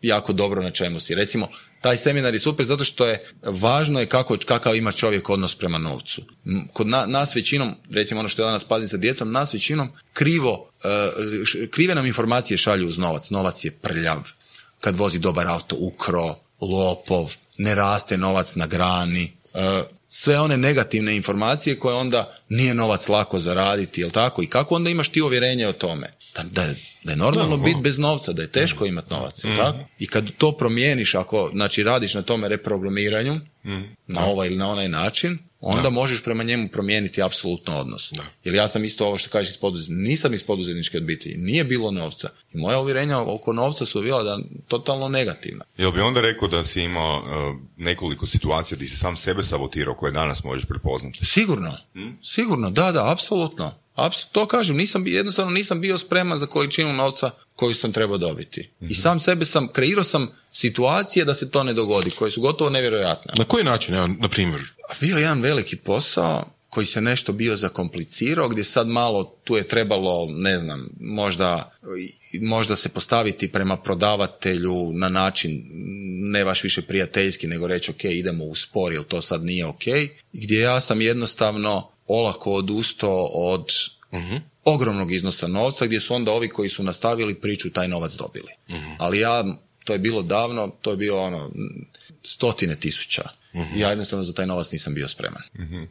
jako 0.02 0.32
dobro 0.32 0.62
na 0.62 0.70
čemu 0.70 1.00
si. 1.00 1.14
Recimo, 1.14 1.48
taj 1.80 1.96
seminar 1.96 2.34
je 2.34 2.40
super 2.40 2.66
zato 2.66 2.84
što 2.84 3.06
je 3.06 3.24
važno 3.42 4.00
je 4.00 4.06
kako, 4.06 4.36
kakav 4.46 4.76
ima 4.76 4.92
čovjek 4.92 5.30
odnos 5.30 5.54
prema 5.54 5.78
novcu. 5.78 6.22
Kod 6.72 6.86
na- 6.86 7.06
nas 7.06 7.36
većinom, 7.36 7.74
recimo 7.90 8.20
ono 8.20 8.28
što 8.28 8.42
je 8.42 8.46
danas 8.46 8.64
pazim 8.64 8.88
sa 8.88 8.96
djecom, 8.96 9.32
nas 9.32 9.54
većinom 9.54 9.88
krivo, 10.12 10.70
e, 10.84 11.68
krive 11.70 11.94
nam 11.94 12.06
informacije 12.06 12.58
šalju 12.58 12.86
uz 12.86 12.98
novac. 12.98 13.30
Novac 13.30 13.64
je 13.64 13.70
prljav. 13.70 14.28
Kad 14.80 14.96
vozi 14.96 15.18
dobar 15.18 15.46
auto, 15.48 15.76
ukro, 15.78 16.34
lopov, 16.60 17.34
ne 17.58 17.74
raste 17.74 18.18
novac 18.18 18.54
na 18.54 18.66
grani. 18.66 19.32
E, 19.54 19.82
sve 20.08 20.40
one 20.40 20.56
negativne 20.56 21.16
informacije 21.16 21.78
koje 21.78 21.94
onda 21.94 22.34
nije 22.48 22.74
novac 22.74 23.08
lako 23.08 23.40
zaraditi, 23.40 24.00
jel 24.00 24.10
tako? 24.10 24.42
I 24.42 24.46
kako 24.46 24.74
onda 24.74 24.90
imaš 24.90 25.08
ti 25.08 25.22
uvjerenje 25.22 25.68
o 25.68 25.72
tome? 25.72 26.12
Da, 26.34 26.42
da, 26.44 26.62
je- 26.62 26.74
da 27.04 27.12
je 27.12 27.16
normalno 27.16 27.56
biti 27.58 27.80
bez 27.80 27.98
novca, 27.98 28.32
da 28.32 28.42
je 28.42 28.50
teško 28.50 28.86
imati 28.86 29.10
novac, 29.10 29.44
jel 29.44 29.56
tako? 29.56 29.78
I 29.98 30.06
kad 30.06 30.30
to 30.32 30.52
promijeniš, 30.52 31.14
ako 31.14 31.50
znači 31.52 31.82
radiš 31.82 32.14
na 32.14 32.22
tome 32.22 32.48
reprogramiranju, 32.48 33.40
na 34.06 34.26
ovaj 34.26 34.46
ili 34.48 34.56
na 34.56 34.68
onaj 34.68 34.88
način, 34.88 35.38
onda 35.62 35.90
možeš 35.90 36.22
prema 36.22 36.42
njemu 36.42 36.68
promijeniti 36.68 37.22
apsolutno 37.22 37.76
odnos. 37.76 38.12
Jer 38.44 38.54
ja 38.54 38.68
sam 38.68 38.84
isto 38.84 39.06
ovo 39.06 39.18
što 39.18 39.30
kažeš 39.30 39.50
iz 39.50 39.58
poduzetničke, 39.58 40.00
nisam 40.00 40.34
iz 40.34 40.42
poduzetničke 40.42 40.98
obitelji, 40.98 41.36
nije 41.36 41.64
bilo 41.64 41.90
novca. 41.90 42.28
I 42.54 42.58
moja 42.58 42.78
uvjerenja 42.78 43.18
oko 43.20 43.52
novca 43.52 43.86
su 43.86 44.02
bila 44.02 44.22
da 44.22 44.38
totalno 44.68 45.08
negativna. 45.08 45.64
Jel 45.78 45.92
bi 45.92 46.00
onda 46.00 46.20
rekao 46.20 46.48
da 46.48 46.64
si 46.64 46.82
imao 46.82 47.18
uh, 47.18 47.24
nekoliko 47.76 48.26
situacija 48.26 48.76
gdje 48.76 48.88
si 48.88 48.96
sam 48.96 49.16
sebe 49.16 49.42
sabotirao 49.42 49.94
koje 49.94 50.12
danas 50.12 50.44
možeš 50.44 50.64
prepoznati? 50.66 51.24
Sigurno, 51.24 51.76
sigurno, 52.24 52.70
da, 52.70 52.92
da, 52.92 53.12
apsolutno. 53.12 53.74
Apsu- 54.00 54.26
to 54.32 54.46
kažem, 54.46 54.76
nisam, 54.76 55.06
jednostavno 55.06 55.52
nisam 55.52 55.80
bio 55.80 55.98
spreman 55.98 56.38
za 56.38 56.46
količinu 56.46 56.92
novca 56.92 57.30
koju 57.56 57.74
sam 57.74 57.92
trebao 57.92 58.18
dobiti. 58.18 58.70
I 58.80 58.94
sam 58.94 59.20
sebe 59.20 59.44
sam, 59.44 59.68
kreirao 59.72 60.04
sam 60.04 60.30
situacije 60.52 61.24
da 61.24 61.34
se 61.34 61.50
to 61.50 61.64
ne 61.64 61.72
dogodi, 61.72 62.10
koje 62.10 62.30
su 62.30 62.40
gotovo 62.40 62.70
nevjerojatne. 62.70 63.32
Na 63.36 63.44
koji 63.44 63.64
način, 63.64 63.94
evo, 63.94 64.08
na 64.18 64.28
primjer? 64.28 64.60
Bio 65.00 65.16
je 65.16 65.22
jedan 65.22 65.40
veliki 65.40 65.76
posao 65.76 66.52
koji 66.70 66.86
se 66.86 67.00
nešto 67.00 67.32
bio 67.32 67.56
zakomplicirao, 67.56 68.48
gdje 68.48 68.64
sad 68.64 68.88
malo 68.88 69.36
tu 69.44 69.56
je 69.56 69.68
trebalo, 69.68 70.28
ne 70.30 70.58
znam, 70.58 70.88
možda, 71.00 71.72
možda 72.40 72.76
se 72.76 72.88
postaviti 72.88 73.52
prema 73.52 73.76
prodavatelju 73.76 74.92
na 74.92 75.08
način 75.08 75.62
ne 76.32 76.44
baš 76.44 76.64
više 76.64 76.82
prijateljski, 76.82 77.46
nego 77.46 77.66
reći 77.66 77.90
ok, 77.90 78.04
idemo 78.04 78.44
u 78.44 78.54
spor, 78.54 78.92
jer 78.92 79.04
to 79.04 79.22
sad 79.22 79.44
nije 79.44 79.66
ok, 79.66 79.84
gdje 80.32 80.60
ja 80.60 80.80
sam 80.80 81.00
jednostavno 81.00 81.90
olako 82.10 82.52
odustao 82.52 83.24
od 83.26 83.66
ogromnog 84.64 85.12
iznosa 85.12 85.46
novca, 85.48 85.86
gdje 85.86 86.00
su 86.00 86.14
onda 86.14 86.32
ovi 86.32 86.48
koji 86.48 86.68
su 86.68 86.82
nastavili 86.82 87.34
priču 87.34 87.70
taj 87.70 87.88
novac 87.88 88.12
dobili. 88.12 88.52
Ali 88.98 89.18
ja, 89.18 89.44
to 89.84 89.92
je 89.92 89.98
bilo 89.98 90.22
davno, 90.22 90.72
to 90.82 90.90
je 90.90 90.96
bilo 90.96 91.20
ono, 91.20 91.50
stotine 92.22 92.76
tisuća. 92.76 93.28
Ja 93.76 93.88
jednostavno 93.88 94.24
za 94.24 94.32
taj 94.32 94.46
novac 94.46 94.72
nisam 94.72 94.94
bio 94.94 95.08
spreman. 95.08 95.42
M, 95.54 95.88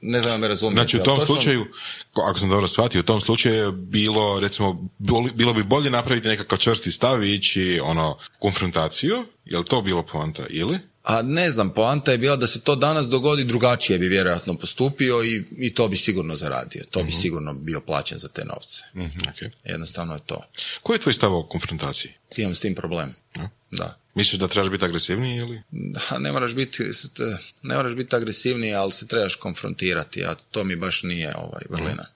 Ne 0.00 0.20
znam 0.20 0.32
da 0.32 0.38
me 0.38 0.48
razumijete. 0.48 0.76
Znači 0.76 0.96
u 0.96 1.02
tom 1.02 1.16
točno- 1.16 1.34
slučaju, 1.34 1.66
ko- 2.12 2.22
ako 2.22 2.38
sam 2.38 2.48
dobro 2.48 2.68
shvatio, 2.68 3.00
u 3.00 3.04
tom 3.04 3.20
slučaju 3.20 3.54
je 3.56 3.72
bilo, 3.72 4.40
recimo, 4.40 4.88
bilo 5.34 5.54
bi 5.54 5.62
bolje 5.64 5.90
napraviti 5.90 6.28
nekakav 6.28 6.58
čvrsti 6.58 6.92
stav 6.92 7.24
i 7.24 7.34
ići, 7.34 7.80
ono, 7.82 8.16
konfrontaciju, 8.38 9.16
je 9.44 9.58
li 9.58 9.64
to 9.64 9.82
bilo 9.82 10.02
poanta, 10.02 10.42
ili? 10.50 10.78
A 11.06 11.22
ne 11.22 11.50
znam, 11.50 11.70
poanta 11.70 12.12
je 12.12 12.18
bila 12.18 12.36
da 12.36 12.46
se 12.46 12.60
to 12.60 12.76
danas 12.76 13.06
dogodi 13.06 13.44
drugačije 13.44 13.98
bi 13.98 14.08
vjerojatno 14.08 14.54
postupio 14.54 15.24
i, 15.24 15.44
i 15.56 15.74
to 15.74 15.88
bi 15.88 15.96
sigurno 15.96 16.36
zaradio. 16.36 16.84
To 16.90 17.02
bi 17.02 17.12
sigurno 17.12 17.54
bio 17.54 17.80
plaćen 17.80 18.18
za 18.18 18.28
te 18.28 18.44
novce. 18.44 18.84
Okay. 18.94 19.50
Jednostavno 19.64 20.14
je 20.14 20.20
to. 20.26 20.44
Koji 20.82 20.94
je 20.94 21.00
tvoj 21.00 21.14
stav 21.14 21.34
o 21.34 21.42
konfrontaciji? 21.42 22.12
Imam 22.36 22.54
s 22.54 22.60
tim 22.60 22.74
problem. 22.74 23.14
Da. 23.70 23.98
Misliš 24.14 24.40
da 24.40 24.48
trebaš 24.48 24.70
biti 24.70 24.84
agresivniji 24.84 25.36
ili? 25.36 25.62
Da, 25.70 26.18
ne 26.18 26.32
moraš 26.32 26.54
biti, 26.54 26.82
ne 27.62 27.76
moraš 27.76 27.94
biti 27.94 28.16
agresivniji, 28.16 28.74
ali 28.74 28.92
se 28.92 29.06
trebaš 29.06 29.34
konfrontirati, 29.34 30.24
a 30.24 30.34
to 30.50 30.64
mi 30.64 30.76
baš 30.76 31.02
nije 31.02 31.36
ovaj 31.36 31.62
vrlina. 31.70 32.06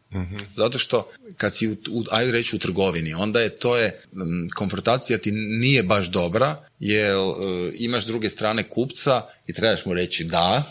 Zato 0.56 0.78
što 0.78 1.10
kad 1.36 1.54
si 1.56 1.68
u, 1.68 1.72
u, 1.72 2.04
ajde 2.10 2.32
reći 2.32 2.56
u 2.56 2.58
trgovini, 2.58 3.14
onda 3.14 3.40
je 3.40 3.56
to 3.56 3.76
je, 3.76 4.00
mm, 4.12 4.48
konfrontacija 4.54 5.18
ti 5.18 5.32
nije 5.32 5.82
baš 5.82 6.06
dobra, 6.06 6.56
jer 6.78 7.16
e, 7.16 7.72
imaš 7.74 8.04
s 8.04 8.06
druge 8.06 8.30
strane 8.30 8.62
kupca 8.62 9.22
i 9.46 9.52
trebaš 9.52 9.84
mu 9.84 9.94
reći 9.94 10.24
da, 10.24 10.62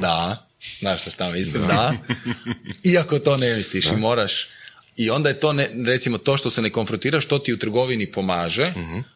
da, 0.00 0.48
znaš 0.80 1.00
što 1.00 1.10
šta 1.10 1.30
mislim, 1.30 1.62
da, 1.66 1.92
iako 2.92 3.18
to 3.18 3.36
ne 3.36 3.54
misliš 3.54 3.86
i 3.86 3.96
moraš. 3.96 4.48
I 4.96 5.10
onda 5.10 5.28
je 5.28 5.40
to, 5.40 5.52
ne, 5.52 5.70
recimo, 5.86 6.18
to 6.18 6.36
što 6.36 6.50
se 6.50 6.62
ne 6.62 6.70
konfrontiraš, 6.70 7.26
to 7.26 7.38
ti 7.38 7.52
u 7.52 7.58
trgovini 7.58 8.12
pomaže, 8.12 8.72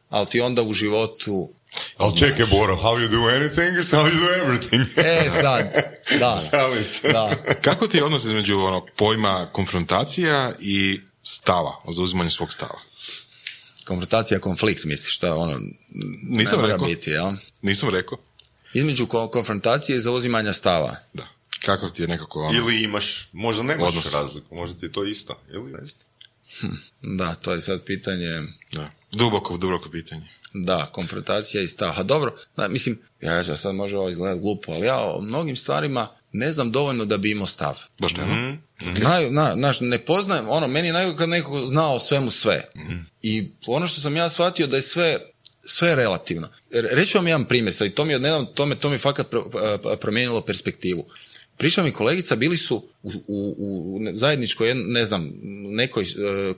ali 0.08 0.26
ti 0.26 0.40
onda 0.40 0.62
u 0.62 0.72
životu 0.72 1.54
Ali 1.96 2.18
čekaj, 2.18 2.46
Boro, 2.46 2.76
how 2.76 2.98
you 2.98 3.08
do 3.10 3.28
anything, 3.28 3.76
it's 3.76 3.90
how 3.90 4.04
you 4.04 4.20
do 4.20 4.44
everything. 4.44 4.86
E, 4.96 5.30
sad, 5.32 5.72
da, 6.20 6.42
da. 7.02 7.36
Kako 7.62 7.86
ti 7.86 7.96
je 7.96 8.04
odnos 8.04 8.24
između 8.24 8.58
onog 8.58 8.88
pojma 8.96 9.46
konfrontacija 9.52 10.52
i 10.60 11.00
stava, 11.22 11.72
zauzimanje 11.88 12.30
svog 12.30 12.52
stava? 12.52 12.80
Konfrontacija, 13.84 14.40
konflikt, 14.40 14.84
misliš, 14.84 15.18
to 15.18 15.26
je 15.26 15.32
ono, 15.32 15.60
Nisam 16.22 16.60
rekao. 16.60 16.86
biti, 16.86 17.10
jel? 17.10 17.32
Nisam 17.62 17.88
rekao. 17.88 18.18
Između 18.74 19.06
ko- 19.06 19.28
konfrontacije 19.28 19.98
i 19.98 20.02
zauzimanja 20.02 20.52
stava. 20.52 20.96
Da. 21.14 21.28
Kako 21.64 21.90
ti 21.90 22.02
je 22.02 22.08
nekako 22.08 22.40
ono... 22.40 22.58
Ili 22.58 22.82
imaš, 22.82 23.28
možda 23.32 23.62
nemaš 23.62 23.88
Odnos. 23.88 24.12
razliku, 24.12 24.54
možda 24.54 24.80
ti 24.80 24.86
je 24.86 24.92
to 24.92 25.04
isto. 25.04 25.40
Ili? 25.52 25.72
Da, 27.02 27.34
to 27.34 27.52
je 27.52 27.60
sad 27.60 27.84
pitanje, 27.84 28.42
Da. 28.72 28.90
Duboko, 29.12 29.56
duboko 29.56 29.90
pitanje. 29.90 30.28
Da, 30.54 30.86
konfrontacija 30.86 31.62
i 31.62 31.68
stav. 31.68 31.92
A 31.96 32.02
dobro, 32.02 32.34
da, 32.56 32.68
mislim, 32.68 32.98
ja 33.20 33.44
ću 33.44 33.56
sad 33.56 33.74
može 33.74 33.96
ovo 33.96 34.08
izgledati 34.08 34.40
glupo, 34.40 34.72
ali 34.72 34.86
ja 34.86 34.98
o 35.00 35.20
mnogim 35.20 35.56
stvarima 35.56 36.08
ne 36.32 36.52
znam 36.52 36.72
dovoljno 36.72 37.04
da 37.04 37.16
bi 37.16 37.30
imao 37.30 37.46
stav. 37.46 37.78
Baš 37.98 38.12
Mhm. 38.12 38.20
tema? 38.20 38.56
Naj, 39.00 39.30
na, 39.30 39.52
znaš, 39.52 39.80
ne 39.80 39.98
poznajem, 39.98 40.48
ono, 40.48 40.66
meni 40.66 40.88
je 40.88 40.92
najgore 40.92 41.16
kad 41.16 41.28
neko 41.28 41.58
zna 41.58 41.88
o 41.88 41.98
svemu 42.00 42.30
sve. 42.30 42.70
I 43.22 43.48
ono 43.66 43.86
što 43.86 44.00
sam 44.00 44.16
ja 44.16 44.28
shvatio 44.28 44.66
da 44.66 44.76
je 44.76 44.82
sve, 44.82 45.18
sve 45.62 45.94
relativno. 45.96 46.48
Re- 46.70 46.88
Reći 46.90 47.10
ću 47.10 47.18
vam 47.18 47.26
jedan 47.26 47.44
primjer, 47.44 47.74
sad, 47.74 47.86
i 47.86 47.90
to 47.90 48.04
mi 48.04 48.12
je 48.12 48.16
odnedavno, 48.16 48.46
to 48.46 48.66
me, 48.66 48.74
to 48.74 48.88
mi 48.88 48.94
je 48.94 48.98
fakat 48.98 49.26
pro- 49.30 49.50
promijenilo 49.96 50.40
perspektivu. 50.40 51.04
Priča 51.60 51.82
mi 51.82 51.92
kolegica, 51.92 52.36
bili 52.36 52.58
su 52.58 52.76
u, 53.02 53.10
u, 53.26 53.54
u 53.96 54.00
zajedničkoj, 54.12 54.68
jedn- 54.68 54.92
ne 54.92 55.04
znam, 55.04 55.30
nekoj 55.76 56.02
e, 56.04 56.06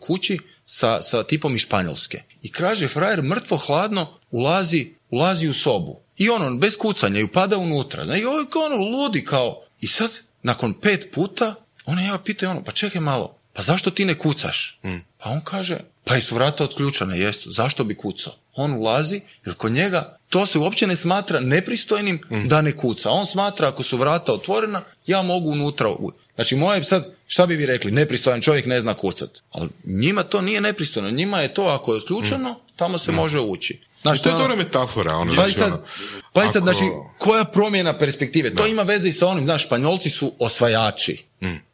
kući 0.00 0.38
sa, 0.64 1.02
sa 1.02 1.22
tipom 1.22 1.54
iz 1.54 1.60
Španjolske. 1.60 2.22
I 2.42 2.52
kaže, 2.52 2.88
frajer 2.88 3.22
mrtvo 3.22 3.56
hladno 3.56 4.18
ulazi, 4.30 4.94
ulazi 5.10 5.48
u 5.48 5.52
sobu. 5.52 6.00
I 6.18 6.28
ono, 6.28 6.56
bez 6.56 6.76
kucanja, 6.76 7.20
i 7.20 7.24
upada 7.24 7.56
unutra. 7.58 8.16
I 8.16 8.24
ovo 8.24 8.38
je 8.38 8.46
kao 8.50 8.62
ono, 8.62 8.76
ludi 8.76 9.24
kao. 9.24 9.64
I 9.80 9.86
sad, 9.86 10.10
nakon 10.42 10.74
pet 10.74 11.08
puta, 11.12 11.54
ona 11.86 12.02
ja 12.02 12.18
pita 12.18 12.50
ono, 12.50 12.64
pa 12.64 12.72
čekaj 12.72 13.00
malo, 13.00 13.38
pa 13.52 13.62
zašto 13.62 13.90
ti 13.90 14.04
ne 14.04 14.18
kucaš? 14.18 14.80
Pa 15.18 15.30
on 15.30 15.40
kaže, 15.44 15.78
pa 16.04 16.20
su 16.20 16.34
vrata 16.34 16.64
otključana, 16.64 17.14
jest, 17.14 17.40
zašto 17.46 17.84
bi 17.84 17.94
kucao? 17.96 18.34
On 18.54 18.72
ulazi, 18.72 19.20
jer 19.46 19.54
kod 19.54 19.72
njega 19.72 20.18
to 20.32 20.46
se 20.46 20.58
uopće 20.58 20.86
ne 20.86 20.96
smatra 20.96 21.40
nepristojnim 21.40 22.20
da 22.44 22.62
ne 22.62 22.72
kuca. 22.72 23.10
On 23.10 23.26
smatra 23.26 23.68
ako 23.68 23.82
su 23.82 23.96
vrata 23.96 24.32
otvorena, 24.32 24.82
ja 25.06 25.22
mogu 25.22 25.50
unutra. 25.50 25.88
u- 25.88 26.12
Znači 26.34 26.56
moje 26.56 26.84
sad, 26.84 27.06
šta 27.26 27.46
bi 27.46 27.56
vi 27.56 27.66
rekli, 27.66 27.90
nepristojan 27.90 28.40
čovjek 28.40 28.66
ne 28.66 28.80
zna 28.80 28.94
kucat. 28.94 29.30
Ali 29.50 29.68
njima 29.84 30.22
to 30.22 30.40
nije 30.40 30.60
nepristojno, 30.60 31.10
njima 31.10 31.40
je 31.40 31.54
to 31.54 31.62
ako 31.64 31.92
je 31.92 31.96
otključeno, 31.96 32.54
tamo 32.76 32.98
se 32.98 33.12
može 33.12 33.40
ući. 33.40 33.80
Znači, 34.02 34.22
to 34.22 34.28
je 34.28 34.34
ono- 34.34 34.42
dobra 34.42 34.56
metafora. 34.56 35.16
Ono, 35.16 35.30
pa 35.30 35.34
znači, 35.34 35.54
sad, 35.54 35.66
ono, 35.66 35.82
pa 36.32 36.40
i 36.40 36.48
sad, 36.48 36.56
ako- 36.56 36.64
znači, 36.64 36.84
koja 37.18 37.44
promjena 37.44 37.98
perspektive? 37.98 38.54
To 38.54 38.66
ima 38.66 38.82
veze 38.82 39.08
i 39.08 39.12
sa 39.12 39.26
onim, 39.26 39.44
znaš, 39.44 39.64
Španjolci 39.64 40.10
su 40.10 40.32
osvajači. 40.38 41.24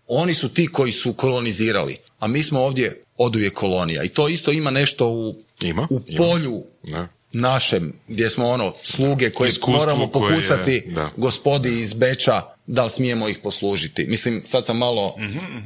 Oni 0.09 0.35
su 0.35 0.49
ti 0.49 0.69
koji 0.69 0.93
su 0.93 1.13
kolonizirali, 1.13 1.97
a 2.19 2.27
mi 2.27 2.43
smo 2.43 2.61
ovdje 2.61 3.05
oduvijek 3.17 3.55
kolonija. 3.55 4.03
I 4.03 4.09
to 4.09 4.29
isto 4.29 4.53
ima 4.53 4.71
nešto 4.71 5.09
u, 5.09 5.35
Ima, 5.61 5.87
u 5.91 6.01
ima. 6.09 6.19
polju 6.19 6.63
Da. 6.85 7.07
Našem, 7.33 7.93
gdje 8.09 8.31
smo 8.31 8.49
ono, 8.49 8.73
sluge 8.83 9.31
koje 9.31 9.49
Iskustvu 9.49 9.79
moramo 9.79 10.11
koje 10.11 10.31
je, 10.31 10.37
pokucati 10.37 10.83
da. 10.87 11.11
gospodi 11.17 11.81
iz 11.81 11.93
Beča, 11.93 12.43
da 12.67 12.85
li 12.85 12.91
smijemo 12.91 13.29
ih 13.29 13.39
poslužiti. 13.43 14.07
Mislim, 14.07 14.43
sad 14.47 14.67
sam 14.67 14.79
malo, 14.79 15.17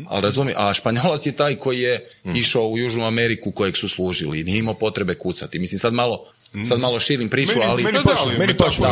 ali 0.09 0.23
razumije, 0.23 0.55
a 0.59 0.75
Španjolac 0.75 1.27
je 1.27 1.33
taj 1.33 1.55
koji 1.55 1.81
je 1.81 2.09
išao 2.35 2.69
u 2.69 2.79
Južnu 2.79 3.07
Ameriku 3.07 3.51
kojeg 3.51 3.77
su 3.77 3.89
služili 3.89 4.41
i 4.41 4.45
nije 4.45 4.59
imao 4.59 4.75
potrebe 4.75 5.15
kucati. 5.15 5.59
Mislim, 5.59 5.79
sad 5.79 5.95
malo, 5.95 6.27
sad 6.69 6.81
malo 6.81 7.01
širim 7.01 7.29
priču, 7.29 7.53
Meni, 7.53 7.65
ali... 7.65 7.83
meni 7.83 7.99
Da, 7.99 8.05
pašu, 8.05 8.19
ali 8.21 8.39
meni 8.39 8.55
pašu 8.55 8.83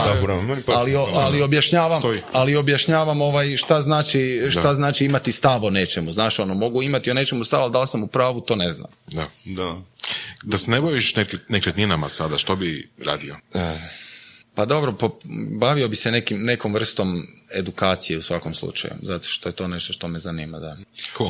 meni 0.49 0.63
pašu. 0.63 0.79
ali, 0.79 0.97
ali 1.15 1.43
objašnjavam, 1.43 2.01
Stoji. 2.01 2.21
ali 2.33 2.57
objašnjavam 2.57 3.21
ovaj 3.23 3.57
šta 3.57 3.81
znači, 3.81 4.47
šta 4.51 4.75
znači 4.75 5.05
imati 5.05 5.33
stav 5.33 5.65
o 5.65 5.71
nečemu. 5.71 6.11
Znaš, 6.11 6.39
ono, 6.39 6.55
mogu 6.55 6.83
imati 6.83 7.11
o 7.11 7.15
nečemu 7.15 7.45
stav, 7.45 7.63
ali 7.63 7.73
da 7.73 7.81
li 7.81 7.87
sam 7.87 8.03
u 8.03 8.07
pravu, 8.07 8.41
to 8.41 8.57
ne 8.57 8.73
znam. 8.73 8.91
Da. 9.07 9.27
Da. 9.45 9.77
Da 10.43 10.59
se 10.59 10.71
ne 10.71 10.81
baviš 10.81 11.15
nekre- 11.15 11.39
nekretninama 11.49 12.09
sada, 12.09 12.39
što 12.39 12.57
bi 12.57 12.91
radio? 13.05 13.37
Pa 14.55 14.65
dobro, 14.65 14.93
po, 14.93 15.19
bavio 15.51 15.89
bi 15.89 15.97
se 15.97 16.11
nekim, 16.11 16.43
nekom 16.43 16.75
vrstom 16.75 17.27
edukacije 17.55 18.19
u 18.19 18.23
svakom 18.23 18.55
slučaju, 18.55 18.95
zato 19.03 19.29
što 19.29 19.49
je 19.49 19.53
to 19.53 19.69
nešto 19.69 19.93
što 19.93 20.09
me 20.09 20.19
zanima, 20.19 20.59
da. 20.59 20.77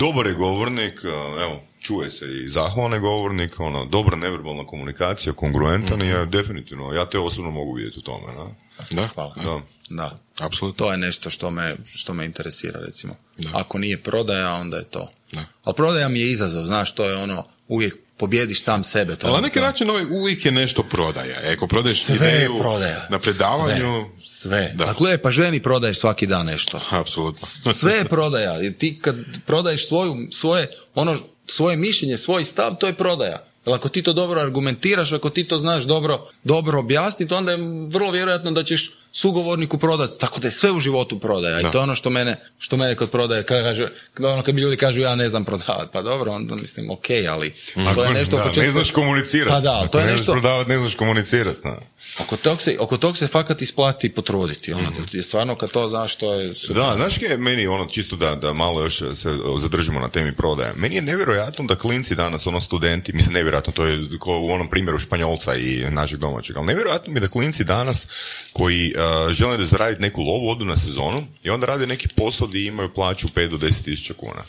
Dobar 0.00 0.26
je 0.26 0.34
govornik, 0.34 1.00
evo, 1.40 1.62
čuje 1.80 2.10
se 2.10 2.26
i 2.26 2.48
zahvalan 2.48 2.92
je 2.92 2.98
govornik, 3.00 3.60
ono, 3.60 3.84
dobra 3.84 4.16
neverbalna 4.16 4.66
komunikacija, 4.66 5.32
kongruentan 5.32 6.02
je 6.02 6.26
definitivno, 6.26 6.92
ja 6.92 7.06
te 7.06 7.18
osobno 7.18 7.50
mogu 7.50 7.72
vidjeti 7.74 7.98
u 7.98 8.02
tome, 8.02 8.34
da? 8.34 8.46
Da, 8.92 9.06
Hvala. 9.06 9.34
Da. 9.36 9.60
Da. 9.90 10.18
apsolutno. 10.38 10.86
To 10.86 10.92
je 10.92 10.98
nešto 10.98 11.30
što 11.30 11.50
me, 11.50 11.76
što 11.84 12.14
me 12.14 12.24
interesira, 12.24 12.80
recimo. 12.80 13.16
Da. 13.38 13.50
Ako 13.54 13.78
nije 13.78 13.96
prodaja, 13.98 14.54
onda 14.54 14.76
je 14.76 14.84
to. 14.84 15.10
Da. 15.32 15.44
Ali 15.64 15.74
prodaja 15.74 16.08
mi 16.08 16.20
je 16.20 16.30
izazov, 16.32 16.64
znaš, 16.64 16.94
to 16.94 17.04
je 17.04 17.16
ono, 17.16 17.44
uvijek 17.68 17.96
pobjediš 18.16 18.62
sam 18.62 18.84
sebe. 18.84 19.16
To 19.16 19.26
Ali 19.26 19.36
na 19.36 19.40
neki 19.40 19.58
to. 19.58 19.64
način 19.64 19.90
ovaj, 19.90 20.04
uvijek 20.04 20.44
je 20.44 20.52
nešto 20.52 20.82
prodaja. 20.82 21.40
E, 21.42 21.52
Ako 21.52 21.66
prodaješ 21.66 22.04
Sve 22.04 22.14
je 22.16 22.36
ideju 22.36 22.58
prodaja. 22.58 23.06
na 23.10 23.18
predavanju, 23.18 24.04
Sve. 24.16 24.50
sve. 24.50 24.72
Da. 24.74 24.84
A 24.84 24.94
gle, 24.98 25.18
pa 25.18 25.30
ženi 25.30 25.62
prodaješ 25.62 26.00
svaki 26.00 26.26
dan 26.26 26.46
nešto. 26.46 26.80
apsolutno. 26.90 27.48
Sve 27.74 27.92
je 27.92 28.04
prodaja. 28.04 28.72
Ti 28.72 28.98
kad 29.02 29.16
prodaješ 29.46 29.88
svoju, 29.88 30.28
svoje, 30.32 30.68
ono, 30.94 31.16
svoje 31.50 31.76
mišljenje, 31.76 32.18
svoj 32.18 32.44
stav, 32.44 32.76
to 32.80 32.86
je 32.86 32.92
prodaja. 32.92 33.44
Jer 33.66 33.74
ako 33.74 33.88
ti 33.88 34.02
to 34.02 34.12
dobro 34.12 34.40
argumentiraš, 34.40 35.12
ako 35.12 35.30
ti 35.30 35.44
to 35.44 35.58
znaš 35.58 35.84
dobro, 35.84 36.28
dobro 36.44 36.78
objasniti, 36.78 37.34
onda 37.34 37.52
je 37.52 37.58
vrlo 37.88 38.10
vjerojatno 38.10 38.50
da 38.50 38.62
ćeš 38.62 38.99
sugovorniku 39.12 39.78
prodati. 39.78 40.18
Tako 40.18 40.40
da 40.40 40.48
je 40.48 40.52
sve 40.52 40.72
u 40.72 40.80
životu 40.80 41.18
prodaja. 41.18 41.60
Da. 41.60 41.68
I 41.68 41.72
to 41.72 41.78
je 41.78 41.82
ono 41.82 41.94
što 41.94 42.10
mene, 42.10 42.36
što 42.58 42.76
mene 42.76 42.94
kod 42.94 43.10
prodaje 43.10 43.42
kaže, 43.42 43.88
ono 44.18 44.42
kad 44.42 44.54
mi 44.54 44.60
ljudi 44.60 44.76
kažu 44.76 45.00
ja 45.00 45.14
ne 45.14 45.28
znam 45.28 45.44
prodavati. 45.44 45.90
Pa 45.92 46.02
dobro, 46.02 46.32
onda 46.32 46.54
mislim 46.54 46.90
ok, 46.90 47.06
ali 47.30 47.54
to 47.94 48.04
je 48.04 48.10
nešto 48.10 48.36
da, 48.36 48.52
čega 48.54 48.66
Ne 48.66 48.72
znaš 48.72 48.90
komunicirati. 48.90 49.50
Pa 49.50 49.60
da, 49.60 49.78
Ako 49.78 49.88
to 49.88 49.98
je 49.98 50.04
ne 50.04 50.12
nešto, 50.12 50.24
znaš 50.24 50.34
prodavati, 50.34 50.70
ne 50.70 50.78
znaš 50.78 50.94
komunicirati. 50.94 51.60
da. 51.62 51.80
oko 52.20 52.36
tog 52.36 52.62
se, 52.62 52.76
oko 52.80 52.96
tog 52.96 53.16
se 53.16 53.26
fakat 53.26 53.62
isplati 53.62 54.08
potruditi. 54.08 54.72
Ono, 54.72 54.92
jer 55.12 55.24
stvarno 55.24 55.54
kad 55.54 55.70
to 55.70 55.88
znaš, 55.88 56.16
to 56.16 56.34
je 56.34 56.54
super. 56.54 56.76
Da, 56.76 56.94
znaš 56.96 57.22
je 57.22 57.36
meni 57.36 57.66
ono, 57.66 57.86
čisto 57.86 58.16
da, 58.16 58.34
da 58.34 58.52
malo 58.52 58.82
još 58.82 58.98
se 58.98 59.38
zadržimo 59.58 60.00
na 60.00 60.08
temi 60.08 60.32
prodaje. 60.32 60.72
Meni 60.76 60.94
je 60.94 61.02
nevjerojatno 61.02 61.64
da 61.64 61.76
klinci 61.76 62.14
danas, 62.14 62.46
ono 62.46 62.60
studenti, 62.60 63.12
mislim 63.12 63.34
nevjerojatno, 63.34 63.72
to 63.72 63.86
je 63.86 64.18
ko 64.18 64.38
u 64.38 64.50
onom 64.50 64.70
primjeru 64.70 64.98
Španjolca 64.98 65.54
i 65.54 65.86
našeg 65.90 66.18
domaćeg, 66.18 66.56
ali 66.56 66.66
nevjerojatno 66.66 67.12
mi 67.12 67.20
da 67.20 67.28
klinci 67.28 67.64
danas 67.64 68.06
koji 68.52 68.94
uh, 69.00 69.32
žele 69.32 69.56
da 69.56 69.64
zaraditi 69.64 70.02
neku 70.02 70.22
lovu, 70.22 70.50
odu 70.50 70.64
na 70.64 70.76
sezonu 70.76 71.22
i 71.42 71.50
onda 71.50 71.66
rade 71.66 71.86
neki 71.86 72.08
posao 72.08 72.46
gdje 72.46 72.66
imaju 72.66 72.94
plaću 72.94 73.28
5 73.28 73.48
do 73.48 73.56
10 73.56 73.84
tisuća 73.84 74.14
kuna. 74.14 74.42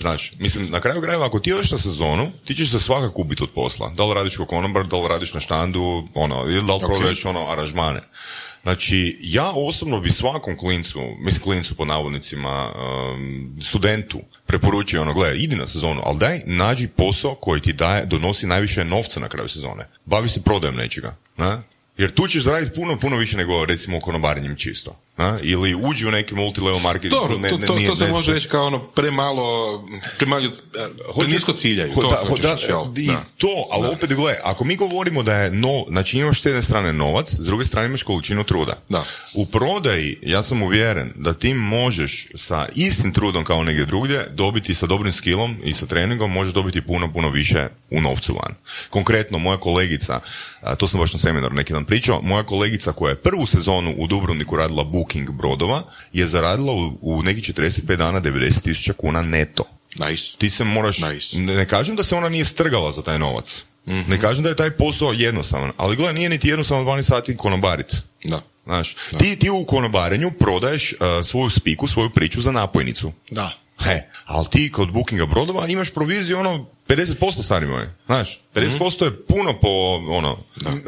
Znači, 0.00 0.32
mislim, 0.38 0.70
na 0.70 0.80
kraju 0.80 1.00
krajeva, 1.00 1.26
ako 1.26 1.38
ti 1.38 1.52
odeš 1.52 1.70
na 1.70 1.78
sezonu, 1.78 2.30
ti 2.44 2.54
ćeš 2.54 2.70
se 2.70 2.80
svakako 2.80 3.14
kubiti 3.14 3.42
od 3.42 3.50
posla. 3.50 3.88
Da 3.88 4.04
li 4.04 4.14
radiš 4.14 4.36
kao 4.36 4.46
konobar, 4.46 4.86
da 4.86 4.96
li 4.96 5.08
radiš 5.08 5.34
na 5.34 5.40
štandu, 5.40 6.08
ono, 6.14 6.44
ili 6.46 6.66
da 6.66 6.74
li 6.74 6.80
prodaješ 6.80 7.24
ono, 7.24 7.46
aranžmane. 7.50 8.00
Znači, 8.62 9.16
ja 9.20 9.50
osobno 9.50 10.00
bi 10.00 10.10
svakom 10.10 10.56
klincu, 10.56 11.00
mislim 11.18 11.42
klincu 11.42 11.74
po 11.74 11.84
navodnicima, 11.84 12.72
um, 12.72 13.56
studentu, 13.62 14.20
preporučio 14.46 15.02
ono, 15.02 15.14
gledaj, 15.14 15.38
idi 15.38 15.56
na 15.56 15.66
sezonu, 15.66 16.02
ali 16.04 16.18
daj, 16.18 16.42
nađi 16.46 16.88
posao 16.88 17.34
koji 17.34 17.60
ti 17.60 17.72
daje, 17.72 18.06
donosi 18.06 18.46
najviše 18.46 18.84
novca 18.84 19.20
na 19.20 19.28
kraju 19.28 19.48
sezone. 19.48 19.88
Bavi 20.04 20.28
se 20.28 20.42
prodajem 20.42 20.76
nečega, 20.76 21.16
ne? 21.36 21.58
Jer 22.00 22.10
tu 22.10 22.26
ćeš 22.28 22.42
zaraditi 22.42 22.74
puno, 22.74 22.98
puno 22.98 23.16
više 23.16 23.36
nego 23.36 23.64
recimo 23.64 24.00
konobarenjem 24.00 24.56
čisto. 24.56 25.00
Ne? 25.20 25.32
Ili 25.42 25.74
uđi 25.74 26.06
u 26.06 26.10
neki 26.10 26.34
multilevel 26.34 26.78
marketing. 26.80 27.12
Dobro, 27.12 27.38
ne- 27.38 27.50
to, 27.50 27.58
ne- 27.58 27.66
to, 27.66 27.74
nije- 27.74 27.88
to 27.88 27.96
se 27.96 28.06
može 28.08 28.32
reći 28.32 28.48
kao 28.48 28.66
ono 28.66 28.78
premalo, 28.78 29.84
premalo, 30.18 30.42
prenisko 31.18 31.52
ciljaju. 31.52 31.92
Ho- 31.92 32.00
To 32.00 32.10
da, 32.10 32.16
hoćeš 32.28 32.44
ho- 32.44 32.56
da, 32.56 32.66
jel? 32.68 32.82
I 32.98 33.06
Da. 33.06 33.22
to, 33.38 33.48
ali 33.70 33.88
opet 33.88 34.12
gle, 34.12 34.34
ako 34.44 34.64
mi 34.64 34.76
govorimo 34.76 35.22
da 35.22 35.34
je 35.34 35.50
no, 35.50 35.84
znači 35.88 36.18
imaš 36.18 36.42
s 36.42 36.46
jedne 36.46 36.62
strane 36.62 36.92
novac, 36.92 37.30
s 37.30 37.46
druge 37.46 37.64
strane 37.64 37.88
imaš 37.88 38.02
količinu 38.02 38.44
truda. 38.44 38.78
Da. 38.88 39.04
U 39.34 39.46
prodaji, 39.46 40.18
ja 40.22 40.42
sam 40.42 40.62
uvjeren 40.62 41.12
da 41.14 41.32
ti 41.34 41.54
možeš 41.54 42.26
sa 42.34 42.66
istim 42.74 43.12
trudom 43.12 43.44
kao 43.44 43.62
negdje 43.62 43.86
drugdje 43.86 44.26
dobiti 44.30 44.74
sa 44.74 44.86
dobrim 44.86 45.12
skillom 45.12 45.56
i 45.64 45.74
sa 45.74 45.86
treningom 45.86 46.32
možeš 46.32 46.54
dobiti 46.54 46.80
puno, 46.80 47.12
puno 47.12 47.28
više 47.30 47.68
u 47.90 48.00
novcu 48.00 48.34
van. 48.34 48.54
Konkretno, 48.90 49.38
moja 49.38 49.58
kolegica, 49.58 50.20
a, 50.60 50.74
to 50.74 50.88
sam 50.88 51.00
baš 51.00 51.12
na 51.12 51.18
seminaru 51.18 51.54
neki 51.54 51.72
dan 51.72 51.84
pričao, 51.84 52.22
moja 52.22 52.42
kolegica 52.42 52.92
koja 52.92 53.10
je 53.10 53.16
prvu 53.16 53.46
sezonu 53.46 53.94
u 53.96 54.06
Dubrovniku 54.06 54.56
radila 54.56 54.84
booking 55.10 55.30
brodova, 55.30 55.82
je 56.12 56.26
zaradila 56.26 56.72
u, 56.72 56.98
u 57.00 57.22
nekih 57.22 57.44
45 57.44 57.96
dana 57.96 58.20
90 58.20 58.60
tisuća 58.60 58.92
kuna 58.92 59.22
neto. 59.22 59.64
Nice. 59.98 60.32
Ti 60.38 60.50
se 60.50 60.64
moraš, 60.64 60.98
Nice. 60.98 61.38
ne, 61.38 61.54
ne 61.54 61.68
kažem 61.68 61.96
da 61.96 62.02
se 62.02 62.14
ona 62.14 62.28
nije 62.28 62.44
strgala 62.44 62.92
za 62.92 63.02
taj 63.02 63.18
novac. 63.18 63.62
Mhm. 63.86 64.10
Ne 64.10 64.20
kažem 64.20 64.42
da 64.42 64.48
je 64.48 64.56
taj 64.56 64.70
posao 64.70 65.12
jednostavan, 65.12 65.72
ali 65.76 65.96
gledaj, 65.96 66.14
nije 66.14 66.28
niti 66.28 66.48
jednostavno 66.48 66.84
12 66.84 67.02
sati 67.02 67.36
konobarit. 67.36 67.96
Da. 68.24 68.42
Znaš, 68.64 68.96
ti, 69.18 69.36
ti 69.36 69.50
u 69.50 69.64
konobarenju 69.64 70.30
prodaješ 70.30 70.92
uh, 70.92 71.26
svoju 71.26 71.50
spiku, 71.50 71.86
svoju 71.86 72.10
priču 72.10 72.42
za 72.42 72.52
napojnicu. 72.52 73.12
Da. 73.30 73.52
He, 73.78 74.02
ali 74.24 74.46
ti 74.50 74.72
kod 74.72 74.92
bookinga 74.92 75.26
brodova 75.26 75.66
imaš 75.68 75.90
proviziju 75.90 76.38
ono 76.38 76.66
50% 76.90 77.42
stari 77.42 77.66
moj, 77.66 77.86
znaš, 78.06 78.40
50% 78.54 79.04
je 79.04 79.16
puno 79.18 79.52
po 79.52 79.68
ono, 80.08 80.38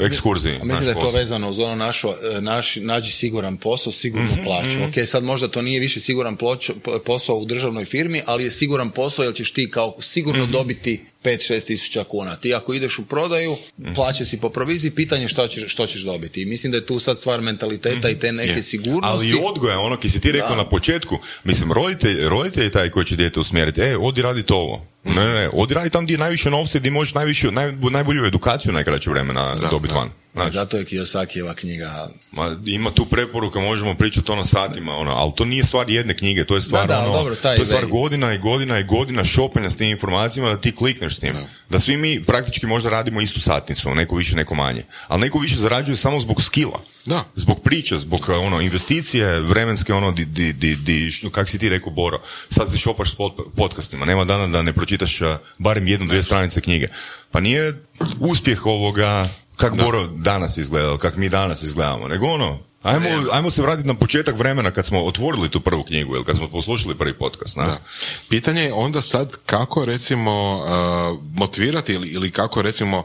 ekskurziji. 0.00 0.54
A 0.54 0.64
mislim 0.64 0.84
da 0.84 0.90
je 0.90 1.00
to 1.00 1.10
vezano 1.10 1.50
uz 1.50 1.58
ono 1.58 1.74
našo, 1.76 2.14
e, 2.30 2.40
naš, 2.40 2.76
nađi 2.76 3.12
siguran 3.12 3.56
posao, 3.56 3.92
sigurnu 3.92 4.28
Mhm, 4.28 4.42
plaću. 4.42 4.78
Ok, 4.80 5.06
sad 5.06 5.24
možda 5.24 5.48
to 5.48 5.62
nije 5.62 5.80
više 5.80 6.00
siguran 6.00 6.36
ploč- 6.36 6.72
po- 6.74 6.98
posao 6.98 7.36
u 7.36 7.44
državnoj 7.44 7.84
firmi, 7.84 8.22
ali 8.26 8.44
je 8.44 8.50
siguran 8.50 8.90
posao 8.90 9.24
jer 9.24 9.34
ćeš 9.34 9.52
ti 9.52 9.70
kao 9.70 9.96
sigurno 10.00 10.42
Mhm. 10.42 10.52
dobiti 10.52 11.04
5-6 11.24 11.60
tisuća 11.62 12.04
kuna. 12.04 12.36
Ti 12.36 12.54
ako 12.54 12.74
ideš 12.74 12.98
u 12.98 13.04
prodaju, 13.04 13.56
Mhm. 13.78 13.92
plaće 13.92 14.24
si 14.24 14.36
po 14.36 14.48
proviziji, 14.50 14.90
pitanje 14.92 15.28
što 15.28 15.48
ćeš, 15.48 15.64
što 15.66 15.86
ćeš 15.86 16.02
dobiti. 16.02 16.42
I 16.42 16.46
mislim 16.46 16.72
da 16.72 16.78
je 16.78 16.86
tu 16.86 16.98
sad 16.98 17.18
stvar 17.18 17.40
mentaliteta 17.40 18.08
i 18.08 18.18
te 18.18 18.32
neke 18.32 18.48
Mhm. 18.48 18.58
Je. 18.58 18.62
sigurnosti. 18.62 19.08
Ali 19.08 19.28
i 19.30 19.42
odgoja, 19.44 19.78
ono 19.80 19.96
ki 19.96 20.08
si 20.08 20.20
ti 20.20 20.32
rekao 20.32 20.56
na 20.56 20.64
početku, 20.66 21.14
mislim, 21.44 21.72
roditelj, 21.72 22.28
roditelj 22.28 22.64
je 22.64 22.70
taj 22.70 22.90
koji 22.90 23.06
će 23.06 23.16
dijete 23.16 23.40
usmjeriti, 23.40 23.80
e, 23.80 23.96
odi 23.98 24.22
raditi 24.22 24.52
ovo. 24.52 24.86
Ne, 25.04 25.14
ne, 25.16 25.32
ne, 25.32 25.50
odi 25.52 25.74
radi 25.74 25.90
tam 25.90 26.04
gdje 26.04 26.14
je 26.14 26.18
najviše 26.18 26.50
novca 26.50 26.78
i 26.78 26.80
gdje 26.80 26.90
možeš 26.90 27.14
najviše, 27.14 27.50
naj, 27.50 27.72
najbolju 27.90 28.24
edukaciju 28.24 28.72
najkraće 28.72 29.10
vremena 29.10 29.56
dobiti 29.70 29.94
van. 29.94 30.10
Znaš, 30.34 30.52
Zato 30.52 30.76
je 30.76 30.84
Kiyosakijeva 30.84 31.54
knjiga 31.54 32.08
ma, 32.32 32.56
ima 32.66 32.90
tu 32.90 33.06
preporuka, 33.06 33.60
možemo 33.60 33.94
pričati 33.94 34.32
ono 34.32 34.44
satima, 34.44 34.96
ono, 34.96 35.10
ali 35.12 35.32
to 35.36 35.44
nije 35.44 35.64
stvar 35.64 35.90
jedne 35.90 36.16
knjige, 36.16 36.44
to 36.44 36.54
je 36.54 36.60
stvar, 36.60 36.88
Da, 36.88 36.94
da, 36.94 37.00
ono, 37.00 37.12
dobro, 37.12 37.34
taj 37.34 37.56
to 37.56 37.62
je 37.62 37.66
stvar 37.66 37.86
godina 37.86 38.34
i 38.34 38.38
godina 38.38 38.78
i 38.78 38.84
godina 38.84 39.24
šopanja 39.24 39.70
s 39.70 39.76
tim 39.76 39.90
informacijama 39.90 40.50
da 40.50 40.60
ti 40.60 40.72
klikneš 40.74 41.16
s 41.16 41.18
tim. 41.18 41.32
Da 41.68 41.80
svi 41.80 41.96
mi 41.96 42.24
praktički 42.24 42.66
možda 42.66 42.90
radimo 42.90 43.20
istu 43.20 43.40
satnicu, 43.40 43.94
neko 43.94 44.16
više, 44.16 44.36
neko 44.36 44.54
manje. 44.54 44.84
Ali 45.08 45.20
neko 45.20 45.38
više 45.38 45.56
zarađuje 45.56 45.96
samo 45.96 46.20
zbog 46.20 46.42
skila. 46.42 46.80
Da. 47.06 47.24
Zbog 47.34 47.62
priče, 47.62 47.98
zbog 47.98 48.28
ono, 48.28 48.60
investicije 48.60 49.40
vremenske, 49.40 49.92
ono, 49.94 50.12
di, 50.12 50.24
di, 50.24 50.52
di, 50.52 50.76
di, 50.76 51.10
kak 51.32 51.48
si 51.48 51.58
ti 51.58 51.68
rekao, 51.68 51.92
Boro, 51.92 52.20
sad 52.50 52.70
se 52.70 52.78
šopaš 52.78 53.10
s 53.10 53.14
pod- 53.14 53.54
podcastima, 53.56 54.04
nema 54.04 54.24
dana 54.24 54.46
da 54.46 54.62
ne 54.62 54.72
pročitaš 54.72 55.20
uh, 55.20 55.28
barem 55.58 55.86
jednu, 55.86 56.06
dvije 56.06 56.22
stranice 56.22 56.60
knjige. 56.60 56.88
Pa 57.30 57.40
nije 57.40 57.82
uspjeh 58.20 58.66
ovoga 58.66 59.24
kak 59.62 59.84
Boro 59.84 60.06
danas 60.06 60.56
izgleda, 60.56 60.98
kak 60.98 61.16
mi 61.16 61.28
danas 61.28 61.62
izgledamo, 61.62 62.08
nego 62.08 62.26
ono, 62.26 62.58
ajmo, 62.82 63.08
ajmo 63.32 63.50
se 63.50 63.62
vratiti 63.62 63.88
na 63.88 63.94
početak 63.94 64.38
vremena 64.38 64.70
kad 64.70 64.86
smo 64.86 65.04
otvorili 65.04 65.50
tu 65.50 65.60
prvu 65.60 65.82
knjigu 65.82 66.14
ili 66.14 66.24
kad 66.24 66.36
smo 66.36 66.48
poslušali 66.48 66.94
prvi 66.94 67.14
podcast. 67.14 67.56
Na? 67.56 67.64
Da. 67.64 67.80
Pitanje 68.28 68.62
je 68.62 68.72
onda 68.72 69.00
sad 69.00 69.36
kako 69.46 69.84
recimo 69.84 70.56
uh, 70.56 71.18
motivirati 71.34 71.92
ili, 71.92 72.08
ili 72.08 72.30
kako 72.30 72.62
recimo 72.62 73.04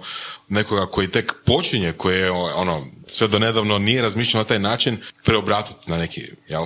nekoga 0.49 0.85
koji 0.85 1.07
tek 1.07 1.33
počinje, 1.45 1.93
koji 1.93 2.17
je 2.17 2.31
ono 2.31 2.81
sve 3.07 3.27
do 3.27 3.39
nedavno 3.39 3.79
nije 3.79 4.01
razmišljao 4.01 4.43
na 4.43 4.47
taj 4.47 4.59
način, 4.59 4.97
preobratiti 5.25 5.91
na 5.91 5.97
neki, 5.97 6.21
jel, 6.47 6.65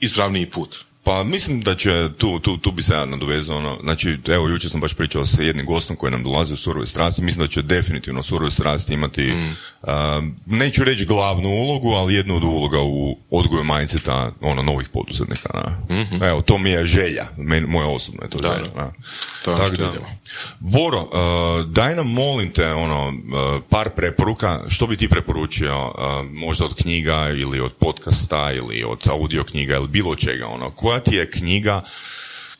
ispravniji 0.00 0.50
put. 0.50 0.84
Pa 1.04 1.24
mislim 1.24 1.60
da 1.60 1.74
će, 1.74 2.08
tu, 2.18 2.38
tu, 2.38 2.58
tu 2.58 2.70
bi 2.72 2.82
se 2.82 2.94
ja 2.94 3.04
nadovezao, 3.04 3.58
ono, 3.58 3.78
znači, 3.82 4.18
evo, 4.28 4.48
jučer 4.48 4.70
sam 4.70 4.80
baš 4.80 4.94
pričao 4.94 5.26
sa 5.26 5.42
jednim 5.42 5.66
gostom 5.66 5.96
koji 5.96 6.12
nam 6.12 6.22
dolazi 6.22 6.52
u 6.52 6.56
surove 6.56 6.86
strasti, 6.86 7.22
mislim 7.22 7.40
da 7.40 7.48
će 7.48 7.62
definitivno 7.62 8.22
surove 8.22 8.50
strasti 8.50 8.94
imati, 8.94 9.32
mm. 9.32 9.56
neću 10.46 10.84
reći 10.84 11.06
glavnu 11.06 11.48
ulogu, 11.48 11.88
ali 11.88 12.14
jednu 12.14 12.36
od 12.36 12.44
uloga 12.44 12.80
u 12.82 13.18
odgoju 13.30 13.64
mindseta, 13.64 14.32
ono, 14.40 14.62
novih 14.62 14.88
poduzetnika, 14.88 15.48
na. 15.54 15.96
Mm-hmm. 15.96 16.22
Evo, 16.22 16.42
to 16.42 16.58
mi 16.58 16.70
je 16.70 16.86
želja, 16.86 17.26
meni, 17.36 17.66
moja 17.66 17.88
osobna 17.88 18.22
je 18.24 18.30
to 18.30 18.38
da, 18.38 18.54
želja, 18.58 18.70
na. 18.76 18.92
Tako 19.44 19.76
da, 19.76 19.92
Boro, 20.58 21.02
uh, 21.02 21.66
daj 21.66 21.96
nam 21.96 22.12
molim 22.12 22.52
te 22.52 22.72
ono, 22.72 23.08
uh, 23.08 23.62
par 23.68 23.90
preporuka, 23.90 24.60
što 24.68 24.86
bi 24.86 24.96
ti 24.96 25.08
preporučio, 25.08 25.86
uh, 25.86 25.94
možda 26.30 26.64
od 26.64 26.74
knjiga 26.74 27.28
ili 27.36 27.60
od 27.60 27.72
podcasta 27.72 28.52
ili 28.52 28.84
od 28.84 29.08
audio 29.10 29.44
knjiga 29.44 29.76
ili 29.76 29.88
bilo 29.88 30.16
čega, 30.16 30.46
ono, 30.46 30.70
koja 30.70 30.91
ti 31.00 31.16
je 31.16 31.30
knjiga 31.30 31.82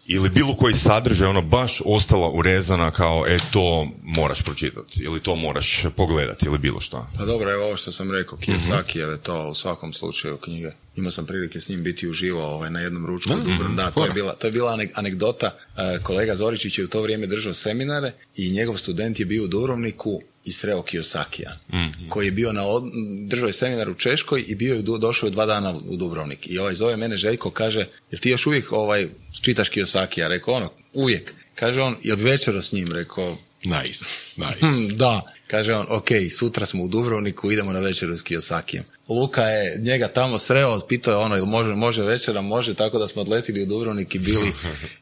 ili 0.07 0.29
bilo 0.29 0.55
koji 0.55 0.75
sadržaj 0.75 1.29
ono 1.29 1.43
baš 1.43 1.83
ostala 1.85 2.31
urezana 2.31 2.91
kao 2.91 3.25
e 3.29 3.39
to 3.53 3.89
moraš 4.03 4.43
pročitati 4.43 5.03
ili 5.03 5.21
to 5.21 5.35
moraš 5.37 5.85
pogledati 5.97 6.47
ili 6.47 6.59
bilo 6.59 6.81
što. 6.81 7.07
Pa 7.19 7.25
dobro, 7.25 7.51
evo 7.51 7.67
ovo 7.67 7.77
što 7.77 7.93
sam 7.93 8.11
rekao, 8.11 8.39
Kiyosaki 8.39 8.99
je 8.99 9.23
to 9.23 9.49
u 9.49 9.55
svakom 9.55 9.93
slučaju 9.93 10.37
knjige. 10.37 10.71
Imao 10.97 11.11
sam 11.11 11.27
prilike 11.27 11.61
s 11.61 11.69
njim 11.69 11.83
biti 11.83 12.09
uživo 12.09 12.47
ovaj, 12.47 12.71
na 12.71 12.81
jednom 12.81 13.07
ručku 13.07 13.33
mm 13.33 13.77
Da, 13.77 13.91
to 13.91 14.05
je 14.05 14.11
bila, 14.11 14.33
to 14.33 14.47
je 14.47 14.51
bila 14.51 14.79
anegdota. 14.95 15.51
E, 15.77 15.99
kolega 16.03 16.37
Zoričić 16.37 16.79
je 16.79 16.85
u 16.85 16.89
to 16.89 17.03
vrijeme 17.03 17.27
držao 17.27 17.55
seminare 17.55 18.13
i 18.37 18.51
njegov 18.51 18.77
student 18.77 19.21
je 19.21 19.27
bio 19.27 19.45
u 19.45 19.49
Dubrovniku 19.49 20.23
i 20.45 20.53
sreo 20.53 20.83
Kiyosakija, 20.83 21.51
mm 21.73 22.09
koji 22.09 22.27
je 22.27 22.31
bio 22.33 22.53
na 22.53 22.67
od... 22.67 22.85
držao 23.27 23.47
je 23.47 23.53
seminar 23.53 23.91
u 23.91 23.95
Češkoj 23.95 24.45
i 24.47 24.55
bio 24.55 24.75
je 24.75 24.83
došao 24.83 25.31
dva 25.31 25.47
dana 25.47 25.75
u 25.89 25.97
Dubrovnik. 25.97 26.51
I 26.51 26.59
ovaj 26.59 26.75
zove 26.75 26.97
mene 26.97 27.17
Željko, 27.17 27.51
kaže, 27.51 27.89
jel 28.11 28.21
ti 28.21 28.31
još 28.31 28.47
uvijek 28.47 28.73
ovaj, 28.73 29.09
čitaš 29.43 29.71
Kiyosakija? 29.71 30.29
Rekao 30.29 30.55
ono, 30.55 30.73
uvijek. 30.93 31.35
Kaže 31.55 31.81
on, 31.81 31.97
jel 32.03 32.17
večero 32.17 32.63
s 32.63 32.73
njim? 32.73 32.87
Rekao, 32.93 33.39
Nice, 33.65 34.05
nice. 34.43 34.95
da, 34.95 35.33
kaže 35.53 35.75
on, 35.75 35.87
ok, 35.89 36.09
sutra 36.39 36.67
smo 36.67 36.85
u 36.85 36.89
Dubrovniku, 36.89 37.53
idemo 37.53 37.73
na 37.73 37.81
večeru 37.81 38.17
s 38.17 38.25
Kiyosakijem. 38.25 38.83
Luka 39.09 39.43
je 39.43 39.79
njega 39.79 40.09
tamo 40.09 40.39
sreo, 40.39 40.81
pitao 40.81 41.13
je 41.13 41.17
ono, 41.17 41.37
ili 41.37 41.47
može, 41.47 41.75
može 41.75 42.03
večera, 42.03 42.41
može, 42.41 42.75
tako 42.75 42.99
da 42.99 43.09
smo 43.09 43.23
odletili 43.23 43.63
u 43.63 43.67
Dubrovnik 43.67 44.15
i 44.15 44.19
bili, 44.19 44.53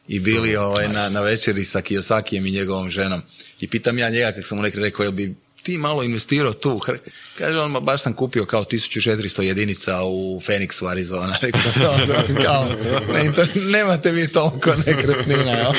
i 0.07 0.19
bili 0.19 0.55
ovaj, 0.55 0.87
na, 0.87 1.09
na 1.09 1.21
večeri 1.21 1.63
sa 1.65 1.81
Kiyosakijem 1.81 2.47
i 2.47 2.51
njegovom 2.51 2.89
ženom. 2.89 3.21
I 3.61 3.67
pitam 3.67 3.97
ja 3.97 4.09
njega, 4.09 4.31
kak 4.31 4.45
sam 4.45 4.57
mu 4.57 4.63
nekada 4.63 4.85
rekao, 4.85 5.03
jel 5.03 5.11
bi 5.11 5.35
ti 5.63 5.77
malo 5.77 6.03
investirao 6.03 6.53
tu. 6.53 6.79
Kaže 7.37 7.59
on, 7.59 7.77
baš 7.81 8.01
sam 8.01 8.13
kupio 8.13 8.45
kao 8.45 8.63
1400 8.63 9.41
jedinica 9.41 10.03
u 10.03 10.41
Phoenixu, 10.45 10.89
Arizona. 10.89 11.37
Rekao, 11.41 11.97
kao, 12.43 12.67
ne, 13.13 13.31
nemate 13.55 14.11
vi 14.11 14.27
toliko 14.27 14.75
nekretnina. 14.85 15.51
Ja? 15.51 15.71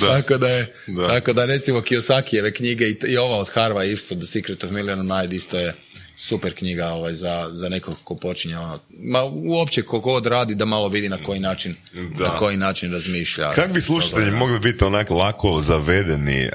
Da. 0.00 0.06
Tako 0.06 0.38
da 0.38 0.48
je, 0.48 0.72
da. 0.86 1.08
tako 1.08 1.32
da 1.32 1.44
recimo 1.44 1.80
Kiyosakijeve 1.80 2.52
knjige 2.52 2.88
i, 2.88 2.96
i 3.06 3.16
ova 3.16 3.36
od 3.36 3.48
Harva 3.48 3.84
isto, 3.84 4.14
The 4.14 4.26
Secret 4.26 4.64
of 4.64 4.70
Millionaire 4.70 5.20
Mind 5.20 5.32
isto 5.32 5.58
je 5.58 5.74
super 6.16 6.54
knjiga 6.54 6.88
ovaj, 6.88 7.12
za, 7.12 7.50
za 7.52 7.68
nekog 7.68 7.96
ko 8.04 8.14
počinje 8.14 8.58
ono, 8.58 8.78
ma 8.90 9.22
uopće 9.24 9.82
ko 9.82 10.00
god 10.00 10.26
radi 10.26 10.54
da 10.54 10.64
malo 10.64 10.88
vidi 10.88 11.08
na 11.08 11.22
koji 11.22 11.40
način, 11.40 11.74
da. 11.92 12.24
na 12.24 12.36
koji 12.36 12.56
način 12.56 12.92
razmišlja. 12.92 13.52
Kako 13.52 13.72
bi 13.72 13.80
slušatelji 13.80 14.30
mogli 14.30 14.58
biti 14.58 14.84
onako 14.84 15.16
lako 15.16 15.60
zavedeni 15.60 16.48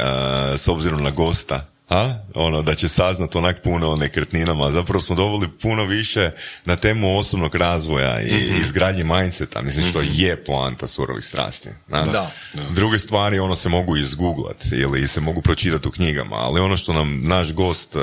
s 0.57 0.67
obzirom 0.67 1.03
na 1.03 1.09
gosta? 1.09 1.70
A? 1.91 2.13
Ono, 2.35 2.61
da 2.61 2.75
će 2.75 2.87
saznat 2.87 3.35
onak 3.35 3.61
puno 3.61 3.89
o 3.89 3.95
nekretninama. 3.95 4.71
Zapravo 4.71 5.01
smo 5.01 5.15
dobili 5.15 5.49
puno 5.61 5.85
više 5.85 6.29
na 6.65 6.75
temu 6.75 7.17
osobnog 7.17 7.55
razvoja 7.55 8.21
i 8.21 8.25
mm-hmm. 8.25 8.61
izgradnje 8.61 9.03
mindseta. 9.03 9.61
Mislim 9.61 9.85
što 9.85 10.01
mhm. 10.01 10.11
je 10.13 10.43
poanta 10.43 10.87
surovih 10.87 11.25
strasti. 11.25 11.69
Da. 11.87 12.01
da. 12.01 12.31
Druge 12.69 12.99
stvari 12.99 13.39
ono 13.39 13.55
se 13.55 13.69
mogu 13.69 13.97
izgooglat 13.97 14.65
ili 14.71 15.07
se 15.07 15.21
mogu 15.21 15.41
pročitati 15.41 15.87
u 15.87 15.91
knjigama, 15.91 16.35
ali 16.35 16.59
ono 16.59 16.77
što 16.77 16.93
nam 16.93 17.21
naš 17.23 17.53
gost, 17.53 17.95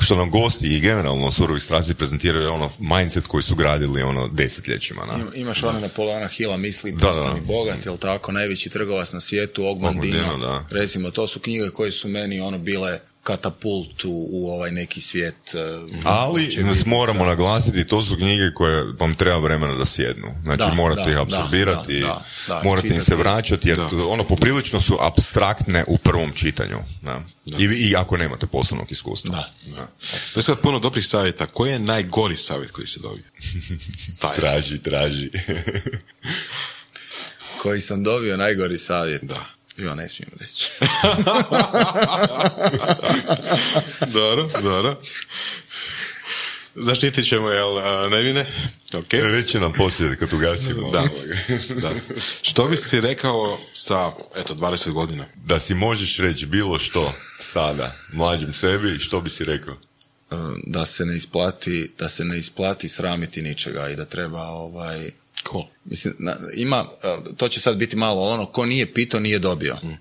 što 0.00 0.16
nam 0.16 0.30
gosti 0.30 0.76
i 0.76 0.80
generalno 0.80 1.30
surovih 1.30 1.62
strasti 1.62 1.94
prezentiraju 1.94 2.44
je 2.44 2.50
ono 2.50 2.70
mindset 2.78 3.26
koji 3.26 3.42
su 3.42 3.54
gradili 3.54 4.02
ono 4.02 4.28
desetljećima. 4.28 5.06
Na. 5.06 5.14
imaš 5.34 5.62
ono 5.62 5.80
Napoleona 5.80 6.26
Hila 6.26 6.56
misli, 6.56 6.92
da, 6.92 7.12
da. 7.12 7.36
bogat, 7.44 7.86
jel 7.86 7.96
tako, 7.96 8.32
najveći 8.32 8.70
trgovac 8.70 9.12
na 9.12 9.20
svijetu, 9.20 9.66
Ogmandino, 9.66 10.66
recimo, 10.70 11.10
to 11.10 11.26
su 11.26 11.40
knjige 11.40 11.70
koje 11.70 11.90
su 11.90 12.08
meni 12.08 12.40
ono 12.40 12.58
bile 12.58 12.98
katapult 13.22 14.04
u, 14.04 14.50
ovaj 14.50 14.70
neki 14.70 15.00
svijet. 15.00 15.54
E, 15.54 15.58
Ali 16.04 16.56
nas 16.56 16.86
moramo 16.86 17.24
naglasiti, 17.24 17.86
to 17.86 18.02
su 18.02 18.16
knjige 18.16 18.54
koje 18.54 18.84
vam 19.00 19.14
treba 19.14 19.38
vremena 19.38 19.74
da 19.74 19.86
sjednu. 19.86 20.28
Znači 20.42 20.58
da, 20.58 20.74
morate 20.74 21.10
ih 21.10 21.18
apsorbirati, 21.18 22.00
da, 22.48 22.60
morate 22.64 22.88
im 22.88 23.00
se 23.00 23.16
vraćati, 23.16 23.68
jer 23.68 23.80
ono 24.08 24.24
poprilično 24.24 24.80
su 24.80 24.98
abstraktne 25.00 25.84
u 25.86 25.98
prvom 25.98 26.32
čitanju. 26.32 26.78
I, 27.58 27.64
I 27.64 27.96
ako 27.96 28.16
nemate 28.16 28.46
poslovnog 28.46 28.92
iskustva. 28.92 29.44
Da. 29.66 29.88
To 30.32 30.40
je 30.40 30.44
sad 30.44 30.60
puno 30.60 30.78
dobrih 30.78 31.06
savjeta. 31.06 31.46
Koji 31.46 31.70
je 31.70 31.78
najgori 31.78 32.36
savjet 32.36 32.70
koji 32.70 32.86
se 32.86 33.00
dobio? 33.00 33.24
traži, 34.40 34.78
traži. 34.78 35.30
koji 37.62 37.80
sam 37.80 38.04
dobio 38.04 38.36
najgori 38.36 38.78
savjet? 38.78 39.22
Da. 39.24 39.44
Jo, 39.82 39.94
ne 39.94 40.08
smijem 40.08 40.30
reći. 40.40 40.70
dobro, 44.18 44.50
dobro. 44.62 45.00
Zaštitit 46.74 47.28
ćemo, 47.28 47.50
jel, 47.50 47.80
nevine? 48.10 48.46
Ok. 48.94 49.12
Reći 49.12 49.60
nam 49.60 49.72
poslije 49.72 50.16
kad 50.16 50.32
ugasimo. 50.32 50.90
da, 50.90 51.02
da. 51.80 51.90
Što 52.42 52.66
bi 52.68 52.76
si 52.76 53.00
rekao 53.00 53.58
sa, 53.72 54.12
eto, 54.36 54.54
20 54.54 54.92
godina? 54.92 55.26
Da 55.34 55.60
si 55.60 55.74
možeš 55.74 56.16
reći 56.16 56.46
bilo 56.46 56.78
što 56.78 57.12
sada, 57.40 57.96
mlađim 58.12 58.52
sebi, 58.52 58.98
što 58.98 59.20
bi 59.20 59.30
si 59.30 59.44
rekao? 59.44 59.74
E, 59.74 60.34
da 60.66 60.86
se 60.86 61.04
ne 61.04 61.16
isplati, 61.16 61.92
da 61.98 62.08
se 62.08 62.24
ne 62.24 62.38
isplati 62.38 62.88
sramiti 62.88 63.42
ničega 63.42 63.88
i 63.88 63.96
da 63.96 64.04
treba 64.04 64.42
ovaj, 64.42 65.10
Cool. 65.52 65.64
Mislim, 65.84 66.14
ima, 66.54 66.84
e, 67.02 67.16
to 67.36 67.48
će 67.48 67.60
sad 67.60 67.76
biti 67.76 67.96
malo 67.96 68.22
ono, 68.22 68.46
ko 68.46 68.66
nije 68.66 68.94
pitao, 68.94 69.20
nije 69.20 69.38
dobio. 69.38 69.78
Mm. 69.82 69.98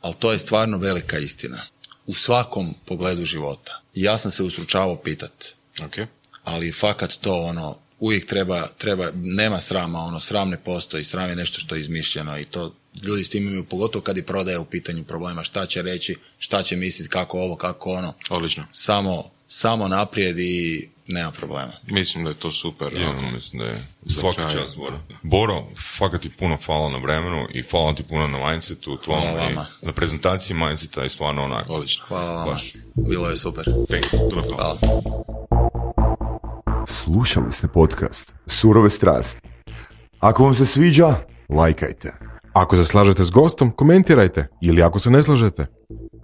Ali 0.00 0.14
to 0.18 0.32
je 0.32 0.38
stvarno 0.38 0.78
velika 0.78 1.18
istina. 1.18 1.66
U 2.06 2.14
svakom 2.14 2.74
pogledu 2.86 3.24
života. 3.24 3.82
I 3.94 4.02
ja 4.02 4.18
sam 4.18 4.30
se 4.30 4.42
ustručavao 4.42 4.96
pitat. 4.96 5.44
Okay. 5.76 6.06
Ali 6.44 6.72
fakat 6.72 7.12
to 7.20 7.34
ono, 7.34 7.76
uvijek 7.98 8.26
treba, 8.26 8.68
treba, 8.78 9.06
nema 9.14 9.60
srama, 9.60 9.98
ono, 9.98 10.20
sram 10.20 10.48
ne 10.48 10.64
postoji, 10.64 11.04
sram 11.04 11.30
je 11.30 11.36
nešto 11.36 11.60
što 11.60 11.74
je 11.74 11.80
izmišljeno 11.80 12.38
i 12.38 12.44
to 12.44 12.74
ljudi 13.02 13.24
s 13.24 13.28
tim 13.28 13.42
imaju, 13.42 13.64
pogotovo 13.64 14.02
kad 14.02 14.16
i 14.16 14.22
prodaje 14.22 14.58
u 14.58 14.64
pitanju 14.64 15.04
problema, 15.04 15.44
šta 15.44 15.66
će 15.66 15.82
reći, 15.82 16.16
šta 16.38 16.62
će 16.62 16.76
misliti, 16.76 17.10
kako 17.10 17.40
ovo, 17.40 17.56
kako 17.56 17.90
ono. 17.90 18.14
Odlično. 18.30 18.66
Samo, 18.72 19.30
samo 19.48 19.88
naprijed 19.88 20.38
i 20.38 20.88
nema 21.08 21.30
problema. 21.30 21.72
Mislim 21.90 22.24
da 22.24 22.30
je 22.30 22.36
to 22.36 22.52
super. 22.52 22.88
Ja, 23.00 23.10
ono, 23.10 23.30
mislim 23.30 23.62
da 23.62 23.68
je 23.68 23.76
svaka 24.06 24.50
čast, 24.52 24.76
Boro. 24.76 24.98
Boro, 25.22 25.64
fakat 25.98 26.20
ti 26.20 26.30
puno 26.30 26.58
hvala 26.66 26.90
na 26.90 26.98
vremenu 26.98 27.46
i 27.54 27.62
hvala 27.62 27.94
ti 27.94 28.02
puno 28.08 28.28
na 28.28 28.50
mindsetu, 28.50 28.96
tvom 28.96 29.18
i 29.50 29.86
na 29.86 29.92
prezentaciji 29.92 30.56
mindseta 30.56 31.04
i 31.04 31.08
stvarno 31.08 31.44
onako. 31.44 31.72
Odlično. 31.72 32.04
Hvala 32.08 32.34
vama. 32.34 32.52
Baš. 32.52 32.72
Bilo 32.94 33.30
je 33.30 33.36
super. 33.36 33.64
Thank 33.64 34.04
you. 34.04 34.54
Hvala. 34.54 34.78
Slušali 36.86 37.52
ste 37.52 37.68
podcast 37.68 38.34
Surove 38.46 38.90
strasti. 38.90 39.40
Ako 40.20 40.44
vam 40.44 40.54
se 40.54 40.66
sviđa, 40.66 41.14
lajkajte. 41.48 42.12
Ako 42.52 42.76
se 42.76 42.84
slažete 42.84 43.24
s 43.24 43.30
gostom, 43.30 43.70
komentirajte. 43.70 44.48
Ili 44.60 44.82
ako 44.82 44.98
se 44.98 45.10
ne 45.10 45.22
slažete, 45.22 45.66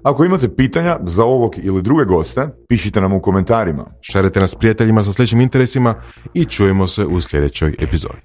ako 0.05 0.25
imate 0.25 0.55
pitanja 0.57 0.99
za 1.03 1.25
ovog 1.25 1.55
ili 1.63 1.83
druge 1.83 2.05
goste, 2.05 2.49
pišite 2.69 3.01
nam 3.01 3.13
u 3.13 3.21
komentarima. 3.21 3.87
Šarete 4.01 4.41
nas 4.41 4.55
prijateljima 4.55 5.03
sa 5.03 5.13
sličnim 5.13 5.41
interesima 5.41 5.95
i 6.35 6.45
čujemo 6.45 6.87
se 6.87 7.07
u 7.07 7.21
sljedećoj 7.21 7.75
epizodi. 7.81 8.21